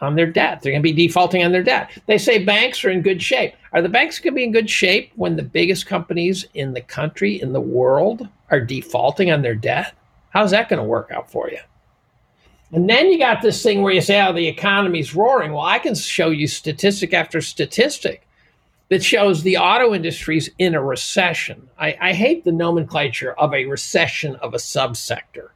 on 0.00 0.14
their 0.14 0.26
debt. 0.26 0.60
They're 0.62 0.72
going 0.72 0.82
to 0.82 0.92
be 0.92 1.06
defaulting 1.06 1.44
on 1.44 1.52
their 1.52 1.62
debt. 1.62 1.90
They 2.06 2.18
say 2.18 2.44
banks 2.44 2.84
are 2.84 2.90
in 2.90 3.02
good 3.02 3.22
shape. 3.22 3.54
Are 3.72 3.82
the 3.82 3.88
banks 3.88 4.18
going 4.18 4.32
to 4.34 4.36
be 4.36 4.44
in 4.44 4.52
good 4.52 4.70
shape 4.70 5.12
when 5.16 5.36
the 5.36 5.42
biggest 5.42 5.86
companies 5.86 6.46
in 6.54 6.72
the 6.72 6.80
country, 6.80 7.40
in 7.40 7.52
the 7.52 7.60
world, 7.60 8.28
are 8.50 8.60
defaulting 8.60 9.30
on 9.30 9.42
their 9.42 9.54
debt? 9.54 9.94
How's 10.30 10.52
that 10.52 10.68
going 10.68 10.78
to 10.78 10.84
work 10.84 11.10
out 11.10 11.30
for 11.30 11.50
you? 11.50 11.58
And 12.72 12.88
then 12.88 13.10
you 13.10 13.18
got 13.18 13.42
this 13.42 13.62
thing 13.62 13.82
where 13.82 13.92
you 13.92 14.00
say, 14.00 14.24
oh, 14.24 14.32
the 14.32 14.46
economy's 14.46 15.14
roaring. 15.14 15.52
Well, 15.52 15.64
I 15.64 15.80
can 15.80 15.94
show 15.94 16.30
you 16.30 16.46
statistic 16.46 17.12
after 17.12 17.40
statistic 17.40 18.26
that 18.90 19.02
shows 19.02 19.42
the 19.42 19.56
auto 19.56 19.92
industry's 19.92 20.50
in 20.58 20.74
a 20.74 20.82
recession. 20.82 21.68
I, 21.78 21.96
I 22.00 22.12
hate 22.12 22.44
the 22.44 22.52
nomenclature 22.52 23.32
of 23.32 23.52
a 23.54 23.64
recession 23.66 24.36
of 24.36 24.54
a 24.54 24.58
subsector 24.58 25.48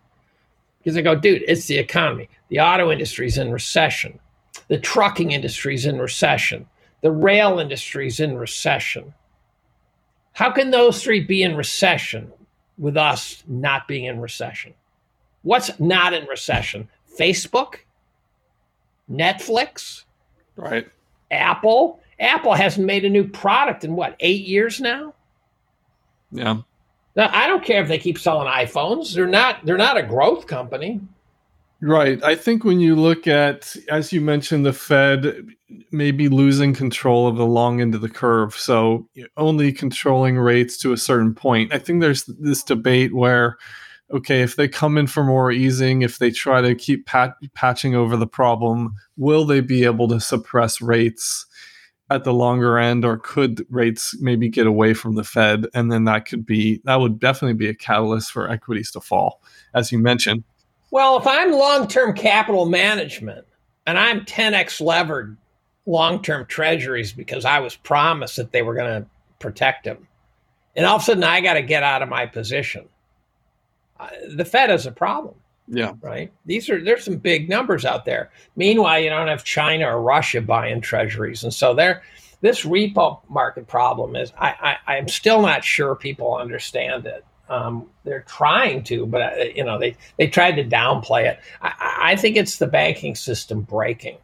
because 0.78 0.96
I 0.96 1.02
go, 1.02 1.14
dude, 1.14 1.42
it's 1.48 1.66
the 1.66 1.78
economy. 1.78 2.28
The 2.48 2.60
auto 2.60 2.90
industry's 2.90 3.38
in 3.38 3.50
recession. 3.50 4.18
The 4.68 4.78
trucking 4.78 5.32
industry's 5.32 5.86
in 5.86 5.98
recession. 5.98 6.66
The 7.02 7.10
rail 7.10 7.58
industry's 7.58 8.20
in 8.20 8.36
recession. 8.36 9.12
How 10.32 10.50
can 10.50 10.70
those 10.70 11.02
three 11.02 11.20
be 11.20 11.42
in 11.42 11.54
recession 11.56 12.32
with 12.78 12.96
us 12.96 13.44
not 13.46 13.86
being 13.86 14.04
in 14.04 14.20
recession? 14.20 14.74
What's 15.42 15.78
not 15.78 16.12
in 16.12 16.24
recession? 16.26 16.88
Facebook, 17.18 17.76
Netflix, 19.10 20.04
right? 20.56 20.88
Apple. 21.30 22.00
Apple 22.18 22.54
hasn't 22.54 22.86
made 22.86 23.04
a 23.04 23.10
new 23.10 23.26
product 23.28 23.84
in 23.84 23.94
what 23.96 24.16
eight 24.20 24.46
years 24.46 24.80
now. 24.80 25.14
Yeah. 26.30 26.58
Now, 27.16 27.30
I 27.32 27.46
don't 27.46 27.64
care 27.64 27.82
if 27.82 27.88
they 27.88 27.98
keep 27.98 28.18
selling 28.18 28.48
iPhones. 28.48 29.14
They're 29.14 29.26
not. 29.26 29.64
They're 29.64 29.76
not 29.76 29.96
a 29.96 30.02
growth 30.02 30.46
company. 30.46 31.00
Right. 31.86 32.22
I 32.24 32.34
think 32.34 32.64
when 32.64 32.80
you 32.80 32.96
look 32.96 33.26
at, 33.26 33.76
as 33.90 34.10
you 34.10 34.22
mentioned, 34.22 34.64
the 34.64 34.72
Fed 34.72 35.46
maybe 35.92 36.30
losing 36.30 36.72
control 36.72 37.26
of 37.28 37.36
the 37.36 37.44
long 37.44 37.82
end 37.82 37.94
of 37.94 38.00
the 38.00 38.08
curve, 38.08 38.54
so 38.54 39.06
only 39.36 39.70
controlling 39.70 40.38
rates 40.38 40.78
to 40.78 40.94
a 40.94 40.96
certain 40.96 41.34
point. 41.34 41.74
I 41.74 41.78
think 41.78 42.00
there's 42.00 42.24
this 42.24 42.62
debate 42.62 43.14
where 43.14 43.58
okay, 44.10 44.40
if 44.40 44.56
they 44.56 44.68
come 44.68 44.96
in 44.96 45.06
for 45.06 45.24
more 45.24 45.52
easing, 45.52 46.00
if 46.00 46.18
they 46.18 46.30
try 46.30 46.62
to 46.62 46.74
keep 46.74 47.04
pat- 47.04 47.36
patching 47.54 47.94
over 47.94 48.16
the 48.16 48.26
problem, 48.26 48.94
will 49.18 49.44
they 49.44 49.60
be 49.60 49.84
able 49.84 50.08
to 50.08 50.20
suppress 50.20 50.80
rates 50.80 51.46
at 52.10 52.24
the 52.24 52.34
longer 52.34 52.78
end, 52.78 53.04
or 53.04 53.18
could 53.18 53.66
rates 53.68 54.14
maybe 54.20 54.48
get 54.48 54.66
away 54.66 54.94
from 54.94 55.16
the 55.16 55.24
Fed? 55.24 55.66
And 55.74 55.90
then 55.90 56.04
that 56.04 56.26
could 56.26 56.46
be, 56.46 56.80
that 56.84 57.00
would 57.00 57.18
definitely 57.18 57.54
be 57.54 57.68
a 57.68 57.74
catalyst 57.74 58.30
for 58.30 58.48
equities 58.48 58.90
to 58.92 59.00
fall, 59.00 59.42
as 59.74 59.90
you 59.90 59.98
mentioned. 59.98 60.44
Well, 60.94 61.18
if 61.18 61.26
I'm 61.26 61.50
long 61.50 61.88
term 61.88 62.14
capital 62.14 62.66
management 62.66 63.44
and 63.84 63.98
I'm 63.98 64.24
10x 64.24 64.80
levered 64.80 65.36
long 65.86 66.22
term 66.22 66.46
treasuries 66.46 67.12
because 67.12 67.44
I 67.44 67.58
was 67.58 67.74
promised 67.74 68.36
that 68.36 68.52
they 68.52 68.62
were 68.62 68.74
going 68.74 69.02
to 69.02 69.08
protect 69.40 69.82
them, 69.82 70.06
and 70.76 70.86
all 70.86 70.94
of 70.94 71.02
a 71.02 71.04
sudden 71.04 71.24
I 71.24 71.40
got 71.40 71.54
to 71.54 71.62
get 71.62 71.82
out 71.82 72.02
of 72.02 72.08
my 72.08 72.26
position 72.26 72.88
uh, 73.98 74.08
the 74.36 74.44
Fed 74.44 74.70
has 74.70 74.86
a 74.86 74.92
problem. 74.92 75.34
Yeah. 75.66 75.94
Right. 76.00 76.30
These 76.46 76.70
are 76.70 76.80
there's 76.80 77.04
some 77.04 77.16
big 77.16 77.48
numbers 77.48 77.84
out 77.84 78.04
there. 78.04 78.30
Meanwhile, 78.54 79.00
you 79.00 79.10
don't 79.10 79.26
have 79.26 79.42
China 79.42 79.96
or 79.96 80.00
Russia 80.00 80.42
buying 80.42 80.80
treasuries, 80.80 81.42
and 81.42 81.52
so 81.52 81.74
there. 81.74 82.04
This 82.40 82.64
repo 82.64 83.20
market 83.28 83.66
problem 83.66 84.14
is 84.14 84.32
I, 84.38 84.76
I 84.86 84.98
am 84.98 85.08
still 85.08 85.42
not 85.42 85.64
sure 85.64 85.96
people 85.96 86.36
understand 86.36 87.06
it. 87.06 87.24
Um, 87.48 87.86
they're 88.04 88.24
trying 88.26 88.84
to, 88.84 89.06
but 89.06 89.20
uh, 89.20 89.44
you 89.54 89.64
know 89.64 89.78
they 89.78 89.96
they 90.18 90.26
tried 90.26 90.52
to 90.52 90.64
downplay 90.64 91.26
it. 91.26 91.40
I, 91.60 91.96
I 92.00 92.16
think 92.16 92.36
it's 92.36 92.58
the 92.58 92.66
banking 92.66 93.14
system 93.14 93.62
breaking. 93.62 94.16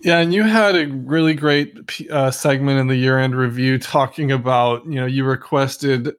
Yeah, 0.00 0.18
and 0.18 0.34
you 0.34 0.42
had 0.42 0.74
a 0.74 0.88
really 0.88 1.34
great 1.34 1.78
uh, 2.10 2.30
segment 2.30 2.80
in 2.80 2.88
the 2.88 2.96
year-end 2.96 3.36
review 3.36 3.78
talking 3.78 4.32
about 4.32 4.84
you 4.86 4.96
know 4.96 5.06
you 5.06 5.24
requested 5.24 6.12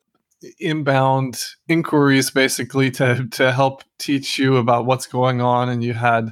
inbound 0.60 1.44
inquiries 1.68 2.30
basically 2.30 2.92
to 2.92 3.28
to 3.32 3.52
help 3.52 3.84
teach 3.98 4.38
you 4.38 4.58
about 4.58 4.86
what's 4.86 5.08
going 5.08 5.42
on 5.42 5.70
and 5.70 5.84
you 5.84 5.94
had 5.94 6.30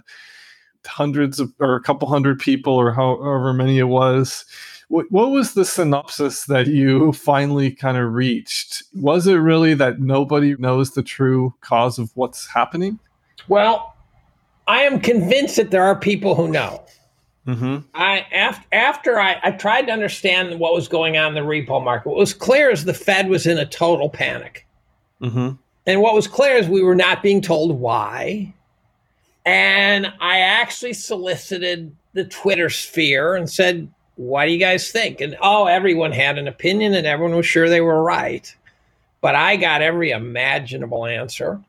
hundreds 0.86 1.40
of 1.40 1.52
or 1.60 1.76
a 1.76 1.82
couple 1.82 2.08
hundred 2.08 2.40
people 2.40 2.74
or 2.74 2.92
however 2.92 3.54
many 3.54 3.80
it 3.80 3.84
was 3.84 4.46
what, 4.92 5.12
what 5.12 5.32
was 5.32 5.54
the 5.54 5.66
synopsis 5.66 6.46
that 6.46 6.68
you 6.68 7.14
finally 7.14 7.72
kind 7.72 7.98
of 7.98 8.14
reached 8.14 8.84
was 8.94 9.26
it 9.28 9.36
really 9.36 9.74
that 9.74 10.00
nobody 10.00 10.56
knows 10.58 10.92
the 10.92 11.04
true 11.04 11.54
cause 11.62 11.98
of 11.98 12.12
what's 12.16 12.48
happening 12.48 13.00
well 13.48 13.96
i 14.68 14.82
am 14.82 15.00
convinced 15.00 15.56
that 15.56 15.72
there 15.72 15.84
are 15.84 15.96
people 15.96 16.36
who 16.36 16.48
know 16.48 16.84
Mm-hmm. 17.48 17.78
I 17.96 18.20
after, 18.32 18.68
after 18.72 19.20
I, 19.20 19.40
I 19.44 19.52
tried 19.52 19.88
to 19.88 19.92
understand 19.92 20.60
what 20.60 20.76
was 20.76 20.88
going 20.88 21.18
on 21.18 21.30
in 21.30 21.34
the 21.34 21.50
repo 21.50 21.84
market. 21.84 22.10
What 22.10 22.18
was 22.18 22.36
clear 22.36 22.70
is 22.70 22.86
the 22.86 22.94
Fed 22.94 23.30
was 23.30 23.48
in 23.48 23.58
a 23.58 23.66
total 23.66 24.10
panic, 24.10 24.68
mm-hmm. 25.20 25.54
and 25.88 26.02
what 26.02 26.14
was 26.14 26.28
clear 26.28 26.56
is 26.58 26.68
we 26.68 26.84
were 26.84 26.96
not 26.96 27.24
being 27.24 27.42
told 27.42 27.80
why. 27.80 28.54
And 29.44 30.14
I 30.20 30.38
actually 30.38 30.94
solicited 30.94 31.96
the 32.14 32.26
Twitter 32.26 32.70
sphere 32.70 33.36
and 33.36 33.50
said, 33.50 33.92
"What 34.16 34.46
do 34.46 34.52
you 34.52 34.60
guys 34.60 34.92
think?" 34.92 35.22
And 35.22 35.38
oh, 35.42 35.66
everyone 35.66 36.12
had 36.12 36.38
an 36.38 36.48
opinion, 36.48 36.94
and 36.94 37.08
everyone 37.08 37.36
was 37.36 37.46
sure 37.46 37.70
they 37.70 37.82
were 37.82 38.04
right. 38.04 38.54
But 39.22 39.36
I 39.36 39.56
got 39.56 39.82
every 39.82 40.12
imaginable 40.12 41.06
answer. 41.06 41.62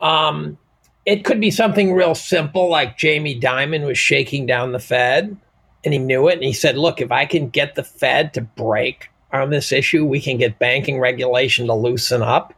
Um, 0.00 0.58
it 1.06 1.24
could 1.24 1.40
be 1.40 1.50
something 1.50 1.92
real 1.92 2.14
simple 2.14 2.68
like 2.68 2.98
Jamie 2.98 3.38
Dimon 3.38 3.86
was 3.86 3.98
shaking 3.98 4.46
down 4.46 4.72
the 4.72 4.78
Fed 4.78 5.36
and 5.84 5.92
he 5.92 5.98
knew 5.98 6.28
it. 6.28 6.34
And 6.34 6.44
he 6.44 6.52
said, 6.52 6.78
look, 6.78 7.00
if 7.00 7.12
I 7.12 7.26
can 7.26 7.48
get 7.50 7.74
the 7.74 7.84
Fed 7.84 8.32
to 8.34 8.40
break 8.40 9.10
on 9.32 9.50
this 9.50 9.72
issue, 9.72 10.04
we 10.04 10.20
can 10.20 10.38
get 10.38 10.58
banking 10.58 10.98
regulation 10.98 11.66
to 11.66 11.74
loosen 11.74 12.22
up. 12.22 12.54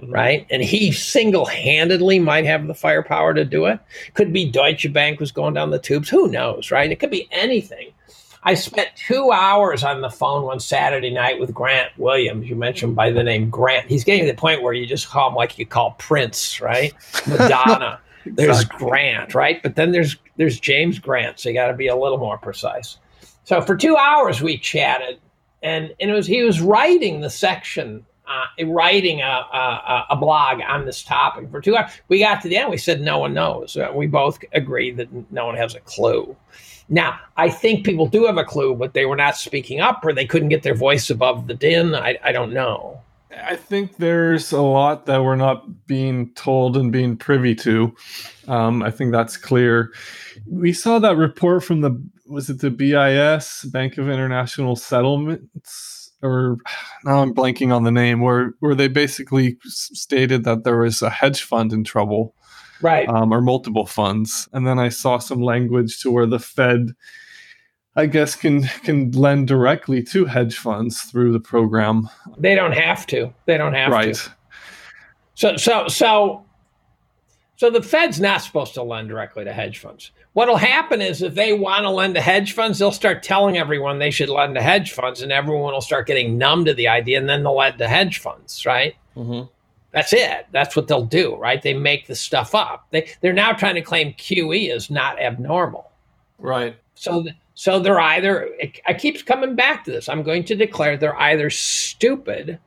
Mm-hmm. 0.00 0.12
Right. 0.12 0.46
And 0.50 0.62
he 0.62 0.92
single 0.92 1.46
handedly 1.46 2.18
might 2.18 2.44
have 2.44 2.66
the 2.66 2.74
firepower 2.74 3.34
to 3.34 3.44
do 3.44 3.64
it. 3.64 3.80
Could 4.14 4.32
be 4.32 4.50
Deutsche 4.50 4.92
Bank 4.92 5.18
was 5.18 5.32
going 5.32 5.54
down 5.54 5.70
the 5.70 5.78
tubes. 5.78 6.08
Who 6.08 6.28
knows? 6.28 6.70
Right. 6.70 6.92
It 6.92 7.00
could 7.00 7.10
be 7.10 7.28
anything. 7.32 7.92
I 8.42 8.54
spent 8.54 8.90
two 8.96 9.30
hours 9.30 9.82
on 9.84 10.00
the 10.00 10.10
phone 10.10 10.44
one 10.44 10.60
Saturday 10.60 11.10
night 11.10 11.40
with 11.40 11.52
Grant 11.52 11.90
Williams. 11.98 12.48
You 12.48 12.56
mentioned 12.56 12.94
by 12.94 13.10
the 13.10 13.22
name 13.22 13.50
Grant. 13.50 13.88
He's 13.88 14.04
getting 14.04 14.26
to 14.26 14.32
the 14.32 14.36
point 14.38 14.62
where 14.62 14.72
you 14.72 14.86
just 14.86 15.08
call 15.08 15.30
him 15.30 15.34
like 15.34 15.58
you 15.58 15.66
call 15.66 15.92
Prince, 15.92 16.60
right? 16.60 16.92
Madonna. 17.26 18.00
exactly. 18.24 18.32
There's 18.32 18.64
Grant, 18.64 19.34
right? 19.34 19.62
But 19.62 19.76
then 19.76 19.92
there's 19.92 20.16
there's 20.36 20.60
James 20.60 20.98
Grant. 20.98 21.40
So 21.40 21.48
you 21.48 21.54
got 21.54 21.68
to 21.68 21.74
be 21.74 21.88
a 21.88 21.96
little 21.96 22.18
more 22.18 22.38
precise. 22.38 22.98
So 23.44 23.60
for 23.60 23.76
two 23.76 23.96
hours 23.96 24.40
we 24.40 24.58
chatted, 24.58 25.18
and, 25.62 25.94
and 26.00 26.10
it 26.10 26.14
was 26.14 26.26
he 26.26 26.42
was 26.42 26.60
writing 26.60 27.20
the 27.20 27.30
section 27.30 28.04
uh, 28.28 28.64
writing 28.66 29.20
a, 29.22 29.24
a, 29.24 30.06
a, 30.10 30.16
blog 30.16 30.60
on 30.60 30.84
this 30.84 31.02
topic 31.02 31.50
for 31.50 31.60
two 31.60 31.74
hours. 31.76 31.90
We 32.08 32.18
got 32.18 32.42
to 32.42 32.48
the 32.48 32.58
end. 32.58 32.70
We 32.70 32.76
said 32.76 33.00
no 33.00 33.18
one 33.18 33.32
knows. 33.32 33.76
Uh, 33.76 33.90
we 33.94 34.06
both 34.06 34.38
agreed 34.52 34.98
that 34.98 35.08
no 35.32 35.46
one 35.46 35.56
has 35.56 35.74
a 35.74 35.80
clue. 35.80 36.36
Now, 36.88 37.18
I 37.36 37.50
think 37.50 37.84
people 37.84 38.06
do 38.06 38.24
have 38.26 38.38
a 38.38 38.44
clue, 38.44 38.74
but 38.74 38.94
they 38.94 39.04
were 39.04 39.16
not 39.16 39.36
speaking 39.36 39.80
up 39.80 40.04
or 40.04 40.12
they 40.12 40.26
couldn't 40.26 40.48
get 40.48 40.62
their 40.62 40.74
voice 40.74 41.10
above 41.10 41.46
the 41.46 41.54
din. 41.54 41.94
I, 41.94 42.18
I 42.22 42.32
don't 42.32 42.52
know. 42.52 43.00
I 43.30 43.56
think 43.56 43.98
there's 43.98 44.52
a 44.52 44.62
lot 44.62 45.06
that 45.06 45.22
we're 45.22 45.36
not 45.36 45.86
being 45.86 46.32
told 46.34 46.76
and 46.76 46.90
being 46.90 47.16
privy 47.16 47.54
to. 47.56 47.94
Um, 48.46 48.82
I 48.82 48.90
think 48.90 49.12
that's 49.12 49.36
clear. 49.36 49.92
We 50.46 50.72
saw 50.72 50.98
that 50.98 51.16
report 51.16 51.62
from 51.62 51.82
the 51.82 52.02
was 52.26 52.50
it 52.50 52.60
the 52.60 52.70
BIS 52.70 53.64
Bank 53.64 53.96
of 53.96 54.08
International 54.08 54.76
Settlements 54.76 55.98
or 56.22 56.56
now 57.04 57.22
I'm 57.22 57.34
blanking 57.34 57.74
on 57.74 57.84
the 57.84 57.90
name 57.90 58.20
where 58.20 58.54
where 58.60 58.74
they 58.74 58.88
basically 58.88 59.56
stated 59.64 60.44
that 60.44 60.64
there 60.64 60.78
was 60.78 61.02
a 61.02 61.10
hedge 61.10 61.42
fund 61.42 61.72
in 61.72 61.84
trouble 61.84 62.34
right 62.82 63.08
um, 63.08 63.32
or 63.32 63.40
multiple 63.40 63.86
funds 63.86 64.48
and 64.52 64.66
then 64.66 64.78
i 64.78 64.88
saw 64.88 65.18
some 65.18 65.40
language 65.40 66.00
to 66.00 66.10
where 66.10 66.26
the 66.26 66.38
fed 66.38 66.94
i 67.96 68.06
guess 68.06 68.34
can 68.34 68.62
can 68.84 69.10
lend 69.12 69.48
directly 69.48 70.02
to 70.02 70.24
hedge 70.24 70.56
funds 70.56 71.02
through 71.02 71.32
the 71.32 71.40
program 71.40 72.08
they 72.38 72.54
don't 72.54 72.72
have 72.72 73.06
to 73.06 73.32
they 73.46 73.56
don't 73.56 73.74
have 73.74 73.90
to. 73.90 73.94
right. 73.94 74.14
to 74.14 74.30
so 75.34 75.56
so 75.56 75.88
so 75.88 76.44
so 77.56 77.70
the 77.70 77.82
fed's 77.82 78.20
not 78.20 78.40
supposed 78.40 78.74
to 78.74 78.82
lend 78.82 79.08
directly 79.08 79.44
to 79.44 79.52
hedge 79.52 79.78
funds 79.78 80.12
what'll 80.32 80.56
happen 80.56 81.02
is 81.02 81.22
if 81.22 81.34
they 81.34 81.52
want 81.52 81.82
to 81.82 81.90
lend 81.90 82.14
to 82.14 82.20
hedge 82.20 82.52
funds 82.52 82.78
they'll 82.78 82.92
start 82.92 83.22
telling 83.22 83.58
everyone 83.58 83.98
they 83.98 84.10
should 84.10 84.28
lend 84.28 84.54
to 84.54 84.62
hedge 84.62 84.92
funds 84.92 85.22
and 85.22 85.32
everyone 85.32 85.72
will 85.72 85.80
start 85.80 86.06
getting 86.06 86.38
numb 86.38 86.64
to 86.64 86.74
the 86.74 86.86
idea 86.88 87.18
and 87.18 87.28
then 87.28 87.42
they'll 87.42 87.56
lend 87.56 87.78
to 87.78 87.88
hedge 87.88 88.18
funds 88.18 88.64
right 88.64 88.94
mm-hmm. 89.16 89.46
That's 89.92 90.12
it. 90.12 90.46
That's 90.52 90.76
what 90.76 90.86
they'll 90.86 91.06
do, 91.06 91.36
right? 91.36 91.62
They 91.62 91.74
make 91.74 92.06
the 92.06 92.14
stuff 92.14 92.54
up. 92.54 92.86
They 92.90 93.10
they're 93.20 93.32
now 93.32 93.52
trying 93.52 93.74
to 93.76 93.82
claim 93.82 94.12
QE 94.14 94.74
is 94.74 94.90
not 94.90 95.20
abnormal. 95.20 95.90
Right. 96.38 96.76
So 96.94 97.26
so 97.54 97.80
they're 97.80 98.00
either 98.00 98.50
I 98.86 98.94
keep 98.94 99.24
coming 99.24 99.54
back 99.54 99.84
to 99.84 99.90
this. 99.90 100.08
I'm 100.08 100.22
going 100.22 100.44
to 100.44 100.54
declare 100.54 100.96
they're 100.96 101.20
either 101.20 101.50
stupid 101.50 102.58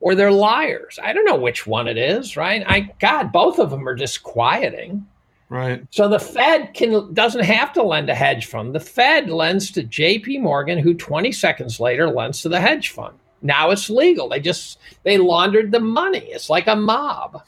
or 0.00 0.14
they're 0.14 0.32
liars. 0.32 0.98
I 1.02 1.12
don't 1.12 1.24
know 1.24 1.36
which 1.36 1.66
one 1.66 1.88
it 1.88 1.96
is, 1.96 2.36
right? 2.36 2.64
I 2.66 2.92
God, 3.00 3.32
both 3.32 3.58
of 3.58 3.70
them 3.70 3.88
are 3.88 3.94
disquieting. 3.94 5.06
Right. 5.48 5.86
So 5.90 6.08
the 6.08 6.18
Fed 6.18 6.74
can 6.74 7.14
doesn't 7.14 7.44
have 7.44 7.72
to 7.74 7.82
lend 7.82 8.10
a 8.10 8.14
hedge 8.14 8.46
fund. 8.46 8.74
The 8.74 8.80
Fed 8.80 9.30
lends 9.30 9.70
to 9.70 9.84
JP 9.84 10.40
Morgan 10.40 10.78
who 10.78 10.94
20 10.94 11.30
seconds 11.30 11.78
later 11.78 12.10
lends 12.10 12.42
to 12.42 12.48
the 12.48 12.60
hedge 12.60 12.88
fund. 12.88 13.16
Now 13.46 13.70
it's 13.70 13.88
legal. 13.88 14.28
They 14.28 14.40
just 14.40 14.78
they 15.04 15.18
laundered 15.18 15.72
the 15.72 15.80
money. 15.80 16.26
It's 16.30 16.50
like 16.50 16.66
a 16.66 16.76
mob. 16.76 17.42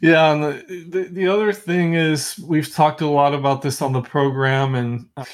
Yeah, 0.00 0.32
and 0.32 0.42
the, 0.44 0.86
the, 0.88 1.02
the 1.10 1.28
other 1.28 1.52
thing 1.52 1.94
is 1.94 2.38
we've 2.46 2.72
talked 2.72 3.00
a 3.00 3.08
lot 3.08 3.34
about 3.34 3.62
this 3.62 3.82
on 3.82 3.92
the 3.92 4.00
program, 4.00 4.74
and 4.74 5.06
uh, 5.16 5.24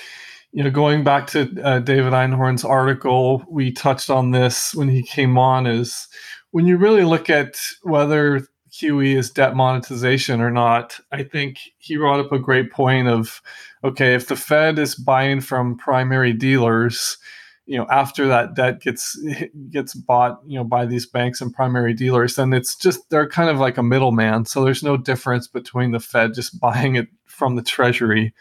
you 0.52 0.62
know, 0.62 0.70
going 0.70 1.04
back 1.04 1.26
to 1.28 1.62
uh, 1.62 1.80
David 1.80 2.12
Einhorn's 2.12 2.64
article, 2.64 3.44
we 3.48 3.72
touched 3.72 4.08
on 4.08 4.30
this 4.30 4.74
when 4.74 4.88
he 4.88 5.02
came 5.02 5.36
on. 5.36 5.66
Is 5.66 6.08
when 6.52 6.66
you 6.66 6.78
really 6.78 7.04
look 7.04 7.28
at 7.28 7.56
whether 7.82 8.46
QE 8.72 9.16
is 9.16 9.30
debt 9.30 9.54
monetization 9.54 10.40
or 10.40 10.50
not, 10.50 10.98
I 11.12 11.22
think 11.22 11.58
he 11.78 11.96
brought 11.96 12.20
up 12.20 12.32
a 12.32 12.38
great 12.38 12.72
point 12.72 13.06
of 13.06 13.42
okay, 13.84 14.14
if 14.14 14.28
the 14.28 14.36
Fed 14.36 14.78
is 14.78 14.94
buying 14.94 15.42
from 15.42 15.76
primary 15.76 16.32
dealers 16.32 17.18
you 17.66 17.78
know 17.78 17.86
after 17.90 18.26
that 18.28 18.54
debt 18.54 18.80
gets 18.80 19.18
gets 19.70 19.94
bought 19.94 20.40
you 20.46 20.58
know 20.58 20.64
by 20.64 20.84
these 20.84 21.06
banks 21.06 21.40
and 21.40 21.54
primary 21.54 21.94
dealers 21.94 22.36
then 22.36 22.52
it's 22.52 22.76
just 22.76 23.08
they're 23.10 23.28
kind 23.28 23.50
of 23.50 23.58
like 23.58 23.78
a 23.78 23.82
middleman. 23.82 24.44
So 24.44 24.64
there's 24.64 24.82
no 24.82 24.96
difference 24.96 25.46
between 25.46 25.92
the 25.92 26.00
fed 26.00 26.34
just 26.34 26.58
buying 26.60 26.96
it 26.96 27.08
from 27.24 27.56
the 27.56 27.62
treasury. 27.62 28.34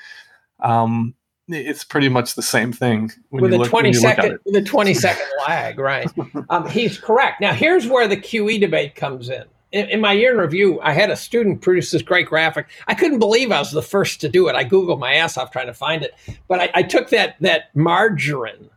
Um, 0.60 1.16
it's 1.50 1.84
pretty 1.84 2.08
much 2.08 2.36
the 2.36 2.42
same 2.42 2.72
thing 2.72 3.12
with 3.30 3.54
a 3.54 3.58
20 3.58 3.94
second 3.94 4.40
with 4.46 4.56
a 4.56 4.62
20 4.62 4.94
second 4.94 5.26
lag 5.46 5.78
right. 5.78 6.10
Um, 6.50 6.68
he's 6.70 6.98
correct. 6.98 7.42
Now 7.42 7.54
here's 7.54 7.86
where 7.86 8.08
the 8.08 8.18
qe 8.18 8.60
debate 8.60 8.96
comes 8.96 9.30
in. 9.30 9.44
in 9.74 9.90
in 9.90 10.00
my 10.02 10.14
year 10.14 10.32
in 10.32 10.38
review 10.38 10.80
i 10.82 10.94
had 10.94 11.10
a 11.10 11.18
student 11.18 11.62
produce 11.62 11.92
this 11.92 12.02
great 12.02 12.28
graphic. 12.28 12.68
I 12.88 12.94
couldn't 12.94 13.20
believe 13.20 13.52
i 13.52 13.60
was 13.60 13.72
the 13.72 13.82
first 13.82 14.22
to 14.22 14.30
do 14.30 14.48
it. 14.48 14.56
I 14.56 14.64
googled 14.64 15.00
my 15.00 15.16
ass 15.16 15.38
off 15.38 15.52
trying 15.52 15.68
to 15.68 15.74
find 15.74 16.02
it. 16.02 16.14
But 16.48 16.62
i, 16.62 16.70
I 16.76 16.84
took 16.84 17.10
that 17.10 17.36
that 17.42 17.76
margarine 17.76 18.70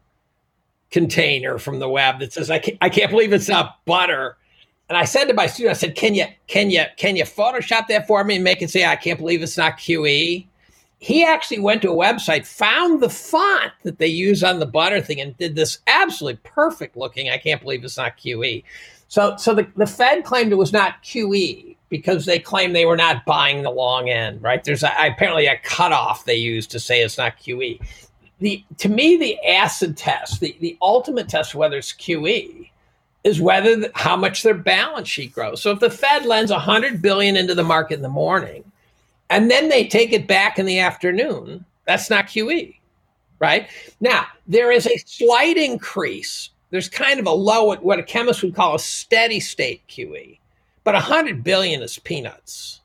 container 0.91 1.59
from 1.59 1.79
the 1.79 1.89
web 1.89 2.21
that 2.21 2.33
says, 2.33 2.51
I 2.51 2.59
can't, 2.59 2.79
I 2.81 2.89
can't 2.89 3.11
believe 3.11 3.33
it's 3.33 3.49
not 3.49 3.85
butter. 3.85 4.37
And 4.89 4.97
I 4.97 5.05
said 5.05 5.25
to 5.25 5.35
my 5.35 5.47
student, 5.47 5.77
I 5.77 5.79
said, 5.79 5.97
can 5.97 6.15
you, 6.15 6.27
can 6.47 6.71
you, 6.71 6.85
can 6.97 7.17
you 7.17 7.25
Photoshop 7.25 7.89
that 7.89 8.07
for 8.07 8.23
me 8.23 8.37
and 8.37 8.45
make 8.45 8.63
it 8.63 8.71
say, 8.71 8.85
I 8.85 8.97
can't 8.97 9.19
believe 9.19 9.43
it's 9.43 9.57
not 9.57 9.79
QE? 9.79 10.47
He 10.99 11.25
actually 11.25 11.59
went 11.59 11.83
to 11.83 11.91
a 11.91 11.95
website, 11.95 12.47
found 12.47 13.03
the 13.03 13.11
font 13.11 13.73
that 13.83 13.99
they 13.99 14.07
use 14.07 14.43
on 14.43 14.61
the 14.61 14.67
butter 14.67 15.01
thing 15.01 15.21
and 15.21 15.37
did 15.37 15.55
this 15.55 15.79
absolutely 15.87 16.41
perfect 16.45 16.97
looking, 16.97 17.29
I 17.29 17.39
can't 17.39 17.61
believe 17.61 17.85
it's 17.85 17.99
not 17.99 18.17
QE. 18.17 18.65
So, 19.09 19.37
so 19.37 19.55
the, 19.55 19.67
the 19.77 19.87
Fed 19.87 20.25
claimed 20.25 20.53
it 20.53 20.57
was 20.57 20.73
not 20.73 21.03
QE 21.03 21.77
because 21.89 22.25
they 22.25 22.39
claim 22.39 22.73
they 22.73 22.87
were 22.87 22.97
not 22.97 23.25
buying 23.25 23.63
the 23.63 23.71
long 23.71 24.09
end, 24.09 24.43
right? 24.43 24.65
There's 24.65 24.83
a, 24.83 24.93
apparently 24.99 25.47
a 25.47 25.59
cutoff 25.59 26.25
they 26.25 26.35
use 26.35 26.67
to 26.69 26.81
say 26.81 27.03
it's 27.03 27.19
not 27.19 27.39
QE 27.39 27.81
the 28.39 28.65
to 28.79 28.89
me 28.89 29.17
the 29.17 29.39
acid 29.47 29.97
test, 29.97 30.41
the, 30.41 30.57
the 30.61 30.77
ultimate 30.83 31.29
test 31.29 31.55
whether 31.55 31.79
it's 31.79 31.93
QE, 31.93 32.71
is 33.25 33.41
whether 33.41 33.77
the, 33.77 33.91
how 33.95 34.17
much 34.17 34.43
their 34.43 34.55
balance 34.55 35.09
sheet 35.09 35.33
grows. 35.33 35.63
So 35.63 35.71
if 35.71 35.81
the 35.81 35.91
Fed 35.91 36.27
lends 36.27 36.51
100 36.51 37.03
billion 37.03 37.37
into 37.37 37.55
the 37.55 37.65
market 37.65 37.95
in 37.95 38.03
the 38.03 38.09
morning, 38.09 38.65
and 39.31 39.51
then 39.51 39.69
they 39.69 39.87
take 39.87 40.13
it 40.13 40.29
back 40.29 40.59
in 40.59 40.67
the 40.67 40.79
afternoon, 40.79 41.65
that's 41.87 42.11
not 42.11 42.27
QE, 42.27 42.77
right? 43.39 43.69
Now 44.01 44.27
there 44.47 44.71
is 44.71 44.87
a 44.87 44.97
slight 44.99 45.57
increase. 45.57 46.51
There's 46.71 46.89
kind 46.89 47.19
of 47.19 47.27
a 47.27 47.33
low, 47.33 47.75
what 47.77 47.99
a 47.99 48.03
chemist 48.03 48.43
would 48.43 48.55
call 48.55 48.75
a 48.75 48.79
steady 48.79 49.41
state 49.41 49.83
QE, 49.89 50.39
but 50.85 50.95
100 50.95 51.43
billion 51.43 51.83
is 51.83 51.99
peanuts. 51.99 52.81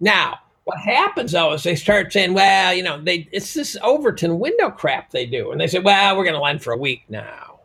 Now 0.00 0.38
what 0.66 0.78
happens 0.78 1.30
though 1.30 1.52
is 1.52 1.62
they 1.62 1.76
start 1.76 2.12
saying, 2.12 2.34
well, 2.34 2.74
you 2.74 2.82
know, 2.82 3.00
they 3.00 3.28
it's 3.30 3.54
this 3.54 3.76
Overton 3.82 4.40
window 4.40 4.68
crap 4.68 5.12
they 5.12 5.24
do, 5.24 5.52
and 5.52 5.60
they 5.60 5.68
say, 5.68 5.78
well, 5.78 6.16
we're 6.16 6.24
going 6.24 6.34
to 6.34 6.42
lend 6.42 6.60
for 6.60 6.72
a 6.72 6.76
week 6.76 7.04
now. 7.08 7.60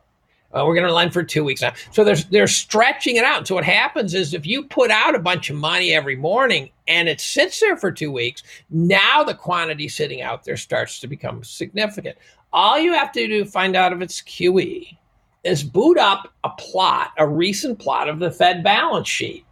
Uh, 0.53 0.63
we're 0.65 0.75
going 0.75 0.85
to 0.85 0.93
lend 0.93 1.11
for 1.11 1.23
two 1.23 1.43
weeks 1.43 1.63
now. 1.63 1.73
So 1.91 2.03
they're 2.03 2.15
they're 2.29 2.47
stretching 2.47 3.15
it 3.15 3.23
out. 3.23 3.47
So 3.47 3.55
what 3.55 3.63
happens 3.63 4.13
is 4.13 4.35
if 4.35 4.45
you 4.45 4.65
put 4.65 4.91
out 4.91 5.15
a 5.15 5.19
bunch 5.19 5.49
of 5.49 5.55
money 5.55 5.93
every 5.93 6.15
morning 6.15 6.69
and 6.87 7.09
it 7.09 7.19
sits 7.19 7.59
there 7.59 7.75
for 7.75 7.91
two 7.91 8.11
weeks, 8.11 8.43
now 8.69 9.23
the 9.23 9.33
quantity 9.33 9.87
sitting 9.87 10.21
out 10.21 10.43
there 10.43 10.57
starts 10.57 10.99
to 10.99 11.07
become 11.07 11.43
significant. 11.43 12.15
All 12.53 12.77
you 12.77 12.93
have 12.93 13.11
to 13.13 13.27
do 13.27 13.43
to 13.43 13.49
find 13.49 13.75
out 13.75 13.93
if 13.93 14.01
it's 14.01 14.21
QE 14.21 14.95
is 15.43 15.63
boot 15.63 15.97
up 15.97 16.31
a 16.43 16.49
plot, 16.49 17.13
a 17.17 17.27
recent 17.27 17.79
plot 17.79 18.09
of 18.09 18.19
the 18.19 18.29
Fed 18.29 18.63
balance 18.63 19.09
sheet. 19.09 19.43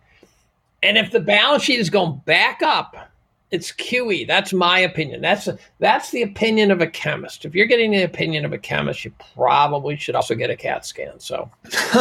And 0.84 1.00
if 1.00 1.12
the 1.12 1.20
balance 1.20 1.64
sheet 1.64 1.80
is 1.80 1.90
going 1.90 2.22
back 2.26 2.62
up 2.62 3.09
it's 3.52 3.72
QE. 3.72 4.28
That's 4.28 4.54
my 4.54 4.80
opinion. 4.80 5.22
That's 5.22 5.50
that's 5.80 6.12
the 6.12 6.22
opinion 6.22 6.72
of 6.72 6.82
a 6.82 6.88
chemist. 6.88 7.46
If 7.46 7.56
you're 7.56 7.66
getting 7.66 7.92
the 7.92 8.04
opinion 8.04 8.46
of 8.46 8.54
a 8.54 8.58
chemist, 8.58 9.06
you 9.06 9.14
probably 9.34 9.96
should 9.96 10.16
also 10.16 10.36
get 10.36 10.50
a 10.50 10.56
CAT 10.56 10.86
scan. 10.86 11.20
So, 11.20 11.50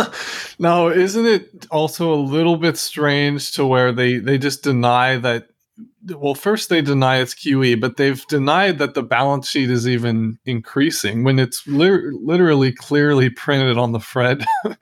now 0.59 0.89
isn't 0.89 1.27
it 1.27 1.67
also 1.71 2.13
a 2.13 2.17
little 2.17 2.57
bit 2.57 2.77
strange 2.77 3.53
to 3.53 3.67
where 3.67 3.93
they 3.93 4.19
they 4.19 4.39
just 4.39 4.63
deny 4.63 5.17
that 5.19 5.49
well, 6.07 6.35
first 6.35 6.69
they 6.69 6.81
deny 6.81 7.19
it's 7.19 7.35
QE, 7.35 7.81
but 7.81 7.97
they've 7.97 8.25
denied 8.27 8.79
that 8.79 8.95
the 8.95 9.03
balance 9.03 9.49
sheet 9.49 9.71
is 9.71 9.89
even 9.89 10.39
increasing 10.45 11.25
when 11.25 11.39
it's 11.39 11.67
li- 11.67 12.11
literally 12.13 12.73
clearly 12.73 13.31
printed 13.31 13.77
on 13.77 13.93
the 13.93 14.01
Fred 14.01 14.45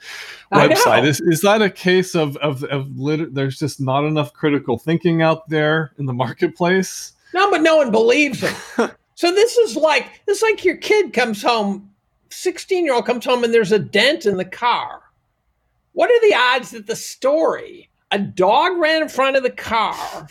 website. 0.52 1.06
Is, 1.06 1.20
is 1.20 1.40
that 1.40 1.62
a 1.62 1.70
case 1.70 2.14
of 2.14 2.36
of, 2.38 2.64
of 2.64 2.98
lit- 2.98 3.34
there's 3.34 3.58
just 3.58 3.80
not 3.80 4.04
enough 4.04 4.32
critical 4.32 4.78
thinking 4.78 5.22
out 5.22 5.48
there 5.48 5.92
in 5.98 6.06
the 6.06 6.12
marketplace? 6.12 7.12
No, 7.32 7.50
but 7.50 7.62
no 7.62 7.76
one 7.76 7.90
believes 7.90 8.42
it. 8.42 8.54
so 9.14 9.32
this 9.32 9.56
is 9.56 9.76
like 9.76 10.22
this 10.26 10.38
is 10.38 10.42
like 10.42 10.64
your 10.64 10.76
kid 10.76 11.12
comes 11.12 11.42
home, 11.42 11.90
sixteen 12.30 12.84
year 12.84 12.94
old 12.94 13.06
comes 13.06 13.24
home 13.24 13.42
and 13.42 13.54
there's 13.54 13.72
a 13.72 13.78
dent 13.78 14.26
in 14.26 14.36
the 14.36 14.44
car. 14.44 15.02
What 15.92 16.10
are 16.10 16.28
the 16.28 16.34
odds 16.34 16.72
that 16.72 16.86
the 16.86 16.96
story 16.96 17.88
a 18.10 18.18
dog 18.18 18.78
ran 18.78 19.02
in 19.02 19.08
front 19.08 19.36
of 19.36 19.42
the 19.42 19.50
car 19.50 20.28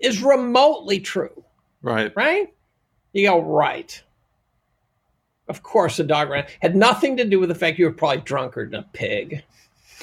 is 0.00 0.22
remotely 0.22 1.00
true. 1.00 1.44
Right. 1.82 2.12
Right? 2.16 2.52
You 3.12 3.28
go, 3.28 3.40
right. 3.40 4.02
Of 5.48 5.62
course, 5.62 5.96
the 5.96 6.04
dog 6.04 6.30
ran. 6.30 6.46
Had 6.60 6.76
nothing 6.76 7.16
to 7.16 7.24
do 7.24 7.40
with 7.40 7.48
the 7.48 7.54
fact 7.54 7.78
you 7.78 7.86
were 7.86 7.92
probably 7.92 8.22
drunker 8.22 8.68
than 8.68 8.80
a 8.80 8.88
pig. 8.92 9.42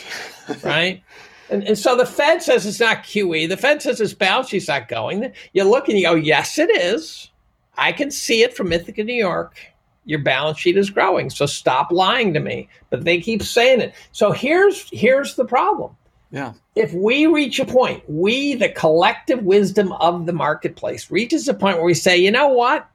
right? 0.64 1.02
And, 1.49 1.64
and 1.64 1.78
so 1.78 1.95
the 1.95 2.06
Fed 2.06 2.44
says 2.44 2.65
it's 2.65 2.80
not 2.80 3.03
QE. 3.03 3.48
The 3.48 3.57
Fed 3.57 3.82
says 3.82 4.02
its 4.02 4.14
balance 4.14 4.49
sheet's 4.49 4.68
not 4.68 4.90
going. 4.90 5.32
You 5.53 5.64
look 5.64 5.88
and 5.88 5.98
you 5.98 6.06
go, 6.06 6.15
yes, 6.15 6.57
it 6.60 6.69
is. 6.69 7.30
I 7.78 7.91
can 7.91 8.11
see 8.11 8.44
it 8.44 8.56
from 8.56 8.74
Ithaca, 8.74 9.03
New 9.03 9.14
York. 9.14 9.57
Your 10.03 10.19
balance 10.19 10.60
sheet 10.60 10.78
is 10.78 10.90
growing. 10.90 11.30
So 11.30 11.45
stop 11.45 11.91
lying 11.91 12.34
to 12.34 12.40
me. 12.40 12.69
But 12.90 13.06
they 13.06 13.22
keep 13.22 13.44
saying 13.44 13.82
it. 13.82 13.94
So 14.11 14.32
here's 14.32 14.90
here's 14.90 15.36
the 15.36 15.45
problem. 15.45 15.95
Yeah. 16.32 16.54
If 16.76 16.94
we 16.94 17.26
reach 17.26 17.60
a 17.60 17.66
point, 17.66 18.04
we, 18.08 18.56
the 18.56 18.70
collective 18.70 19.44
wisdom 19.44 19.91
of 19.94 20.26
the 20.26 20.34
marketplace, 20.34 21.10
reaches 21.10 21.48
a 21.48 21.54
point 21.54 21.78
where 21.78 21.86
we 21.86 21.94
say, 21.94 22.18
you 22.18 22.32
know 22.32 22.49
what? 22.49 22.90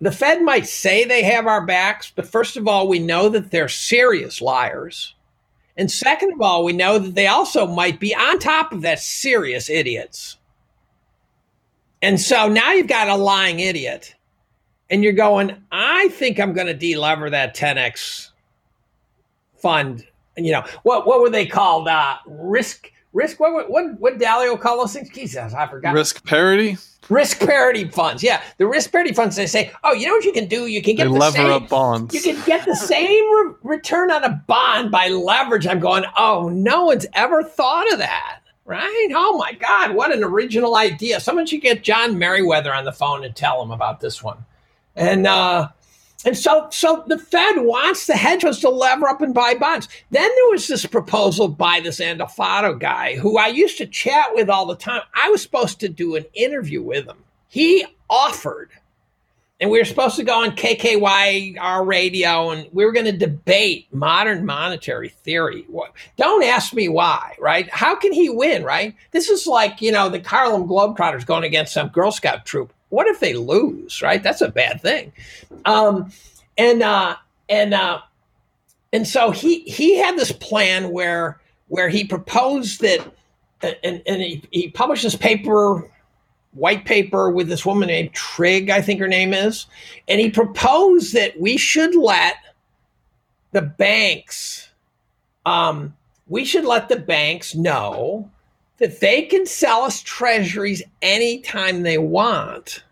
The 0.00 0.12
Fed 0.12 0.42
might 0.42 0.66
say 0.66 1.04
they 1.04 1.22
have 1.22 1.46
our 1.46 1.64
backs, 1.64 2.12
but 2.14 2.26
first 2.26 2.56
of 2.56 2.68
all, 2.68 2.88
we 2.88 2.98
know 2.98 3.28
that 3.30 3.50
they're 3.50 3.68
serious 3.68 4.42
liars. 4.42 5.14
And 5.76 5.90
second 5.90 6.34
of 6.34 6.40
all, 6.40 6.62
we 6.62 6.72
know 6.72 6.98
that 6.98 7.14
they 7.14 7.26
also 7.26 7.66
might 7.66 7.98
be 7.98 8.14
on 8.14 8.38
top 8.38 8.72
of 8.72 8.82
that 8.82 9.00
serious 9.00 9.70
idiots. 9.70 10.36
And 12.02 12.20
so 12.20 12.48
now 12.48 12.72
you've 12.72 12.86
got 12.86 13.08
a 13.08 13.16
lying 13.16 13.60
idiot. 13.60 14.14
And 14.90 15.02
you're 15.02 15.14
going, 15.14 15.56
I 15.72 16.08
think 16.08 16.38
I'm 16.38 16.52
going 16.52 16.66
to 16.66 16.74
delever 16.74 17.30
that 17.30 17.56
10x 17.56 18.30
fund 19.56 20.06
you 20.36 20.52
know 20.52 20.64
what 20.82 21.06
what 21.06 21.20
were 21.20 21.30
they 21.30 21.46
called? 21.46 21.88
Uh, 21.88 22.16
risk 22.26 22.90
risk. 23.12 23.40
What 23.40 23.70
what 23.70 23.98
what 24.00 24.18
Dalio 24.18 24.60
call 24.60 24.78
those 24.78 24.92
things? 24.92 25.10
Jesus, 25.10 25.54
I 25.54 25.66
forgot. 25.66 25.94
Risk 25.94 26.24
parity. 26.24 26.76
Risk 27.10 27.40
parity 27.40 27.88
funds. 27.88 28.22
Yeah, 28.22 28.42
the 28.56 28.66
risk 28.66 28.90
parity 28.90 29.12
funds. 29.12 29.36
They 29.36 29.46
say, 29.46 29.70
oh, 29.84 29.92
you 29.92 30.06
know 30.06 30.14
what 30.14 30.24
you 30.24 30.32
can 30.32 30.46
do? 30.46 30.66
You 30.66 30.80
can 30.80 30.96
get 30.96 31.04
they 31.04 31.12
the 31.12 31.18
lever 31.18 31.36
same, 31.36 31.50
up 31.50 31.68
bonds. 31.68 32.14
You 32.14 32.22
can 32.22 32.42
get 32.46 32.64
the 32.64 32.74
same 32.74 33.24
re- 33.34 33.54
return 33.62 34.10
on 34.10 34.24
a 34.24 34.42
bond 34.46 34.90
by 34.90 35.08
leverage. 35.08 35.66
I'm 35.66 35.80
going. 35.80 36.04
Oh, 36.16 36.48
no 36.48 36.86
one's 36.86 37.06
ever 37.12 37.42
thought 37.42 37.92
of 37.92 37.98
that. 37.98 38.40
Right? 38.66 39.10
Oh 39.14 39.36
my 39.36 39.52
God, 39.52 39.94
what 39.94 40.10
an 40.10 40.24
original 40.24 40.76
idea. 40.76 41.20
Someone 41.20 41.44
should 41.44 41.60
get 41.60 41.82
John 41.82 42.18
Meriwether 42.18 42.72
on 42.72 42.86
the 42.86 42.92
phone 42.92 43.22
and 43.22 43.36
tell 43.36 43.62
him 43.62 43.70
about 43.70 44.00
this 44.00 44.22
one. 44.22 44.38
And 44.96 45.26
uh, 45.26 45.68
and 46.24 46.36
so, 46.36 46.68
so 46.70 47.04
the 47.06 47.18
Fed 47.18 47.58
wants 47.58 48.06
the 48.06 48.14
hedge 48.14 48.42
funds 48.42 48.60
to 48.60 48.70
lever 48.70 49.08
up 49.08 49.20
and 49.20 49.34
buy 49.34 49.54
bonds. 49.54 49.88
Then 50.10 50.28
there 50.28 50.50
was 50.50 50.66
this 50.66 50.86
proposal 50.86 51.48
by 51.48 51.80
this 51.80 52.00
Andolfatto 52.00 52.78
guy 52.78 53.16
who 53.16 53.36
I 53.36 53.48
used 53.48 53.78
to 53.78 53.86
chat 53.86 54.34
with 54.34 54.48
all 54.48 54.66
the 54.66 54.76
time. 54.76 55.02
I 55.14 55.28
was 55.28 55.42
supposed 55.42 55.80
to 55.80 55.88
do 55.88 56.16
an 56.16 56.24
interview 56.32 56.82
with 56.82 57.06
him. 57.06 57.18
He 57.48 57.84
offered, 58.08 58.70
and 59.60 59.70
we 59.70 59.78
were 59.78 59.84
supposed 59.84 60.16
to 60.16 60.24
go 60.24 60.42
on 60.42 60.56
KKYR 60.56 61.86
radio, 61.86 62.50
and 62.50 62.68
we 62.72 62.84
were 62.84 62.92
going 62.92 63.06
to 63.06 63.12
debate 63.16 63.86
modern 63.92 64.46
monetary 64.46 65.10
theory. 65.10 65.66
Don't 66.16 66.42
ask 66.42 66.72
me 66.72 66.88
why, 66.88 67.36
right? 67.38 67.68
How 67.70 67.94
can 67.94 68.12
he 68.12 68.30
win, 68.30 68.64
right? 68.64 68.96
This 69.10 69.28
is 69.28 69.46
like 69.46 69.82
you 69.82 69.92
know 69.92 70.08
the 70.08 70.20
Harlem 70.20 70.66
Globetrotters 70.66 71.26
going 71.26 71.44
against 71.44 71.74
some 71.74 71.88
Girl 71.88 72.10
Scout 72.10 72.46
troop 72.46 72.72
what 72.94 73.06
if 73.08 73.20
they 73.20 73.34
lose? 73.34 74.00
Right, 74.00 74.22
that's 74.22 74.40
a 74.40 74.48
bad 74.48 74.80
thing. 74.80 75.12
Um, 75.64 76.12
and 76.56 76.82
uh, 76.82 77.16
and 77.48 77.74
uh, 77.74 78.00
and 78.92 79.06
so 79.06 79.30
he 79.30 79.60
he 79.60 79.98
had 79.98 80.16
this 80.16 80.32
plan 80.32 80.90
where 80.90 81.40
where 81.68 81.88
he 81.88 82.04
proposed 82.04 82.80
that, 82.80 83.00
and 83.62 84.02
and 84.06 84.22
he, 84.22 84.42
he 84.50 84.68
published 84.68 85.02
this 85.02 85.16
paper 85.16 85.90
white 86.52 86.84
paper 86.84 87.30
with 87.30 87.48
this 87.48 87.66
woman 87.66 87.88
named 87.88 88.12
Trigg, 88.12 88.70
I 88.70 88.80
think 88.80 89.00
her 89.00 89.08
name 89.08 89.34
is, 89.34 89.66
and 90.06 90.20
he 90.20 90.30
proposed 90.30 91.12
that 91.14 91.38
we 91.40 91.56
should 91.56 91.96
let 91.96 92.36
the 93.50 93.62
banks, 93.62 94.68
um, 95.44 95.94
we 96.28 96.44
should 96.44 96.64
let 96.64 96.88
the 96.88 96.96
banks 96.96 97.56
know 97.56 98.30
that 98.78 99.00
they 99.00 99.22
can 99.22 99.46
sell 99.46 99.82
us 99.82 100.02
treasuries 100.02 100.82
anytime 101.02 101.82
they 101.82 101.98
want. 101.98 102.84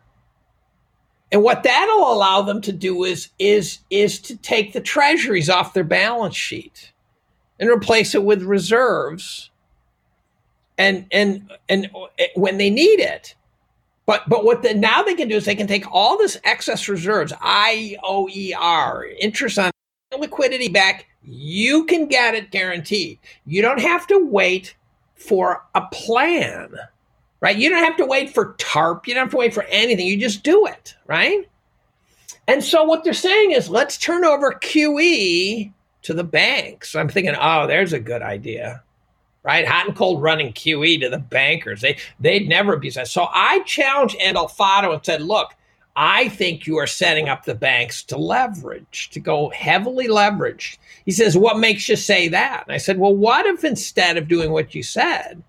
And 1.30 1.42
what 1.42 1.62
that'll 1.62 2.12
allow 2.12 2.42
them 2.42 2.60
to 2.62 2.72
do 2.72 3.04
is 3.04 3.30
is 3.38 3.78
is 3.90 4.20
to 4.20 4.36
take 4.36 4.72
the 4.72 4.80
treasuries 4.80 5.48
off 5.48 5.72
their 5.72 5.82
balance 5.82 6.36
sheet 6.36 6.92
and 7.58 7.70
replace 7.70 8.14
it 8.14 8.22
with 8.22 8.42
reserves. 8.42 9.50
And 10.76 11.06
and 11.10 11.50
and 11.68 11.90
eh, 12.18 12.28
when 12.34 12.58
they 12.58 12.70
need 12.70 13.00
it. 13.00 13.34
But 14.04 14.28
but 14.28 14.44
what 14.44 14.62
the, 14.62 14.74
now 14.74 15.02
they 15.02 15.14
can 15.14 15.28
do 15.28 15.36
is 15.36 15.46
they 15.46 15.54
can 15.54 15.66
take 15.66 15.90
all 15.90 16.18
this 16.18 16.38
excess 16.44 16.88
reserves, 16.88 17.32
IOER, 17.32 19.16
interest 19.18 19.58
on 19.58 19.70
liquidity 20.18 20.68
back. 20.68 21.06
You 21.24 21.86
can 21.86 22.06
get 22.06 22.34
it 22.34 22.50
guaranteed. 22.50 23.18
You 23.46 23.62
don't 23.62 23.80
have 23.80 24.06
to 24.08 24.18
wait 24.18 24.74
for 25.22 25.64
a 25.74 25.82
plan, 25.92 26.74
right? 27.40 27.56
You 27.56 27.70
don't 27.70 27.84
have 27.84 27.96
to 27.96 28.06
wait 28.06 28.30
for 28.30 28.54
TARP. 28.54 29.06
You 29.06 29.14
don't 29.14 29.24
have 29.24 29.30
to 29.30 29.36
wait 29.36 29.54
for 29.54 29.64
anything. 29.64 30.06
You 30.06 30.18
just 30.18 30.42
do 30.42 30.66
it, 30.66 30.94
right? 31.06 31.48
And 32.48 32.62
so 32.62 32.84
what 32.84 33.04
they're 33.04 33.12
saying 33.12 33.52
is 33.52 33.68
let's 33.68 33.96
turn 33.96 34.24
over 34.24 34.52
QE 34.52 35.72
to 36.02 36.14
the 36.14 36.24
banks. 36.24 36.94
I'm 36.94 37.08
thinking, 37.08 37.34
oh, 37.40 37.66
there's 37.66 37.92
a 37.92 38.00
good 38.00 38.22
idea. 38.22 38.82
Right? 39.44 39.66
Hot 39.66 39.88
and 39.88 39.96
cold 39.96 40.22
running 40.22 40.52
QE 40.52 41.00
to 41.00 41.08
the 41.08 41.18
bankers. 41.18 41.80
They 41.80 41.98
they'd 42.20 42.48
never 42.48 42.76
be 42.76 42.90
that. 42.90 43.08
So 43.08 43.26
I 43.32 43.60
challenged 43.60 44.16
Andolfatto 44.20 44.92
and 44.92 45.04
said, 45.04 45.20
look, 45.20 45.52
I 45.94 46.28
think 46.30 46.66
you 46.66 46.78
are 46.78 46.86
setting 46.86 47.28
up 47.28 47.44
the 47.44 47.54
banks 47.54 48.02
to 48.04 48.16
leverage, 48.16 49.10
to 49.10 49.20
go 49.20 49.50
heavily 49.50 50.08
leveraged. 50.08 50.78
He 51.04 51.12
says, 51.12 51.36
What 51.36 51.58
makes 51.58 51.88
you 51.88 51.96
say 51.96 52.28
that? 52.28 52.64
And 52.66 52.74
I 52.74 52.78
said, 52.78 52.98
Well, 52.98 53.14
what 53.14 53.46
if 53.46 53.62
instead 53.62 54.16
of 54.16 54.28
doing 54.28 54.52
what 54.52 54.74
you 54.74 54.82
said, 54.82 55.42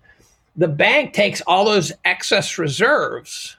the 0.56 0.68
bank 0.68 1.14
takes 1.14 1.40
all 1.42 1.64
those 1.64 1.92
excess 2.04 2.58
reserves, 2.58 3.56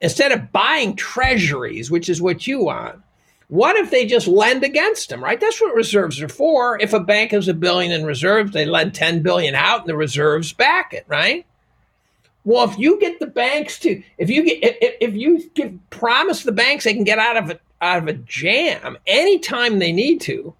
instead 0.00 0.32
of 0.32 0.52
buying 0.52 0.96
treasuries, 0.96 1.90
which 1.90 2.08
is 2.08 2.20
what 2.20 2.46
you 2.46 2.64
want, 2.64 3.00
what 3.48 3.76
if 3.76 3.92
they 3.92 4.06
just 4.06 4.26
lend 4.26 4.64
against 4.64 5.08
them, 5.08 5.22
right? 5.22 5.38
That's 5.40 5.60
what 5.60 5.74
reserves 5.74 6.20
are 6.20 6.28
for. 6.28 6.80
If 6.80 6.92
a 6.92 7.00
bank 7.00 7.30
has 7.30 7.46
a 7.46 7.54
billion 7.54 7.92
in 7.92 8.04
reserves, 8.04 8.52
they 8.52 8.64
lend 8.64 8.94
10 8.94 9.22
billion 9.22 9.54
out 9.54 9.80
and 9.80 9.88
the 9.88 9.96
reserves 9.96 10.52
back 10.52 10.92
it, 10.92 11.04
right? 11.06 11.46
Well, 12.46 12.70
if 12.70 12.78
you 12.78 13.00
get 13.00 13.18
the 13.18 13.26
banks 13.26 13.76
to, 13.80 14.00
if 14.18 14.30
you 14.30 14.44
get, 14.44 14.62
if, 14.62 14.94
if 15.00 15.14
you 15.16 15.50
give, 15.54 15.76
promise 15.90 16.44
the 16.44 16.52
banks 16.52 16.84
they 16.84 16.94
can 16.94 17.02
get 17.02 17.18
out 17.18 17.36
of 17.36 17.50
a, 17.50 17.58
out 17.82 17.98
of 17.98 18.06
a 18.06 18.12
jam 18.12 18.96
anytime 19.04 19.80
they 19.80 19.90
need 19.90 20.20
to, 20.22 20.54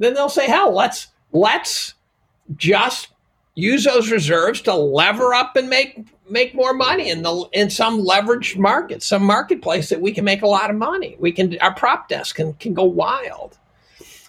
then 0.00 0.14
they'll 0.14 0.28
say, 0.28 0.46
hell, 0.46 0.74
let's 0.74 1.06
let's 1.30 1.94
just 2.56 3.08
use 3.54 3.84
those 3.84 4.10
reserves 4.10 4.60
to 4.62 4.74
lever 4.74 5.32
up 5.32 5.54
and 5.54 5.70
make 5.70 6.04
make 6.28 6.52
more 6.52 6.74
money 6.74 7.08
in 7.08 7.22
the 7.22 7.48
in 7.52 7.70
some 7.70 8.04
leveraged 8.04 8.58
market, 8.58 9.00
some 9.00 9.22
marketplace 9.22 9.88
that 9.90 10.00
we 10.00 10.10
can 10.10 10.24
make 10.24 10.42
a 10.42 10.48
lot 10.48 10.68
of 10.68 10.74
money. 10.74 11.14
We 11.20 11.30
can 11.30 11.56
our 11.60 11.72
prop 11.72 12.08
desk 12.08 12.34
can 12.34 12.54
can 12.54 12.74
go 12.74 12.82
wild. 12.82 13.56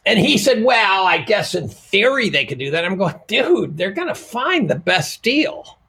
And 0.05 0.19
he 0.19 0.37
said, 0.37 0.63
Well, 0.63 1.07
I 1.07 1.17
guess 1.17 1.55
in 1.55 1.67
theory 1.67 2.29
they 2.29 2.45
could 2.45 2.59
do 2.59 2.69
that. 2.69 2.85
I'm 2.85 2.95
going, 2.95 3.15
dude, 3.25 3.77
they're 3.77 3.89
gonna 3.89 4.13
find 4.13 4.69
the 4.69 4.75
best 4.75 5.23
deal. 5.23 5.79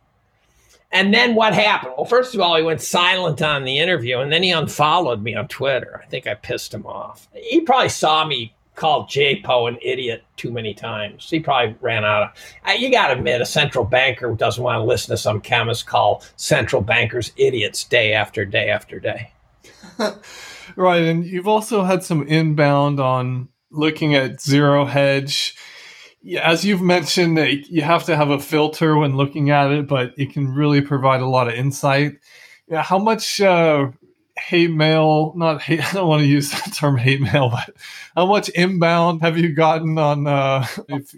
And 0.93 1.13
then 1.13 1.35
what 1.35 1.55
happened? 1.55 1.95
Well, 1.97 2.05
first 2.05 2.35
of 2.35 2.41
all, 2.41 2.57
he 2.57 2.63
went 2.63 2.83
silent 2.83 3.41
on 3.41 3.65
the 3.65 3.79
interview 3.79 4.19
and 4.19 4.31
then 4.31 4.43
he 4.43 4.51
unfollowed 4.51 5.23
me 5.23 5.35
on 5.35 5.49
Twitter. 5.49 6.01
I 6.03 6.07
think 6.07 6.27
I 6.27 6.35
pissed 6.35 6.75
him 6.75 6.87
off. 6.87 7.29
He 7.35 7.63
probably 7.63 7.89
saw 7.89 8.27
me 8.27 8.55
call 8.75 9.07
Jay 9.07 9.41
JPO 9.41 9.69
an 9.69 9.79
idiot 9.83 10.25
too 10.37 10.51
many 10.51 10.75
times. 10.75 11.29
He 11.29 11.41
probably 11.41 11.77
ran 11.81 12.05
out 12.05 12.23
of. 12.23 12.81
You 12.81 12.91
got 12.91 13.09
to 13.09 13.15
admit, 13.15 13.41
a 13.41 13.47
central 13.47 13.85
banker 13.85 14.35
doesn't 14.35 14.63
want 14.63 14.81
to 14.81 14.85
listen 14.85 15.11
to 15.11 15.17
some 15.17 15.41
chemist 15.41 15.87
call 15.87 16.23
central 16.37 16.83
bankers 16.83 17.33
idiots 17.37 17.85
day 17.85 18.13
after 18.13 18.45
day 18.45 18.69
after 18.69 19.01
day. 19.01 19.33
right. 20.77 21.03
And 21.03 21.25
you've 21.25 21.49
also 21.49 21.85
had 21.85 22.03
some 22.03 22.27
inbound 22.27 23.01
on 23.01 23.49
looking 23.71 24.15
at 24.15 24.41
zero 24.41 24.85
hedge 24.85 25.57
yeah, 26.23 26.49
as 26.49 26.65
you've 26.65 26.83
mentioned, 26.83 27.39
you 27.69 27.83
have 27.83 28.05
to 28.05 28.17
have 28.17 28.31
a 28.31 28.39
filter 28.39 28.97
when 28.97 29.17
looking 29.17 29.51
at 29.51 29.73
it, 29.73 29.89
but 29.89 30.15
it 30.17 30.33
can 30.33 30.49
really 30.49 30.81
provide 30.81 31.21
a 31.21 31.27
lot 31.27 31.49
of 31.49 31.55
insight. 31.55 32.19
Yeah, 32.69 32.83
how 32.83 32.99
much 32.99 33.41
uh, 33.41 33.91
hate 34.39 34.71
mail? 34.71 35.33
Not 35.37 35.61
hate. 35.61 35.81
I 35.91 35.93
don't 35.93 36.09
want 36.09 36.21
to 36.21 36.27
use 36.27 36.51
the 36.51 36.71
term 36.71 36.97
hate 36.97 37.21
mail, 37.21 37.51
but 37.51 37.75
how 38.17 38.27
much 38.27 38.49
inbound 38.51 39.23
have 39.23 39.37
you 39.37 39.53
gotten 39.53 39.99
on 39.99 40.27
uh, 40.27 40.67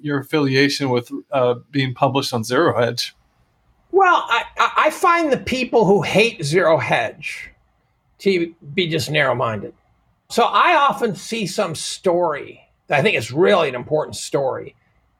your 0.00 0.20
affiliation 0.20 0.88
with 0.88 1.10
uh, 1.30 1.56
being 1.70 1.94
published 1.94 2.32
on 2.32 2.42
Zero 2.42 2.78
Hedge? 2.78 3.14
Well, 3.92 4.24
I, 4.26 4.44
I 4.58 4.90
find 4.90 5.30
the 5.30 5.38
people 5.38 5.84
who 5.84 6.02
hate 6.02 6.42
Zero 6.42 6.78
Hedge 6.78 7.50
to 8.18 8.54
be 8.72 8.88
just 8.88 9.10
narrow 9.10 9.34
minded. 9.34 9.74
So 10.30 10.44
I 10.44 10.74
often 10.74 11.14
see 11.14 11.46
some 11.46 11.74
story 11.74 12.60
that 12.86 12.98
I 12.98 13.02
think 13.02 13.16
is 13.16 13.30
really 13.30 13.68
an 13.68 13.74
important 13.74 14.16
story 14.16 14.74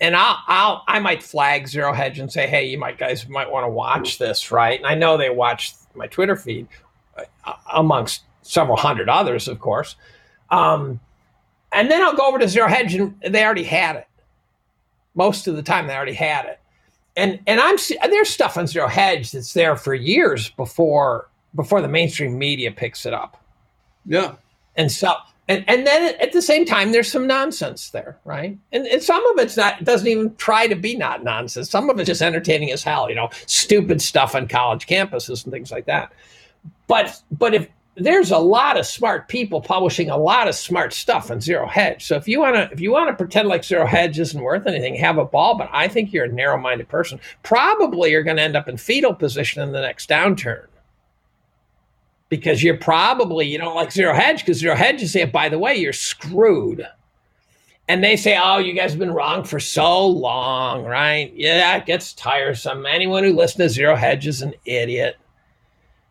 and 0.05 0.15
I'll, 0.15 0.39
I'll 0.47 0.85
I 0.87 0.99
might 0.99 1.23
flag 1.23 1.67
Zero 1.67 1.95
Hedge 1.95 2.19
and 2.19 2.31
say, 2.31 2.47
hey, 2.47 2.67
you 2.67 2.77
might 2.79 2.99
guys 2.99 3.27
might 3.27 3.51
want 3.51 3.65
to 3.65 3.71
watch 3.71 4.19
this, 4.19 4.53
right? 4.53 4.79
And 4.79 4.87
I 4.87 4.95
know 4.95 5.17
they 5.17 5.31
watch 5.31 5.73
my 5.95 6.07
Twitter 6.07 6.37
feed, 6.37 6.69
uh, 7.17 7.55
amongst 7.73 8.23
several 8.43 8.77
hundred 8.77 9.09
others, 9.09 9.49
of 9.49 9.61
course. 9.61 9.97
Um, 10.51 11.01
and 11.73 11.91
then 11.91 12.03
I'll 12.03 12.15
go 12.15 12.29
over 12.29 12.39
to 12.39 12.49
Zero 12.49 12.69
Hedge, 12.69 12.95
and 12.95 13.15
they 13.23 13.43
already 13.43 13.65
had 13.65 13.97
it. 13.97 14.07
Most 15.15 15.49
of 15.49 15.57
the 15.57 15.63
time, 15.63 15.87
they 15.87 15.97
already 15.97 16.13
had 16.13 16.45
it. 16.45 16.61
And 17.17 17.41
and 17.47 17.59
I'm 17.59 17.77
there's 18.11 18.29
stuff 18.29 18.59
on 18.59 18.67
Zero 18.67 18.89
Hedge 18.89 19.33
that's 19.33 19.55
there 19.55 19.75
for 19.75 19.95
years 19.95 20.51
before 20.51 21.31
before 21.55 21.81
the 21.81 21.89
mainstream 21.89 22.37
media 22.39 22.71
picks 22.71 23.07
it 23.07 23.15
up. 23.15 23.43
Yeah. 24.05 24.35
And 24.77 24.93
so 24.93 25.15
and 25.49 25.65
and 25.69 25.87
then 25.87 26.15
at 26.21 26.33
the 26.33 26.43
same 26.43 26.65
time 26.65 26.93
there's 26.93 27.11
some 27.11 27.27
nonsense 27.27 27.91
there 27.91 28.19
right? 28.25 28.57
And, 28.73 28.87
and 28.87 29.03
some 29.03 29.25
of 29.33 29.39
it's 29.39 29.57
not 29.57 29.85
doesn't 29.85 30.07
even 30.07 30.35
try 30.37 30.67
to 30.67 30.75
be 30.75 30.97
not 30.97 31.23
nonsense. 31.23 31.71
Some 31.71 31.91
of 31.91 31.99
it's 31.99 32.07
just 32.07 32.23
entertaining 32.23 32.71
as 32.71 32.83
hell 32.83 33.09
you 33.09 33.15
know 33.15 33.31
stupid 33.47 34.01
stuff 34.01 34.35
on 34.35 34.49
college 34.49 34.87
campuses 34.87 35.45
and 35.45 35.53
things 35.53 35.71
like 35.71 35.87
that. 35.87 36.13
But 36.87 37.21
but 37.31 37.55
if 37.55 37.69
there's 37.97 38.31
a 38.31 38.39
lot 38.39 38.79
of 38.79 38.87
smart 38.87 39.29
people 39.29 39.61
publishing 39.61 40.11
a 40.11 40.17
lot 40.17 40.49
of 40.49 40.55
smart 40.55 40.93
stuff 40.93 41.31
on 41.31 41.41
zero 41.41 41.67
hedge 41.67 42.05
so 42.05 42.17
if 42.17 42.27
you 42.27 42.41
want 42.41 42.57
to 42.57 42.69
if 42.73 42.81
you 42.81 42.91
want 42.91 43.09
to 43.09 43.15
pretend 43.15 43.49
like 43.49 43.63
zero 43.63 43.87
hedge 43.87 44.19
isn't 44.19 44.43
worth 44.43 44.67
anything 44.67 44.97
have 44.97 45.19
a 45.19 45.25
ball 45.25 45.57
but 45.57 45.69
i 45.73 45.87
think 45.87 46.13
you're 46.13 46.25
a 46.25 46.33
narrow-minded 46.33 46.89
person 46.89 47.21
probably 47.43 48.11
you're 48.11 48.23
going 48.23 48.37
to 48.37 48.43
end 48.43 48.57
up 48.57 48.69
in 48.69 48.77
fetal 48.77 49.15
position 49.15 49.63
in 49.63 49.73
the 49.73 49.81
next 49.81 50.11
downturn 50.11 50.67
because 52.37 52.65
you're 52.65 52.77
probably 52.77 53.47
you 53.47 53.59
don't 53.59 53.77
like 53.77 53.93
zero 53.93 54.13
hedge 54.13 54.41
because 54.41 54.59
zero 54.59 54.75
hedge 54.75 55.01
you 55.01 55.07
say 55.07 55.25
by 55.25 55.49
the 55.49 55.59
way 55.59 55.77
you're 55.77 55.93
screwed. 55.93 56.85
And 57.87 58.03
they 58.03 58.17
say 58.17 58.37
oh 58.43 58.59
you 58.59 58.73
guys 58.73 58.91
have 58.91 58.99
been 58.99 59.13
wrong 59.13 59.45
for 59.45 59.61
so 59.61 60.05
long 60.05 60.85
right? 60.85 61.33
Yeah 61.37 61.77
it 61.77 61.87
gets 61.87 62.13
tiresome. 62.13 62.87
Anyone 62.87 63.23
who 63.23 63.33
listens 63.33 63.71
to 63.73 63.75
zero 63.75 63.95
hedge 63.95 64.27
is 64.27 64.43
an 64.43 64.55
idiot. 64.65 65.17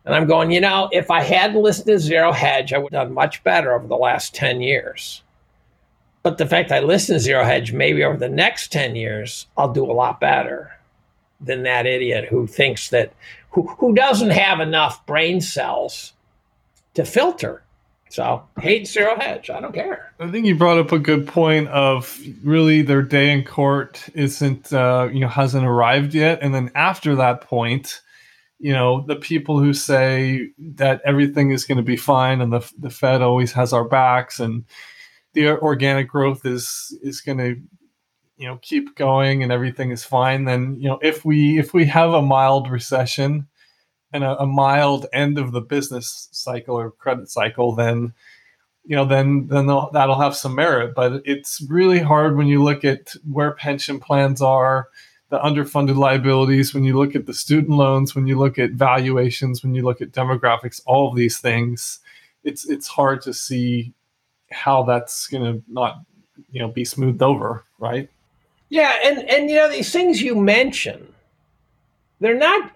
And 0.05 0.15
i'm 0.15 0.25
going 0.25 0.49
you 0.51 0.61
know 0.61 0.87
if 0.93 1.11
i 1.11 1.21
hadn't 1.21 1.61
listened 1.61 1.87
to 1.87 1.99
zero 1.99 2.31
hedge 2.31 2.71
i 2.71 2.77
would 2.77 2.93
have 2.93 3.07
done 3.07 3.13
much 3.13 3.43
better 3.43 3.73
over 3.73 3.87
the 3.87 3.97
last 3.97 4.33
10 4.33 4.61
years. 4.61 5.23
But 6.21 6.37
the 6.37 6.47
fact 6.47 6.71
i 6.71 6.79
listen 6.79 7.15
to 7.15 7.19
zero 7.19 7.43
hedge 7.43 7.73
maybe 7.73 8.01
over 8.01 8.15
the 8.15 8.29
next 8.29 8.71
10 8.71 8.95
years 8.95 9.47
i'll 9.57 9.73
do 9.73 9.83
a 9.83 9.91
lot 9.91 10.21
better 10.21 10.71
than 11.41 11.63
that 11.63 11.85
idiot 11.85 12.29
who 12.29 12.47
thinks 12.47 12.89
that 12.91 13.11
who, 13.53 13.67
who 13.79 13.93
doesn't 13.93 14.31
have 14.31 14.59
enough 14.59 15.05
brain 15.05 15.39
cells 15.39 16.13
to 16.95 17.05
filter. 17.05 17.63
So 18.09 18.43
hate 18.59 18.87
zero 18.87 19.19
hedge. 19.19 19.49
I 19.49 19.59
don't 19.59 19.73
care. 19.73 20.13
I 20.19 20.29
think 20.29 20.45
you 20.45 20.55
brought 20.55 20.77
up 20.77 20.91
a 20.91 20.99
good 20.99 21.27
point 21.27 21.67
of 21.69 22.19
really 22.43 22.83
their 22.83 23.01
day 23.01 23.31
in 23.31 23.43
court 23.43 24.07
isn't 24.13 24.71
uh, 24.71 25.09
you 25.11 25.19
know 25.19 25.27
hasn't 25.27 25.65
arrived 25.65 26.13
yet, 26.13 26.39
and 26.43 26.53
then 26.53 26.69
after 26.75 27.15
that 27.15 27.41
point, 27.41 28.01
you 28.59 28.71
know 28.71 29.03
the 29.07 29.15
people 29.15 29.59
who 29.59 29.73
say 29.73 30.49
that 30.59 31.01
everything 31.05 31.49
is 31.49 31.65
going 31.65 31.77
to 31.77 31.83
be 31.83 31.97
fine 31.97 32.39
and 32.39 32.53
the 32.53 32.71
the 32.77 32.91
Fed 32.91 33.23
always 33.23 33.51
has 33.53 33.73
our 33.73 33.83
backs 33.83 34.39
and 34.39 34.63
the 35.33 35.57
organic 35.59 36.07
growth 36.07 36.45
is 36.45 36.95
is 37.01 37.19
going 37.19 37.39
to 37.39 37.55
you 38.43 38.49
know 38.49 38.59
keep 38.61 38.95
going 38.97 39.41
and 39.41 39.53
everything 39.53 39.89
is 39.89 40.03
fine 40.03 40.43
then 40.43 40.75
you 40.77 40.89
know 40.89 40.99
if 41.01 41.23
we 41.23 41.57
if 41.57 41.73
we 41.73 41.85
have 41.85 42.13
a 42.13 42.21
mild 42.21 42.69
recession 42.69 43.47
and 44.11 44.25
a, 44.25 44.37
a 44.41 44.45
mild 44.45 45.05
end 45.13 45.37
of 45.37 45.53
the 45.53 45.61
business 45.61 46.27
cycle 46.31 46.75
or 46.75 46.91
credit 46.91 47.29
cycle 47.29 47.73
then 47.73 48.13
you 48.85 48.95
know 48.95 49.05
then 49.05 49.47
then 49.47 49.67
that'll 49.67 50.19
have 50.19 50.35
some 50.35 50.55
merit. 50.55 50.93
But 50.93 51.21
it's 51.25 51.65
really 51.69 51.99
hard 51.99 52.35
when 52.35 52.47
you 52.47 52.61
look 52.61 52.83
at 52.83 53.13
where 53.29 53.53
pension 53.53 53.99
plans 53.99 54.41
are 54.41 54.89
the 55.29 55.39
underfunded 55.39 55.95
liabilities 55.95 56.73
when 56.73 56.83
you 56.83 56.97
look 56.97 57.15
at 57.15 57.25
the 57.25 57.33
student 57.33 57.77
loans 57.77 58.13
when 58.13 58.27
you 58.27 58.37
look 58.37 58.59
at 58.59 58.71
valuations 58.71 59.63
when 59.63 59.73
you 59.73 59.83
look 59.83 60.01
at 60.01 60.11
demographics 60.11 60.81
all 60.85 61.09
of 61.09 61.15
these 61.15 61.39
things 61.39 61.99
it's 62.43 62.69
it's 62.69 62.87
hard 62.87 63.21
to 63.21 63.33
see 63.33 63.93
how 64.51 64.83
that's 64.83 65.27
going 65.27 65.43
to 65.43 65.63
not 65.67 66.01
you 66.51 66.59
know 66.59 66.67
be 66.67 66.85
smoothed 66.85 67.23
over 67.23 67.63
right 67.79 68.09
yeah, 68.73 68.93
and 69.05 69.29
and 69.29 69.51
you 69.51 69.55
know 69.55 69.69
these 69.69 69.91
things 69.91 70.19
you 70.19 70.33
mention, 70.33 71.13
they're 72.19 72.33
not. 72.33 72.71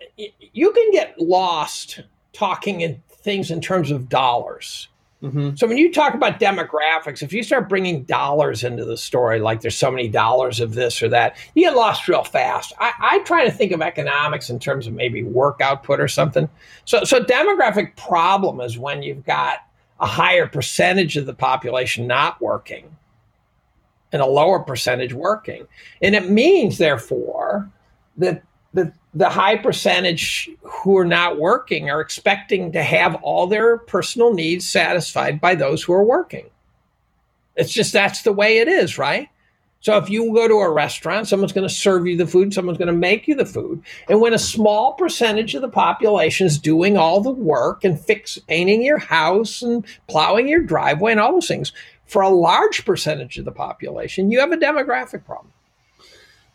You 0.54 0.72
can 0.72 0.92
get 0.92 1.20
lost 1.20 2.02
talking 2.34 2.82
in 2.82 3.02
things 3.10 3.50
in 3.50 3.62
terms 3.62 3.90
of 3.90 4.08
dollars. 4.08 4.90
Mm-hmm. 5.24 5.56
So 5.56 5.66
when 5.66 5.78
you 5.78 5.92
talk 5.92 6.14
about 6.14 6.40
demographics, 6.40 7.24
if 7.24 7.34
you 7.34 7.42
start 7.42 7.68
bringing 7.68 8.04
dollars 8.04 8.64
into 8.64 8.86
the 8.86 8.96
story, 8.96 9.40
like 9.40 9.62
there's 9.62 9.76
so 9.76 9.90
many 9.90 10.08
dollars 10.08 10.60
of 10.60 10.76
this 10.76 11.02
or 11.02 11.10
that, 11.10 11.36
you 11.56 11.64
get 11.64 11.76
lost 11.76 12.08
real 12.08 12.24
fast. 12.24 12.74
I, 12.78 12.92
I 13.00 13.20
try 13.24 13.44
to 13.44 13.52
think 13.52 13.72
of 13.72 13.82
economics 13.82 14.52
in 14.52 14.60
terms 14.60 14.86
of 14.86 14.94
maybe 14.94 15.24
work 15.24 15.62
output 15.62 16.00
or 16.00 16.08
something. 16.08 16.48
So, 16.86 17.04
so 17.06 17.24
demographic 17.24 17.96
problem 17.96 18.62
is 18.62 18.78
when 18.78 19.02
you've 19.02 19.26
got 19.26 19.66
a 20.00 20.06
higher 20.06 20.46
percentage 20.46 21.18
of 21.18 21.26
the 21.26 21.34
population 21.34 22.06
not 22.06 22.40
working 22.40 22.96
and 24.12 24.22
a 24.22 24.26
lower 24.26 24.60
percentage 24.60 25.14
working. 25.14 25.68
And 26.02 26.16
it 26.16 26.30
means, 26.30 26.78
therefore, 26.78 27.70
that 28.18 28.44
the, 28.74 28.94
the 29.14 29.30
high 29.30 29.58
percentage 29.58 30.50
who 30.62 30.98
are 30.98 31.06
not 31.06 31.40
working 31.40 31.90
are 31.90 32.02
expecting 32.02 32.72
to 32.72 32.84
have 32.84 33.16
all 33.16 33.48
their 33.48 33.78
personal 33.78 34.34
needs 34.34 34.70
satisfied 34.70 35.42
by 35.42 35.56
those 35.56 35.84
who 35.84 35.94
are 35.94 36.04
working. 36.04 36.50
It's 37.56 37.74
just 37.74 37.94
that's 37.94 38.22
the 38.22 38.34
way 38.34 38.60
it 38.60 38.68
is, 38.68 38.98
right? 38.98 39.30
So 39.80 39.98
if 39.98 40.10
you 40.10 40.34
go 40.34 40.48
to 40.48 40.56
a 40.56 40.72
restaurant, 40.72 41.28
someone's 41.28 41.54
going 41.54 41.68
to 41.68 41.74
serve 41.74 42.08
you 42.08 42.18
the 42.18 42.28
food, 42.28 42.54
someone's 42.54 42.78
going 42.78 42.88
to 42.88 42.94
make 42.94 43.28
you 43.28 43.36
the 43.36 43.46
food. 43.46 43.82
And 44.10 44.20
when 44.20 44.34
a 44.34 44.40
small 44.40 44.94
percentage 44.94 45.54
of 45.56 45.62
the 45.62 45.70
population 45.70 46.48
is 46.48 46.58
doing 46.58 46.98
all 46.98 47.22
the 47.22 47.32
work 47.32 47.84
and 47.84 48.00
fix 48.00 48.38
painting 48.38 48.82
your 48.82 48.98
house 48.98 49.62
and 49.62 49.86
plowing 50.08 50.48
your 50.48 50.62
driveway 50.62 51.12
and 51.12 51.20
all 51.20 51.34
those 51.34 51.48
things, 51.48 51.74
for 52.08 52.22
a 52.22 52.30
large 52.30 52.86
percentage 52.86 53.38
of 53.38 53.46
the 53.46 53.52
population, 53.52 54.32
you 54.32 54.40
have 54.40 54.52
a 54.52 54.58
demographic 54.58 55.26
problem. 55.26 55.54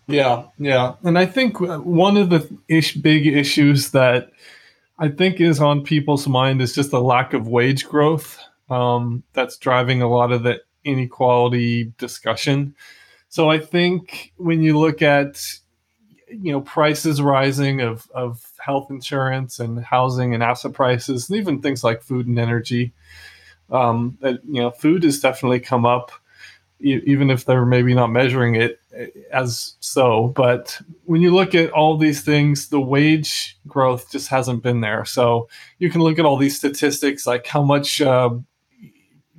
Yeah, 0.07 0.45
yeah. 0.59 0.95
And 1.05 1.19
I 1.19 1.27
think 1.27 1.61
one 1.61 2.17
of 2.17 2.31
the 2.31 2.49
ish, 2.69 2.95
big 2.97 3.27
issues 3.27 3.91
that 3.91 4.31
I 4.99 5.09
think 5.09 5.41
is 5.41 5.61
on 5.61 5.85
people's 5.85 6.27
mind 6.27 6.61
is 6.61 6.75
just 6.75 6.91
the 6.91 7.01
lack 7.01 7.35
of 7.35 7.49
wage 7.49 7.87
growth 7.87 8.39
um, 8.69 9.23
that's 9.33 9.57
driving 9.57 10.03
a 10.03 10.09
lot 10.09 10.33
of 10.33 10.43
the 10.43 10.61
inequality 10.85 11.93
discussion. 11.99 12.75
So 13.29 13.49
I 13.49 13.59
think 13.59 14.33
when 14.37 14.63
you 14.63 14.79
look 14.79 15.03
at 15.03 15.41
you 16.29 16.53
know 16.53 16.63
prices 16.63 17.21
rising 17.21 17.81
of, 17.81 18.11
of 18.15 18.53
health 18.59 18.91
insurance 18.91 19.59
and 19.59 19.85
housing 19.85 20.35
and 20.35 20.43
asset 20.43 20.73
prices 20.73 21.29
and 21.29 21.39
even 21.39 21.61
things 21.61 21.85
like 21.85 22.03
food 22.03 22.27
and 22.27 22.39
energy 22.39 22.93
um, 23.73 24.19
that 24.21 24.41
you 24.45 24.61
know 24.63 24.71
food 24.71 25.03
has 25.03 25.19
definitely 25.21 25.61
come 25.61 25.85
up 25.85 26.13
even 26.85 27.31
if 27.31 27.45
they're 27.45 27.65
maybe 27.65 27.95
not 27.95 28.09
measuring 28.09 28.57
it 28.57 28.81
eh, 28.95 29.07
as 29.33 29.75
so. 29.81 30.29
But 30.35 30.81
when 31.05 31.21
you 31.21 31.35
look 31.35 31.55
at 31.55 31.71
all 31.71 31.97
these 31.97 32.23
things 32.23 32.69
the 32.69 32.81
wage 32.81 33.59
growth 33.67 34.11
just 34.11 34.29
hasn't 34.29 34.63
been 34.63 34.81
there. 34.81 35.05
So 35.05 35.49
you 35.79 35.91
can 35.91 36.03
look 36.03 36.19
at 36.19 36.25
all 36.25 36.37
these 36.37 36.57
statistics 36.57 37.27
like 37.27 37.47
how 37.47 37.63
much 37.63 38.01
uh, 38.01 38.31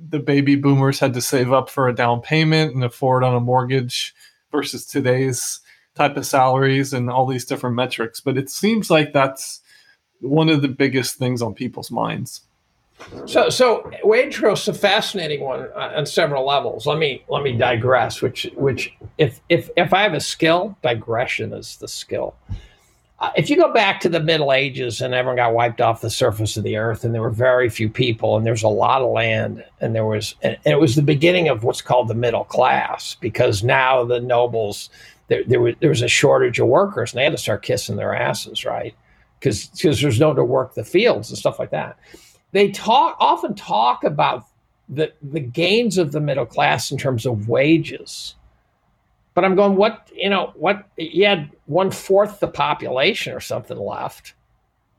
the 0.08 0.20
baby 0.20 0.56
boomers 0.56 0.98
had 0.98 1.14
to 1.14 1.20
save 1.20 1.52
up 1.52 1.68
for 1.68 1.88
a 1.88 1.94
down 1.94 2.20
payment 2.20 2.74
and 2.74 2.84
afford 2.84 3.24
on 3.24 3.34
a 3.34 3.40
mortgage 3.40 4.14
versus 4.50 4.86
today's 4.86 5.60
type 5.94 6.16
of 6.16 6.26
salaries 6.26 6.92
and 6.92 7.10
all 7.10 7.26
these 7.26 7.44
different 7.44 7.76
metrics. 7.76 8.20
But 8.20 8.36
it 8.36 8.50
seems 8.50 8.90
like 8.90 9.12
that's 9.12 9.60
one 10.20 10.48
of 10.48 10.62
the 10.62 10.68
biggest 10.68 11.16
things 11.16 11.42
on 11.42 11.54
people's 11.54 11.90
minds 11.90 12.40
so, 13.26 13.50
so 13.50 13.90
wage 14.04 14.38
growth 14.38 14.60
is 14.60 14.68
a 14.68 14.74
fascinating 14.74 15.40
one 15.40 15.70
on 15.72 16.06
several 16.06 16.46
levels. 16.46 16.86
Let 16.86 16.98
me 16.98 17.24
let 17.28 17.42
me 17.42 17.52
digress. 17.52 18.22
Which, 18.22 18.48
which, 18.54 18.92
if 19.18 19.40
if 19.48 19.70
if 19.76 19.92
I 19.92 20.02
have 20.02 20.14
a 20.14 20.20
skill, 20.20 20.76
digression 20.82 21.52
is 21.52 21.76
the 21.76 21.88
skill. 21.88 22.34
uh, 23.20 23.30
if 23.36 23.48
you 23.48 23.56
go 23.56 23.72
back 23.72 24.00
to 24.00 24.08
the 24.08 24.20
Middle 24.20 24.52
Ages 24.52 25.00
and 25.00 25.14
everyone 25.14 25.36
got 25.36 25.54
wiped 25.54 25.80
off 25.80 26.00
the 26.00 26.10
surface 26.10 26.56
of 26.56 26.64
the 26.64 26.76
earth, 26.76 27.04
and 27.04 27.14
there 27.14 27.22
were 27.22 27.30
very 27.30 27.68
few 27.70 27.88
people, 27.88 28.36
and 28.36 28.44
there's 28.44 28.64
a 28.64 28.68
lot 28.68 29.02
of 29.02 29.10
land, 29.10 29.64
and 29.80 29.94
there 29.94 30.04
was, 30.04 30.34
and 30.42 30.58
it 30.64 30.80
was 30.80 30.96
the 30.96 31.02
beginning 31.02 31.48
of 31.48 31.62
what's 31.64 31.80
called 31.80 32.08
the 32.08 32.14
middle 32.14 32.44
class, 32.44 33.16
because 33.20 33.62
now 33.62 34.04
the 34.04 34.20
nobles, 34.20 34.90
there, 35.28 35.44
there 35.44 35.60
was 35.60 35.74
there 35.80 35.90
was 35.90 36.02
a 36.02 36.08
shortage 36.08 36.58
of 36.58 36.66
workers, 36.66 37.12
and 37.12 37.18
they 37.20 37.24
had 37.24 37.32
to 37.32 37.38
start 37.38 37.62
kissing 37.62 37.96
their 37.96 38.14
asses, 38.14 38.64
right? 38.64 38.94
Because 39.38 39.68
because 39.68 40.00
there's 40.00 40.20
no 40.20 40.28
one 40.28 40.36
to 40.36 40.44
work 40.44 40.74
the 40.74 40.84
fields 40.84 41.30
and 41.30 41.38
stuff 41.38 41.58
like 41.58 41.70
that. 41.70 41.96
They 42.54 42.70
talk 42.70 43.18
often 43.20 43.54
talk 43.54 44.02
about 44.02 44.46
the 44.88 45.12
the 45.22 45.40
gains 45.40 45.98
of 45.98 46.12
the 46.12 46.20
middle 46.20 46.46
class 46.46 46.90
in 46.90 46.96
terms 46.96 47.26
of 47.26 47.48
wages 47.50 48.36
but 49.34 49.44
I'm 49.44 49.56
going, 49.56 49.74
what, 49.74 50.10
you 50.14 50.30
know, 50.30 50.52
what, 50.54 50.86
you 50.96 51.26
had 51.26 51.50
one 51.66 51.90
fourth 51.90 52.38
the 52.38 52.46
population 52.46 53.34
or 53.34 53.40
something 53.40 53.76
left. 53.76 54.34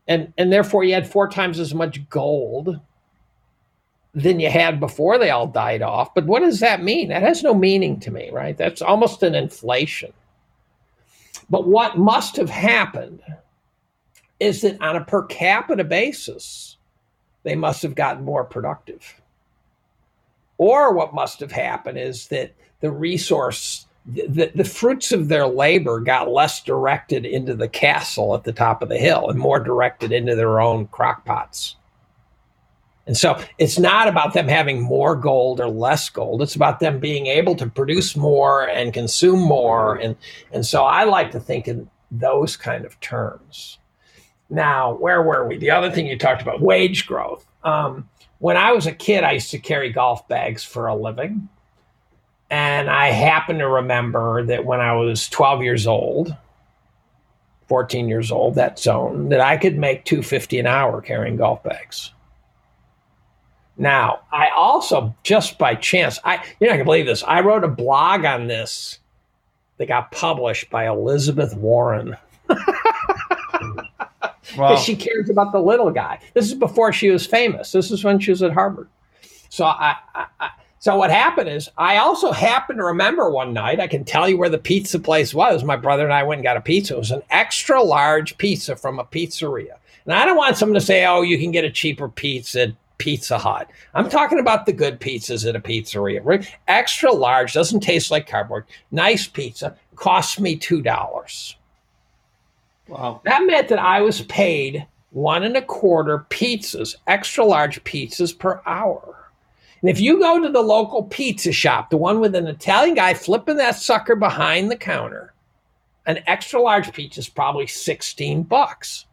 And, 0.07 0.33
and 0.37 0.51
therefore 0.51 0.83
you 0.83 0.93
had 0.93 1.07
four 1.09 1.29
times 1.29 1.57
as 1.57 1.73
much 1.73 2.07
gold 2.09 2.79
than 4.13 4.39
you 4.39 4.49
had 4.49 4.79
before 4.79 5.17
they 5.17 5.29
all 5.29 5.47
died 5.47 5.81
off. 5.81 6.13
But 6.13 6.25
what 6.25 6.41
does 6.41 6.59
that 6.59 6.83
mean? 6.83 7.09
That 7.09 7.21
has 7.21 7.43
no 7.43 7.53
meaning 7.53 7.99
to 8.01 8.11
me, 8.11 8.29
right? 8.31 8.57
That's 8.57 8.81
almost 8.81 9.23
an 9.23 9.35
inflation. 9.35 10.13
But 11.49 11.67
what 11.67 11.97
must 11.97 12.35
have 12.35 12.49
happened 12.49 13.21
is 14.39 14.61
that 14.61 14.81
on 14.81 14.97
a 14.97 15.05
per 15.05 15.23
capita 15.23 15.83
basis, 15.83 16.74
they 17.45 17.55
must 17.55 17.81
have 17.83 17.95
gotten 17.95 18.25
more 18.25 18.43
productive. 18.43 19.21
Or 20.57 20.93
what 20.93 21.13
must 21.13 21.39
have 21.39 21.51
happened 21.51 21.97
is 21.97 22.27
that 22.27 22.53
the 22.81 22.91
resource 22.91 23.85
the, 24.05 24.51
the 24.53 24.63
fruits 24.63 25.11
of 25.11 25.29
their 25.29 25.47
labor 25.47 25.99
got 25.99 26.29
less 26.29 26.61
directed 26.61 27.25
into 27.25 27.55
the 27.55 27.67
castle 27.67 28.35
at 28.35 28.43
the 28.43 28.53
top 28.53 28.83
of 28.83 28.89
the 28.89 28.99
hill 28.99 29.29
and 29.29 29.39
more 29.39 29.59
directed 29.59 30.11
into 30.11 30.35
their 30.35 30.61
own 30.61 30.87
crockpots. 30.87 31.75
And 33.07 33.17
so 33.17 33.39
it's 33.57 33.79
not 33.79 34.07
about 34.07 34.33
them 34.33 34.47
having 34.47 34.81
more 34.81 35.15
gold 35.15 35.59
or 35.59 35.69
less 35.69 36.09
gold. 36.09 36.41
It's 36.41 36.55
about 36.55 36.79
them 36.79 36.99
being 36.99 37.27
able 37.27 37.55
to 37.55 37.67
produce 37.67 38.15
more 38.15 38.67
and 38.69 38.93
consume 38.93 39.39
more. 39.39 39.95
And, 39.95 40.15
and 40.51 40.65
so 40.65 40.83
I 40.83 41.03
like 41.03 41.31
to 41.31 41.39
think 41.39 41.67
in 41.67 41.89
those 42.11 42.55
kind 42.55 42.85
of 42.85 42.99
terms. 42.99 43.79
Now, 44.49 44.93
where 44.93 45.21
were 45.21 45.47
we? 45.47 45.57
The 45.57 45.71
other 45.71 45.91
thing 45.91 46.05
you 46.07 46.17
talked 46.17 46.41
about, 46.41 46.61
wage 46.61 47.07
growth. 47.07 47.45
Um, 47.63 48.07
when 48.39 48.57
I 48.57 48.71
was 48.71 48.85
a 48.85 48.91
kid, 48.91 49.23
I 49.23 49.33
used 49.33 49.51
to 49.51 49.59
carry 49.59 49.91
golf 49.91 50.27
bags 50.27 50.63
for 50.63 50.87
a 50.87 50.95
living. 50.95 51.49
And 52.49 52.89
I 52.89 53.07
happen 53.07 53.57
to 53.57 53.67
remember 53.67 54.45
that 54.45 54.65
when 54.65 54.79
I 54.79 54.93
was 54.93 55.27
12 55.29 55.63
years 55.63 55.87
old, 55.87 56.35
14 57.67 58.07
years 58.07 58.31
old, 58.31 58.55
that 58.55 58.77
zone, 58.77 59.29
that 59.29 59.41
I 59.41 59.57
could 59.57 59.77
make 59.77 60.05
250 60.05 60.59
an 60.59 60.67
hour 60.67 61.01
carrying 61.01 61.37
golf 61.37 61.63
bags. 61.63 62.11
Now, 63.77 64.21
I 64.31 64.49
also 64.55 65.15
just 65.23 65.57
by 65.57 65.75
chance, 65.75 66.19
I 66.23 66.35
you're 66.59 66.69
not 66.69 66.75
gonna 66.75 66.85
believe 66.85 67.07
this. 67.07 67.23
I 67.23 67.41
wrote 67.41 67.63
a 67.63 67.69
blog 67.69 68.23
on 68.23 68.47
this 68.47 68.99
that 69.77 69.87
got 69.87 70.11
published 70.11 70.69
by 70.69 70.87
Elizabeth 70.87 71.55
Warren. 71.55 72.15
wow. 74.57 74.75
She 74.75 74.95
cares 74.95 75.29
about 75.29 75.51
the 75.51 75.59
little 75.59 75.91
guy. 75.91 76.19
This 76.33 76.47
is 76.47 76.55
before 76.55 76.93
she 76.93 77.09
was 77.09 77.25
famous. 77.25 77.71
This 77.71 77.91
is 77.91 78.03
when 78.03 78.19
she 78.19 78.31
was 78.31 78.43
at 78.43 78.51
Harvard. 78.51 78.87
So 79.49 79.65
I, 79.65 79.95
I, 80.13 80.49
so 80.79 80.95
what 80.97 81.09
happened 81.09 81.49
is 81.49 81.69
I 81.77 81.97
also 81.97 82.31
happened 82.31 82.77
to 82.77 82.85
remember 82.85 83.29
one 83.29 83.53
night, 83.53 83.79
I 83.79 83.87
can 83.87 84.03
tell 84.03 84.29
you 84.29 84.37
where 84.37 84.49
the 84.49 84.57
pizza 84.57 84.99
place 84.99 85.33
was. 85.33 85.63
My 85.63 85.75
brother 85.75 86.03
and 86.03 86.13
I 86.13 86.23
went 86.23 86.39
and 86.39 86.43
got 86.43 86.57
a 86.57 86.61
pizza. 86.61 86.93
It 86.93 86.99
was 86.99 87.11
an 87.11 87.23
extra 87.31 87.81
large 87.81 88.37
pizza 88.37 88.75
from 88.75 88.99
a 88.99 89.03
pizzeria. 89.03 89.77
And 90.05 90.13
I 90.13 90.25
don't 90.25 90.37
want 90.37 90.57
someone 90.57 90.79
to 90.79 90.85
say, 90.85 91.05
oh, 91.05 91.23
you 91.23 91.39
can 91.39 91.51
get 91.51 91.65
a 91.65 91.71
cheaper 91.71 92.07
pizza 92.07 92.61
at 92.61 92.73
Pizza 92.97 93.37
Hut. 93.37 93.69
I'm 93.93 94.09
talking 94.09 94.39
about 94.39 94.65
the 94.65 94.73
good 94.73 94.99
pizzas 94.99 95.47
at 95.47 95.55
a 95.55 95.59
pizzeria. 95.59 96.47
Extra 96.67 97.11
large, 97.11 97.53
doesn't 97.53 97.81
taste 97.81 98.11
like 98.11 98.27
cardboard. 98.27 98.65
Nice 98.91 99.27
pizza. 99.27 99.75
Cost 99.95 100.39
me 100.39 100.57
$2. 100.57 101.55
Wow. 102.87 103.21
That 103.25 103.45
meant 103.45 103.69
that 103.69 103.79
I 103.79 104.01
was 104.01 104.21
paid 104.23 104.85
one 105.11 105.43
and 105.43 105.55
a 105.55 105.61
quarter 105.61 106.25
pizzas, 106.29 106.95
extra 107.07 107.45
large 107.45 107.83
pizzas 107.83 108.37
per 108.37 108.61
hour. 108.65 109.31
And 109.81 109.89
if 109.89 109.99
you 109.99 110.19
go 110.19 110.41
to 110.41 110.49
the 110.49 110.61
local 110.61 111.03
pizza 111.03 111.51
shop, 111.51 111.89
the 111.89 111.97
one 111.97 112.19
with 112.19 112.35
an 112.35 112.47
Italian 112.47 112.95
guy 112.95 113.13
flipping 113.13 113.57
that 113.57 113.75
sucker 113.75 114.15
behind 114.15 114.69
the 114.69 114.75
counter, 114.75 115.33
an 116.05 116.19
extra 116.27 116.61
large 116.61 116.91
pizza 116.93 117.19
is 117.19 117.29
probably 117.29 117.67
16 117.67 118.43
bucks. 118.43 119.05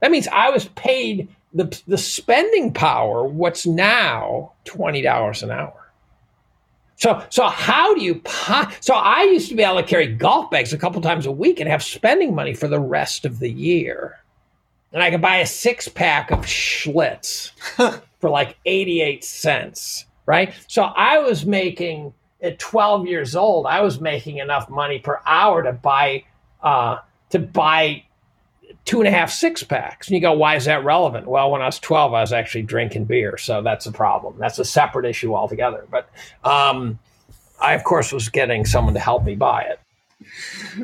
That 0.00 0.10
means 0.10 0.28
I 0.28 0.50
was 0.50 0.66
paid 0.68 1.28
the, 1.52 1.80
the 1.86 1.98
spending 1.98 2.72
power, 2.72 3.24
what's 3.24 3.66
now 3.66 4.52
$20 4.66 5.42
an 5.42 5.50
hour. 5.50 5.87
So, 6.98 7.24
so 7.30 7.46
how 7.46 7.94
do 7.94 8.02
you? 8.02 8.20
So 8.80 8.94
I 8.94 9.22
used 9.22 9.48
to 9.50 9.54
be 9.54 9.62
able 9.62 9.76
to 9.76 9.86
carry 9.86 10.08
golf 10.08 10.50
bags 10.50 10.72
a 10.72 10.78
couple 10.78 11.00
times 11.00 11.26
a 11.26 11.32
week 11.32 11.60
and 11.60 11.68
have 11.68 11.82
spending 11.82 12.34
money 12.34 12.54
for 12.54 12.66
the 12.66 12.80
rest 12.80 13.24
of 13.24 13.38
the 13.38 13.48
year, 13.48 14.18
and 14.92 15.00
I 15.00 15.10
could 15.10 15.22
buy 15.22 15.36
a 15.36 15.46
six 15.46 15.86
pack 15.86 16.32
of 16.32 16.40
Schlitz 16.40 17.52
for 18.20 18.30
like 18.30 18.56
88 18.66 19.22
cents, 19.22 20.06
right? 20.26 20.52
So 20.66 20.82
I 20.82 21.18
was 21.18 21.46
making 21.46 22.12
at 22.42 22.58
12 22.58 23.06
years 23.06 23.36
old, 23.36 23.66
I 23.66 23.80
was 23.80 24.00
making 24.00 24.38
enough 24.38 24.68
money 24.68 24.98
per 24.98 25.20
hour 25.24 25.62
to 25.62 25.72
buy 25.72 26.24
uh, 26.64 26.98
to 27.30 27.38
buy 27.38 28.02
two 28.84 29.00
and 29.00 29.08
a 29.08 29.10
half 29.10 29.30
six 29.30 29.62
packs. 29.62 30.08
And 30.08 30.14
you 30.14 30.20
go, 30.20 30.32
why 30.32 30.56
is 30.56 30.64
that 30.64 30.84
relevant? 30.84 31.26
Well, 31.26 31.50
when 31.50 31.62
I 31.62 31.66
was 31.66 31.78
12, 31.78 32.14
I 32.14 32.20
was 32.20 32.32
actually 32.32 32.62
drinking 32.62 33.04
beer, 33.04 33.36
so 33.36 33.62
that's 33.62 33.86
a 33.86 33.92
problem. 33.92 34.36
That's 34.38 34.58
a 34.58 34.64
separate 34.64 35.04
issue 35.04 35.34
altogether. 35.34 35.86
But 35.90 36.08
um, 36.44 36.98
I, 37.60 37.74
of 37.74 37.84
course, 37.84 38.12
was 38.12 38.28
getting 38.28 38.64
someone 38.64 38.94
to 38.94 39.00
help 39.00 39.24
me 39.24 39.34
buy 39.34 39.62
it. 39.62 39.80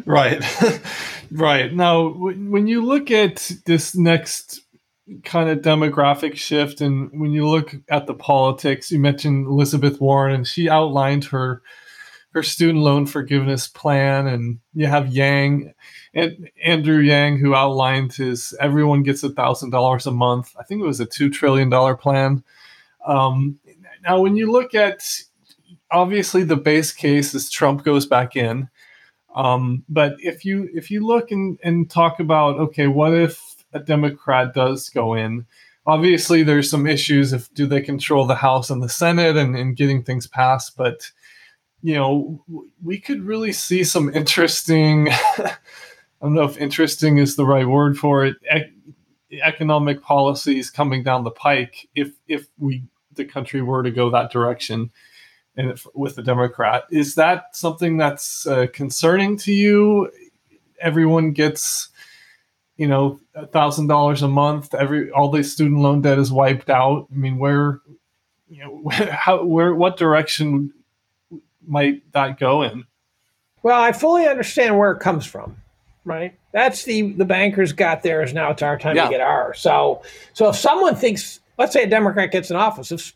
Right, 0.06 0.42
right. 1.30 1.72
Now, 1.72 2.08
when 2.08 2.66
you 2.66 2.84
look 2.84 3.10
at 3.10 3.50
this 3.66 3.96
next 3.96 4.60
kind 5.24 5.50
of 5.50 5.58
demographic 5.58 6.36
shift 6.36 6.80
and 6.80 7.10
when 7.12 7.32
you 7.32 7.46
look 7.46 7.74
at 7.90 8.06
the 8.06 8.14
politics 8.14 8.90
you 8.90 8.98
mentioned 8.98 9.46
elizabeth 9.46 10.00
warren 10.00 10.34
and 10.34 10.46
she 10.46 10.66
outlined 10.70 11.26
her 11.26 11.60
her 12.34 12.42
student 12.42 12.80
loan 12.80 13.06
forgiveness 13.06 13.68
plan 13.68 14.26
and 14.26 14.58
you 14.74 14.86
have 14.86 15.14
yang 15.14 15.72
and 16.12 16.50
andrew 16.62 16.98
yang 16.98 17.38
who 17.38 17.54
outlined 17.54 18.12
his 18.12 18.54
everyone 18.60 19.02
gets 19.02 19.22
a 19.22 19.30
thousand 19.30 19.70
dollars 19.70 20.06
a 20.06 20.10
month. 20.10 20.54
I 20.58 20.64
think 20.64 20.82
it 20.82 20.86
was 20.86 21.00
a 21.00 21.06
two 21.06 21.30
trillion 21.30 21.70
dollar 21.70 21.96
plan. 21.96 22.44
Um, 23.06 23.58
now 24.02 24.20
when 24.20 24.36
you 24.36 24.50
look 24.50 24.74
at 24.74 25.02
obviously 25.90 26.42
the 26.42 26.56
base 26.56 26.92
case 26.92 27.34
is 27.34 27.50
trump 27.50 27.84
goes 27.84 28.06
back 28.06 28.36
in. 28.36 28.68
Um, 29.34 29.84
but 29.88 30.14
if 30.18 30.44
you 30.44 30.68
if 30.74 30.90
you 30.90 31.06
look 31.06 31.30
and, 31.30 31.58
and 31.62 31.90
talk 31.90 32.20
about 32.20 32.56
okay 32.56 32.86
what 32.86 33.14
if 33.14 33.54
a 33.74 33.80
Democrat 33.80 34.54
does 34.54 34.88
go 34.88 35.14
in. 35.14 35.46
Obviously, 35.86 36.42
there's 36.42 36.70
some 36.70 36.86
issues 36.86 37.32
if 37.32 37.52
do 37.52 37.66
they 37.66 37.82
control 37.82 38.26
the 38.26 38.36
House 38.36 38.70
and 38.70 38.82
the 38.82 38.88
Senate 38.88 39.36
and, 39.36 39.54
and 39.54 39.76
getting 39.76 40.02
things 40.02 40.26
passed, 40.26 40.76
but 40.76 41.10
you 41.84 41.94
know, 41.96 42.42
we 42.82 42.98
could 42.98 43.22
really 43.22 43.52
see 43.52 43.84
some 43.84 44.08
interesting. 44.14 45.10
I 45.12 45.56
don't 46.22 46.32
know 46.32 46.44
if 46.44 46.56
interesting 46.56 47.18
is 47.18 47.36
the 47.36 47.44
right 47.44 47.68
word 47.68 47.98
for 47.98 48.24
it. 48.24 48.36
E- 49.30 49.40
economic 49.42 50.00
policies 50.00 50.70
coming 50.70 51.02
down 51.02 51.24
the 51.24 51.30
pike 51.30 51.86
if 51.94 52.12
if 52.26 52.46
we 52.58 52.84
the 53.16 53.26
country 53.26 53.60
were 53.60 53.82
to 53.82 53.90
go 53.90 54.08
that 54.08 54.32
direction 54.32 54.90
and 55.58 55.72
if, 55.72 55.86
with 55.94 56.16
the 56.16 56.22
Democrat. 56.22 56.84
Is 56.90 57.16
that 57.16 57.54
something 57.54 57.98
that's 57.98 58.46
uh, 58.46 58.66
concerning 58.72 59.36
to 59.38 59.52
you? 59.52 60.10
Everyone 60.80 61.32
gets 61.32 61.90
you 62.78 62.88
know, 62.88 63.20
a 63.34 63.46
thousand 63.46 63.88
dollars 63.88 64.22
a 64.22 64.28
month, 64.28 64.74
every 64.74 65.10
all 65.10 65.28
the 65.28 65.44
student 65.44 65.80
loan 65.82 66.00
debt 66.00 66.18
is 66.18 66.32
wiped 66.32 66.70
out. 66.70 67.08
I 67.12 67.14
mean, 67.14 67.36
where, 67.38 67.80
you 68.48 68.64
know, 68.64 68.70
where, 68.70 69.12
how, 69.12 69.44
where, 69.44 69.74
what 69.74 69.98
direction 69.98 70.72
might 71.66 72.02
that 72.12 72.38
go 72.38 72.62
in? 72.62 72.84
Well, 73.62 73.80
I 73.80 73.92
fully 73.92 74.26
understand 74.26 74.78
where 74.78 74.92
it 74.92 75.00
comes 75.00 75.24
from, 75.24 75.56
right? 76.04 76.38
That's 76.52 76.84
the 76.84 77.12
the 77.12 77.24
bankers 77.24 77.72
got 77.72 78.02
theirs. 78.02 78.32
Now 78.32 78.50
it's 78.50 78.62
our 78.62 78.78
time 78.78 78.96
yeah. 78.96 79.04
to 79.04 79.10
get 79.10 79.20
ours. 79.20 79.60
So, 79.60 80.02
so 80.32 80.48
if 80.48 80.56
someone 80.56 80.94
thinks, 80.94 81.40
let's 81.58 81.72
say 81.72 81.84
a 81.84 81.88
Democrat 81.88 82.30
gets 82.30 82.50
in 82.50 82.56
office, 82.56 82.92
if, 82.92 83.14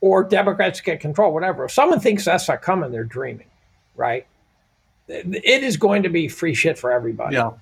or 0.00 0.24
Democrats 0.24 0.80
get 0.80 1.00
control, 1.00 1.32
whatever. 1.32 1.64
If 1.64 1.72
someone 1.72 2.00
thinks 2.00 2.24
that's 2.24 2.48
not 2.48 2.62
coming, 2.62 2.90
they're 2.90 3.04
dreaming, 3.04 3.48
right? 3.96 4.26
It 5.08 5.62
is 5.62 5.76
going 5.76 6.02
to 6.02 6.08
be 6.08 6.28
free 6.28 6.54
shit 6.54 6.78
for 6.78 6.90
everybody. 6.90 7.36
Yeah 7.36 7.52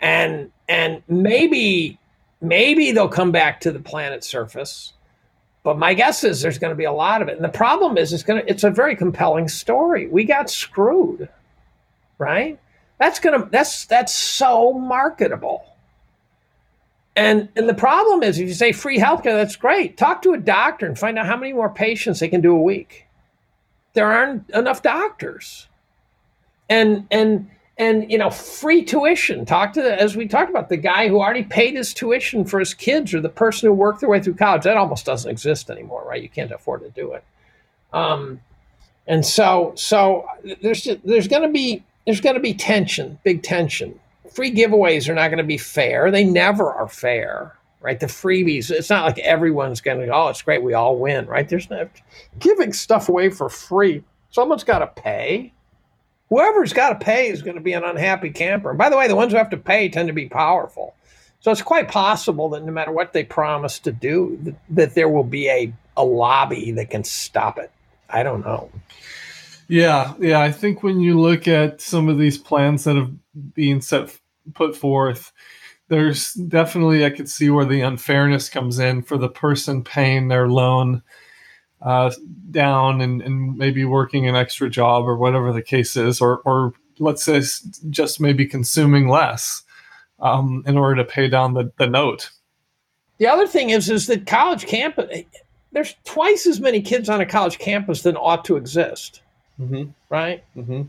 and 0.00 0.50
and 0.68 1.02
maybe 1.08 1.98
maybe 2.40 2.92
they'll 2.92 3.08
come 3.08 3.32
back 3.32 3.60
to 3.60 3.72
the 3.72 3.78
planet's 3.78 4.26
surface 4.26 4.92
but 5.66 5.78
my 5.78 5.94
guess 5.94 6.24
is 6.24 6.42
there's 6.42 6.58
going 6.58 6.72
to 6.72 6.76
be 6.76 6.84
a 6.84 6.92
lot 6.92 7.22
of 7.22 7.28
it 7.28 7.36
and 7.36 7.44
the 7.44 7.50
problem 7.50 7.98
is 7.98 8.14
it's 8.14 8.24
going 8.24 8.40
to 8.42 8.50
it's 8.50 8.64
a 8.64 8.70
very 8.70 8.96
compelling 8.96 9.48
story 9.48 10.08
we 10.08 10.24
got 10.24 10.50
screwed 10.50 11.28
right 12.18 12.58
That's 12.98 13.20
gonna 13.20 13.48
that's 13.50 13.86
that's 13.86 14.14
so 14.14 14.72
marketable. 14.72 15.64
And 17.16 17.48
and 17.56 17.68
the 17.68 17.74
problem 17.74 18.22
is 18.22 18.38
if 18.38 18.48
you 18.48 18.54
say 18.54 18.72
free 18.72 18.98
healthcare, 18.98 19.36
that's 19.36 19.56
great. 19.56 19.96
Talk 19.98 20.22
to 20.22 20.34
a 20.34 20.38
doctor 20.38 20.86
and 20.86 20.98
find 20.98 21.18
out 21.18 21.26
how 21.26 21.36
many 21.36 21.52
more 21.54 21.70
patients 21.70 22.20
they 22.20 22.28
can 22.28 22.42
do 22.42 22.56
a 22.56 22.62
week. 22.62 23.06
There 23.94 24.10
aren't 24.10 24.50
enough 24.50 24.82
doctors. 24.82 25.68
And 26.70 27.06
and 27.10 27.50
and 27.78 28.10
you 28.10 28.18
know 28.18 28.30
free 28.30 28.82
tuition. 28.82 29.44
Talk 29.44 29.72
to 29.74 29.82
the, 29.82 30.00
as 30.00 30.16
we 30.16 30.26
talked 30.26 30.50
about 30.50 30.68
the 30.68 30.76
guy 30.76 31.08
who 31.08 31.20
already 31.20 31.42
paid 31.42 31.74
his 31.74 31.92
tuition 31.92 32.44
for 32.44 32.58
his 32.58 32.74
kids 32.74 33.12
or 33.12 33.20
the 33.20 33.28
person 33.28 33.68
who 33.68 33.72
worked 33.72 34.00
their 34.00 34.08
way 34.08 34.20
through 34.20 34.34
college. 34.34 34.62
That 34.62 34.76
almost 34.76 35.06
doesn't 35.06 35.30
exist 35.30 35.70
anymore 35.70 36.04
right? 36.06 36.22
You 36.22 36.28
can't 36.28 36.50
afford 36.50 36.82
to 36.82 36.90
do 36.90 37.12
it. 37.12 37.24
Um, 37.92 38.40
and 39.06 39.24
so 39.24 39.72
so 39.76 40.26
there's 40.62 40.88
there's 41.04 41.28
going 41.28 41.42
to 41.42 41.48
be 41.48 41.84
there's 42.06 42.20
going 42.20 42.34
to 42.34 42.40
be 42.40 42.54
tension 42.54 43.18
big 43.24 43.42
tension. 43.42 43.98
Free 44.32 44.54
giveaways 44.54 45.08
are 45.08 45.14
not 45.14 45.28
going 45.28 45.38
to 45.38 45.44
be 45.44 45.58
fair. 45.58 46.10
They 46.10 46.24
never 46.24 46.72
are 46.72 46.88
fair 46.88 47.52
right? 47.82 48.00
The 48.00 48.06
freebies 48.06 48.70
it's 48.70 48.90
not 48.90 49.04
like 49.04 49.18
everyone's 49.18 49.80
going 49.80 50.00
to 50.00 50.08
oh 50.12 50.28
it's 50.28 50.42
great 50.42 50.62
we 50.62 50.74
all 50.74 50.96
win 50.96 51.26
right? 51.26 51.48
There's 51.48 51.70
no 51.70 51.88
giving 52.38 52.72
stuff 52.72 53.08
away 53.08 53.30
for 53.30 53.48
free 53.48 54.02
someone's 54.30 54.64
got 54.64 54.80
to 54.80 54.86
pay 54.88 55.52
whoever's 56.28 56.72
got 56.72 56.98
to 56.98 57.04
pay 57.04 57.28
is 57.28 57.42
going 57.42 57.56
to 57.56 57.62
be 57.62 57.72
an 57.72 57.84
unhappy 57.84 58.30
camper. 58.30 58.70
And 58.70 58.78
by 58.78 58.90
the 58.90 58.96
way, 58.96 59.08
the 59.08 59.16
ones 59.16 59.32
who 59.32 59.38
have 59.38 59.50
to 59.50 59.56
pay 59.56 59.88
tend 59.88 60.08
to 60.08 60.14
be 60.14 60.28
powerful. 60.28 60.94
So 61.40 61.50
it's 61.52 61.62
quite 61.62 61.88
possible 61.88 62.48
that 62.50 62.64
no 62.64 62.72
matter 62.72 62.90
what 62.90 63.12
they 63.12 63.24
promise 63.24 63.78
to 63.80 63.92
do, 63.92 64.38
that, 64.42 64.54
that 64.70 64.94
there 64.94 65.08
will 65.08 65.24
be 65.24 65.48
a, 65.48 65.72
a 65.96 66.04
lobby 66.04 66.72
that 66.72 66.90
can 66.90 67.04
stop 67.04 67.58
it. 67.58 67.70
I 68.08 68.22
don't 68.22 68.44
know. 68.44 68.70
Yeah, 69.68 70.14
yeah. 70.18 70.40
I 70.40 70.52
think 70.52 70.82
when 70.82 71.00
you 71.00 71.20
look 71.20 71.48
at 71.48 71.80
some 71.80 72.08
of 72.08 72.18
these 72.18 72.38
plans 72.38 72.84
that 72.84 72.96
have 72.96 73.12
been 73.54 73.80
set 73.80 74.16
put 74.54 74.76
forth, 74.76 75.32
there's 75.88 76.34
definitely 76.34 77.04
I 77.04 77.10
could 77.10 77.28
see 77.28 77.50
where 77.50 77.64
the 77.64 77.80
unfairness 77.82 78.48
comes 78.48 78.78
in 78.78 79.02
for 79.02 79.18
the 79.18 79.28
person 79.28 79.84
paying 79.84 80.28
their 80.28 80.48
loan 80.48 81.02
uh, 81.82 82.10
down 82.50 83.00
and, 83.00 83.22
and 83.22 83.56
maybe 83.56 83.84
working 83.84 84.28
an 84.28 84.36
extra 84.36 84.68
job 84.70 85.06
or 85.06 85.16
whatever 85.16 85.52
the 85.52 85.62
case 85.62 85.96
is, 85.96 86.20
or, 86.20 86.38
or 86.38 86.72
let's 86.98 87.22
say 87.22 87.40
just 87.90 88.20
maybe 88.20 88.46
consuming 88.46 89.08
less 89.08 89.62
um, 90.20 90.64
in 90.66 90.78
order 90.78 90.96
to 90.96 91.04
pay 91.04 91.28
down 91.28 91.54
the, 91.54 91.70
the 91.78 91.86
note. 91.86 92.30
The 93.18 93.26
other 93.26 93.46
thing 93.46 93.70
is, 93.70 93.90
is 93.90 94.06
that 94.06 94.26
college 94.26 94.66
campus, 94.66 95.24
there's 95.72 95.94
twice 96.04 96.46
as 96.46 96.60
many 96.60 96.80
kids 96.80 97.08
on 97.08 97.20
a 97.20 97.26
college 97.26 97.58
campus 97.58 98.02
than 98.02 98.16
ought 98.16 98.44
to 98.46 98.56
exist, 98.56 99.22
mm-hmm. 99.60 99.90
right? 100.10 100.42
Mm-hmm. 100.56 100.82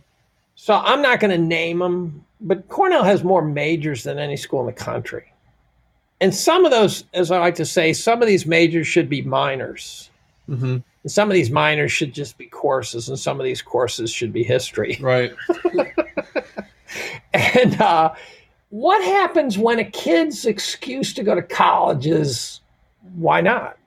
So 0.55 0.73
I'm 0.73 1.01
not 1.01 1.19
going 1.19 1.31
to 1.31 1.37
name 1.37 1.79
them, 1.79 2.25
but 2.41 2.67
Cornell 2.69 3.03
has 3.03 3.23
more 3.23 3.43
majors 3.43 4.03
than 4.03 4.17
any 4.17 4.37
school 4.37 4.61
in 4.61 4.65
the 4.65 4.73
country. 4.73 5.31
And 6.19 6.33
some 6.33 6.65
of 6.65 6.71
those, 6.71 7.03
as 7.13 7.29
I 7.31 7.39
like 7.39 7.55
to 7.55 7.65
say, 7.65 7.93
some 7.93 8.21
of 8.21 8.27
these 8.27 8.45
majors 8.45 8.87
should 8.87 9.07
be 9.07 9.21
minors. 9.21 10.09
Mm-hmm. 10.49 10.77
Some 11.07 11.29
of 11.29 11.33
these 11.33 11.49
minors 11.49 11.91
should 11.91 12.13
just 12.13 12.37
be 12.37 12.45
courses, 12.45 13.09
and 13.09 13.19
some 13.19 13.39
of 13.39 13.45
these 13.45 13.61
courses 13.61 14.11
should 14.11 14.33
be 14.33 14.43
history. 14.43 14.97
Right. 15.01 15.33
and 17.33 17.79
uh, 17.81 18.13
what 18.69 19.03
happens 19.03 19.57
when 19.57 19.79
a 19.79 19.85
kid's 19.85 20.45
excuse 20.45 21.13
to 21.13 21.23
go 21.23 21.35
to 21.35 21.41
college 21.41 22.07
is 22.07 22.61
why 23.15 23.41
not? 23.41 23.77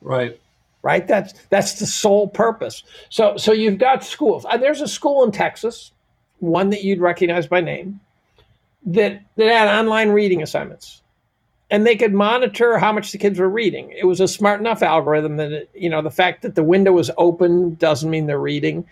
Right. 0.00 0.38
Right. 0.82 1.06
That's 1.06 1.32
that's 1.48 1.78
the 1.78 1.86
sole 1.86 2.28
purpose. 2.28 2.82
So 3.08 3.36
so 3.36 3.52
you've 3.52 3.78
got 3.78 4.04
schools. 4.04 4.44
Uh, 4.48 4.58
there's 4.58 4.82
a 4.82 4.88
school 4.88 5.24
in 5.24 5.32
Texas, 5.32 5.92
one 6.40 6.70
that 6.70 6.84
you'd 6.84 7.00
recognize 7.00 7.46
by 7.46 7.62
name, 7.62 8.00
that 8.86 9.22
that 9.36 9.48
had 9.48 9.68
online 9.68 10.10
reading 10.10 10.42
assignments 10.42 11.02
and 11.70 11.86
they 11.86 11.96
could 11.96 12.12
monitor 12.12 12.78
how 12.78 12.92
much 12.92 13.12
the 13.12 13.18
kids 13.18 13.38
were 13.38 13.48
reading. 13.48 13.90
It 13.90 14.06
was 14.06 14.20
a 14.20 14.28
smart 14.28 14.60
enough 14.60 14.82
algorithm 14.82 15.36
that 15.36 15.52
it, 15.52 15.70
you 15.74 15.88
know 15.88 16.02
the 16.02 16.10
fact 16.10 16.42
that 16.42 16.54
the 16.54 16.62
window 16.62 16.92
was 16.92 17.10
open 17.16 17.74
doesn't 17.76 18.10
mean 18.10 18.26
they're 18.26 18.38
reading. 18.38 18.86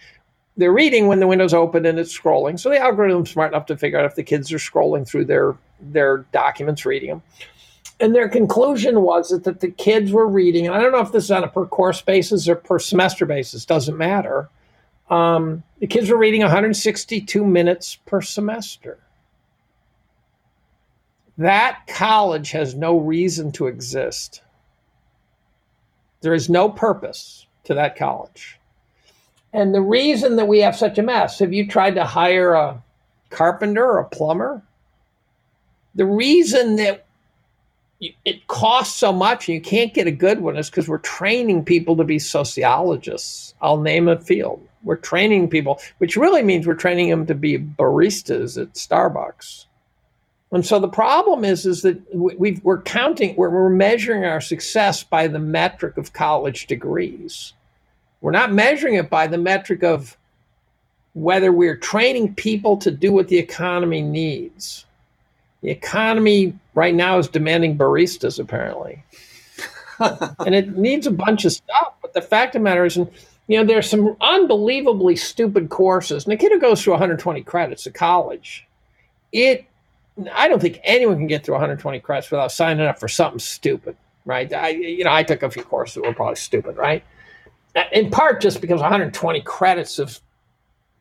They're 0.56 0.72
reading 0.72 1.06
when 1.06 1.20
the 1.20 1.26
window's 1.26 1.54
open 1.54 1.86
and 1.86 1.98
it's 1.98 2.16
scrolling. 2.16 2.58
So 2.58 2.68
the 2.68 2.78
algorithm's 2.78 3.30
smart 3.30 3.52
enough 3.52 3.66
to 3.66 3.76
figure 3.76 3.98
out 3.98 4.04
if 4.04 4.16
the 4.16 4.22
kids 4.22 4.52
are 4.52 4.58
scrolling 4.58 5.06
through 5.06 5.26
their 5.26 5.56
their 5.80 6.18
documents, 6.32 6.84
reading 6.84 7.10
them. 7.10 7.22
And 8.00 8.14
their 8.14 8.28
conclusion 8.28 9.02
was 9.02 9.28
that, 9.28 9.44
that 9.44 9.60
the 9.60 9.70
kids 9.70 10.10
were 10.10 10.26
reading, 10.26 10.66
and 10.66 10.74
I 10.74 10.80
don't 10.80 10.92
know 10.92 11.00
if 11.00 11.12
this 11.12 11.24
is 11.24 11.30
on 11.30 11.44
a 11.44 11.48
per 11.48 11.66
course 11.66 12.02
basis 12.02 12.48
or 12.48 12.56
per 12.56 12.78
semester 12.78 13.26
basis, 13.26 13.64
doesn't 13.64 13.96
matter. 13.96 14.48
Um, 15.08 15.62
the 15.78 15.86
kids 15.86 16.10
were 16.10 16.16
reading 16.16 16.40
162 16.40 17.44
minutes 17.44 17.96
per 18.06 18.20
semester 18.22 18.98
that 21.44 21.86
college 21.86 22.50
has 22.52 22.74
no 22.74 22.98
reason 22.98 23.52
to 23.52 23.66
exist. 23.66 24.42
There 26.20 26.34
is 26.34 26.48
no 26.48 26.68
purpose 26.68 27.46
to 27.64 27.74
that 27.74 27.96
college. 27.96 28.58
And 29.52 29.74
the 29.74 29.82
reason 29.82 30.36
that 30.36 30.48
we 30.48 30.60
have 30.60 30.76
such 30.76 30.98
a 30.98 31.02
mess, 31.02 31.38
have 31.38 31.52
you 31.52 31.68
tried 31.68 31.94
to 31.96 32.04
hire 32.04 32.54
a 32.54 32.82
carpenter 33.30 33.84
or 33.84 33.98
a 33.98 34.08
plumber? 34.08 34.62
The 35.94 36.06
reason 36.06 36.76
that 36.76 37.04
it 38.24 38.46
costs 38.48 38.98
so 38.98 39.12
much 39.12 39.48
and 39.48 39.54
you 39.54 39.60
can't 39.60 39.94
get 39.94 40.06
a 40.06 40.12
good 40.12 40.40
one 40.40 40.56
is 40.56 40.70
because 40.70 40.88
we're 40.88 40.98
training 40.98 41.64
people 41.64 41.96
to 41.96 42.04
be 42.04 42.18
sociologists. 42.18 43.54
I'll 43.60 43.80
name 43.80 44.08
a 44.08 44.18
field. 44.18 44.66
We're 44.82 44.96
training 44.96 45.50
people, 45.50 45.80
which 45.98 46.16
really 46.16 46.42
means 46.42 46.66
we're 46.66 46.74
training 46.74 47.10
them 47.10 47.26
to 47.26 47.34
be 47.34 47.58
baristas 47.58 48.60
at 48.60 48.72
Starbucks 48.72 49.66
and 50.52 50.66
so 50.66 50.78
the 50.78 50.88
problem 50.88 51.44
is, 51.44 51.64
is 51.64 51.80
that 51.80 51.98
we 52.14 52.60
are 52.66 52.82
counting, 52.82 53.34
we're, 53.36 53.48
we're 53.48 53.70
measuring 53.70 54.26
our 54.26 54.40
success 54.40 55.02
by 55.02 55.26
the 55.26 55.38
metric 55.38 55.96
of 55.96 56.12
college 56.12 56.66
degrees. 56.66 57.54
We're 58.20 58.32
not 58.32 58.52
measuring 58.52 58.94
it 58.94 59.08
by 59.08 59.26
the 59.26 59.38
metric 59.38 59.82
of 59.82 60.16
whether 61.14 61.50
we're 61.52 61.76
training 61.76 62.34
people 62.34 62.76
to 62.78 62.90
do 62.90 63.12
what 63.12 63.28
the 63.28 63.38
economy 63.38 64.02
needs. 64.02 64.84
The 65.62 65.70
economy 65.70 66.58
right 66.74 66.94
now 66.94 67.18
is 67.18 67.28
demanding 67.28 67.78
baristas, 67.78 68.38
apparently. 68.38 69.02
and 70.00 70.54
it 70.54 70.76
needs 70.76 71.06
a 71.06 71.10
bunch 71.10 71.46
of 71.46 71.52
stuff. 71.52 71.94
But 72.02 72.12
the 72.12 72.20
fact 72.20 72.54
of 72.54 72.60
the 72.60 72.64
matter 72.64 72.84
is, 72.84 72.98
and, 72.98 73.10
you 73.46 73.56
know, 73.58 73.64
there's 73.64 73.88
some 73.88 74.16
unbelievably 74.20 75.16
stupid 75.16 75.70
courses. 75.70 76.24
And 76.24 76.32
a 76.34 76.36
kid 76.36 76.52
who 76.52 76.60
goes 76.60 76.82
through 76.82 76.94
120 76.94 77.42
credits 77.42 77.86
at 77.86 77.94
college, 77.94 78.66
it 79.32 79.66
I 80.32 80.48
don't 80.48 80.60
think 80.60 80.80
anyone 80.84 81.16
can 81.16 81.26
get 81.26 81.44
through 81.44 81.54
120 81.54 82.00
credits 82.00 82.30
without 82.30 82.52
signing 82.52 82.86
up 82.86 82.98
for 82.98 83.08
something 83.08 83.38
stupid, 83.38 83.96
right? 84.24 84.52
I, 84.52 84.68
you 84.68 85.04
know, 85.04 85.12
I 85.12 85.22
took 85.22 85.42
a 85.42 85.50
few 85.50 85.62
courses 85.62 85.94
that 85.96 86.02
were 86.02 86.14
probably 86.14 86.36
stupid, 86.36 86.76
right? 86.76 87.02
In 87.92 88.10
part 88.10 88.42
just 88.42 88.60
because 88.60 88.80
120 88.80 89.40
credits 89.42 89.98
of 89.98 90.20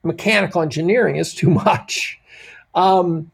mechanical 0.04 0.62
engineering 0.62 1.18
is 1.18 1.34
too 1.34 1.50
much. 1.50 2.20
Um, 2.74 3.32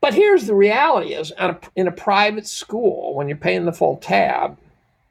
but 0.00 0.14
here's 0.14 0.46
the 0.46 0.54
reality: 0.54 1.14
is 1.14 1.32
a, 1.38 1.56
in 1.76 1.86
a 1.86 1.92
private 1.92 2.46
school, 2.46 3.14
when 3.14 3.28
you're 3.28 3.36
paying 3.36 3.64
the 3.64 3.72
full 3.72 3.96
tab, 3.96 4.58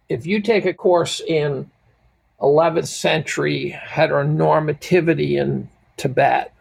if 0.09 0.25
you 0.25 0.41
take 0.41 0.65
a 0.65 0.73
course 0.73 1.21
in 1.21 1.71
11th 2.41 2.87
century 2.87 3.79
heteronormativity 3.87 5.39
in 5.39 5.69
Tibet, 5.97 6.53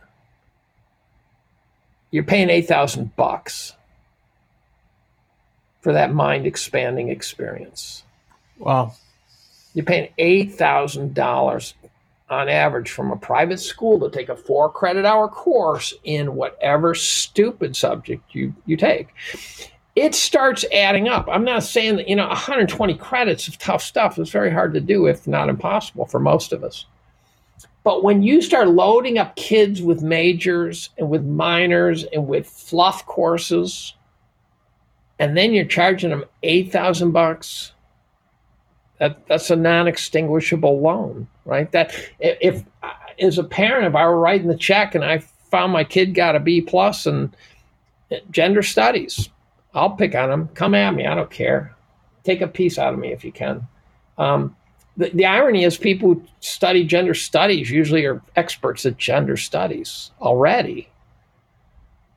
you're 2.10 2.24
paying 2.24 2.50
8000 2.50 3.14
bucks 3.16 3.74
for 5.80 5.92
that 5.92 6.12
mind 6.12 6.46
expanding 6.46 7.08
experience. 7.08 8.04
Wow. 8.58 8.94
You're 9.74 9.84
paying 9.84 10.12
$8,000 10.18 11.74
on 12.28 12.48
average 12.48 12.90
from 12.90 13.10
a 13.10 13.16
private 13.16 13.58
school 13.58 13.98
to 14.00 14.10
take 14.10 14.28
a 14.28 14.36
four 14.36 14.70
credit 14.70 15.04
hour 15.04 15.28
course 15.28 15.94
in 16.04 16.34
whatever 16.34 16.94
stupid 16.94 17.74
subject 17.74 18.34
you, 18.34 18.54
you 18.66 18.76
take. 18.76 19.08
It 19.96 20.14
starts 20.14 20.64
adding 20.72 21.08
up. 21.08 21.28
I'm 21.28 21.44
not 21.44 21.64
saying 21.64 21.96
that, 21.96 22.08
you 22.08 22.14
know, 22.14 22.28
120 22.28 22.94
credits 22.94 23.48
of 23.48 23.58
tough 23.58 23.82
stuff 23.82 24.18
is 24.18 24.30
very 24.30 24.50
hard 24.50 24.72
to 24.74 24.80
do, 24.80 25.06
if 25.06 25.26
not 25.26 25.48
impossible 25.48 26.06
for 26.06 26.20
most 26.20 26.52
of 26.52 26.62
us. 26.62 26.86
But 27.82 28.04
when 28.04 28.22
you 28.22 28.42
start 28.42 28.68
loading 28.68 29.18
up 29.18 29.36
kids 29.36 29.80
with 29.80 30.02
majors 30.02 30.90
and 30.98 31.08
with 31.08 31.24
minors 31.24 32.04
and 32.04 32.26
with 32.26 32.46
fluff 32.46 33.06
courses, 33.06 33.94
and 35.18 35.36
then 35.36 35.52
you're 35.52 35.64
charging 35.64 36.10
them 36.10 36.24
eight 36.42 36.70
thousand 36.70 37.12
bucks, 37.12 37.72
that 38.98 39.26
that's 39.26 39.50
a 39.50 39.56
non-extinguishable 39.56 40.80
loan, 40.80 41.26
right? 41.46 41.72
That 41.72 41.94
if, 42.18 42.64
as 43.18 43.38
a 43.38 43.44
parent, 43.44 43.86
if 43.86 43.94
I 43.94 44.06
were 44.06 44.18
writing 44.18 44.48
the 44.48 44.56
check 44.56 44.94
and 44.94 45.04
I 45.04 45.18
found 45.50 45.72
my 45.72 45.84
kid 45.84 46.14
got 46.14 46.36
a 46.36 46.40
B 46.40 46.60
plus 46.60 47.06
in 47.06 47.32
gender 48.30 48.62
studies, 48.62 49.30
I'll 49.72 49.90
pick 49.90 50.14
on 50.14 50.28
them. 50.28 50.48
Come 50.54 50.74
at 50.74 50.94
me, 50.94 51.06
I 51.06 51.14
don't 51.14 51.30
care. 51.30 51.74
Take 52.24 52.42
a 52.42 52.46
piece 52.46 52.78
out 52.78 52.92
of 52.92 53.00
me 53.00 53.12
if 53.12 53.24
you 53.24 53.32
can. 53.32 53.66
Um, 54.18 54.54
the, 54.96 55.10
the 55.10 55.26
irony 55.26 55.64
is 55.64 55.76
people 55.76 56.14
who 56.14 56.22
study 56.40 56.84
gender 56.84 57.14
studies 57.14 57.70
usually 57.70 58.04
are 58.04 58.20
experts 58.36 58.84
at 58.86 58.98
gender 58.98 59.36
studies 59.36 60.10
already. 60.20 60.88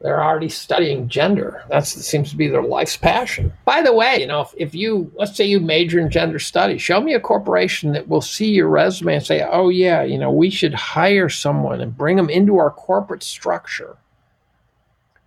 They're 0.03 0.21
already 0.21 0.49
studying 0.49 1.07
gender. 1.07 1.63
That 1.69 1.87
seems 1.87 2.29
to 2.29 2.35
be 2.35 2.49
their 2.49 2.61
life's 2.61 2.97
passion. 2.97 3.53
By 3.63 3.81
the 3.81 3.93
way, 3.93 4.17
you 4.19 4.27
know, 4.27 4.41
if, 4.41 4.53
if 4.57 4.75
you 4.75 5.09
let's 5.15 5.37
say 5.37 5.45
you 5.45 5.61
major 5.61 5.97
in 5.97 6.09
gender 6.09 6.39
studies, 6.39 6.81
show 6.81 6.99
me 6.99 7.13
a 7.13 7.21
corporation 7.21 7.93
that 7.93 8.09
will 8.09 8.21
see 8.21 8.51
your 8.51 8.67
resume 8.67 9.15
and 9.15 9.25
say, 9.25 9.47
"Oh 9.49 9.69
yeah, 9.69 10.03
you 10.03 10.17
know, 10.17 10.29
we 10.29 10.49
should 10.49 10.73
hire 10.73 11.29
someone 11.29 11.79
and 11.79 11.97
bring 11.97 12.17
them 12.17 12.29
into 12.29 12.57
our 12.57 12.69
corporate 12.69 13.23
structure 13.23 13.95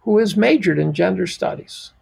who 0.00 0.18
has 0.18 0.36
majored 0.36 0.78
in 0.78 0.92
gender 0.92 1.26
studies." 1.26 1.92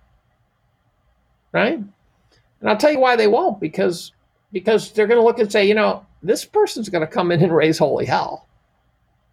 Right? 1.52 1.78
And 1.78 2.70
I'll 2.70 2.76
tell 2.76 2.90
you 2.90 2.98
why 2.98 3.14
they 3.14 3.28
won't 3.28 3.60
because 3.60 4.10
because 4.54 4.92
they're 4.92 5.08
going 5.08 5.18
to 5.18 5.24
look 5.24 5.40
and 5.40 5.50
say, 5.50 5.66
you 5.66 5.74
know, 5.74 6.06
this 6.22 6.44
person's 6.44 6.88
going 6.88 7.04
to 7.04 7.12
come 7.12 7.32
in 7.32 7.42
and 7.42 7.54
raise 7.54 7.76
holy 7.76 8.06
hell. 8.06 8.46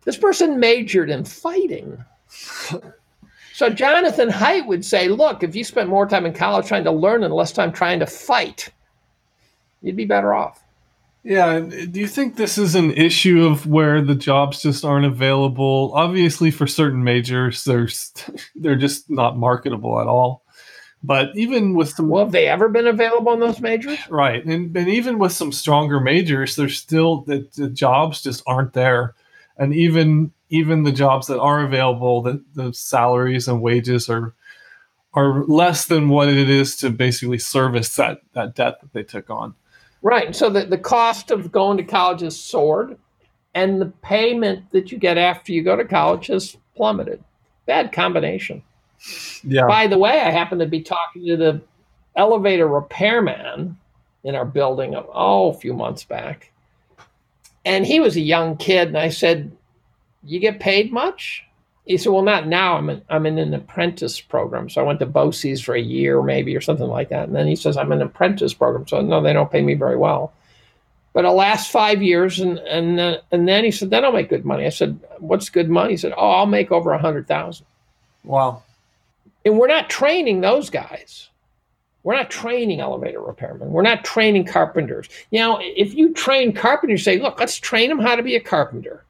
This 0.03 0.17
person 0.17 0.59
majored 0.59 1.11
in 1.11 1.23
fighting. 1.23 2.03
so 3.53 3.69
Jonathan 3.69 4.29
Haidt 4.29 4.65
would 4.65 4.83
say, 4.83 5.07
look, 5.07 5.43
if 5.43 5.55
you 5.55 5.63
spent 5.63 5.89
more 5.89 6.07
time 6.07 6.25
in 6.25 6.33
college 6.33 6.65
trying 6.65 6.85
to 6.85 6.91
learn 6.91 7.23
and 7.23 7.31
less 7.33 7.51
time 7.51 7.71
trying 7.71 7.99
to 7.99 8.07
fight, 8.07 8.69
you'd 9.83 9.95
be 9.95 10.05
better 10.05 10.33
off. 10.33 10.63
Yeah, 11.23 11.59
do 11.59 11.99
you 11.99 12.07
think 12.07 12.35
this 12.35 12.57
is 12.57 12.73
an 12.73 12.93
issue 12.93 13.45
of 13.45 13.67
where 13.67 14.01
the 14.01 14.15
jobs 14.15 14.63
just 14.63 14.83
aren't 14.83 15.05
available? 15.05 15.91
Obviously, 15.93 16.49
for 16.49 16.65
certain 16.65 17.03
majors, 17.03 17.63
there's 17.63 18.11
they're 18.55 18.75
just 18.75 19.07
not 19.07 19.37
marketable 19.37 20.01
at 20.01 20.07
all. 20.07 20.40
But 21.03 21.35
even 21.35 21.73
with 21.73 21.89
some, 21.89 22.09
well, 22.09 22.25
have 22.25 22.31
they 22.31 22.47
ever 22.47 22.69
been 22.69 22.85
available 22.85 23.33
in 23.33 23.39
those 23.39 23.59
majors? 23.59 23.97
Right, 24.09 24.45
and 24.45 24.75
and 24.75 24.87
even 24.87 25.17
with 25.17 25.31
some 25.31 25.51
stronger 25.51 25.99
majors, 25.99 26.55
there's 26.55 26.77
still 26.77 27.21
the, 27.21 27.47
the 27.55 27.69
jobs 27.69 28.21
just 28.21 28.43
aren't 28.45 28.73
there, 28.73 29.15
and 29.57 29.73
even 29.73 30.31
even 30.49 30.83
the 30.83 30.91
jobs 30.91 31.27
that 31.27 31.39
are 31.39 31.63
available, 31.63 32.21
the, 32.21 32.43
the 32.53 32.73
salaries 32.73 33.47
and 33.47 33.61
wages 33.61 34.09
are 34.09 34.35
are 35.13 35.43
less 35.45 35.85
than 35.85 36.09
what 36.09 36.29
it 36.29 36.49
is 36.49 36.75
to 36.77 36.89
basically 36.91 37.39
service 37.39 37.95
that 37.95 38.21
that 38.33 38.53
debt 38.53 38.79
that 38.81 38.93
they 38.93 39.03
took 39.03 39.29
on. 39.29 39.55
Right. 40.03 40.35
So 40.35 40.49
the, 40.49 40.65
the 40.65 40.77
cost 40.77 41.31
of 41.31 41.51
going 41.51 41.77
to 41.77 41.83
college 41.83 42.21
has 42.21 42.39
soared, 42.39 42.97
and 43.55 43.81
the 43.81 43.87
payment 44.03 44.71
that 44.71 44.91
you 44.91 44.99
get 44.99 45.17
after 45.17 45.51
you 45.51 45.63
go 45.63 45.75
to 45.75 45.85
college 45.85 46.27
has 46.27 46.57
plummeted. 46.75 47.23
Bad 47.65 47.91
combination. 47.91 48.63
Yeah. 49.43 49.67
By 49.67 49.87
the 49.87 49.97
way, 49.97 50.19
I 50.19 50.29
happened 50.29 50.61
to 50.61 50.67
be 50.67 50.81
talking 50.81 51.25
to 51.27 51.37
the 51.37 51.61
elevator 52.15 52.67
repairman 52.67 53.77
in 54.23 54.35
our 54.35 54.45
building 54.45 54.95
oh 54.95 55.49
a 55.49 55.53
few 55.53 55.73
months 55.73 56.03
back, 56.03 56.51
and 57.65 57.85
he 57.85 57.99
was 57.99 58.15
a 58.15 58.21
young 58.21 58.57
kid, 58.57 58.89
and 58.89 58.97
I 58.97 59.09
said, 59.09 59.51
"You 60.23 60.39
get 60.39 60.59
paid 60.59 60.91
much?" 60.91 61.43
He 61.85 61.97
said, 61.97 62.11
"Well, 62.11 62.21
not 62.21 62.47
now. 62.47 62.77
I'm 62.77 62.89
in, 62.89 63.01
I'm 63.09 63.25
in 63.25 63.39
an 63.39 63.53
apprentice 63.53 64.21
program, 64.21 64.69
so 64.69 64.81
I 64.81 64.83
went 64.85 64.99
to 64.99 65.07
BOCES 65.07 65.63
for 65.63 65.73
a 65.73 65.81
year, 65.81 66.21
maybe, 66.21 66.55
or 66.55 66.61
something 66.61 66.87
like 66.87 67.09
that." 67.09 67.27
And 67.27 67.35
then 67.35 67.47
he 67.47 67.55
says, 67.55 67.77
"I'm 67.77 67.91
in 67.91 68.01
an 68.01 68.07
apprentice 68.07 68.53
program, 68.53 68.87
so 68.87 69.01
no, 69.01 69.21
they 69.21 69.33
don't 69.33 69.51
pay 69.51 69.61
me 69.61 69.73
very 69.73 69.97
well." 69.97 70.33
But 71.13 71.25
it 71.25 71.29
lasts 71.29 71.69
five 71.71 72.03
years, 72.03 72.39
and 72.39 72.59
and 72.59 72.99
uh, 72.99 73.17
and 73.31 73.47
then 73.47 73.63
he 73.63 73.71
said, 73.71 73.89
"Then 73.89 74.05
I'll 74.05 74.11
make 74.11 74.29
good 74.29 74.45
money." 74.45 74.65
I 74.65 74.69
said, 74.69 74.99
"What's 75.17 75.49
good 75.49 75.69
money?" 75.69 75.93
He 75.93 75.97
said, 75.97 76.13
"Oh, 76.15 76.29
I'll 76.29 76.45
make 76.45 76.71
over 76.71 76.91
a 76.91 77.01
hundred 77.01 77.27
thousand. 77.27 77.65
Wow. 78.23 78.61
And 79.45 79.57
we're 79.57 79.67
not 79.67 79.89
training 79.89 80.41
those 80.41 80.69
guys. 80.69 81.29
We're 82.03 82.15
not 82.15 82.31
training 82.31 82.79
elevator 82.79 83.19
repairmen. 83.19 83.67
We're 83.67 83.83
not 83.83 84.03
training 84.03 84.45
carpenters. 84.45 85.07
Now, 85.31 85.59
if 85.61 85.93
you 85.93 86.13
train 86.13 86.53
carpenters, 86.53 87.03
say, 87.03 87.19
look, 87.19 87.39
let's 87.39 87.57
train 87.57 87.89
them 87.89 87.99
how 87.99 88.15
to 88.15 88.23
be 88.23 88.35
a 88.35 88.39
carpenter. 88.39 89.05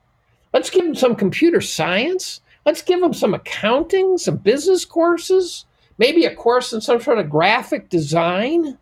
Let's 0.54 0.70
give 0.70 0.84
them 0.84 0.96
some 0.96 1.16
computer 1.16 1.62
science. 1.62 2.42
Let's 2.66 2.82
give 2.82 3.00
them 3.00 3.14
some 3.14 3.34
accounting, 3.34 4.18
some 4.18 4.38
business 4.38 4.84
courses, 4.84 5.66
maybe 5.98 6.26
a 6.26 6.36
course 6.36 6.74
in 6.74 6.82
some 6.82 7.02
sort 7.02 7.18
of 7.18 7.30
graphic 7.30 7.90
design. 7.90 8.78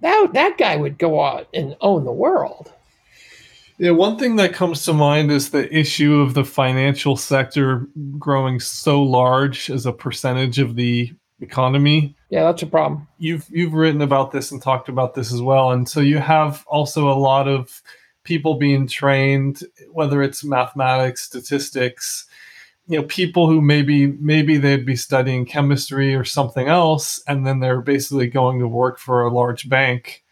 That, 0.00 0.30
that 0.32 0.56
guy 0.56 0.76
would 0.76 0.98
go 0.98 1.22
out 1.22 1.46
and 1.52 1.76
own 1.82 2.04
the 2.04 2.12
world. 2.12 2.72
Yeah, 3.80 3.92
one 3.92 4.18
thing 4.18 4.36
that 4.36 4.52
comes 4.52 4.84
to 4.84 4.92
mind 4.92 5.32
is 5.32 5.48
the 5.48 5.74
issue 5.74 6.20
of 6.20 6.34
the 6.34 6.44
financial 6.44 7.16
sector 7.16 7.86
growing 8.18 8.60
so 8.60 9.02
large 9.02 9.70
as 9.70 9.86
a 9.86 9.92
percentage 9.92 10.58
of 10.58 10.76
the 10.76 11.10
economy. 11.40 12.14
Yeah, 12.28 12.44
that's 12.44 12.60
a 12.60 12.66
problem. 12.66 13.08
You've 13.16 13.46
you've 13.48 13.72
written 13.72 14.02
about 14.02 14.32
this 14.32 14.50
and 14.50 14.60
talked 14.60 14.90
about 14.90 15.14
this 15.14 15.32
as 15.32 15.40
well, 15.40 15.70
and 15.70 15.88
so 15.88 16.00
you 16.00 16.18
have 16.18 16.62
also 16.66 17.08
a 17.08 17.16
lot 17.16 17.48
of 17.48 17.80
people 18.22 18.58
being 18.58 18.86
trained, 18.86 19.62
whether 19.90 20.22
it's 20.22 20.44
mathematics, 20.44 21.22
statistics, 21.22 22.26
you 22.86 22.98
know, 22.98 23.06
people 23.06 23.48
who 23.48 23.62
maybe 23.62 24.08
maybe 24.08 24.58
they'd 24.58 24.84
be 24.84 24.94
studying 24.94 25.46
chemistry 25.46 26.14
or 26.14 26.24
something 26.24 26.68
else, 26.68 27.22
and 27.26 27.46
then 27.46 27.60
they're 27.60 27.80
basically 27.80 28.26
going 28.26 28.58
to 28.58 28.68
work 28.68 28.98
for 28.98 29.22
a 29.22 29.32
large 29.32 29.70
bank 29.70 30.22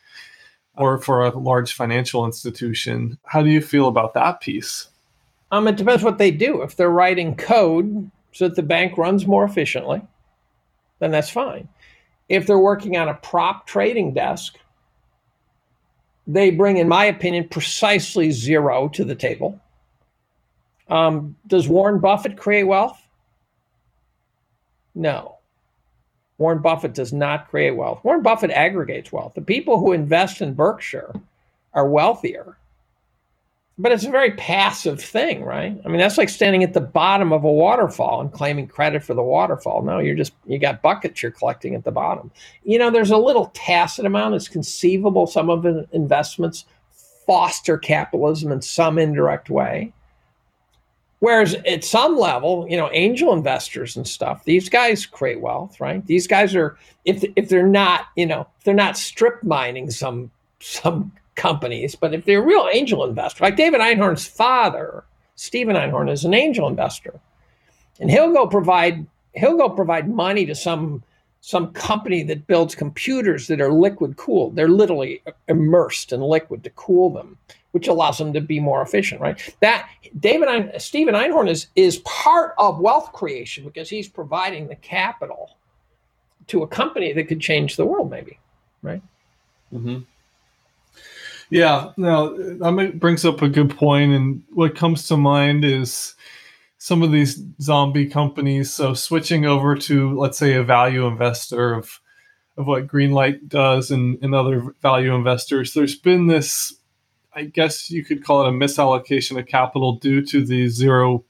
or 0.79 0.99
for 0.99 1.25
a 1.25 1.37
large 1.37 1.75
financial 1.75 2.25
institution. 2.25 3.19
How 3.25 3.43
do 3.43 3.51
you 3.51 3.61
feel 3.61 3.89
about 3.89 4.15
that 4.15 4.41
piece? 4.41 4.89
Um, 5.51 5.67
it 5.67 5.77
depends 5.77 6.03
what 6.03 6.19
they 6.19 6.31
do. 6.31 6.63
If 6.63 6.77
they're 6.77 6.91
writing 6.91 7.35
code 7.37 8.11
so 8.33 8.49
that 8.49 8.55
the 8.55 8.63
bank 8.63 8.99
runs 8.99 9.27
more 9.27 9.45
efficiently, 9.45 10.03
then 10.99 11.11
that's 11.11 11.31
fine. 11.31 11.69
If 12.29 12.47
they're 12.47 12.59
working 12.59 12.97
on 12.97 13.09
a 13.09 13.15
prop 13.15 13.67
trading 13.67 14.13
desk, 14.13 14.59
they 16.27 16.51
bring, 16.51 16.77
in 16.77 16.89
my 16.89 17.07
opinion, 17.07 17.49
precisely 17.49 18.31
zero 18.31 18.89
to 18.89 19.05
the 19.05 19.15
table. 19.15 19.59
Um, 20.89 21.37
does 21.47 21.69
Warren 21.69 22.01
Buffett 22.01 22.37
create 22.37 22.65
wealth? 22.65 23.01
No. 24.95 25.38
Warren 26.39 26.61
Buffett 26.61 26.95
does 26.95 27.13
not 27.13 27.49
create 27.49 27.73
wealth. 27.73 28.03
Warren 28.05 28.23
Buffett 28.23 28.53
aggregates 28.53 29.13
wealth. 29.13 29.35
The 29.35 29.43
people 29.43 29.79
who 29.79 29.93
invest 29.93 30.41
in 30.41 30.55
Berkshire 30.55 31.13
are 31.75 31.89
wealthier. 31.89 32.57
But 33.81 33.93
it's 33.93 34.05
a 34.05 34.11
very 34.11 34.33
passive 34.33 35.01
thing, 35.01 35.45
right? 35.45 35.81
I 35.85 35.89
mean, 35.89 35.99
that's 35.99 36.19
like 36.19 36.29
standing 36.29 36.65
at 36.65 36.75
the 36.75 36.81
bottom 36.81 37.33
of 37.33 37.45
a 37.45 37.53
waterfall 37.53 38.21
and 38.21 38.33
claiming 38.33 38.67
credit 38.67 39.05
for 39.05 39.15
the 39.15 39.23
waterfall. 39.23 39.83
No, 39.83 40.01
you're 40.01 40.17
just, 40.17 40.33
you 40.47 40.59
got 40.59 40.83
buckets 40.83 41.23
you're 41.23 41.31
collecting 41.31 41.77
at 41.77 41.85
the 41.85 41.93
bottom. 41.93 42.33
You 42.65 42.79
know, 42.79 42.91
there's 42.91 43.13
a 43.13 43.17
little 43.17 43.53
tacit 43.55 44.05
amount. 44.05 44.35
It's 44.35 44.49
conceivable 44.49 45.29
some 45.29 45.49
of 45.49 45.63
the 45.63 45.87
investments 45.93 46.65
foster 47.27 47.79
capitalism 47.79 48.51
in 48.51 48.63
some 48.63 48.99
indirect 48.99 49.49
way. 49.49 49.93
Whereas 51.21 51.55
at 51.67 51.83
some 51.83 52.17
level, 52.17 52.67
you 52.69 52.77
know, 52.77 52.91
angel 52.93 53.33
investors 53.33 53.97
and 53.97 54.07
stuff, 54.07 54.45
these 54.45 54.69
guys 54.69 55.05
create 55.05 55.41
wealth, 55.41 55.81
right? 55.81 56.05
These 56.07 56.27
guys 56.29 56.55
are 56.55 56.77
if 57.05 57.25
if 57.35 57.49
they're 57.49 57.67
not, 57.67 58.07
you 58.17 58.27
know, 58.27 58.47
they're 58.65 58.75
not 58.75 58.97
strip 58.97 59.43
mining 59.43 59.91
some 59.91 60.31
some 60.61 61.13
companies, 61.35 61.97
but 61.97 62.15
if 62.15 62.25
they're 62.25 62.43
a 62.43 62.47
real 62.47 62.69
angel 62.73 63.05
investor, 63.05 63.45
like 63.45 63.57
David 63.57 63.81
Einhorn's 63.81 64.27
father, 64.27 65.05
Stephen 65.35 65.77
Einhorn, 65.77 66.11
is 66.11 66.25
an 66.25 66.35
angel 66.35 66.69
investor, 66.69 67.19
and 67.99 68.11
he'll 68.11 68.33
go 68.33 68.47
provide 68.47 69.05
he'll 69.35 69.57
go 69.57 69.69
provide 69.69 70.09
money 70.09 70.47
to 70.47 70.55
some 70.55 71.03
some 71.41 71.73
company 71.73 72.23
that 72.25 72.47
builds 72.47 72.75
computers 72.75 73.47
that 73.49 73.61
are 73.61 73.73
liquid 73.73 74.17
cooled. 74.17 74.55
They're 74.55 74.69
literally 74.69 75.23
immersed 75.49 76.13
in 76.13 76.21
liquid 76.21 76.63
to 76.65 76.71
cool 76.71 77.11
them 77.11 77.39
which 77.73 77.89
allows 77.89 78.19
them 78.19 78.33
to 78.33 78.41
be 78.41 78.61
more 78.61 78.83
efficient, 78.83 79.21
right? 79.21 79.55
That 79.61 79.89
David 80.19 80.49
Ein, 80.49 80.73
Stephen 80.79 81.15
Einhorn 81.15 81.49
is 81.49 81.69
is 81.77 81.99
part 81.99 82.55
of 82.59 82.81
wealth 82.81 83.13
creation 83.13 83.65
because 83.65 83.89
he's 83.89 84.09
providing 84.09 84.69
the 84.69 84.77
capital 84.77 85.57
to 86.49 86.63
a 86.63 86.67
company 86.67 87.13
that 87.13 87.25
could 87.25 87.41
change 87.41 87.77
the 87.77 87.85
world, 87.85 88.11
maybe, 88.11 88.39
right? 88.83 89.03
Mm-hmm. 89.73 89.99
Yeah. 91.51 91.93
Now 91.97 92.31
that 92.31 92.99
brings 92.99 93.25
up 93.25 93.43
a 93.43 93.49
good 93.49 93.77
point, 93.77 94.13
and 94.13 94.43
what 94.51 94.75
comes 94.75 95.07
to 95.09 95.17
mind 95.17 95.65
is 95.65 96.15
some 96.79 97.03
of 97.03 97.13
these 97.13 97.43
zombie 97.61 98.07
companies. 98.07 98.73
So 98.73 98.95
switching 98.95 99.45
over 99.45 99.75
to 99.77 100.19
let's 100.19 100.39
say 100.39 100.55
a 100.55 100.63
value 100.63 101.07
investor 101.07 101.75
of 101.75 102.01
of 102.57 102.67
what 102.67 102.89
Greenlight 102.89 103.49
does 103.49 103.93
and, 103.93 104.19
and 104.21 104.35
other 104.35 104.75
value 104.83 105.15
investors, 105.15 105.75
there's 105.75 105.95
been 105.95 106.27
this 106.27 106.75
I 107.39 107.45
guess 107.45 107.89
you 107.89 108.05
could 108.05 108.25
call 108.25 108.45
it 108.45 108.49
a 108.49 108.53
misallocation 108.53 109.39
of 109.39 109.47
capital 109.47 109.95
due 109.95 110.23
to 110.27 110.45
the 110.45 110.67
zero 110.67 111.25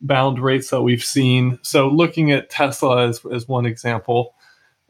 bound 0.00 0.40
rates 0.40 0.70
that 0.70 0.82
we've 0.82 1.04
seen. 1.04 1.60
So, 1.62 1.86
looking 1.86 2.32
at 2.32 2.50
Tesla 2.50 3.06
as, 3.06 3.24
as 3.32 3.46
one 3.46 3.64
example, 3.64 4.34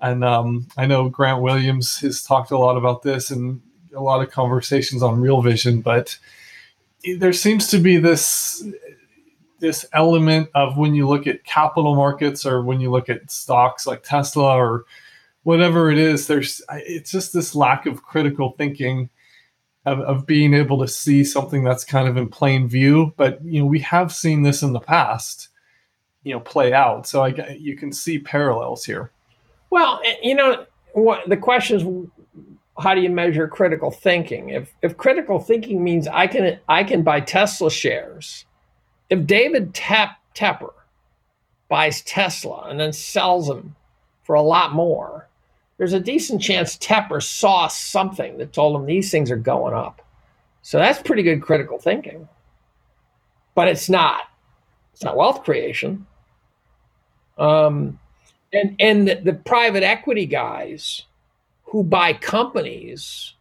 and 0.00 0.24
um, 0.24 0.66
I 0.78 0.86
know 0.86 1.10
Grant 1.10 1.42
Williams 1.42 1.98
has 1.98 2.22
talked 2.22 2.50
a 2.50 2.56
lot 2.56 2.78
about 2.78 3.02
this 3.02 3.30
and 3.30 3.60
a 3.94 4.00
lot 4.00 4.22
of 4.22 4.30
conversations 4.30 5.02
on 5.02 5.20
Real 5.20 5.42
Vision, 5.42 5.82
but 5.82 6.18
there 7.18 7.34
seems 7.34 7.68
to 7.68 7.78
be 7.78 7.98
this 7.98 8.66
this 9.60 9.84
element 9.92 10.48
of 10.54 10.78
when 10.78 10.94
you 10.94 11.06
look 11.06 11.26
at 11.26 11.44
capital 11.44 11.94
markets 11.94 12.46
or 12.46 12.62
when 12.62 12.80
you 12.80 12.90
look 12.90 13.10
at 13.10 13.30
stocks 13.30 13.86
like 13.86 14.02
Tesla 14.02 14.56
or 14.56 14.84
whatever 15.42 15.90
it 15.90 15.98
is, 15.98 16.26
there's 16.26 16.62
it's 16.70 17.10
just 17.10 17.34
this 17.34 17.54
lack 17.54 17.84
of 17.84 18.02
critical 18.02 18.54
thinking 18.56 19.10
of, 19.86 20.00
of 20.00 20.26
being 20.26 20.54
able 20.54 20.78
to 20.78 20.88
see 20.88 21.24
something 21.24 21.62
that's 21.62 21.84
kind 21.84 22.08
of 22.08 22.16
in 22.16 22.28
plain 22.28 22.68
view. 22.68 23.12
But 23.16 23.44
you 23.44 23.60
know, 23.60 23.66
we 23.66 23.80
have 23.80 24.12
seen 24.12 24.42
this 24.42 24.62
in 24.62 24.72
the 24.72 24.80
past, 24.80 25.48
you 26.22 26.32
know, 26.32 26.40
play 26.40 26.72
out. 26.72 27.06
So 27.06 27.22
I 27.22 27.56
you 27.58 27.76
can 27.76 27.92
see 27.92 28.18
parallels 28.18 28.84
here. 28.84 29.10
Well, 29.70 30.00
eh, 30.04 30.16
you 30.22 30.34
know, 30.34 30.66
what 30.92 31.28
the 31.28 31.36
question 31.36 31.76
is 31.76 32.10
how 32.78 32.94
do 32.94 33.00
you 33.00 33.10
measure 33.10 33.46
critical 33.46 33.90
thinking? 33.90 34.50
If 34.50 34.72
if 34.82 34.96
critical 34.96 35.38
thinking 35.38 35.82
means 35.82 36.08
I 36.08 36.26
can 36.26 36.58
I 36.68 36.84
can 36.84 37.02
buy 37.02 37.20
Tesla 37.20 37.70
shares, 37.70 38.46
if 39.10 39.26
David 39.26 39.74
Tep, 39.74 40.10
Tepper 40.34 40.72
buys 41.68 42.02
Tesla 42.02 42.66
and 42.68 42.80
then 42.80 42.92
sells 42.92 43.48
them 43.48 43.76
for 44.22 44.34
a 44.34 44.42
lot 44.42 44.72
more, 44.72 45.28
there's 45.76 45.92
a 45.92 46.00
decent 46.00 46.40
chance 46.40 46.76
Tepper 46.76 47.22
saw 47.22 47.68
something 47.68 48.38
that 48.38 48.52
told 48.52 48.76
him 48.76 48.86
these 48.86 49.10
things 49.10 49.30
are 49.30 49.36
going 49.36 49.74
up. 49.74 50.02
So 50.62 50.78
that's 50.78 51.02
pretty 51.02 51.22
good 51.22 51.42
critical 51.42 51.78
thinking. 51.78 52.28
But 53.54 53.68
it's 53.68 53.88
not. 53.88 54.22
It's 54.92 55.02
not 55.02 55.16
wealth 55.16 55.44
creation. 55.44 56.06
Um, 57.36 57.98
and 58.52 58.76
and 58.78 59.08
the, 59.08 59.16
the 59.16 59.32
private 59.32 59.82
equity 59.82 60.26
guys 60.26 61.02
who 61.64 61.82
buy 61.82 62.12
companies, 62.12 63.34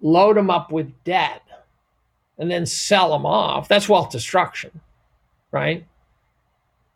load 0.00 0.36
them 0.36 0.50
up 0.50 0.72
with 0.72 0.92
debt, 1.04 1.42
and 2.38 2.50
then 2.50 2.66
sell 2.66 3.10
them 3.10 3.24
off. 3.24 3.68
That's 3.68 3.88
wealth 3.88 4.10
destruction, 4.10 4.80
right? 5.52 5.86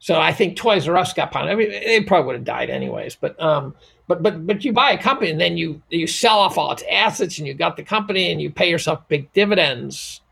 So 0.00 0.20
I 0.20 0.32
think 0.32 0.56
Toys 0.56 0.88
R 0.88 0.96
Us 0.96 1.12
got 1.12 1.30
pounded. 1.30 1.52
I 1.52 1.56
mean, 1.56 1.70
they 1.70 2.02
probably 2.02 2.26
would 2.26 2.36
have 2.36 2.44
died 2.44 2.70
anyways. 2.70 3.16
But 3.16 3.40
um, 3.40 3.74
but 4.08 4.22
but 4.22 4.46
but 4.46 4.64
you 4.64 4.72
buy 4.72 4.92
a 4.92 5.02
company 5.02 5.30
and 5.30 5.40
then 5.40 5.56
you 5.56 5.80
you 5.90 6.06
sell 6.06 6.38
off 6.38 6.58
all 6.58 6.72
its 6.72 6.82
assets 6.90 7.38
and 7.38 7.46
you 7.46 7.54
got 7.54 7.76
the 7.76 7.82
company 7.84 8.32
and 8.32 8.42
you 8.42 8.50
pay 8.50 8.68
yourself 8.68 9.06
big 9.06 9.32
dividends, 9.34 10.22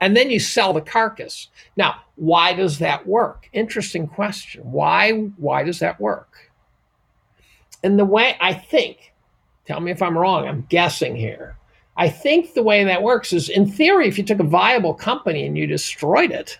and 0.00 0.16
then 0.16 0.30
you 0.30 0.40
sell 0.40 0.72
the 0.72 0.80
carcass. 0.80 1.48
Now, 1.76 2.02
why 2.16 2.54
does 2.54 2.78
that 2.78 3.06
work? 3.06 3.48
Interesting 3.52 4.08
question. 4.08 4.62
Why 4.72 5.12
why 5.36 5.62
does 5.62 5.78
that 5.78 6.00
work? 6.00 6.50
And 7.84 7.98
the 7.98 8.04
way 8.04 8.36
I 8.40 8.54
think, 8.54 9.12
tell 9.66 9.80
me 9.80 9.92
if 9.92 10.02
I'm 10.02 10.18
wrong. 10.18 10.48
I'm 10.48 10.66
guessing 10.68 11.14
here. 11.14 11.56
I 11.98 12.08
think 12.08 12.54
the 12.54 12.62
way 12.62 12.84
that 12.84 13.02
works 13.02 13.32
is, 13.32 13.48
in 13.48 13.70
theory, 13.70 14.08
if 14.08 14.18
you 14.18 14.24
took 14.24 14.40
a 14.40 14.44
viable 14.44 14.92
company 14.92 15.46
and 15.46 15.56
you 15.56 15.66
destroyed 15.66 16.30
it 16.30 16.58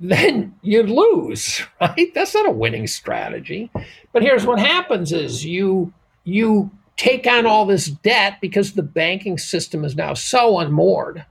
then 0.00 0.54
you'd 0.62 0.90
lose, 0.90 1.62
right? 1.80 2.12
That's 2.14 2.34
not 2.34 2.48
a 2.48 2.52
winning 2.52 2.86
strategy. 2.86 3.70
But 4.12 4.22
here's 4.22 4.46
what 4.46 4.58
happens 4.58 5.12
is 5.12 5.44
you 5.44 5.92
you 6.24 6.70
take 6.96 7.26
on 7.26 7.46
all 7.46 7.66
this 7.66 7.86
debt 7.86 8.38
because 8.40 8.72
the 8.72 8.82
banking 8.82 9.38
system 9.38 9.84
is 9.84 9.96
now 9.96 10.14
so 10.14 10.58
unmoored 10.58 11.24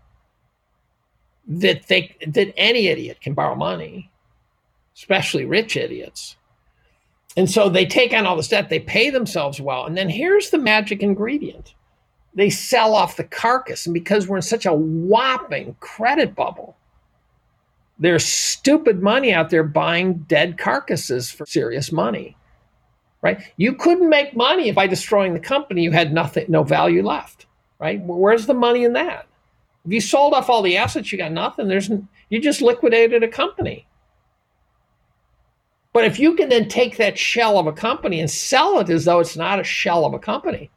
that 1.47 1.87
they 1.87 2.15
that 2.25 2.53
any 2.57 2.87
idiot 2.87 3.21
can 3.21 3.33
borrow 3.33 3.55
money, 3.55 4.11
especially 4.95 5.45
rich 5.45 5.75
idiots. 5.75 6.35
And 7.37 7.49
so 7.49 7.67
they 7.67 7.85
take 7.85 8.13
on 8.13 8.25
all 8.25 8.37
this 8.37 8.47
debt, 8.47 8.69
they 8.69 8.79
pay 8.79 9.09
themselves 9.09 9.59
well, 9.59 9.85
and 9.85 9.97
then 9.97 10.09
here's 10.09 10.51
the 10.51 10.57
magic 10.57 11.03
ingredient. 11.03 11.73
They 12.33 12.49
sell 12.49 12.95
off 12.95 13.17
the 13.17 13.25
carcass, 13.25 13.85
and 13.85 13.93
because 13.93 14.27
we're 14.27 14.37
in 14.37 14.41
such 14.41 14.65
a 14.65 14.73
whopping 14.73 15.75
credit 15.81 16.33
bubble, 16.33 16.77
there's 17.97 18.25
stupid 18.25 19.01
money 19.01 19.33
out 19.33 19.49
there 19.49 19.63
buying 19.63 20.19
dead 20.27 20.57
carcasses 20.57 21.31
for 21.31 21.45
serious 21.45 21.91
money. 21.91 22.35
Right? 23.21 23.41
You 23.57 23.73
couldn't 23.73 24.09
make 24.09 24.35
money 24.35 24.71
by 24.71 24.85
destroying 24.85 25.33
the 25.33 25.39
company 25.39 25.81
you 25.81 25.91
had 25.91 26.13
nothing, 26.13 26.45
no 26.47 26.63
value 26.63 27.03
left. 27.03 27.47
Right? 27.79 27.99
Where's 28.01 28.45
the 28.45 28.53
money 28.53 28.83
in 28.83 28.93
that? 28.93 29.27
If 29.85 29.91
you 29.91 30.01
sold 30.01 30.33
off 30.33 30.49
all 30.49 30.61
the 30.61 30.77
assets, 30.77 31.11
you 31.11 31.17
got 31.17 31.31
nothing. 31.31 31.67
There's 31.67 31.89
you 32.29 32.39
just 32.41 32.61
liquidated 32.61 33.23
a 33.23 33.27
company. 33.27 33.87
But 35.93 36.05
if 36.05 36.19
you 36.19 36.35
can 36.35 36.49
then 36.49 36.67
take 36.67 36.97
that 36.97 37.17
shell 37.17 37.57
of 37.57 37.67
a 37.67 37.71
company 37.71 38.19
and 38.19 38.29
sell 38.29 38.79
it 38.79 38.89
as 38.89 39.05
though 39.05 39.19
it's 39.19 39.37
not 39.37 39.59
a 39.59 39.63
shell 39.63 40.05
of 40.05 40.13
a 40.13 40.19
company, 40.19 40.69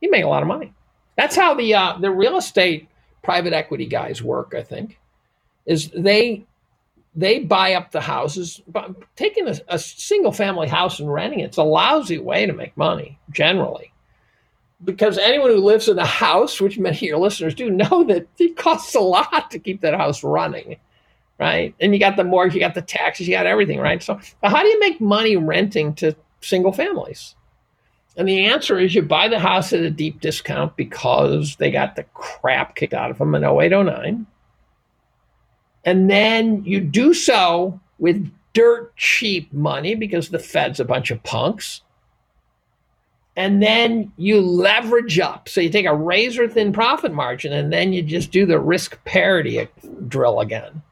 you 0.00 0.10
make 0.10 0.24
a 0.24 0.28
lot 0.28 0.42
of 0.42 0.48
money. 0.48 0.74
That's 1.16 1.36
how 1.36 1.54
the 1.54 1.74
uh, 1.74 1.98
the 1.98 2.10
real 2.10 2.36
estate 2.36 2.88
private 3.22 3.52
equity 3.52 3.86
guys 3.86 4.22
work. 4.22 4.54
I 4.56 4.62
think 4.62 4.98
is 5.66 5.90
they 5.96 6.44
they 7.14 7.40
buy 7.40 7.74
up 7.74 7.90
the 7.90 8.00
houses. 8.00 8.60
Taking 9.16 9.48
a, 9.48 9.56
a 9.68 9.78
single 9.78 10.32
family 10.32 10.68
house 10.68 10.98
and 10.98 11.12
renting 11.12 11.40
it's 11.40 11.58
a 11.58 11.62
lousy 11.62 12.18
way 12.18 12.46
to 12.46 12.52
make 12.52 12.76
money 12.76 13.18
generally. 13.30 13.92
Because 14.84 15.16
anyone 15.16 15.50
who 15.50 15.58
lives 15.58 15.88
in 15.88 15.98
a 15.98 16.06
house, 16.06 16.60
which 16.60 16.78
many 16.78 16.96
of 16.96 17.02
your 17.02 17.18
listeners 17.18 17.54
do, 17.54 17.70
know 17.70 18.04
that 18.04 18.26
it 18.38 18.56
costs 18.56 18.94
a 18.94 19.00
lot 19.00 19.50
to 19.50 19.58
keep 19.58 19.80
that 19.82 19.94
house 19.94 20.24
running, 20.24 20.76
right? 21.38 21.74
And 21.80 21.92
you 21.92 22.00
got 22.00 22.16
the 22.16 22.24
mortgage, 22.24 22.54
you 22.54 22.60
got 22.60 22.74
the 22.74 22.82
taxes, 22.82 23.28
you 23.28 23.34
got 23.34 23.46
everything, 23.46 23.78
right? 23.78 24.02
So, 24.02 24.18
how 24.42 24.62
do 24.62 24.68
you 24.68 24.80
make 24.80 25.00
money 25.00 25.36
renting 25.36 25.94
to 25.96 26.16
single 26.40 26.72
families? 26.72 27.36
And 28.16 28.28
the 28.28 28.46
answer 28.46 28.78
is 28.78 28.94
you 28.94 29.02
buy 29.02 29.28
the 29.28 29.38
house 29.38 29.72
at 29.72 29.80
a 29.80 29.90
deep 29.90 30.20
discount 30.20 30.76
because 30.76 31.56
they 31.56 31.70
got 31.70 31.96
the 31.96 32.04
crap 32.12 32.74
kicked 32.74 32.92
out 32.92 33.10
of 33.10 33.18
them 33.18 33.34
in 33.34 33.42
0809 33.42 34.26
and 35.84 36.10
then 36.10 36.64
you 36.64 36.80
do 36.80 37.14
so 37.14 37.80
with 37.98 38.30
dirt 38.52 38.94
cheap 38.96 39.52
money 39.52 39.94
because 39.94 40.28
the 40.28 40.38
Fed's 40.38 40.80
a 40.80 40.84
bunch 40.84 41.10
of 41.10 41.22
punks. 41.22 41.82
And 43.34 43.62
then 43.62 44.12
you 44.18 44.42
leverage 44.42 45.18
up. 45.18 45.48
So 45.48 45.62
you 45.62 45.70
take 45.70 45.86
a 45.86 45.94
razor 45.94 46.48
thin 46.48 46.72
profit 46.72 47.14
margin 47.14 47.52
and 47.52 47.72
then 47.72 47.94
you 47.94 48.02
just 48.02 48.30
do 48.30 48.44
the 48.44 48.58
risk 48.58 49.02
parity 49.04 49.66
drill 50.06 50.40
again. 50.40 50.82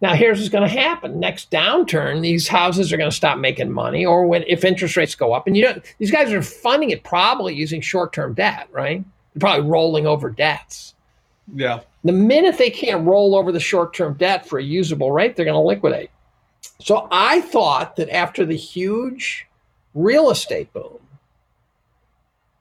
Now, 0.00 0.14
here's 0.14 0.38
what's 0.38 0.48
going 0.48 0.68
to 0.68 0.80
happen. 0.80 1.20
Next 1.20 1.52
downturn, 1.52 2.22
these 2.22 2.48
houses 2.48 2.92
are 2.92 2.96
going 2.96 3.10
to 3.10 3.16
stop 3.16 3.38
making 3.38 3.70
money, 3.70 4.04
or 4.04 4.26
when 4.26 4.42
if 4.48 4.64
interest 4.64 4.96
rates 4.96 5.14
go 5.14 5.32
up, 5.32 5.46
and 5.46 5.56
you 5.56 5.62
know 5.62 5.80
these 5.98 6.10
guys 6.10 6.32
are 6.32 6.42
funding 6.42 6.90
it 6.90 7.04
probably 7.04 7.54
using 7.54 7.80
short-term 7.80 8.34
debt, 8.34 8.66
right? 8.72 9.04
They're 9.32 9.40
probably 9.40 9.70
rolling 9.70 10.08
over 10.08 10.28
debts. 10.28 10.94
Yeah. 11.54 11.82
The 12.04 12.12
minute 12.12 12.58
they 12.58 12.70
can't 12.70 13.06
roll 13.06 13.36
over 13.36 13.52
the 13.52 13.60
short 13.60 13.94
term 13.94 14.14
debt 14.14 14.46
for 14.48 14.58
a 14.58 14.62
usable 14.62 15.12
rate, 15.12 15.36
they're 15.36 15.44
going 15.44 15.54
to 15.54 15.60
liquidate. 15.60 16.10
So 16.80 17.06
I 17.10 17.40
thought 17.42 17.96
that 17.96 18.10
after 18.10 18.44
the 18.44 18.56
huge 18.56 19.46
real 19.94 20.30
estate 20.30 20.72
boom, 20.72 20.98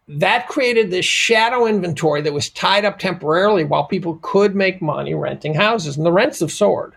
that 0.07 0.47
created 0.47 0.91
this 0.91 1.05
shadow 1.05 1.65
inventory 1.65 2.21
that 2.21 2.33
was 2.33 2.49
tied 2.49 2.85
up 2.85 2.99
temporarily 2.99 3.63
while 3.63 3.85
people 3.85 4.19
could 4.21 4.55
make 4.55 4.81
money 4.81 5.13
renting 5.13 5.53
houses, 5.53 5.97
and 5.97 6.05
the 6.05 6.11
rents 6.11 6.41
have 6.41 6.51
soared. 6.51 6.93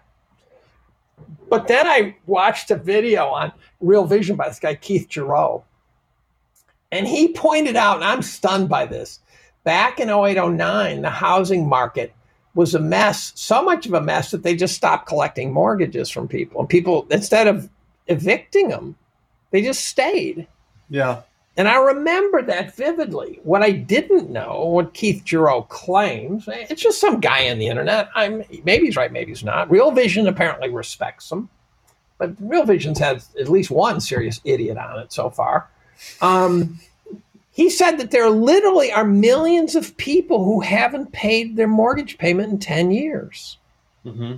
But 1.48 1.68
then 1.68 1.86
I 1.86 2.16
watched 2.26 2.70
a 2.70 2.76
video 2.76 3.26
on 3.26 3.52
Real 3.80 4.04
Vision 4.04 4.36
by 4.36 4.48
this 4.48 4.58
guy, 4.58 4.74
Keith 4.74 5.08
Jurow, 5.08 5.64
and 6.90 7.06
he 7.06 7.32
pointed 7.32 7.76
out, 7.76 7.96
and 7.96 8.04
I'm 8.04 8.22
stunned 8.22 8.68
by 8.68 8.86
this, 8.86 9.20
back 9.62 10.00
in 10.00 10.10
08, 10.10 10.34
09, 10.34 11.02
the 11.02 11.10
housing 11.10 11.68
market 11.68 12.12
was 12.54 12.74
a 12.74 12.80
mess, 12.80 13.32
so 13.34 13.62
much 13.62 13.86
of 13.86 13.94
a 13.94 14.00
mess 14.00 14.30
that 14.30 14.42
they 14.42 14.54
just 14.54 14.74
stopped 14.74 15.06
collecting 15.06 15.52
mortgages 15.52 16.08
from 16.10 16.28
people. 16.28 16.60
And 16.60 16.68
people, 16.68 17.06
instead 17.10 17.46
of 17.46 17.68
evicting 18.06 18.68
them, 18.68 18.96
they 19.50 19.62
just 19.62 19.86
stayed. 19.86 20.46
Yeah. 20.88 21.22
And 21.56 21.68
I 21.68 21.76
remember 21.76 22.42
that 22.42 22.74
vividly. 22.74 23.40
What 23.44 23.62
I 23.62 23.70
didn't 23.70 24.30
know, 24.30 24.64
what 24.64 24.94
Keith 24.94 25.22
Jurow 25.24 25.62
claims, 25.62 26.48
it's 26.48 26.82
just 26.82 27.00
some 27.00 27.20
guy 27.20 27.48
on 27.48 27.58
the 27.58 27.68
internet. 27.68 28.10
I'm 28.14 28.44
maybe 28.64 28.86
he's 28.86 28.96
right, 28.96 29.12
maybe 29.12 29.30
he's 29.30 29.44
not. 29.44 29.70
Real 29.70 29.92
Vision 29.92 30.26
apparently 30.26 30.68
respects 30.70 31.30
him, 31.30 31.48
but 32.18 32.34
Real 32.40 32.64
Vision's 32.64 32.98
had 32.98 33.22
at 33.38 33.48
least 33.48 33.70
one 33.70 34.00
serious 34.00 34.40
idiot 34.44 34.78
on 34.78 34.98
it 34.98 35.12
so 35.12 35.30
far. 35.30 35.68
Um, 36.20 36.80
he 37.54 37.70
said 37.70 37.98
that 37.98 38.10
there 38.10 38.28
literally 38.28 38.90
are 38.90 39.04
millions 39.04 39.76
of 39.76 39.96
people 39.96 40.44
who 40.44 40.60
haven't 40.60 41.12
paid 41.12 41.54
their 41.54 41.68
mortgage 41.68 42.18
payment 42.18 42.50
in 42.50 42.58
10 42.58 42.90
years. 42.90 43.58
Mm-hmm. 44.04 44.34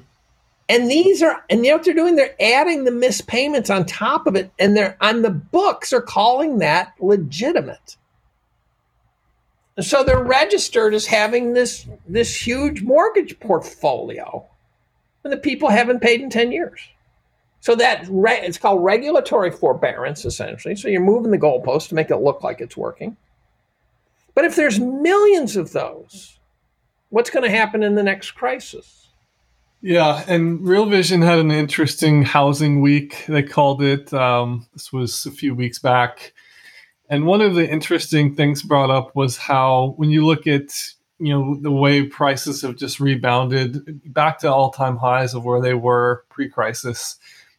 And 0.69 0.91
these 0.91 1.23
are, 1.23 1.43
and 1.49 1.65
you 1.65 1.71
know 1.71 1.77
what 1.77 1.87
they're 1.87 1.95
doing? 1.95 2.17
They're 2.17 2.37
adding 2.39 2.85
the 2.85 2.91
missed 2.91 3.27
payments 3.27 3.71
on 3.71 3.87
top 3.87 4.27
of 4.27 4.37
it. 4.37 4.51
And 4.59 4.77
they're 4.77 4.99
on 5.01 5.23
the 5.23 5.31
books 5.31 5.95
are 5.95 6.03
calling 6.03 6.59
that 6.59 6.93
legitimate. 7.01 7.97
And 9.79 9.87
so 9.87 10.05
they're 10.05 10.23
registered 10.23 10.93
as 10.93 11.07
having 11.07 11.55
this, 11.55 11.87
this 12.07 12.47
huge 12.47 12.83
mortgage 12.83 13.41
portfolio. 13.41 14.45
And 15.25 15.33
the 15.33 15.39
people 15.39 15.71
haven't 15.71 16.01
paid 16.01 16.21
in 16.21 16.29
10 16.29 16.53
years. 16.53 16.81
So 17.67 17.75
that 17.75 18.07
re- 18.09 18.43
it's 18.45 18.59
called 18.59 18.85
regulatory 18.85 19.51
forbearance, 19.51 20.25
essentially. 20.25 20.77
So 20.77 20.87
you're 20.87 21.01
moving 21.01 21.33
the 21.33 21.37
goalpost 21.37 21.89
to 21.89 21.97
make 21.97 22.11
it 22.11 22.19
look 22.19 22.45
like 22.45 22.61
it's 22.61 22.77
working. 22.77 23.17
But 24.37 24.45
if 24.45 24.55
there's 24.55 24.79
millions 24.79 25.57
of 25.57 25.73
those, 25.73 26.39
what's 27.09 27.29
going 27.29 27.43
to 27.43 27.51
happen 27.51 27.83
in 27.83 27.97
the 27.97 28.05
next 28.05 28.31
crisis? 28.31 29.09
Yeah, 29.83 30.23
and 30.29 30.65
Real 30.65 30.87
Vision 30.87 31.23
had 31.23 31.41
an 31.41 31.51
interesting 31.51 32.23
housing 32.23 32.83
week. 32.83 33.25
They 33.27 33.43
called 33.43 33.83
it. 33.83 34.15
Um, 34.15 34.69
this 34.73 34.93
was 34.93 35.27
a 35.27 35.33
few 35.33 35.53
weeks 35.53 35.81
back, 35.81 36.35
And 37.09 37.27
one 37.27 37.41
of 37.41 37.57
the 37.57 37.69
interesting 37.69 38.37
things 38.37 38.63
brought 38.63 38.91
up 38.91 39.17
was 39.17 39.37
how 39.37 39.95
when 39.97 40.11
you 40.11 40.25
look 40.25 40.47
at 40.47 40.73
you 41.19 41.33
know 41.33 41.57
the 41.61 41.73
way 41.73 42.05
prices 42.05 42.63
have 42.63 42.77
just 42.77 43.01
rebounded 43.01 44.13
back 44.13 44.39
to 44.39 44.53
all-time 44.53 44.99
highs 44.99 45.35
of 45.35 45.45
where 45.45 45.61
they 45.61 45.75
were 45.75 46.25
pre-crisis 46.29 47.17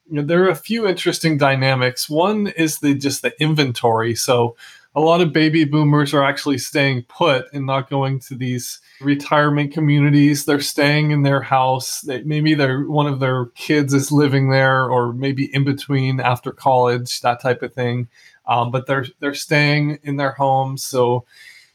you 0.10 0.16
know 0.16 0.22
there 0.24 0.44
are 0.44 0.50
a 0.50 0.56
few 0.56 0.88
interesting 0.88 1.38
dynamics. 1.38 2.10
One 2.10 2.48
is 2.48 2.80
the 2.80 2.94
just 2.96 3.22
the 3.22 3.34
inventory. 3.42 4.16
So 4.16 4.56
a 4.96 5.02
lot 5.02 5.22
of 5.22 5.32
baby 5.32 5.64
boomers 5.64 6.14
are 6.14 6.24
actually 6.24 6.58
staying 6.58 7.04
put 7.04 7.46
and 7.54 7.66
not 7.66 7.90
going 7.90 8.20
to 8.22 8.36
these 8.36 8.80
retirement 9.00 9.72
communities. 9.72 10.46
They're 10.46 10.60
staying 10.60 11.12
in 11.12 11.22
their 11.22 11.42
house. 11.42 12.02
They, 12.02 12.24
maybe 12.24 12.56
they're 12.56 12.84
one 12.84 13.06
of 13.06 13.20
their 13.20 13.46
kids 13.48 13.94
is 13.94 14.12
living 14.12 14.50
there 14.50 14.90
or 14.90 15.14
maybe 15.14 15.54
in 15.54 15.64
between 15.64 16.20
after 16.20 16.52
college 16.52 17.22
that 17.22 17.42
type 17.42 17.62
of 17.62 17.74
thing. 17.74 18.08
Um, 18.48 18.72
but 18.72 18.88
they're 18.88 19.06
they're 19.20 19.34
staying 19.34 20.00
in 20.04 20.18
their 20.18 20.32
homes 20.32 20.84
so 20.84 21.26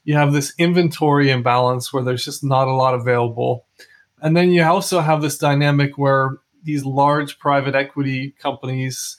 you 0.05 0.15
have 0.15 0.33
this 0.33 0.53
inventory 0.59 1.31
imbalance 1.31 1.93
where 1.93 2.03
there's 2.03 2.25
just 2.25 2.43
not 2.43 2.69
a 2.69 2.75
lot 2.75 2.95
available. 2.95 3.67
And 4.21 4.37
then 4.37 4.51
you 4.51 4.63
also 4.65 5.01
have 5.01 5.23
this 5.23 5.39
dynamic 5.39 5.97
where 5.97 6.39
these 6.62 6.84
large 6.84 7.39
private 7.39 7.74
equity 7.74 8.34
companies 8.39 9.16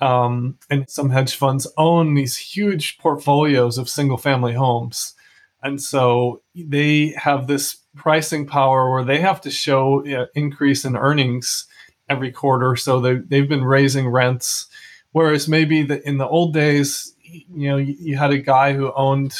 um, 0.00 0.58
and 0.70 0.88
some 0.88 1.10
hedge 1.10 1.34
funds 1.34 1.66
own 1.76 2.14
these 2.14 2.36
huge 2.36 2.98
portfolios 2.98 3.78
of 3.78 3.88
single 3.88 4.18
family 4.18 4.52
homes. 4.52 5.14
And 5.62 5.80
so 5.80 6.42
they 6.54 7.14
have 7.16 7.46
this 7.46 7.78
pricing 7.96 8.46
power 8.46 8.90
where 8.90 9.04
they 9.04 9.20
have 9.20 9.40
to 9.42 9.50
show 9.50 10.04
you 10.04 10.16
know, 10.16 10.26
increase 10.34 10.84
in 10.84 10.96
earnings 10.96 11.66
every 12.08 12.30
quarter. 12.30 12.76
So 12.76 13.00
they, 13.00 13.14
they've 13.14 13.48
been 13.48 13.64
raising 13.64 14.08
rents. 14.08 14.66
Whereas 15.12 15.48
maybe 15.48 15.82
the, 15.82 16.06
in 16.06 16.18
the 16.18 16.28
old 16.28 16.52
days, 16.52 17.14
you 17.22 17.68
know, 17.68 17.76
you, 17.76 17.96
you 17.98 18.16
had 18.16 18.32
a 18.32 18.38
guy 18.38 18.74
who 18.74 18.92
owned 18.94 19.34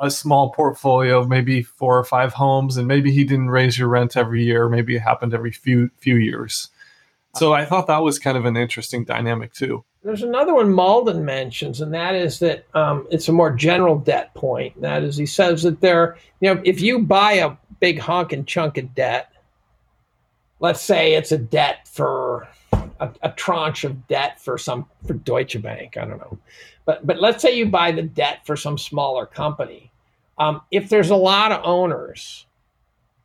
a 0.00 0.10
small 0.10 0.50
portfolio 0.50 1.18
of 1.18 1.28
maybe 1.28 1.62
four 1.62 1.98
or 1.98 2.04
five 2.04 2.32
homes, 2.32 2.76
and 2.76 2.86
maybe 2.86 3.12
he 3.12 3.24
didn't 3.24 3.50
raise 3.50 3.78
your 3.78 3.88
rent 3.88 4.16
every 4.16 4.44
year. 4.44 4.68
Maybe 4.68 4.96
it 4.96 5.00
happened 5.00 5.34
every 5.34 5.52
few 5.52 5.90
few 5.98 6.16
years. 6.16 6.68
So 7.34 7.52
I 7.52 7.64
thought 7.64 7.86
that 7.86 8.02
was 8.02 8.18
kind 8.18 8.36
of 8.36 8.44
an 8.46 8.56
interesting 8.56 9.04
dynamic 9.04 9.52
too. 9.52 9.84
There's 10.02 10.22
another 10.22 10.54
one 10.54 10.72
Mauldin 10.72 11.22
mentions, 11.22 11.80
and 11.80 11.92
that 11.92 12.14
is 12.14 12.38
that 12.38 12.64
um, 12.74 13.06
it's 13.10 13.28
a 13.28 13.32
more 13.32 13.52
general 13.52 13.98
debt 13.98 14.32
point. 14.34 14.80
That 14.80 15.02
is, 15.02 15.16
he 15.16 15.26
says 15.26 15.62
that 15.64 15.80
there, 15.80 16.16
you 16.40 16.52
know, 16.52 16.62
if 16.64 16.80
you 16.80 17.00
buy 17.00 17.32
a 17.32 17.56
big 17.80 17.98
honking 17.98 18.44
chunk 18.44 18.78
of 18.78 18.94
debt, 18.94 19.30
let's 20.60 20.80
say 20.80 21.14
it's 21.14 21.32
a 21.32 21.38
debt 21.38 21.86
for 21.88 22.48
a, 22.72 23.10
a 23.22 23.30
tranche 23.32 23.84
of 23.84 24.06
debt 24.08 24.40
for 24.40 24.56
some 24.56 24.86
for 25.06 25.14
Deutsche 25.14 25.60
Bank, 25.60 25.96
I 25.96 26.04
don't 26.04 26.18
know, 26.18 26.38
but 26.84 27.06
but 27.06 27.20
let's 27.20 27.42
say 27.42 27.56
you 27.56 27.66
buy 27.66 27.92
the 27.92 28.02
debt 28.02 28.46
for 28.46 28.56
some 28.56 28.78
smaller 28.78 29.26
company 29.26 29.87
um, 30.38 30.62
if 30.70 30.88
there's 30.88 31.10
a 31.10 31.16
lot 31.16 31.52
of 31.52 31.60
owners, 31.64 32.46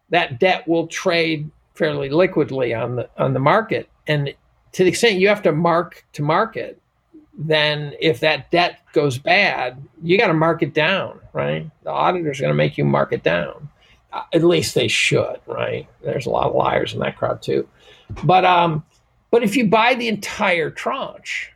that 0.10 0.40
debt 0.40 0.68
will 0.68 0.88
trade 0.88 1.50
fairly 1.76 2.10
liquidly 2.10 2.74
on 2.74 2.96
the 2.96 3.10
on 3.18 3.34
the 3.34 3.40
market, 3.40 3.90
and 4.08 4.34
to 4.74 4.84
the 4.84 4.90
extent 4.90 5.20
you 5.20 5.28
have 5.28 5.42
to 5.44 5.52
mark 5.52 6.06
to 6.14 6.22
market, 6.22 6.80
then 7.38 7.94
if 8.00 8.20
that 8.20 8.52
debt 8.52 8.80
goes 8.94 9.18
bad, 9.18 9.82
you 10.02 10.18
got 10.18 10.28
to 10.28 10.34
mark 10.34 10.62
it 10.62 10.74
down, 10.74 11.20
right? 11.34 11.70
The 11.84 11.92
auditor's 11.92 12.40
going 12.40 12.52
to 12.52 12.56
make 12.56 12.78
you 12.78 12.86
mark 12.86 13.14
it 13.14 13.24
down. 13.24 13.70
Uh, 14.12 14.24
at 14.34 14.44
least 14.44 14.76
they 14.76 14.88
should, 14.88 15.40
right? 15.48 15.88
There's 16.04 16.28
a 16.28 16.30
lot 16.30 16.48
of 16.48 16.56
liars 16.56 16.94
in 16.94 17.00
that 17.00 17.18
crowd 17.18 17.42
too, 17.42 17.68
but 18.24 18.46
um, 18.46 18.84
but 19.32 19.44
if 19.44 19.56
you 19.56 19.68
buy 19.68 19.96
the 19.96 20.08
entire 20.08 20.70
tranche, 20.70 21.52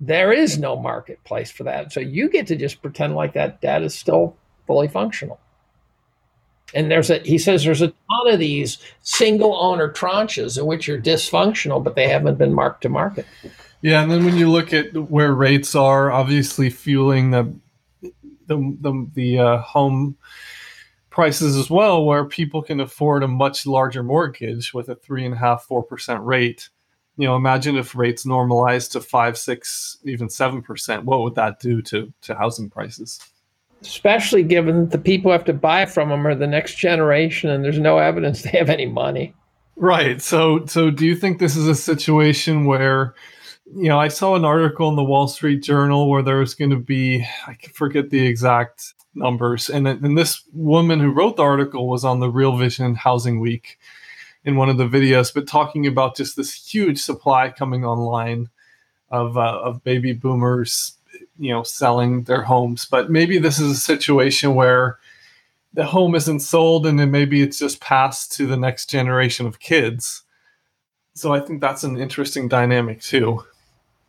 there 0.00 0.32
is 0.32 0.58
no 0.58 0.76
marketplace 0.76 1.50
for 1.50 1.64
that. 1.64 1.92
So 1.92 2.00
you 2.00 2.28
get 2.28 2.46
to 2.48 2.56
just 2.56 2.82
pretend 2.82 3.16
like 3.16 3.32
that 3.32 3.60
debt 3.60 3.82
is 3.82 3.94
still 3.94 4.36
fully 4.66 4.88
functional. 4.88 5.40
And 6.74 6.90
there's 6.90 7.10
a 7.10 7.18
he 7.18 7.38
says 7.38 7.64
there's 7.64 7.82
a 7.82 7.88
ton 7.88 8.32
of 8.32 8.38
these 8.38 8.78
single 9.02 9.54
owner 9.54 9.88
tranches 9.88 10.58
in 10.58 10.66
which 10.66 10.88
are 10.88 11.00
dysfunctional, 11.00 11.82
but 11.82 11.94
they 11.94 12.08
haven't 12.08 12.36
been 12.36 12.52
marked 12.52 12.82
to 12.82 12.88
market. 12.88 13.26
Yeah, 13.80 14.02
and 14.02 14.10
then 14.10 14.24
when 14.24 14.36
you 14.36 14.50
look 14.50 14.72
at 14.72 14.94
where 15.10 15.34
rates 15.34 15.74
are, 15.74 16.10
obviously 16.10 16.70
fueling 16.70 17.30
the 17.30 17.54
the 18.46 18.76
the, 18.80 19.10
the 19.14 19.38
uh, 19.38 19.58
home 19.58 20.16
prices 21.10 21.56
as 21.56 21.70
well, 21.70 22.04
where 22.04 22.24
people 22.24 22.62
can 22.62 22.80
afford 22.80 23.22
a 23.22 23.28
much 23.28 23.66
larger 23.66 24.02
mortgage 24.02 24.74
with 24.74 24.88
a 24.88 24.96
three 24.96 25.24
and 25.24 25.34
a 25.34 25.38
half, 25.38 25.64
four 25.64 25.82
percent 25.82 26.24
rate. 26.24 26.70
You 27.16 27.28
know, 27.28 27.36
imagine 27.36 27.76
if 27.76 27.94
rates 27.94 28.26
normalized 28.26 28.92
to 28.92 29.00
five, 29.00 29.38
six, 29.38 29.98
even 30.04 30.28
seven 30.28 30.62
percent. 30.62 31.04
What 31.04 31.20
would 31.20 31.36
that 31.36 31.60
do 31.60 31.82
to 31.82 32.12
to 32.22 32.34
housing 32.34 32.70
prices? 32.70 33.20
Especially 33.86 34.42
given 34.42 34.80
that 34.80 34.90
the 34.90 34.98
people 34.98 35.30
who 35.30 35.32
have 35.32 35.44
to 35.44 35.52
buy 35.52 35.86
from 35.86 36.08
them 36.08 36.26
are 36.26 36.34
the 36.34 36.46
next 36.46 36.76
generation 36.76 37.50
and 37.50 37.64
there's 37.64 37.78
no 37.78 37.98
evidence 37.98 38.42
they 38.42 38.50
have 38.50 38.70
any 38.70 38.86
money. 38.86 39.34
Right. 39.76 40.22
So 40.22 40.64
so 40.66 40.90
do 40.90 41.06
you 41.06 41.16
think 41.16 41.38
this 41.38 41.56
is 41.56 41.68
a 41.68 41.74
situation 41.74 42.64
where 42.64 43.14
you 43.74 43.88
know, 43.88 43.98
I 43.98 44.08
saw 44.08 44.34
an 44.34 44.44
article 44.44 44.90
in 44.90 44.96
the 44.96 45.02
Wall 45.02 45.26
Street 45.26 45.62
Journal 45.62 46.10
where 46.10 46.22
there 46.22 46.36
was 46.36 46.54
going 46.54 46.70
to 46.70 46.76
be 46.76 47.26
I 47.46 47.56
forget 47.72 48.10
the 48.10 48.26
exact 48.26 48.94
numbers 49.14 49.70
and 49.70 49.86
and 49.86 50.18
this 50.18 50.42
woman 50.52 51.00
who 51.00 51.12
wrote 51.12 51.36
the 51.36 51.42
article 51.42 51.88
was 51.88 52.04
on 52.04 52.20
the 52.20 52.28
Real 52.30 52.56
Vision 52.56 52.94
Housing 52.94 53.40
Week 53.40 53.78
in 54.44 54.56
one 54.56 54.68
of 54.68 54.76
the 54.76 54.88
videos 54.88 55.32
but 55.32 55.46
talking 55.46 55.86
about 55.86 56.16
just 56.16 56.36
this 56.36 56.52
huge 56.52 57.00
supply 57.00 57.50
coming 57.50 57.84
online 57.84 58.48
of 59.10 59.36
uh, 59.36 59.60
of 59.62 59.84
baby 59.84 60.12
boomers 60.12 60.98
you 61.38 61.52
know 61.52 61.62
selling 61.62 62.24
their 62.24 62.42
homes. 62.42 62.84
But 62.84 63.10
maybe 63.10 63.38
this 63.38 63.58
is 63.58 63.70
a 63.72 63.80
situation 63.80 64.54
where 64.54 64.98
the 65.72 65.84
home 65.84 66.14
isn't 66.14 66.40
sold 66.40 66.86
and 66.86 66.98
then 66.98 67.10
maybe 67.10 67.42
it's 67.42 67.58
just 67.58 67.80
passed 67.80 68.32
to 68.32 68.46
the 68.46 68.56
next 68.56 68.88
generation 68.88 69.46
of 69.46 69.60
kids. 69.60 70.22
So 71.14 71.32
i 71.32 71.40
think 71.40 71.60
that's 71.60 71.84
an 71.84 71.96
interesting 71.96 72.48
dynamic 72.48 73.00
too. 73.00 73.44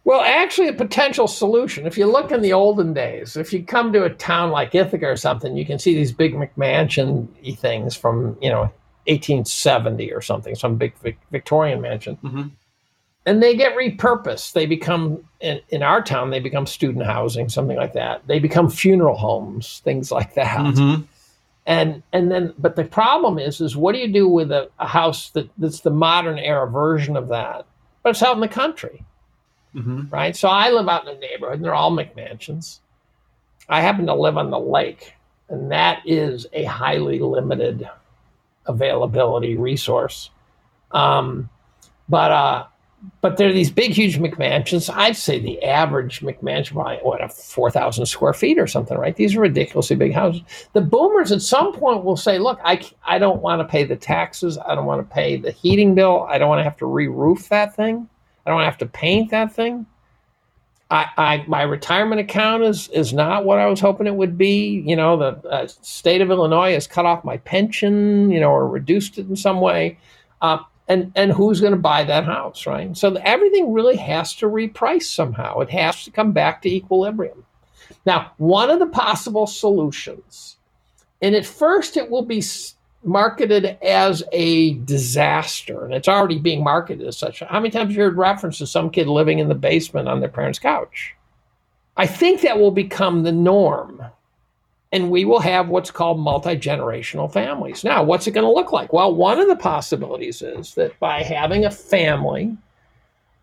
Well 0.04 0.22
actually 0.22 0.68
a 0.68 0.74
potential 0.74 1.28
solution. 1.28 1.88
If 1.88 1.98
you 1.98 2.06
look 2.06 2.32
in 2.32 2.42
the 2.42 2.54
olden 2.54 2.94
days 2.94 3.36
if 3.36 3.52
you 3.52 3.64
come 3.64 3.92
to 3.94 4.04
a 4.04 4.10
town 4.10 4.52
like 4.52 4.76
ithaca 4.76 5.08
or 5.08 5.18
something 5.18 5.58
you 5.58 5.66
can 5.66 5.80
see 5.80 5.96
these 5.96 6.12
big 6.12 6.34
mcmansion 6.34 7.28
things 7.58 7.96
from 7.96 8.38
you 8.42 8.50
know 8.50 8.72
1870 9.08 10.12
or 10.14 10.22
something 10.22 10.56
some 10.56 10.76
big 10.76 10.94
victorian 11.32 11.82
mansion. 11.82 12.18
Mm-hmm 12.24 12.48
and 13.26 13.42
they 13.42 13.56
get 13.56 13.76
repurposed. 13.76 14.54
They 14.54 14.66
become 14.66 15.24
in, 15.40 15.60
in, 15.70 15.84
our 15.84 16.02
town, 16.02 16.30
they 16.30 16.40
become 16.40 16.66
student 16.66 17.06
housing, 17.06 17.50
something 17.50 17.78
like 17.78 17.94
that. 17.94 18.26
They 18.28 18.40
become 18.40 18.70
funeral 18.70 19.18
homes, 19.18 19.82
things 19.84 20.12
like 20.12 20.36
that. 20.36 20.58
Mm-hmm. 20.58 21.04
And 21.66 22.04
and 22.14 22.32
then, 22.32 22.54
but 22.60 22.76
the 22.76 22.84
problem 22.84 23.40
is, 23.40 23.60
is 23.60 23.76
what 23.76 23.94
do 23.94 24.00
you 24.00 24.12
do 24.12 24.28
with 24.28 24.52
a, 24.52 24.70
a, 24.78 24.88
house 24.88 25.32
that, 25.32 25.50
that's 25.58 25.80
the 25.80 25.90
modern 25.90 26.38
era 26.38 26.70
version 26.70 27.18
of 27.18 27.30
that, 27.30 27.66
but 28.04 28.12
it's 28.12 28.22
out 28.22 28.36
in 28.36 28.42
the 28.42 28.48
country, 28.48 29.04
mm-hmm. 29.74 30.04
right? 30.10 30.36
So 30.36 30.48
I 30.48 30.70
live 30.70 30.88
out 30.88 31.08
in 31.08 31.16
the 31.16 31.20
neighborhood, 31.20 31.56
and 31.56 31.66
they're 31.66 31.74
all 31.74 31.92
McMansions. 31.92 32.80
I 33.68 33.82
happen 33.82 34.06
to 34.06 34.14
live 34.14 34.38
on 34.38 34.52
the 34.52 34.60
lake, 34.60 35.16
and 35.50 35.72
that 35.72 36.04
is 36.06 36.46
a 36.54 36.66
highly 36.66 37.18
limited 37.18 37.90
availability 38.68 39.58
resource. 39.58 40.30
Um, 40.92 41.50
but 42.08 42.32
uh, 42.32 42.66
but 43.22 43.38
there 43.38 43.50
are 43.50 43.54
these 43.54 43.72
big, 43.72 43.92
huge 43.92 44.20
McMansions. 44.20 44.94
I'd 44.94 45.18
say 45.18 45.40
the 45.40 45.62
average 45.64 46.22
McMansion 46.22 46.74
probably 46.74 46.98
what 46.98 47.24
a 47.24 47.30
four 47.30 47.72
thousand 47.72 48.06
square 48.06 48.34
feet 48.34 48.60
or 48.60 48.68
something, 48.68 48.98
right? 48.98 49.16
These 49.16 49.36
are 49.36 49.42
ridiculously 49.42 49.96
big 49.96 50.14
houses. 50.14 50.42
The 50.74 50.82
boomers 50.82 51.32
at 51.32 51.42
some 51.42 51.74
point 51.74 52.04
will 52.04 52.18
say, 52.18 52.38
"Look, 52.38 52.60
I 52.64 52.82
I 53.06 53.18
don't 53.20 53.42
want 53.42 53.62
to 53.62 53.66
pay 53.66 53.84
the 53.84 53.96
taxes. 53.96 54.58
I 54.58 54.76
don't 54.76 54.86
want 54.86 55.08
to 55.08 55.14
pay 55.14 55.38
the 55.38 55.52
heating 55.52 55.96
bill. 55.96 56.28
I 56.30 56.38
don't 56.38 56.50
want 56.50 56.60
to 56.60 56.64
have 56.64 56.78
to 56.78 56.86
re-roof 56.86 57.50
that 57.50 57.76
thing. 57.76 58.08
I 58.46 58.50
don't 58.50 58.58
want 58.58 58.66
to 58.66 58.72
have 58.72 58.80
to 58.80 58.86
paint 58.86 59.32
that 59.32 59.54
thing. 59.54 59.86
I, 60.92 61.08
I 61.18 61.46
my 61.48 61.64
retirement 61.64 62.22
account 62.22 62.64
is 62.64 62.90
is 62.90 63.12
not 63.12 63.44
what 63.44 63.60
I 63.60 63.66
was 63.66 63.80
hoping 63.80 64.08
it 64.08 64.16
would 64.16 64.38
be. 64.38 64.84
You 64.86 64.96
know, 64.96 65.18
the 65.18 65.50
uh, 65.50 65.68
state 65.68 66.22
of 66.22 66.30
Illinois 66.30 66.74
has 66.74 66.86
cut 66.86 67.06
off 67.06 67.24
my 67.24 67.38
pension, 67.38 68.30
you 68.30 68.40
know, 68.40 68.52
or 68.52 68.68
reduced 68.68 69.18
it 69.18 69.28
in 69.28 69.36
some 69.36 69.62
way." 69.62 69.98
Uh, 70.42 70.60
and 70.88 71.12
and 71.16 71.32
who's 71.32 71.62
going 71.62 71.74
to 71.74 71.80
buy 71.80 72.04
that 72.04 72.26
house, 72.26 72.66
right? 72.66 72.96
So 72.96 73.16
everything 73.16 73.74
really 73.74 73.98
has 73.98 74.36
to 74.36 74.48
reprice 74.48 75.04
somehow. 75.04 75.60
It 75.60 75.70
has 75.72 76.04
to 76.06 76.12
come 76.12 76.32
back 76.32 76.62
to 76.62 76.70
equilibrium. 76.70 77.46
Now, 78.06 78.32
one 78.38 78.70
of 78.70 78.80
the 78.80 78.88
possible 78.88 79.48
solutions, 79.48 80.58
and 81.22 81.36
at 81.36 81.46
first 81.46 81.98
it 81.98 82.10
will 82.10 82.26
be 82.26 82.44
marketed 83.04 83.78
as 83.84 84.24
a 84.32 84.74
disaster, 84.74 85.86
and 85.86 85.94
it's 85.94 86.08
already 86.08 86.40
being 86.40 86.64
marketed 86.64 87.08
as 87.08 87.18
such. 87.18 87.40
How 87.40 87.60
many 87.60 87.70
times 87.70 87.90
have 87.90 87.98
you 87.98 88.04
heard 88.04 88.18
reference 88.18 88.58
to 88.60 88.68
some 88.68 88.90
kid 88.90 89.08
living 89.08 89.40
in 89.40 89.48
the 89.48 89.56
basement 89.56 90.08
on 90.08 90.20
their 90.20 90.30
parents' 90.30 90.60
couch? 90.60 91.16
I 91.98 92.08
think 92.08 92.42
that 92.42 92.60
will 92.60 92.72
become 92.72 93.24
the 93.24 93.32
norm 93.32 94.04
and 94.96 95.12
we 95.12 95.26
will 95.26 95.42
have 95.42 95.68
what's 95.68 95.92
called 95.92 96.20
multi 96.20 96.56
generational 96.56 97.32
families. 97.32 97.84
Now, 97.84 98.02
what's 98.02 98.28
it 98.28 98.32
going 98.32 98.46
to 98.46 98.52
look 98.52 98.72
like? 98.72 98.94
Well, 98.94 99.14
one 99.14 99.40
of 99.40 99.50
the 99.50 99.58
possibilities 99.58 100.42
is 100.42 100.76
that 100.76 100.98
by 101.00 101.22
having 101.22 101.66
a 101.66 101.70
family 101.70 102.56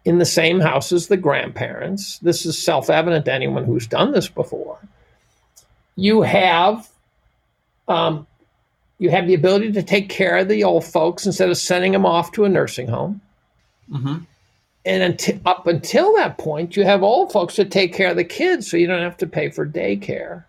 in 0.06 0.18
the 0.18 0.24
same 0.24 0.60
house 0.60 0.92
as 0.92 1.08
the 1.08 1.16
grandparents. 1.16 2.18
This 2.20 2.46
is 2.46 2.56
self 2.58 2.88
evident 2.88 3.26
to 3.26 3.32
anyone 3.32 3.64
who's 3.64 3.86
done 3.86 4.12
this 4.12 4.28
before. 4.28 4.78
You 5.94 6.22
have 6.22 6.88
um, 7.86 8.26
you 8.98 9.10
have 9.10 9.26
the 9.26 9.34
ability 9.34 9.72
to 9.72 9.82
take 9.82 10.08
care 10.08 10.38
of 10.38 10.48
the 10.48 10.64
old 10.64 10.84
folks 10.84 11.26
instead 11.26 11.50
of 11.50 11.58
sending 11.58 11.92
them 11.92 12.06
off 12.06 12.32
to 12.32 12.44
a 12.44 12.48
nursing 12.48 12.88
home. 12.88 13.20
Mm-hmm. 13.90 14.18
And 14.84 15.02
until, 15.02 15.38
up 15.44 15.66
until 15.66 16.16
that 16.16 16.38
point, 16.38 16.76
you 16.76 16.84
have 16.84 17.02
old 17.02 17.30
folks 17.30 17.56
to 17.56 17.66
take 17.66 17.92
care 17.92 18.10
of 18.10 18.16
the 18.16 18.24
kids 18.24 18.70
so 18.70 18.78
you 18.78 18.86
don't 18.86 19.02
have 19.02 19.18
to 19.18 19.26
pay 19.26 19.50
for 19.50 19.66
daycare. 19.66 20.44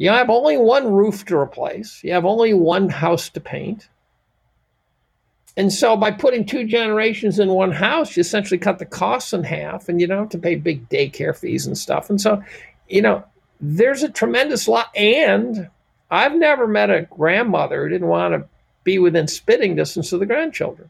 You 0.00 0.08
have 0.08 0.30
only 0.30 0.56
one 0.56 0.90
roof 0.90 1.26
to 1.26 1.36
replace, 1.36 2.02
you 2.02 2.14
have 2.14 2.24
only 2.24 2.54
one 2.54 2.88
house 2.88 3.28
to 3.28 3.38
paint. 3.38 3.90
And 5.58 5.70
so 5.70 5.94
by 5.94 6.10
putting 6.10 6.46
two 6.46 6.64
generations 6.64 7.38
in 7.38 7.50
one 7.50 7.72
house, 7.72 8.16
you 8.16 8.22
essentially 8.22 8.56
cut 8.56 8.78
the 8.78 8.86
costs 8.86 9.34
in 9.34 9.44
half 9.44 9.90
and 9.90 10.00
you 10.00 10.06
don't 10.06 10.20
have 10.20 10.28
to 10.30 10.38
pay 10.38 10.54
big 10.54 10.88
daycare 10.88 11.36
fees 11.36 11.66
and 11.66 11.76
stuff. 11.76 12.08
And 12.08 12.18
so, 12.18 12.42
you 12.88 13.02
know, 13.02 13.22
there's 13.60 14.02
a 14.02 14.08
tremendous 14.08 14.66
lot. 14.66 14.86
And 14.96 15.68
I've 16.10 16.34
never 16.34 16.66
met 16.66 16.88
a 16.88 17.06
grandmother 17.10 17.82
who 17.82 17.90
didn't 17.90 18.08
want 18.08 18.32
to 18.32 18.48
be 18.84 18.98
within 18.98 19.28
spitting 19.28 19.76
distance 19.76 20.14
of 20.14 20.20
the 20.20 20.24
grandchildren. 20.24 20.88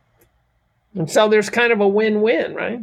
And 0.95 1.11
so 1.11 1.27
there's 1.27 1.51
kind 1.51 1.73
of 1.73 1.81
a 1.81 1.89
win-win, 1.89 2.55
right? 2.55 2.79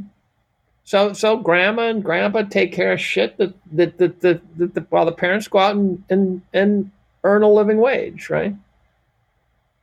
So 0.88 1.11
so 1.11 1.35
grandma 1.35 1.89
and 1.89 2.01
grandpa 2.01 2.43
take 2.43 2.72
care 2.72 2.93
of 2.93 3.01
shit 3.01 3.35
that 3.39 3.53
that 3.73 3.97
that, 3.97 4.22
that, 4.22 4.57
that, 4.57 4.73
that 4.73 4.89
while 4.89 5.03
the 5.03 5.11
parents 5.11 5.49
go 5.49 5.59
out 5.59 5.76
and, 5.76 6.01
and 6.09 6.41
and 6.53 6.91
earn 7.26 7.43
a 7.43 7.51
living 7.51 7.80
wage, 7.80 8.30
right? 8.30 8.55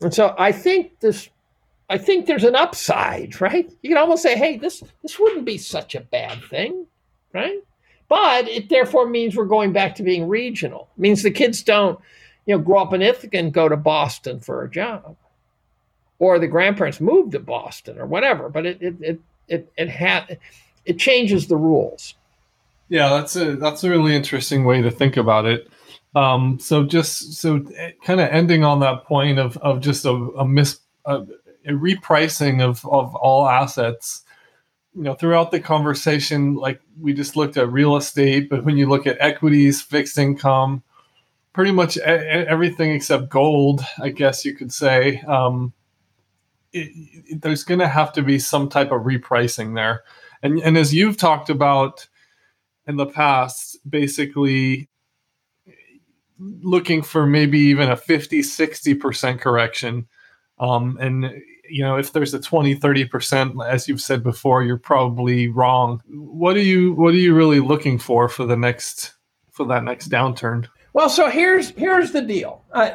And 0.01 0.15
so 0.15 0.35
I 0.39 0.51
think 0.51 0.99
this 1.01 1.29
I 1.91 1.99
think 1.99 2.25
there's 2.25 2.43
an 2.43 2.57
upside, 2.57 3.39
right? 3.43 3.71
You 3.83 3.91
can 3.91 3.99
almost 3.99 4.23
say, 4.23 4.35
hey, 4.35 4.57
this 4.57 4.83
this 5.03 5.19
wouldn't 5.19 5.45
be 5.45 5.59
such 5.59 5.95
a 5.95 6.01
bad 6.01 6.43
thing, 6.45 6.87
right? 7.35 7.59
But 8.09 8.49
it 8.49 8.71
therefore 8.71 9.07
means 9.07 9.37
we're 9.37 9.45
going 9.45 9.75
back 9.75 9.97
to 9.97 10.03
being 10.03 10.27
regional. 10.27 10.89
It 10.97 11.01
means 11.03 11.23
the 11.23 11.31
kids 11.31 11.63
don't, 11.63 11.99
you 12.47 12.57
know, 12.57 12.63
grow 12.63 12.81
up 12.81 12.95
in 12.95 13.03
Ithaca 13.03 13.37
and 13.37 13.53
go 13.53 13.69
to 13.69 13.77
Boston 13.77 14.41
for 14.41 14.65
a 14.65 14.71
job 14.71 15.17
or 16.19 16.39
the 16.39 16.47
grandparents 16.47 16.99
move 16.99 17.33
to 17.33 17.41
Boston 17.41 17.99
or 17.99 18.07
whatever. 18.07 18.49
But 18.49 18.65
it 18.65 18.81
it 18.81 18.95
it 19.03 19.21
it, 19.49 19.73
it 19.77 19.91
had 19.91 20.39
it 20.85 20.99
changes 20.99 21.47
the 21.47 21.57
rules. 21.57 22.15
Yeah, 22.89 23.09
that's 23.11 23.37
a 23.37 23.57
that's 23.57 23.85
a 23.85 23.91
really 23.91 24.15
interesting 24.15 24.65
way 24.65 24.83
to 24.83 24.91
think 24.91 25.17
about 25.17 25.47
it. 25.47 25.69
Um, 26.15 26.59
so 26.61 26.85
just 26.85 27.35
so 27.35 27.65
eh, 27.77 27.93
kind 28.05 28.21
of 28.21 28.29
ending 28.29 28.65
on 28.65 28.81
that 28.81 29.05
point 29.05 29.39
of 29.39 29.57
of 29.59 29.81
just 29.81 30.05
a, 30.05 30.11
a 30.11 30.47
mis 30.47 30.81
a, 31.07 31.23
a 31.67 31.73
repricing 31.73 32.63
of 32.63 32.85
of 32.87 33.15
all 33.17 33.49
assets. 33.49 34.23
You 34.95 35.03
know, 35.03 35.15
throughout 35.15 35.51
the 35.51 35.59
conversation, 35.59 36.55
like 36.55 36.81
we 37.01 37.15
just 37.15 37.35
looked 37.35 37.57
at 37.57 37.73
real 37.73 37.97
estate, 37.97 38.49
but 38.49 38.65
when 38.65 38.77
you 38.77 38.89
look 38.89 39.09
at 39.09 39.17
equities, 39.19 39.83
fixed 39.83 40.19
income, 40.19 40.85
pretty 41.53 41.73
much 41.73 41.97
everything 41.99 42.93
except 42.93 43.29
gold, 43.29 43.81
I 44.01 44.11
guess 44.11 44.45
you 44.45 44.55
could 44.55 44.73
say. 44.73 45.21
Um, 45.23 45.73
it, 46.73 46.93
it, 47.27 47.43
there's 47.43 47.65
going 47.65 47.81
to 47.81 47.89
have 47.89 48.13
to 48.13 48.23
be 48.23 48.39
some 48.39 48.69
type 48.69 48.93
of 48.93 49.03
repricing 49.03 49.75
there. 49.75 50.05
And, 50.45 50.61
and 50.63 50.77
as 50.77 50.93
you've 50.95 51.17
talked 51.17 51.49
about 51.49 52.07
in 52.87 52.97
the 52.97 53.07
past, 53.07 53.79
basically 53.89 54.91
looking 56.39 57.01
for 57.03 57.27
maybe 57.27 57.59
even 57.59 57.91
a 57.91 57.97
50, 57.97 58.43
60% 58.43 59.41
correction. 59.41 60.07
Um, 60.59 60.99
and, 61.01 61.43
you 61.69 61.83
know, 61.83 61.97
if 61.97 62.13
there's 62.13 62.35
a 62.35 62.41
20, 62.41 62.77
30%, 62.77 63.67
as 63.67 63.89
you've 63.89 64.03
said 64.03 64.23
before, 64.23 64.63
you're 64.63 64.77
probably 64.77 65.49
wrong. 65.49 66.03
What 66.09 66.57
are 66.57 66.61
you, 66.61 66.93
what 66.93 67.15
are 67.15 67.19
you 67.19 67.35
really 67.35 67.61
looking 67.61 67.99
for 67.99 68.29
for 68.29 68.45
the 68.45 68.57
next, 68.57 69.15
for 69.51 69.67
that 69.69 69.83
next 69.83 70.11
downturn? 70.11 70.69
Well, 70.93 71.09
so 71.09 71.31
here's, 71.31 71.71
here's 71.71 72.13
the 72.13 72.23
deal. 72.23 72.65
Uh, 72.71 72.91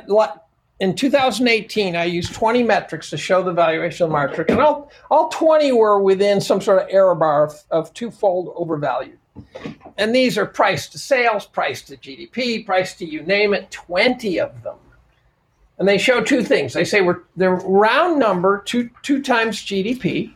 in 0.80 0.95
2018, 0.95 1.95
I 1.95 2.06
used 2.06 2.34
20 2.34 2.64
metrics 2.64 3.10
to 3.10 3.18
show 3.18 3.43
the 3.43 3.51
valuation 3.51 4.11
of 4.11 4.49
and 4.49 4.61
all, 4.61 4.91
all 5.11 5.27
20 5.30 5.73
were 5.73 6.01
within 6.01 6.39
some 6.39 6.61
sort 6.61 6.81
of 6.81 6.88
error 6.89 7.15
bar 7.15 7.47
of, 7.47 7.64
of 7.69 7.93
twofold 7.93 8.53
overvalued. 8.56 9.18
And 9.97 10.15
these 10.15 10.38
are 10.38 10.45
price 10.45 10.88
to 10.89 10.97
sales, 10.97 11.45
price 11.45 11.81
to 11.84 11.97
GDP, 11.97 12.65
price 12.65 12.93
to 12.95 13.06
you 13.06 13.22
name 13.23 13.53
it, 13.53 13.69
20 13.72 14.39
of 14.39 14.64
them. 14.64 14.77
And 15.77 15.88
they 15.88 15.97
show 15.97 16.22
two 16.22 16.43
things. 16.43 16.73
They 16.73 16.84
say 16.84 17.01
we're 17.01 17.22
they're 17.38 17.56
round 17.56 18.19
number, 18.19 18.61
two 18.65 18.89
two 19.01 19.22
times 19.22 19.61
GDP. 19.61 20.34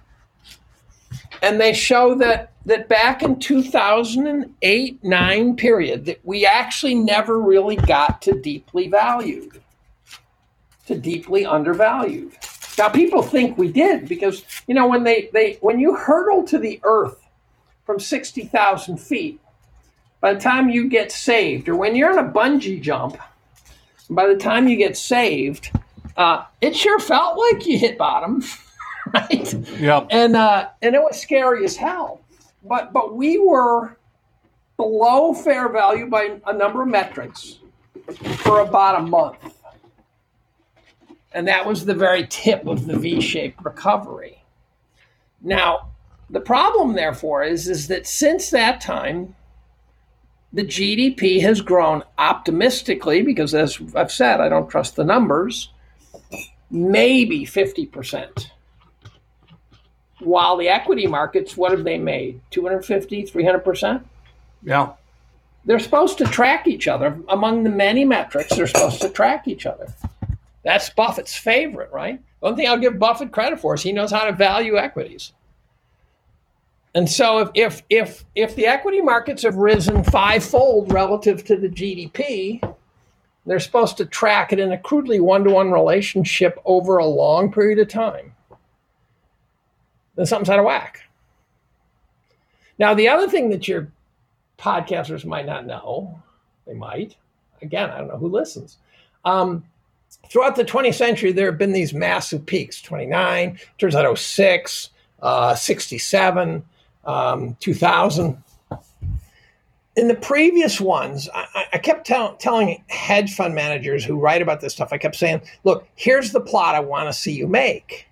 And 1.41 1.59
they 1.59 1.73
show 1.73 2.15
that 2.15 2.53
that 2.65 2.87
back 2.87 3.23
in 3.23 3.39
2008 3.39 5.03
9 5.03 5.55
period 5.57 6.05
that 6.05 6.19
we 6.23 6.45
actually 6.45 6.95
never 6.95 7.41
really 7.41 7.75
got 7.75 8.21
to 8.21 8.39
deeply 8.39 8.87
valued 8.87 9.62
to 10.87 10.97
deeply 10.97 11.45
undervalued. 11.45 12.33
Now 12.77 12.89
people 12.89 13.21
think 13.21 13.57
we 13.57 13.71
did 13.71 14.07
because 14.07 14.43
you 14.67 14.73
know 14.73 14.87
when 14.87 15.03
they, 15.03 15.29
they 15.33 15.57
when 15.61 15.79
you 15.79 15.95
hurtle 15.95 16.43
to 16.45 16.57
the 16.57 16.79
earth 16.83 17.19
from 17.85 17.99
60,000 17.99 18.97
feet, 18.97 19.39
by 20.21 20.33
the 20.33 20.39
time 20.39 20.69
you 20.69 20.87
get 20.87 21.11
saved, 21.11 21.67
or 21.67 21.75
when 21.75 21.95
you're 21.95 22.17
on 22.17 22.25
a 22.25 22.31
bungee 22.31 22.81
jump, 22.81 23.17
by 24.09 24.25
the 24.25 24.37
time 24.37 24.67
you 24.67 24.77
get 24.77 24.95
saved, 24.95 25.69
uh, 26.15 26.45
it 26.61 26.75
sure 26.75 26.99
felt 26.99 27.37
like 27.37 27.65
you 27.67 27.77
hit 27.77 27.97
bottom, 27.97 28.43
right? 29.13 29.53
Yeah. 29.79 30.05
And 30.09 30.35
uh, 30.35 30.69
and 30.81 30.95
it 30.95 31.01
was 31.01 31.21
scary 31.21 31.65
as 31.65 31.75
hell. 31.75 32.21
But 32.63 32.93
but 32.93 33.15
we 33.15 33.37
were 33.37 33.97
below 34.77 35.33
fair 35.33 35.69
value 35.69 36.07
by 36.09 36.39
a 36.45 36.53
number 36.53 36.81
of 36.81 36.87
metrics 36.87 37.59
for 38.37 38.59
about 38.59 38.99
a 38.99 39.03
month. 39.03 39.52
And 41.33 41.47
that 41.47 41.65
was 41.65 41.85
the 41.85 41.95
very 41.95 42.27
tip 42.27 42.67
of 42.67 42.85
the 42.85 42.97
V 42.97 43.19
shaped 43.19 43.63
recovery. 43.63 44.43
Now, 45.41 45.89
the 46.29 46.39
problem, 46.39 46.93
therefore, 46.93 47.43
is, 47.43 47.67
is 47.67 47.87
that 47.87 48.07
since 48.07 48.49
that 48.51 48.81
time, 48.81 49.35
the 50.53 50.63
GDP 50.63 51.41
has 51.41 51.61
grown 51.61 52.03
optimistically, 52.17 53.23
because 53.23 53.55
as 53.55 53.79
I've 53.95 54.11
said, 54.11 54.39
I 54.39 54.49
don't 54.49 54.69
trust 54.69 54.95
the 54.95 55.03
numbers, 55.03 55.69
maybe 56.69 57.45
50%. 57.45 58.47
While 60.19 60.57
the 60.57 60.69
equity 60.69 61.07
markets, 61.07 61.57
what 61.57 61.71
have 61.71 61.83
they 61.83 61.97
made? 61.97 62.39
250, 62.51 63.23
300%? 63.23 64.03
Yeah. 64.61 64.93
They're 65.65 65.79
supposed 65.79 66.17
to 66.19 66.25
track 66.25 66.67
each 66.67 66.87
other. 66.87 67.17
Among 67.29 67.63
the 67.63 67.69
many 67.69 68.05
metrics, 68.05 68.55
they're 68.55 68.67
supposed 68.67 69.01
to 69.01 69.09
track 69.09 69.47
each 69.47 69.65
other. 69.65 69.93
That's 70.63 70.89
Buffett's 70.89 71.35
favorite, 71.35 71.91
right? 71.91 72.21
One 72.39 72.55
thing 72.55 72.67
I'll 72.67 72.77
give 72.77 72.99
Buffett 72.99 73.31
credit 73.31 73.59
for 73.59 73.73
is 73.73 73.83
he 73.83 73.91
knows 73.91 74.11
how 74.11 74.25
to 74.25 74.31
value 74.31 74.77
equities. 74.77 75.33
And 76.95 77.09
so 77.09 77.39
if 77.39 77.49
if 77.55 77.83
if 77.89 78.25
if 78.35 78.55
the 78.55 78.67
equity 78.67 79.01
markets 79.01 79.43
have 79.43 79.55
risen 79.55 80.03
fivefold 80.03 80.93
relative 80.93 81.43
to 81.45 81.57
the 81.57 81.69
GDP, 81.69 82.61
they're 83.45 83.59
supposed 83.59 83.97
to 83.97 84.05
track 84.05 84.53
it 84.53 84.59
in 84.59 84.71
a 84.71 84.77
crudely 84.77 85.19
one-to-one 85.19 85.71
relationship 85.71 86.59
over 86.65 86.97
a 86.97 87.05
long 87.05 87.51
period 87.51 87.79
of 87.79 87.89
time. 87.89 88.35
Then 90.15 90.25
something's 90.25 90.49
out 90.49 90.59
of 90.59 90.65
whack. 90.65 91.01
Now, 92.77 92.93
the 92.93 93.09
other 93.09 93.27
thing 93.27 93.49
that 93.49 93.67
your 93.67 93.91
podcasters 94.57 95.25
might 95.25 95.45
not 95.45 95.65
know, 95.65 96.21
they 96.65 96.73
might, 96.73 97.15
again, 97.61 97.89
I 97.89 97.97
don't 97.97 98.07
know 98.07 98.17
who 98.17 98.29
listens. 98.29 98.77
Um, 99.25 99.65
throughout 100.29 100.55
the 100.55 100.65
20th 100.65 100.95
century, 100.95 101.31
there 101.31 101.47
have 101.47 101.57
been 101.57 101.73
these 101.73 101.93
massive 101.93 102.45
peaks 102.45 102.81
29, 102.81 103.59
turns 103.77 103.95
out 103.95 104.17
06, 104.17 104.89
uh, 105.21 105.55
67, 105.55 106.63
um, 107.05 107.55
2000. 107.59 108.41
In 109.95 110.07
the 110.07 110.15
previous 110.15 110.81
ones, 110.81 111.29
I, 111.35 111.65
I 111.73 111.77
kept 111.77 112.07
tell, 112.07 112.35
telling 112.37 112.83
hedge 112.87 113.35
fund 113.35 113.53
managers 113.53 114.03
who 114.03 114.19
write 114.19 114.41
about 114.41 114.59
this 114.59 114.73
stuff, 114.73 114.91
I 114.91 114.97
kept 114.97 115.15
saying, 115.15 115.41
look, 115.63 115.87
here's 115.95 116.31
the 116.31 116.41
plot 116.41 116.73
I 116.73 116.79
want 116.79 117.07
to 117.07 117.13
see 117.13 117.31
you 117.31 117.47
make. 117.47 118.07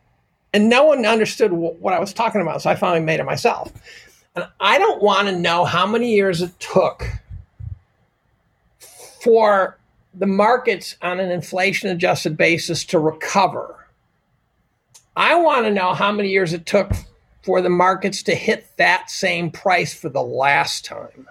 And 0.54 0.70
no 0.70 0.84
one 0.84 1.06
understood 1.06 1.54
what 1.54 1.94
I 1.94 2.00
was 2.00 2.14
talking 2.14 2.42
about, 2.42 2.62
so 2.62 2.70
I 2.70 2.76
finally 2.76 3.00
made 3.00 3.20
it 3.20 3.26
myself. 3.26 3.72
And 4.36 4.46
I 4.60 4.78
don't 4.78 5.02
want 5.02 5.28
to 5.28 5.38
know 5.38 5.66
how 5.66 5.88
many 5.88 6.14
years 6.14 6.42
it 6.42 6.58
took 6.60 7.06
for 9.22 9.78
the 10.14 10.28
markets 10.28 10.96
on 11.02 11.20
an 11.20 11.32
inflation 11.32 11.90
adjusted 11.90 12.38
basis 12.38 12.84
to 12.86 13.00
recover. 13.00 13.88
I 15.16 15.36
want 15.36 15.66
to 15.66 15.74
know 15.74 15.94
how 15.94 16.12
many 16.12 16.30
years 16.30 16.54
it 16.54 16.66
took 16.66 16.92
for 17.44 17.62
the 17.62 17.70
markets 17.70 18.24
to 18.24 18.36
hit 18.36 18.68
that 18.78 19.10
same 19.10 19.52
price 19.52 19.94
for 19.94 20.10
the 20.10 20.22
last 20.22 20.86
time. 20.86 21.28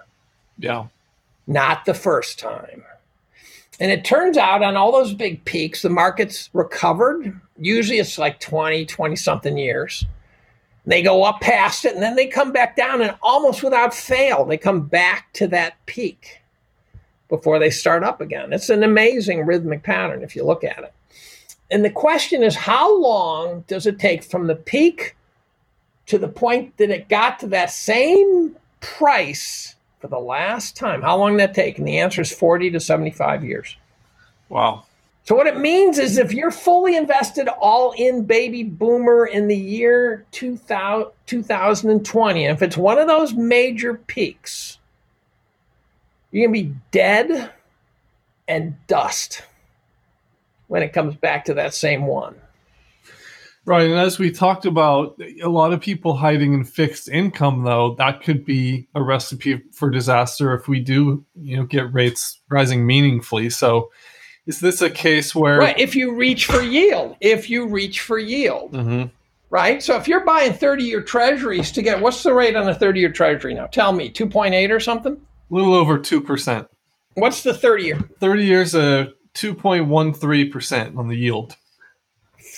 Yeah. 0.57 0.87
Not 1.47 1.85
the 1.85 1.93
first 1.93 2.39
time. 2.39 2.83
And 3.79 3.91
it 3.91 4.05
turns 4.05 4.37
out 4.37 4.61
on 4.61 4.75
all 4.75 4.91
those 4.91 5.13
big 5.13 5.43
peaks, 5.45 5.81
the 5.81 5.89
markets 5.89 6.49
recovered. 6.53 7.39
Usually 7.57 7.99
it's 7.99 8.17
like 8.17 8.39
20, 8.39 8.85
20 8.85 9.15
something 9.15 9.57
years. 9.57 10.05
They 10.85 11.01
go 11.01 11.23
up 11.23 11.41
past 11.41 11.85
it 11.85 11.93
and 11.93 12.03
then 12.03 12.15
they 12.15 12.27
come 12.27 12.51
back 12.51 12.75
down, 12.75 13.01
and 13.01 13.15
almost 13.21 13.63
without 13.63 13.93
fail, 13.93 14.45
they 14.45 14.57
come 14.57 14.81
back 14.81 15.31
to 15.33 15.47
that 15.47 15.83
peak 15.85 16.40
before 17.31 17.59
they 17.59 17.69
start 17.69 18.03
up 18.03 18.19
again. 18.19 18.51
It's 18.51 18.69
an 18.69 18.83
amazing 18.83 19.45
rhythmic 19.45 19.83
pattern 19.83 20.21
if 20.21 20.35
you 20.35 20.43
look 20.43 20.65
at 20.65 20.79
it. 20.79 20.93
And 21.71 21.83
the 21.83 21.89
question 21.89 22.43
is, 22.43 22.55
how 22.57 22.99
long 22.99 23.63
does 23.67 23.87
it 23.87 23.97
take 23.97 24.21
from 24.21 24.47
the 24.47 24.55
peak 24.55 25.15
to 26.07 26.17
the 26.17 26.27
point 26.27 26.75
that 26.75 26.89
it 26.89 27.07
got 27.07 27.39
to 27.39 27.47
that 27.47 27.71
same 27.71 28.57
price 28.81 29.75
for 30.01 30.09
the 30.09 30.19
last 30.19 30.75
time? 30.75 31.01
How 31.01 31.17
long 31.17 31.37
that 31.37 31.53
take? 31.53 31.77
And 31.77 31.87
the 31.87 31.99
answer 31.99 32.21
is 32.21 32.33
40 32.33 32.69
to 32.71 32.81
75 32.81 33.45
years. 33.45 33.77
Wow. 34.49 34.83
So 35.23 35.33
what 35.33 35.47
it 35.47 35.57
means 35.57 35.99
is 35.99 36.17
if 36.17 36.33
you're 36.33 36.51
fully 36.51 36.97
invested 36.97 37.47
all 37.47 37.93
in 37.95 38.25
baby 38.25 38.63
boomer 38.63 39.25
in 39.25 39.47
the 39.47 39.55
year 39.55 40.25
2000, 40.31 41.09
2020, 41.27 42.45
if 42.45 42.61
it's 42.61 42.75
one 42.75 42.97
of 42.97 43.07
those 43.07 43.33
major 43.33 43.93
peaks, 43.93 44.79
you're 46.31 46.47
going 46.47 46.55
to 46.55 46.69
be 46.69 46.75
dead 46.91 47.51
and 48.47 48.75
dust 48.87 49.43
when 50.67 50.83
it 50.83 50.93
comes 50.93 51.15
back 51.15 51.45
to 51.45 51.53
that 51.55 51.73
same 51.73 52.05
one. 52.05 52.35
Right. 53.63 53.89
And 53.89 53.99
as 53.99 54.17
we 54.17 54.31
talked 54.31 54.65
about, 54.65 55.21
a 55.43 55.49
lot 55.49 55.71
of 55.71 55.81
people 55.81 56.15
hiding 56.15 56.53
in 56.53 56.63
fixed 56.63 57.07
income, 57.09 57.63
though, 57.63 57.93
that 57.95 58.23
could 58.23 58.43
be 58.43 58.87
a 58.95 59.03
recipe 59.03 59.61
for 59.71 59.91
disaster 59.91 60.55
if 60.55 60.67
we 60.67 60.79
do, 60.79 61.23
you 61.35 61.57
know, 61.57 61.65
get 61.65 61.93
rates 61.93 62.39
rising 62.49 62.87
meaningfully. 62.87 63.51
So, 63.51 63.91
is 64.45 64.59
this 64.59 64.81
a 64.81 64.89
case 64.89 65.35
where 65.35 65.59
right 65.59 65.79
if 65.79 65.95
you 65.95 66.15
reach 66.15 66.45
for 66.45 66.61
yield 66.61 67.15
if 67.19 67.49
you 67.49 67.67
reach 67.67 68.01
for 68.01 68.17
yield 68.17 68.73
mm-hmm. 68.73 69.07
right 69.49 69.83
so 69.83 69.95
if 69.95 70.07
you're 70.07 70.25
buying 70.25 70.53
30 70.53 70.83
year 70.83 71.01
treasuries 71.01 71.71
to 71.71 71.81
get 71.81 72.01
what's 72.01 72.23
the 72.23 72.33
rate 72.33 72.55
on 72.55 72.67
a 72.67 72.75
30 72.75 72.99
year 72.99 73.11
treasury 73.11 73.53
now 73.53 73.67
tell 73.67 73.93
me 73.93 74.11
2.8 74.11 74.69
or 74.71 74.79
something 74.79 75.19
a 75.51 75.55
little 75.55 75.73
over 75.73 75.99
2% 75.99 76.67
what's 77.15 77.43
the 77.43 77.53
30 77.53 77.83
year? 77.83 78.09
30 78.19 78.45
years 78.45 78.73
a 78.75 79.01
uh, 79.01 79.05
2.13% 79.35 80.97
on 80.97 81.07
the 81.07 81.15
yield. 81.15 81.55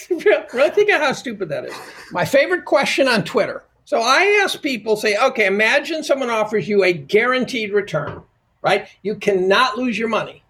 Really 0.10 0.70
think 0.70 0.90
of 0.92 1.02
how 1.02 1.14
stupid 1.14 1.50
that 1.50 1.66
is. 1.66 1.74
My 2.12 2.26
favorite 2.26 2.66
question 2.66 3.08
on 3.08 3.24
twitter. 3.24 3.64
So 3.86 4.00
i 4.00 4.40
ask 4.44 4.62
people 4.62 4.96
say 4.96 5.18
okay 5.18 5.46
imagine 5.46 6.04
someone 6.04 6.30
offers 6.30 6.68
you 6.68 6.84
a 6.84 6.94
guaranteed 6.94 7.74
return 7.74 8.24
right? 8.64 8.88
You 9.04 9.16
cannot 9.16 9.78
lose 9.78 10.00
your 10.00 10.08
money. 10.08 10.44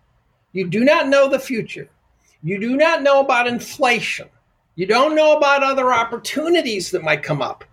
You 0.53 0.69
do 0.69 0.85
not 0.85 1.09
know 1.09 1.27
the 1.27 1.39
future. 1.39 1.89
You 2.43 2.59
do 2.59 2.77
not 2.77 3.01
know 3.01 3.19
about 3.19 3.47
inflation. 3.47 4.29
You 4.75 4.85
don't 4.85 5.15
know 5.15 5.35
about 5.35 5.63
other 5.63 5.91
opportunities 5.91 6.91
that 6.91 7.03
might 7.03 7.23
come 7.23 7.41
up. 7.41 7.65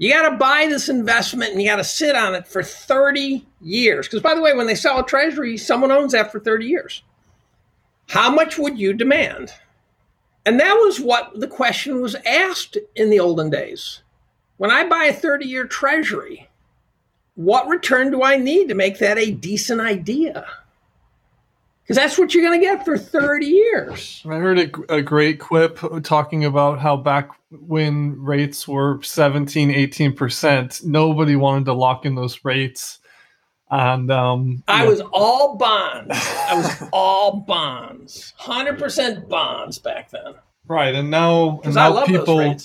You 0.00 0.10
got 0.10 0.30
to 0.30 0.36
buy 0.38 0.66
this 0.66 0.88
investment 0.88 1.52
and 1.52 1.60
you 1.60 1.68
got 1.68 1.76
to 1.76 1.84
sit 1.84 2.16
on 2.16 2.34
it 2.34 2.48
for 2.48 2.62
30 2.62 3.46
years. 3.60 4.06
Because, 4.06 4.22
by 4.22 4.34
the 4.34 4.40
way, 4.40 4.54
when 4.54 4.66
they 4.66 4.74
sell 4.74 5.00
a 5.00 5.04
treasury, 5.04 5.58
someone 5.58 5.92
owns 5.92 6.12
that 6.12 6.32
for 6.32 6.40
30 6.40 6.64
years. 6.64 7.02
How 8.08 8.30
much 8.30 8.56
would 8.56 8.78
you 8.78 8.94
demand? 8.94 9.52
And 10.46 10.58
that 10.58 10.72
was 10.72 11.00
what 11.00 11.38
the 11.38 11.46
question 11.46 12.00
was 12.00 12.14
asked 12.24 12.78
in 12.96 13.10
the 13.10 13.20
olden 13.20 13.50
days. 13.50 14.00
When 14.56 14.70
I 14.70 14.88
buy 14.88 15.04
a 15.04 15.12
30 15.12 15.44
year 15.44 15.66
treasury, 15.66 16.48
what 17.34 17.68
return 17.68 18.10
do 18.10 18.22
I 18.22 18.38
need 18.38 18.70
to 18.70 18.74
make 18.74 19.00
that 19.00 19.18
a 19.18 19.30
decent 19.30 19.82
idea? 19.82 20.46
Because 21.90 22.04
that's 22.04 22.18
what 22.20 22.32
you're 22.32 22.44
going 22.44 22.60
to 22.60 22.64
get 22.64 22.84
for 22.84 22.96
30 22.96 23.46
years. 23.46 24.22
I 24.24 24.36
heard 24.36 24.60
a, 24.60 24.94
a, 24.94 25.02
great 25.02 25.40
quip 25.40 25.80
talking 26.04 26.44
about 26.44 26.78
how 26.78 26.96
back 26.96 27.30
when 27.50 28.14
rates 28.16 28.68
were 28.68 29.02
17, 29.02 29.70
18%, 29.70 30.84
nobody 30.84 31.34
wanted 31.34 31.64
to 31.64 31.72
lock 31.72 32.06
in 32.06 32.14
those 32.14 32.44
rates. 32.44 33.00
And 33.72 34.08
um, 34.08 34.62
I 34.68 34.86
was 34.86 35.00
all 35.12 35.56
bonds. 35.56 36.16
I 36.48 36.54
was 36.54 36.88
all 36.92 37.40
bonds, 37.40 38.34
100% 38.40 39.28
bonds 39.28 39.80
back 39.80 40.10
then. 40.10 40.34
Right. 40.68 40.94
And 40.94 41.10
now, 41.10 41.60
and 41.64 41.74
now 41.74 42.04
people 42.04 42.56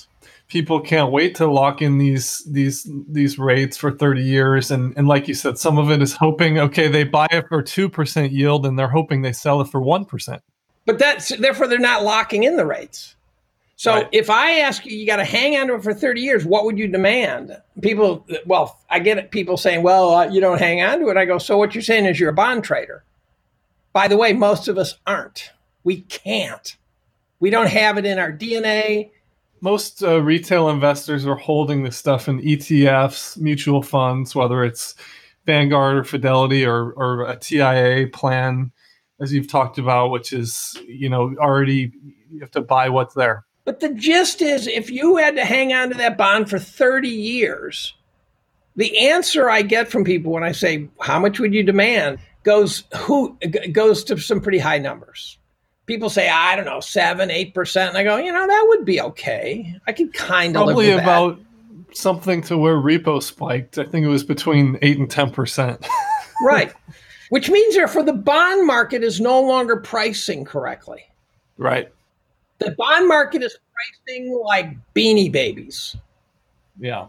people 0.48 0.80
can't 0.80 1.12
wait 1.12 1.36
to 1.36 1.48
lock 1.48 1.82
in 1.82 1.98
these 1.98 2.44
these 2.46 2.88
these 3.08 3.40
rates 3.40 3.78
for 3.78 3.92
30 3.92 4.22
years. 4.22 4.72
And 4.72 4.94
and 4.98 5.08
like 5.08 5.28
you 5.28 5.34
said 5.34 5.58
some 5.58 5.78
of 5.78 5.92
it 5.92 6.02
is 6.02 6.14
hoping 6.14 6.60
okay 6.60 6.88
they 6.88 7.04
buy 7.04 7.28
it 7.32 7.48
for 7.48 7.64
2% 7.64 8.32
yield 8.32 8.66
and 8.66 8.78
they're 8.78 8.88
hoping 8.88 9.22
they 9.22 9.34
sell 9.34 9.62
it 9.62 9.68
for 9.68 9.82
1% 9.82 10.42
but 10.86 11.00
that's 11.00 11.36
therefore 11.38 11.68
they're 11.68 11.80
not 11.80 12.04
locking 12.04 12.44
in 12.44 12.58
the 12.58 12.66
rates. 12.66 13.16
So 13.78 13.94
right. 13.94 14.10
if 14.14 14.30
i 14.30 14.60
ask 14.60 14.86
you 14.86 14.96
you 14.96 15.06
got 15.06 15.18
to 15.18 15.26
hang 15.26 15.58
on 15.58 15.68
to 15.68 15.76
it 15.76 15.84
for 15.84 15.94
30 15.94 16.22
years 16.22 16.46
what 16.46 16.66
would 16.66 16.78
you 16.78 16.88
demand? 16.88 17.58
People 17.82 18.26
well 18.46 18.80
i 18.90 19.00
get 19.00 19.18
it 19.18 19.32
people 19.32 19.58
saying 19.58 19.84
well 19.84 20.14
uh, 20.14 20.28
you 20.28 20.40
don't 20.40 20.60
hang 20.60 20.82
on 20.82 21.00
to 21.00 21.10
it. 21.10 21.18
I 21.18 21.26
go 21.26 21.38
so 21.38 21.58
what 21.58 21.76
you're 21.76 21.82
saying 21.82 22.06
is 22.06 22.20
you're 22.20 22.30
a 22.30 22.34
bond 22.34 22.64
trader. 22.64 23.04
By 23.94 24.08
the 24.08 24.18
way 24.18 24.34
most 24.34 24.68
of 24.68 24.78
us 24.78 24.96
aren't. 25.06 25.52
We 25.84 26.02
can't. 26.02 26.76
We 27.40 27.50
don't 27.50 27.68
have 27.68 27.98
it 27.98 28.06
in 28.06 28.18
our 28.20 28.32
dna 28.32 29.10
most 29.62 30.04
uh, 30.04 30.22
retail 30.22 30.70
investors 30.70 31.26
are 31.26 31.36
holding 31.36 31.84
this 31.84 31.98
stuff 31.98 32.28
in 32.28 32.42
ETFs, 32.42 33.38
mutual 33.38 33.82
funds, 33.82 34.36
whether 34.36 34.64
it's 34.64 34.96
Vanguard 35.46 35.98
or 35.98 36.04
Fidelity 36.04 36.66
or, 36.66 36.92
or 36.92 37.26
a 37.28 37.38
TIA 37.38 38.08
plan, 38.08 38.72
as 39.20 39.34
you've 39.34 39.50
talked 39.50 39.78
about, 39.78 40.12
which 40.12 40.34
is, 40.34 40.78
you 40.88 41.10
know, 41.10 41.36
already 41.40 41.92
you 42.32 42.40
have 42.40 42.52
to 42.52 42.62
buy 42.62 42.90
what's 42.90 43.14
there. 43.14 43.46
But 43.64 43.80
the 43.80 43.90
gist 43.90 44.42
is 44.42 44.68
if 44.68 44.92
you 44.92 45.18
had 45.18 45.36
to 45.38 45.46
hang 45.46 45.74
on 45.74 45.90
to 45.90 45.96
that 45.96 46.18
bond 46.18 46.50
for 46.50 46.60
30 46.60 47.08
years, 47.08 47.96
the 48.76 49.08
answer 49.08 49.50
I 49.50 49.62
get 49.62 49.90
from 49.90 50.04
people 50.04 50.32
when 50.32 50.44
I 50.44 50.52
say, 50.52 50.90
how 51.00 51.20
much 51.20 51.40
would 51.40 51.54
you 51.54 51.64
demand? 51.64 52.20
goes 52.46 52.84
who 52.96 53.38
goes 53.74 54.06
to 54.06 54.18
some 54.18 54.40
pretty 54.40 54.60
high 54.60 54.78
numbers 54.78 55.38
people 55.86 56.10
say 56.10 56.30
I 56.30 56.56
don't 56.56 56.66
know 56.66 56.80
seven, 56.80 57.32
eight 57.32 57.54
percent, 57.54 57.90
and 57.90 57.98
I 57.98 58.04
go, 58.04 58.18
you 58.18 58.32
know, 58.32 58.46
that 58.46 58.66
would 58.70 58.86
be 58.86 59.02
okay. 59.02 59.76
I 59.88 59.94
could 59.94 60.14
kind 60.14 60.56
of 60.56 60.66
probably 60.66 60.92
about 60.92 61.38
that. 61.38 61.96
something 61.96 62.42
to 62.44 62.58
where 62.58 62.76
repo 62.76 63.22
spiked. 63.22 63.78
I 63.78 63.86
think 63.86 64.06
it 64.06 64.10
was 64.10 64.24
between 64.24 64.78
eight 64.82 64.98
and 64.98 65.10
ten 65.10 65.32
percent. 65.32 65.86
right, 66.46 66.74
which 67.30 67.50
means 67.50 67.76
therefore 67.76 68.04
the 68.04 68.14
bond 68.14 68.66
market 68.66 69.04
is 69.04 69.20
no 69.20 69.42
longer 69.42 69.78
pricing 69.78 70.46
correctly. 70.46 71.04
Right. 71.58 71.92
The 72.60 72.72
bond 72.72 73.08
market 73.08 73.44
is 73.44 73.58
pricing 73.74 74.42
like 74.44 74.76
beanie 74.94 75.32
babies. 75.32 75.96
Yeah. 76.80 77.08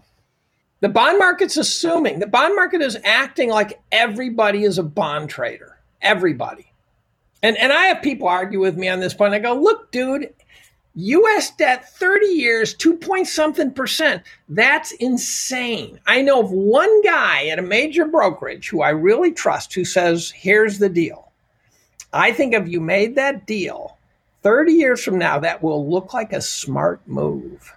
The 0.81 0.89
bond 0.89 1.19
market's 1.19 1.57
assuming 1.57 2.19
the 2.19 2.27
bond 2.27 2.55
market 2.55 2.82
is 2.82 2.98
acting 3.05 3.48
like 3.48 3.81
everybody 3.93 4.65
is 4.65 4.78
a 4.78 4.82
bond 4.82 5.31
trader. 5.31 5.78
Everybody. 6.03 6.70
And 7.47 7.56
and 7.59 7.73
I 7.73 7.85
have 7.86 8.02
people 8.02 8.27
argue 8.27 8.59
with 8.59 8.77
me 8.77 8.89
on 8.89 8.98
this 8.98 9.14
point. 9.14 9.32
I 9.32 9.39
go, 9.39 9.55
look, 9.55 9.93
dude, 9.93 10.35
US 10.97 11.52
debt 11.52 11.89
30 11.90 12.27
years, 12.27 12.74
2 12.74 12.97
point 12.97 13.28
something 13.28 13.70
percent. 13.70 14.24
That's 14.48 14.90
insane. 14.94 16.01
I 16.09 16.23
know 16.23 16.40
of 16.40 16.51
one 16.51 17.02
guy 17.02 17.47
at 17.47 17.60
a 17.60 17.62
major 17.62 18.05
brokerage 18.05 18.68
who 18.68 18.82
I 18.82 18.89
really 18.89 19.31
trust 19.31 19.73
who 19.74 19.85
says, 19.85 20.32
here's 20.32 20.81
the 20.81 20.89
deal. 20.89 21.31
I 22.12 22.32
think 22.32 22.52
if 22.52 22.66
you 22.66 22.81
made 22.81 23.14
that 23.14 23.47
deal 23.47 23.97
30 24.43 24.73
years 24.73 25.05
from 25.05 25.16
now, 25.16 25.39
that 25.39 25.62
will 25.62 25.89
look 25.89 26.12
like 26.12 26.32
a 26.32 26.40
smart 26.40 27.01
move. 27.06 27.73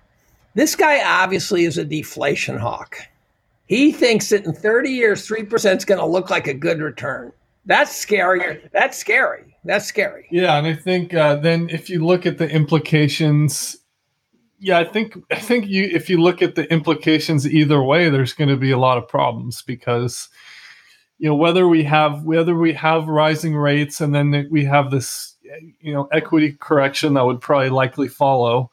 This 0.56 0.76
guy 0.76 1.04
obviously 1.22 1.66
is 1.66 1.78
a 1.78 1.86
deflation 1.86 2.58
hawk. 2.58 2.98
He 3.68 3.92
thinks 3.92 4.30
that 4.30 4.46
in 4.46 4.54
30 4.54 4.90
years, 4.90 5.28
3% 5.28 5.78
is 5.78 5.86
going 5.86 6.00
to 6.00 6.08
look 6.08 6.32
like 6.32 6.48
a 6.48 6.56
good 6.56 6.82
return. 6.82 7.32
That's 7.68 7.96
scary. 7.96 8.68
That's 8.74 8.98
scary. 8.98 9.49
That's 9.64 9.86
scary. 9.86 10.28
Yeah, 10.32 10.58
and 10.58 10.66
I 10.68 10.74
think 10.74 11.14
uh, 11.14 11.36
then 11.36 11.70
if 11.70 11.90
you 11.90 12.06
look 12.06 12.26
at 12.26 12.38
the 12.38 12.50
implications, 12.50 13.78
yeah, 14.60 14.80
I 14.80 14.86
think 14.86 15.18
I 15.32 15.40
think 15.40 15.68
you 15.68 15.84
if 15.92 16.10
you 16.10 16.22
look 16.22 16.42
at 16.42 16.56
the 16.56 16.72
implications 16.72 17.48
either 17.48 17.82
way, 17.82 18.10
there's 18.10 18.34
going 18.34 18.50
to 18.50 18.58
be 18.58 18.72
a 18.72 18.78
lot 18.78 18.98
of 18.98 19.08
problems 19.08 19.62
because 19.62 20.30
you 21.18 21.28
know 21.28 21.36
whether 21.36 21.68
we 21.68 21.84
have 21.84 22.24
whether 22.24 22.56
we 22.56 22.74
have 22.74 23.08
rising 23.08 23.56
rates 23.56 24.02
and 24.02 24.16
then 24.16 24.48
we 24.50 24.66
have 24.66 24.92
this 24.92 25.36
you 25.82 25.94
know 25.94 26.08
equity 26.12 26.54
correction 26.54 27.14
that 27.16 27.26
would 27.26 27.42
probably 27.42 27.70
likely 27.70 28.08
follow 28.08 28.72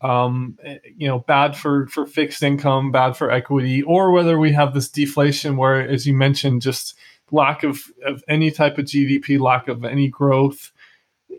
um, 0.00 0.56
you 0.96 1.08
know, 1.08 1.20
bad 1.20 1.56
for 1.56 1.86
for 1.88 2.06
fixed 2.06 2.42
income, 2.42 2.92
bad 2.92 3.16
for 3.16 3.30
equity, 3.30 3.82
or 3.82 4.12
whether 4.12 4.38
we 4.38 4.52
have 4.52 4.74
this 4.74 4.88
deflation 4.88 5.56
where, 5.56 5.86
as 5.86 6.06
you 6.06 6.14
mentioned, 6.14 6.62
just 6.62 6.94
lack 7.30 7.64
of, 7.64 7.82
of 8.04 8.22
any 8.28 8.50
type 8.50 8.78
of 8.78 8.86
GDP, 8.86 9.38
lack 9.38 9.68
of 9.68 9.84
any 9.84 10.08
growth, 10.08 10.72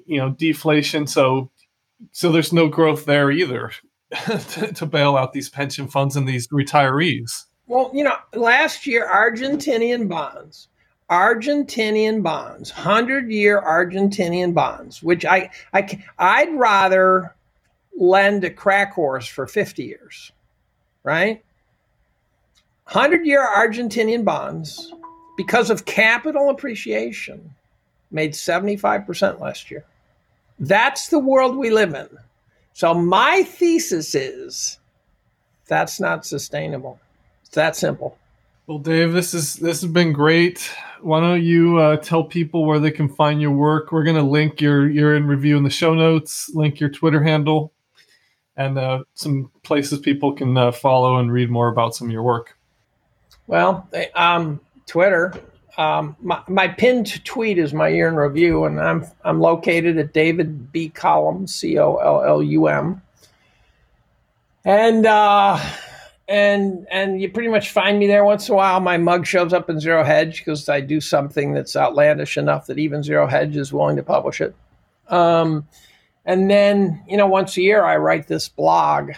you 0.05 0.17
know, 0.17 0.29
deflation. 0.31 1.07
So, 1.07 1.49
so 2.11 2.31
there's 2.31 2.53
no 2.53 2.67
growth 2.67 3.05
there 3.05 3.31
either 3.31 3.71
to, 4.25 4.73
to 4.73 4.85
bail 4.85 5.17
out 5.17 5.33
these 5.33 5.49
pension 5.49 5.87
funds 5.87 6.15
and 6.15 6.27
these 6.27 6.47
retirees. 6.49 7.45
Well, 7.67 7.91
you 7.93 8.03
know, 8.03 8.15
last 8.33 8.87
year, 8.87 9.07
Argentinian 9.07 10.09
bonds, 10.09 10.69
Argentinian 11.09 12.23
bonds, 12.23 12.71
100 12.71 13.31
year 13.31 13.61
Argentinian 13.61 14.53
bonds, 14.53 15.03
which 15.03 15.25
I, 15.25 15.51
I, 15.73 16.03
I'd 16.17 16.53
rather 16.53 17.35
lend 17.95 18.43
a 18.43 18.49
crack 18.49 18.93
horse 18.93 19.27
for 19.27 19.45
50 19.45 19.83
years 19.83 20.31
right? 21.03 21.43
100 22.91 23.25
year 23.25 23.45
Argentinian 23.45 24.25
bonds, 24.25 24.93
because 25.39 25.69
of 25.69 25.85
capital 25.85 26.49
appreciation, 26.49 27.55
made 28.11 28.33
75% 28.33 29.39
last 29.39 29.71
year. 29.71 29.85
That's 30.59 31.07
the 31.07 31.17
world 31.17 31.55
we 31.55 31.69
live 31.69 31.93
in. 31.93 32.09
So, 32.73 32.93
my 32.93 33.43
thesis 33.43 34.15
is 34.15 34.79
that's 35.65 35.97
not 35.97 36.25
sustainable. 36.25 36.99
It's 37.43 37.55
that 37.55 37.77
simple. 37.77 38.17
Well, 38.67 38.79
Dave, 38.79 39.13
this 39.13 39.33
is 39.33 39.53
this 39.55 39.79
has 39.79 39.89
been 39.89 40.11
great. 40.11 40.69
Why 40.99 41.21
don't 41.21 41.41
you 41.41 41.77
uh, 41.77 41.95
tell 41.95 42.25
people 42.25 42.65
where 42.65 42.79
they 42.79 42.91
can 42.91 43.07
find 43.07 43.41
your 43.41 43.51
work? 43.51 43.93
We're 43.93 44.03
going 44.03 44.17
to 44.17 44.29
link 44.29 44.59
your 44.59 44.89
your 44.89 45.15
in 45.15 45.25
review 45.25 45.55
in 45.55 45.63
the 45.63 45.69
show 45.69 45.93
notes, 45.93 46.51
link 46.53 46.81
your 46.81 46.89
Twitter 46.89 47.23
handle, 47.23 47.71
and 48.57 48.77
uh, 48.77 49.03
some 49.13 49.49
places 49.63 49.99
people 49.99 50.33
can 50.33 50.57
uh, 50.57 50.73
follow 50.73 51.15
and 51.15 51.31
read 51.31 51.49
more 51.49 51.69
about 51.69 51.95
some 51.95 52.09
of 52.09 52.11
your 52.11 52.23
work. 52.23 52.57
Well, 53.47 53.89
um, 54.13 54.59
Twitter. 54.89 55.33
Um, 55.77 56.17
my, 56.19 56.41
my 56.49 56.67
pinned 56.67 57.23
tweet 57.23 57.57
is 57.57 57.73
my 57.73 57.87
year 57.87 58.09
in 58.09 58.15
review, 58.15 58.65
and 58.65 58.81
I'm 58.81 59.05
I'm 59.23 59.39
located 59.39 59.97
at 59.97 60.11
David 60.11 60.73
B. 60.73 60.89
Collum, 60.89 61.47
C 61.47 61.77
O 61.77 61.95
L 61.95 62.23
L 62.23 62.43
U 62.43 62.67
M, 62.67 63.01
and 64.65 65.05
uh, 65.05 65.57
and 66.27 66.85
and 66.91 67.21
you 67.21 67.29
pretty 67.29 67.49
much 67.49 67.69
find 67.71 67.97
me 67.97 68.07
there 68.07 68.25
once 68.25 68.49
in 68.49 68.53
a 68.53 68.57
while. 68.57 68.81
My 68.81 68.97
mug 68.97 69.25
shows 69.25 69.53
up 69.53 69.69
in 69.69 69.79
Zero 69.79 70.03
Hedge 70.03 70.39
because 70.39 70.67
I 70.67 70.81
do 70.81 70.99
something 70.99 71.53
that's 71.53 71.77
outlandish 71.77 72.35
enough 72.37 72.65
that 72.67 72.79
even 72.79 73.01
Zero 73.01 73.27
Hedge 73.27 73.55
is 73.55 73.71
willing 73.71 73.95
to 73.95 74.03
publish 74.03 74.41
it. 74.41 74.55
Um, 75.07 75.65
and 76.25 76.49
then 76.49 77.01
you 77.07 77.15
know, 77.15 77.27
once 77.27 77.55
a 77.55 77.61
year 77.61 77.85
I 77.85 77.95
write 77.95 78.27
this 78.27 78.49
blog. 78.49 79.11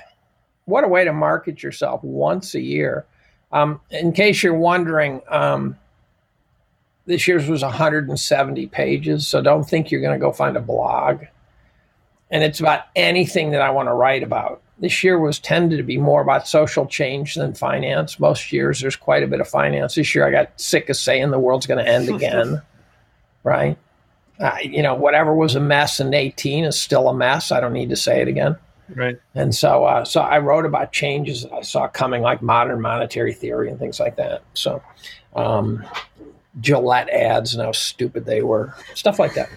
What 0.65 0.83
a 0.83 0.87
way 0.87 1.05
to 1.05 1.11
market 1.11 1.63
yourself 1.63 2.03
once 2.03 2.53
a 2.53 2.61
year. 2.61 3.05
Um, 3.51 3.81
in 3.89 4.13
case 4.13 4.43
you're 4.43 4.53
wondering, 4.53 5.21
um, 5.27 5.77
this 7.05 7.27
year's 7.27 7.47
was 7.47 7.61
170 7.61 8.67
pages, 8.67 9.27
so 9.27 9.41
don't 9.41 9.67
think 9.67 9.91
you're 9.91 10.01
going 10.01 10.17
to 10.17 10.23
go 10.23 10.31
find 10.31 10.55
a 10.55 10.61
blog. 10.61 11.23
And 12.29 12.43
it's 12.43 12.59
about 12.59 12.83
anything 12.95 13.51
that 13.51 13.61
I 13.61 13.71
want 13.71 13.89
to 13.89 13.93
write 13.93 14.23
about. 14.23 14.61
This 14.79 15.03
year 15.03 15.19
was 15.19 15.37
tended 15.37 15.77
to 15.77 15.83
be 15.83 15.97
more 15.97 16.21
about 16.21 16.47
social 16.47 16.85
change 16.87 17.35
than 17.35 17.53
finance. 17.53 18.19
Most 18.19 18.51
years 18.51 18.79
there's 18.79 18.95
quite 18.95 19.21
a 19.21 19.27
bit 19.27 19.41
of 19.41 19.47
finance. 19.47 19.95
This 19.95 20.15
year 20.15 20.25
I 20.25 20.31
got 20.31 20.59
sick 20.59 20.89
of 20.89 20.95
saying 20.95 21.29
the 21.29 21.39
world's 21.39 21.67
going 21.67 21.83
to 21.83 21.91
end 21.91 22.09
again, 22.09 22.61
right? 23.43 23.77
Uh, 24.39 24.57
you 24.63 24.81
know, 24.81 24.95
whatever 24.95 25.35
was 25.35 25.55
a 25.55 25.59
mess 25.59 25.99
in 25.99 26.13
18 26.13 26.63
is 26.63 26.79
still 26.79 27.09
a 27.09 27.13
mess. 27.13 27.51
I 27.51 27.59
don't 27.59 27.73
need 27.73 27.89
to 27.89 27.95
say 27.95 28.21
it 28.21 28.27
again. 28.27 28.55
Right. 28.95 29.19
And 29.35 29.53
so, 29.53 29.85
uh, 29.85 30.05
so 30.05 30.21
I 30.21 30.39
wrote 30.39 30.65
about 30.65 30.91
changes 30.91 31.43
that 31.43 31.53
I 31.53 31.61
saw 31.61 31.87
coming, 31.87 32.21
like 32.21 32.41
modern 32.41 32.81
monetary 32.81 33.33
theory 33.33 33.69
and 33.69 33.79
things 33.79 33.99
like 33.99 34.15
that. 34.17 34.43
So, 34.53 34.81
um, 35.35 35.85
Gillette 36.59 37.09
ads 37.09 37.53
and 37.53 37.63
how 37.63 37.71
stupid 37.71 38.25
they 38.25 38.41
were, 38.41 38.75
stuff 38.93 39.19
like 39.19 39.33
that. 39.35 39.49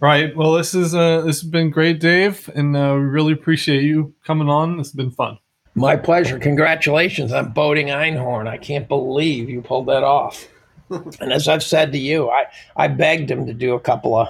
Right. 0.00 0.34
Well, 0.36 0.52
this 0.52 0.74
is 0.74 0.94
uh, 0.94 1.20
this 1.22 1.40
has 1.40 1.48
been 1.48 1.70
great, 1.70 2.00
Dave, 2.00 2.50
and 2.54 2.76
uh, 2.76 2.94
we 2.94 3.04
really 3.04 3.32
appreciate 3.32 3.82
you 3.82 4.14
coming 4.24 4.48
on. 4.48 4.76
This 4.76 4.88
has 4.88 4.94
been 4.94 5.10
fun. 5.10 5.38
My 5.74 5.96
pleasure. 5.96 6.38
Congratulations 6.38 7.32
on 7.32 7.52
boating 7.52 7.88
Einhorn. 7.88 8.46
I 8.46 8.58
can't 8.58 8.86
believe 8.86 9.48
you 9.48 9.60
pulled 9.60 9.86
that 9.86 10.04
off. 10.04 10.46
and 10.90 11.32
as 11.32 11.48
I've 11.48 11.62
said 11.62 11.92
to 11.92 11.98
you, 11.98 12.30
I, 12.30 12.44
I 12.76 12.88
begged 12.88 13.30
him 13.30 13.46
to 13.46 13.54
do 13.54 13.74
a 13.74 13.80
couple 13.80 14.16
of 14.16 14.28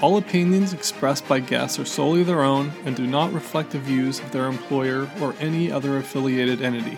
all 0.00 0.16
opinions 0.16 0.72
expressed 0.72 1.26
by 1.26 1.40
guests 1.40 1.80
are 1.80 1.84
solely 1.84 2.22
their 2.22 2.42
own 2.42 2.70
and 2.84 2.94
do 2.94 3.04
not 3.04 3.32
reflect 3.32 3.72
the 3.72 3.80
views 3.80 4.20
of 4.20 4.30
their 4.30 4.46
employer 4.46 5.10
or 5.20 5.34
any 5.40 5.72
other 5.72 5.98
affiliated 5.98 6.62
entity. 6.62 6.96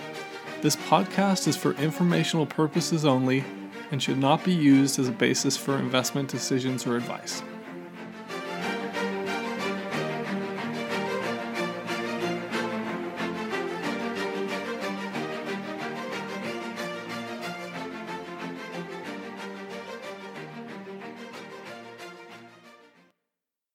This 0.61 0.77
podcast 0.77 1.49
is 1.49 1.57
for 1.57 1.73
informational 1.77 2.45
purposes 2.45 3.07
only 3.07 3.43
and 3.91 4.03
should 4.03 4.19
not 4.19 4.45
be 4.45 4.53
used 4.53 4.99
as 4.99 5.09
a 5.09 5.13
basis 5.13 5.57
for 5.57 5.79
investment 5.79 6.29
decisions 6.29 6.87
or 6.87 6.95
advice. 6.95 7.43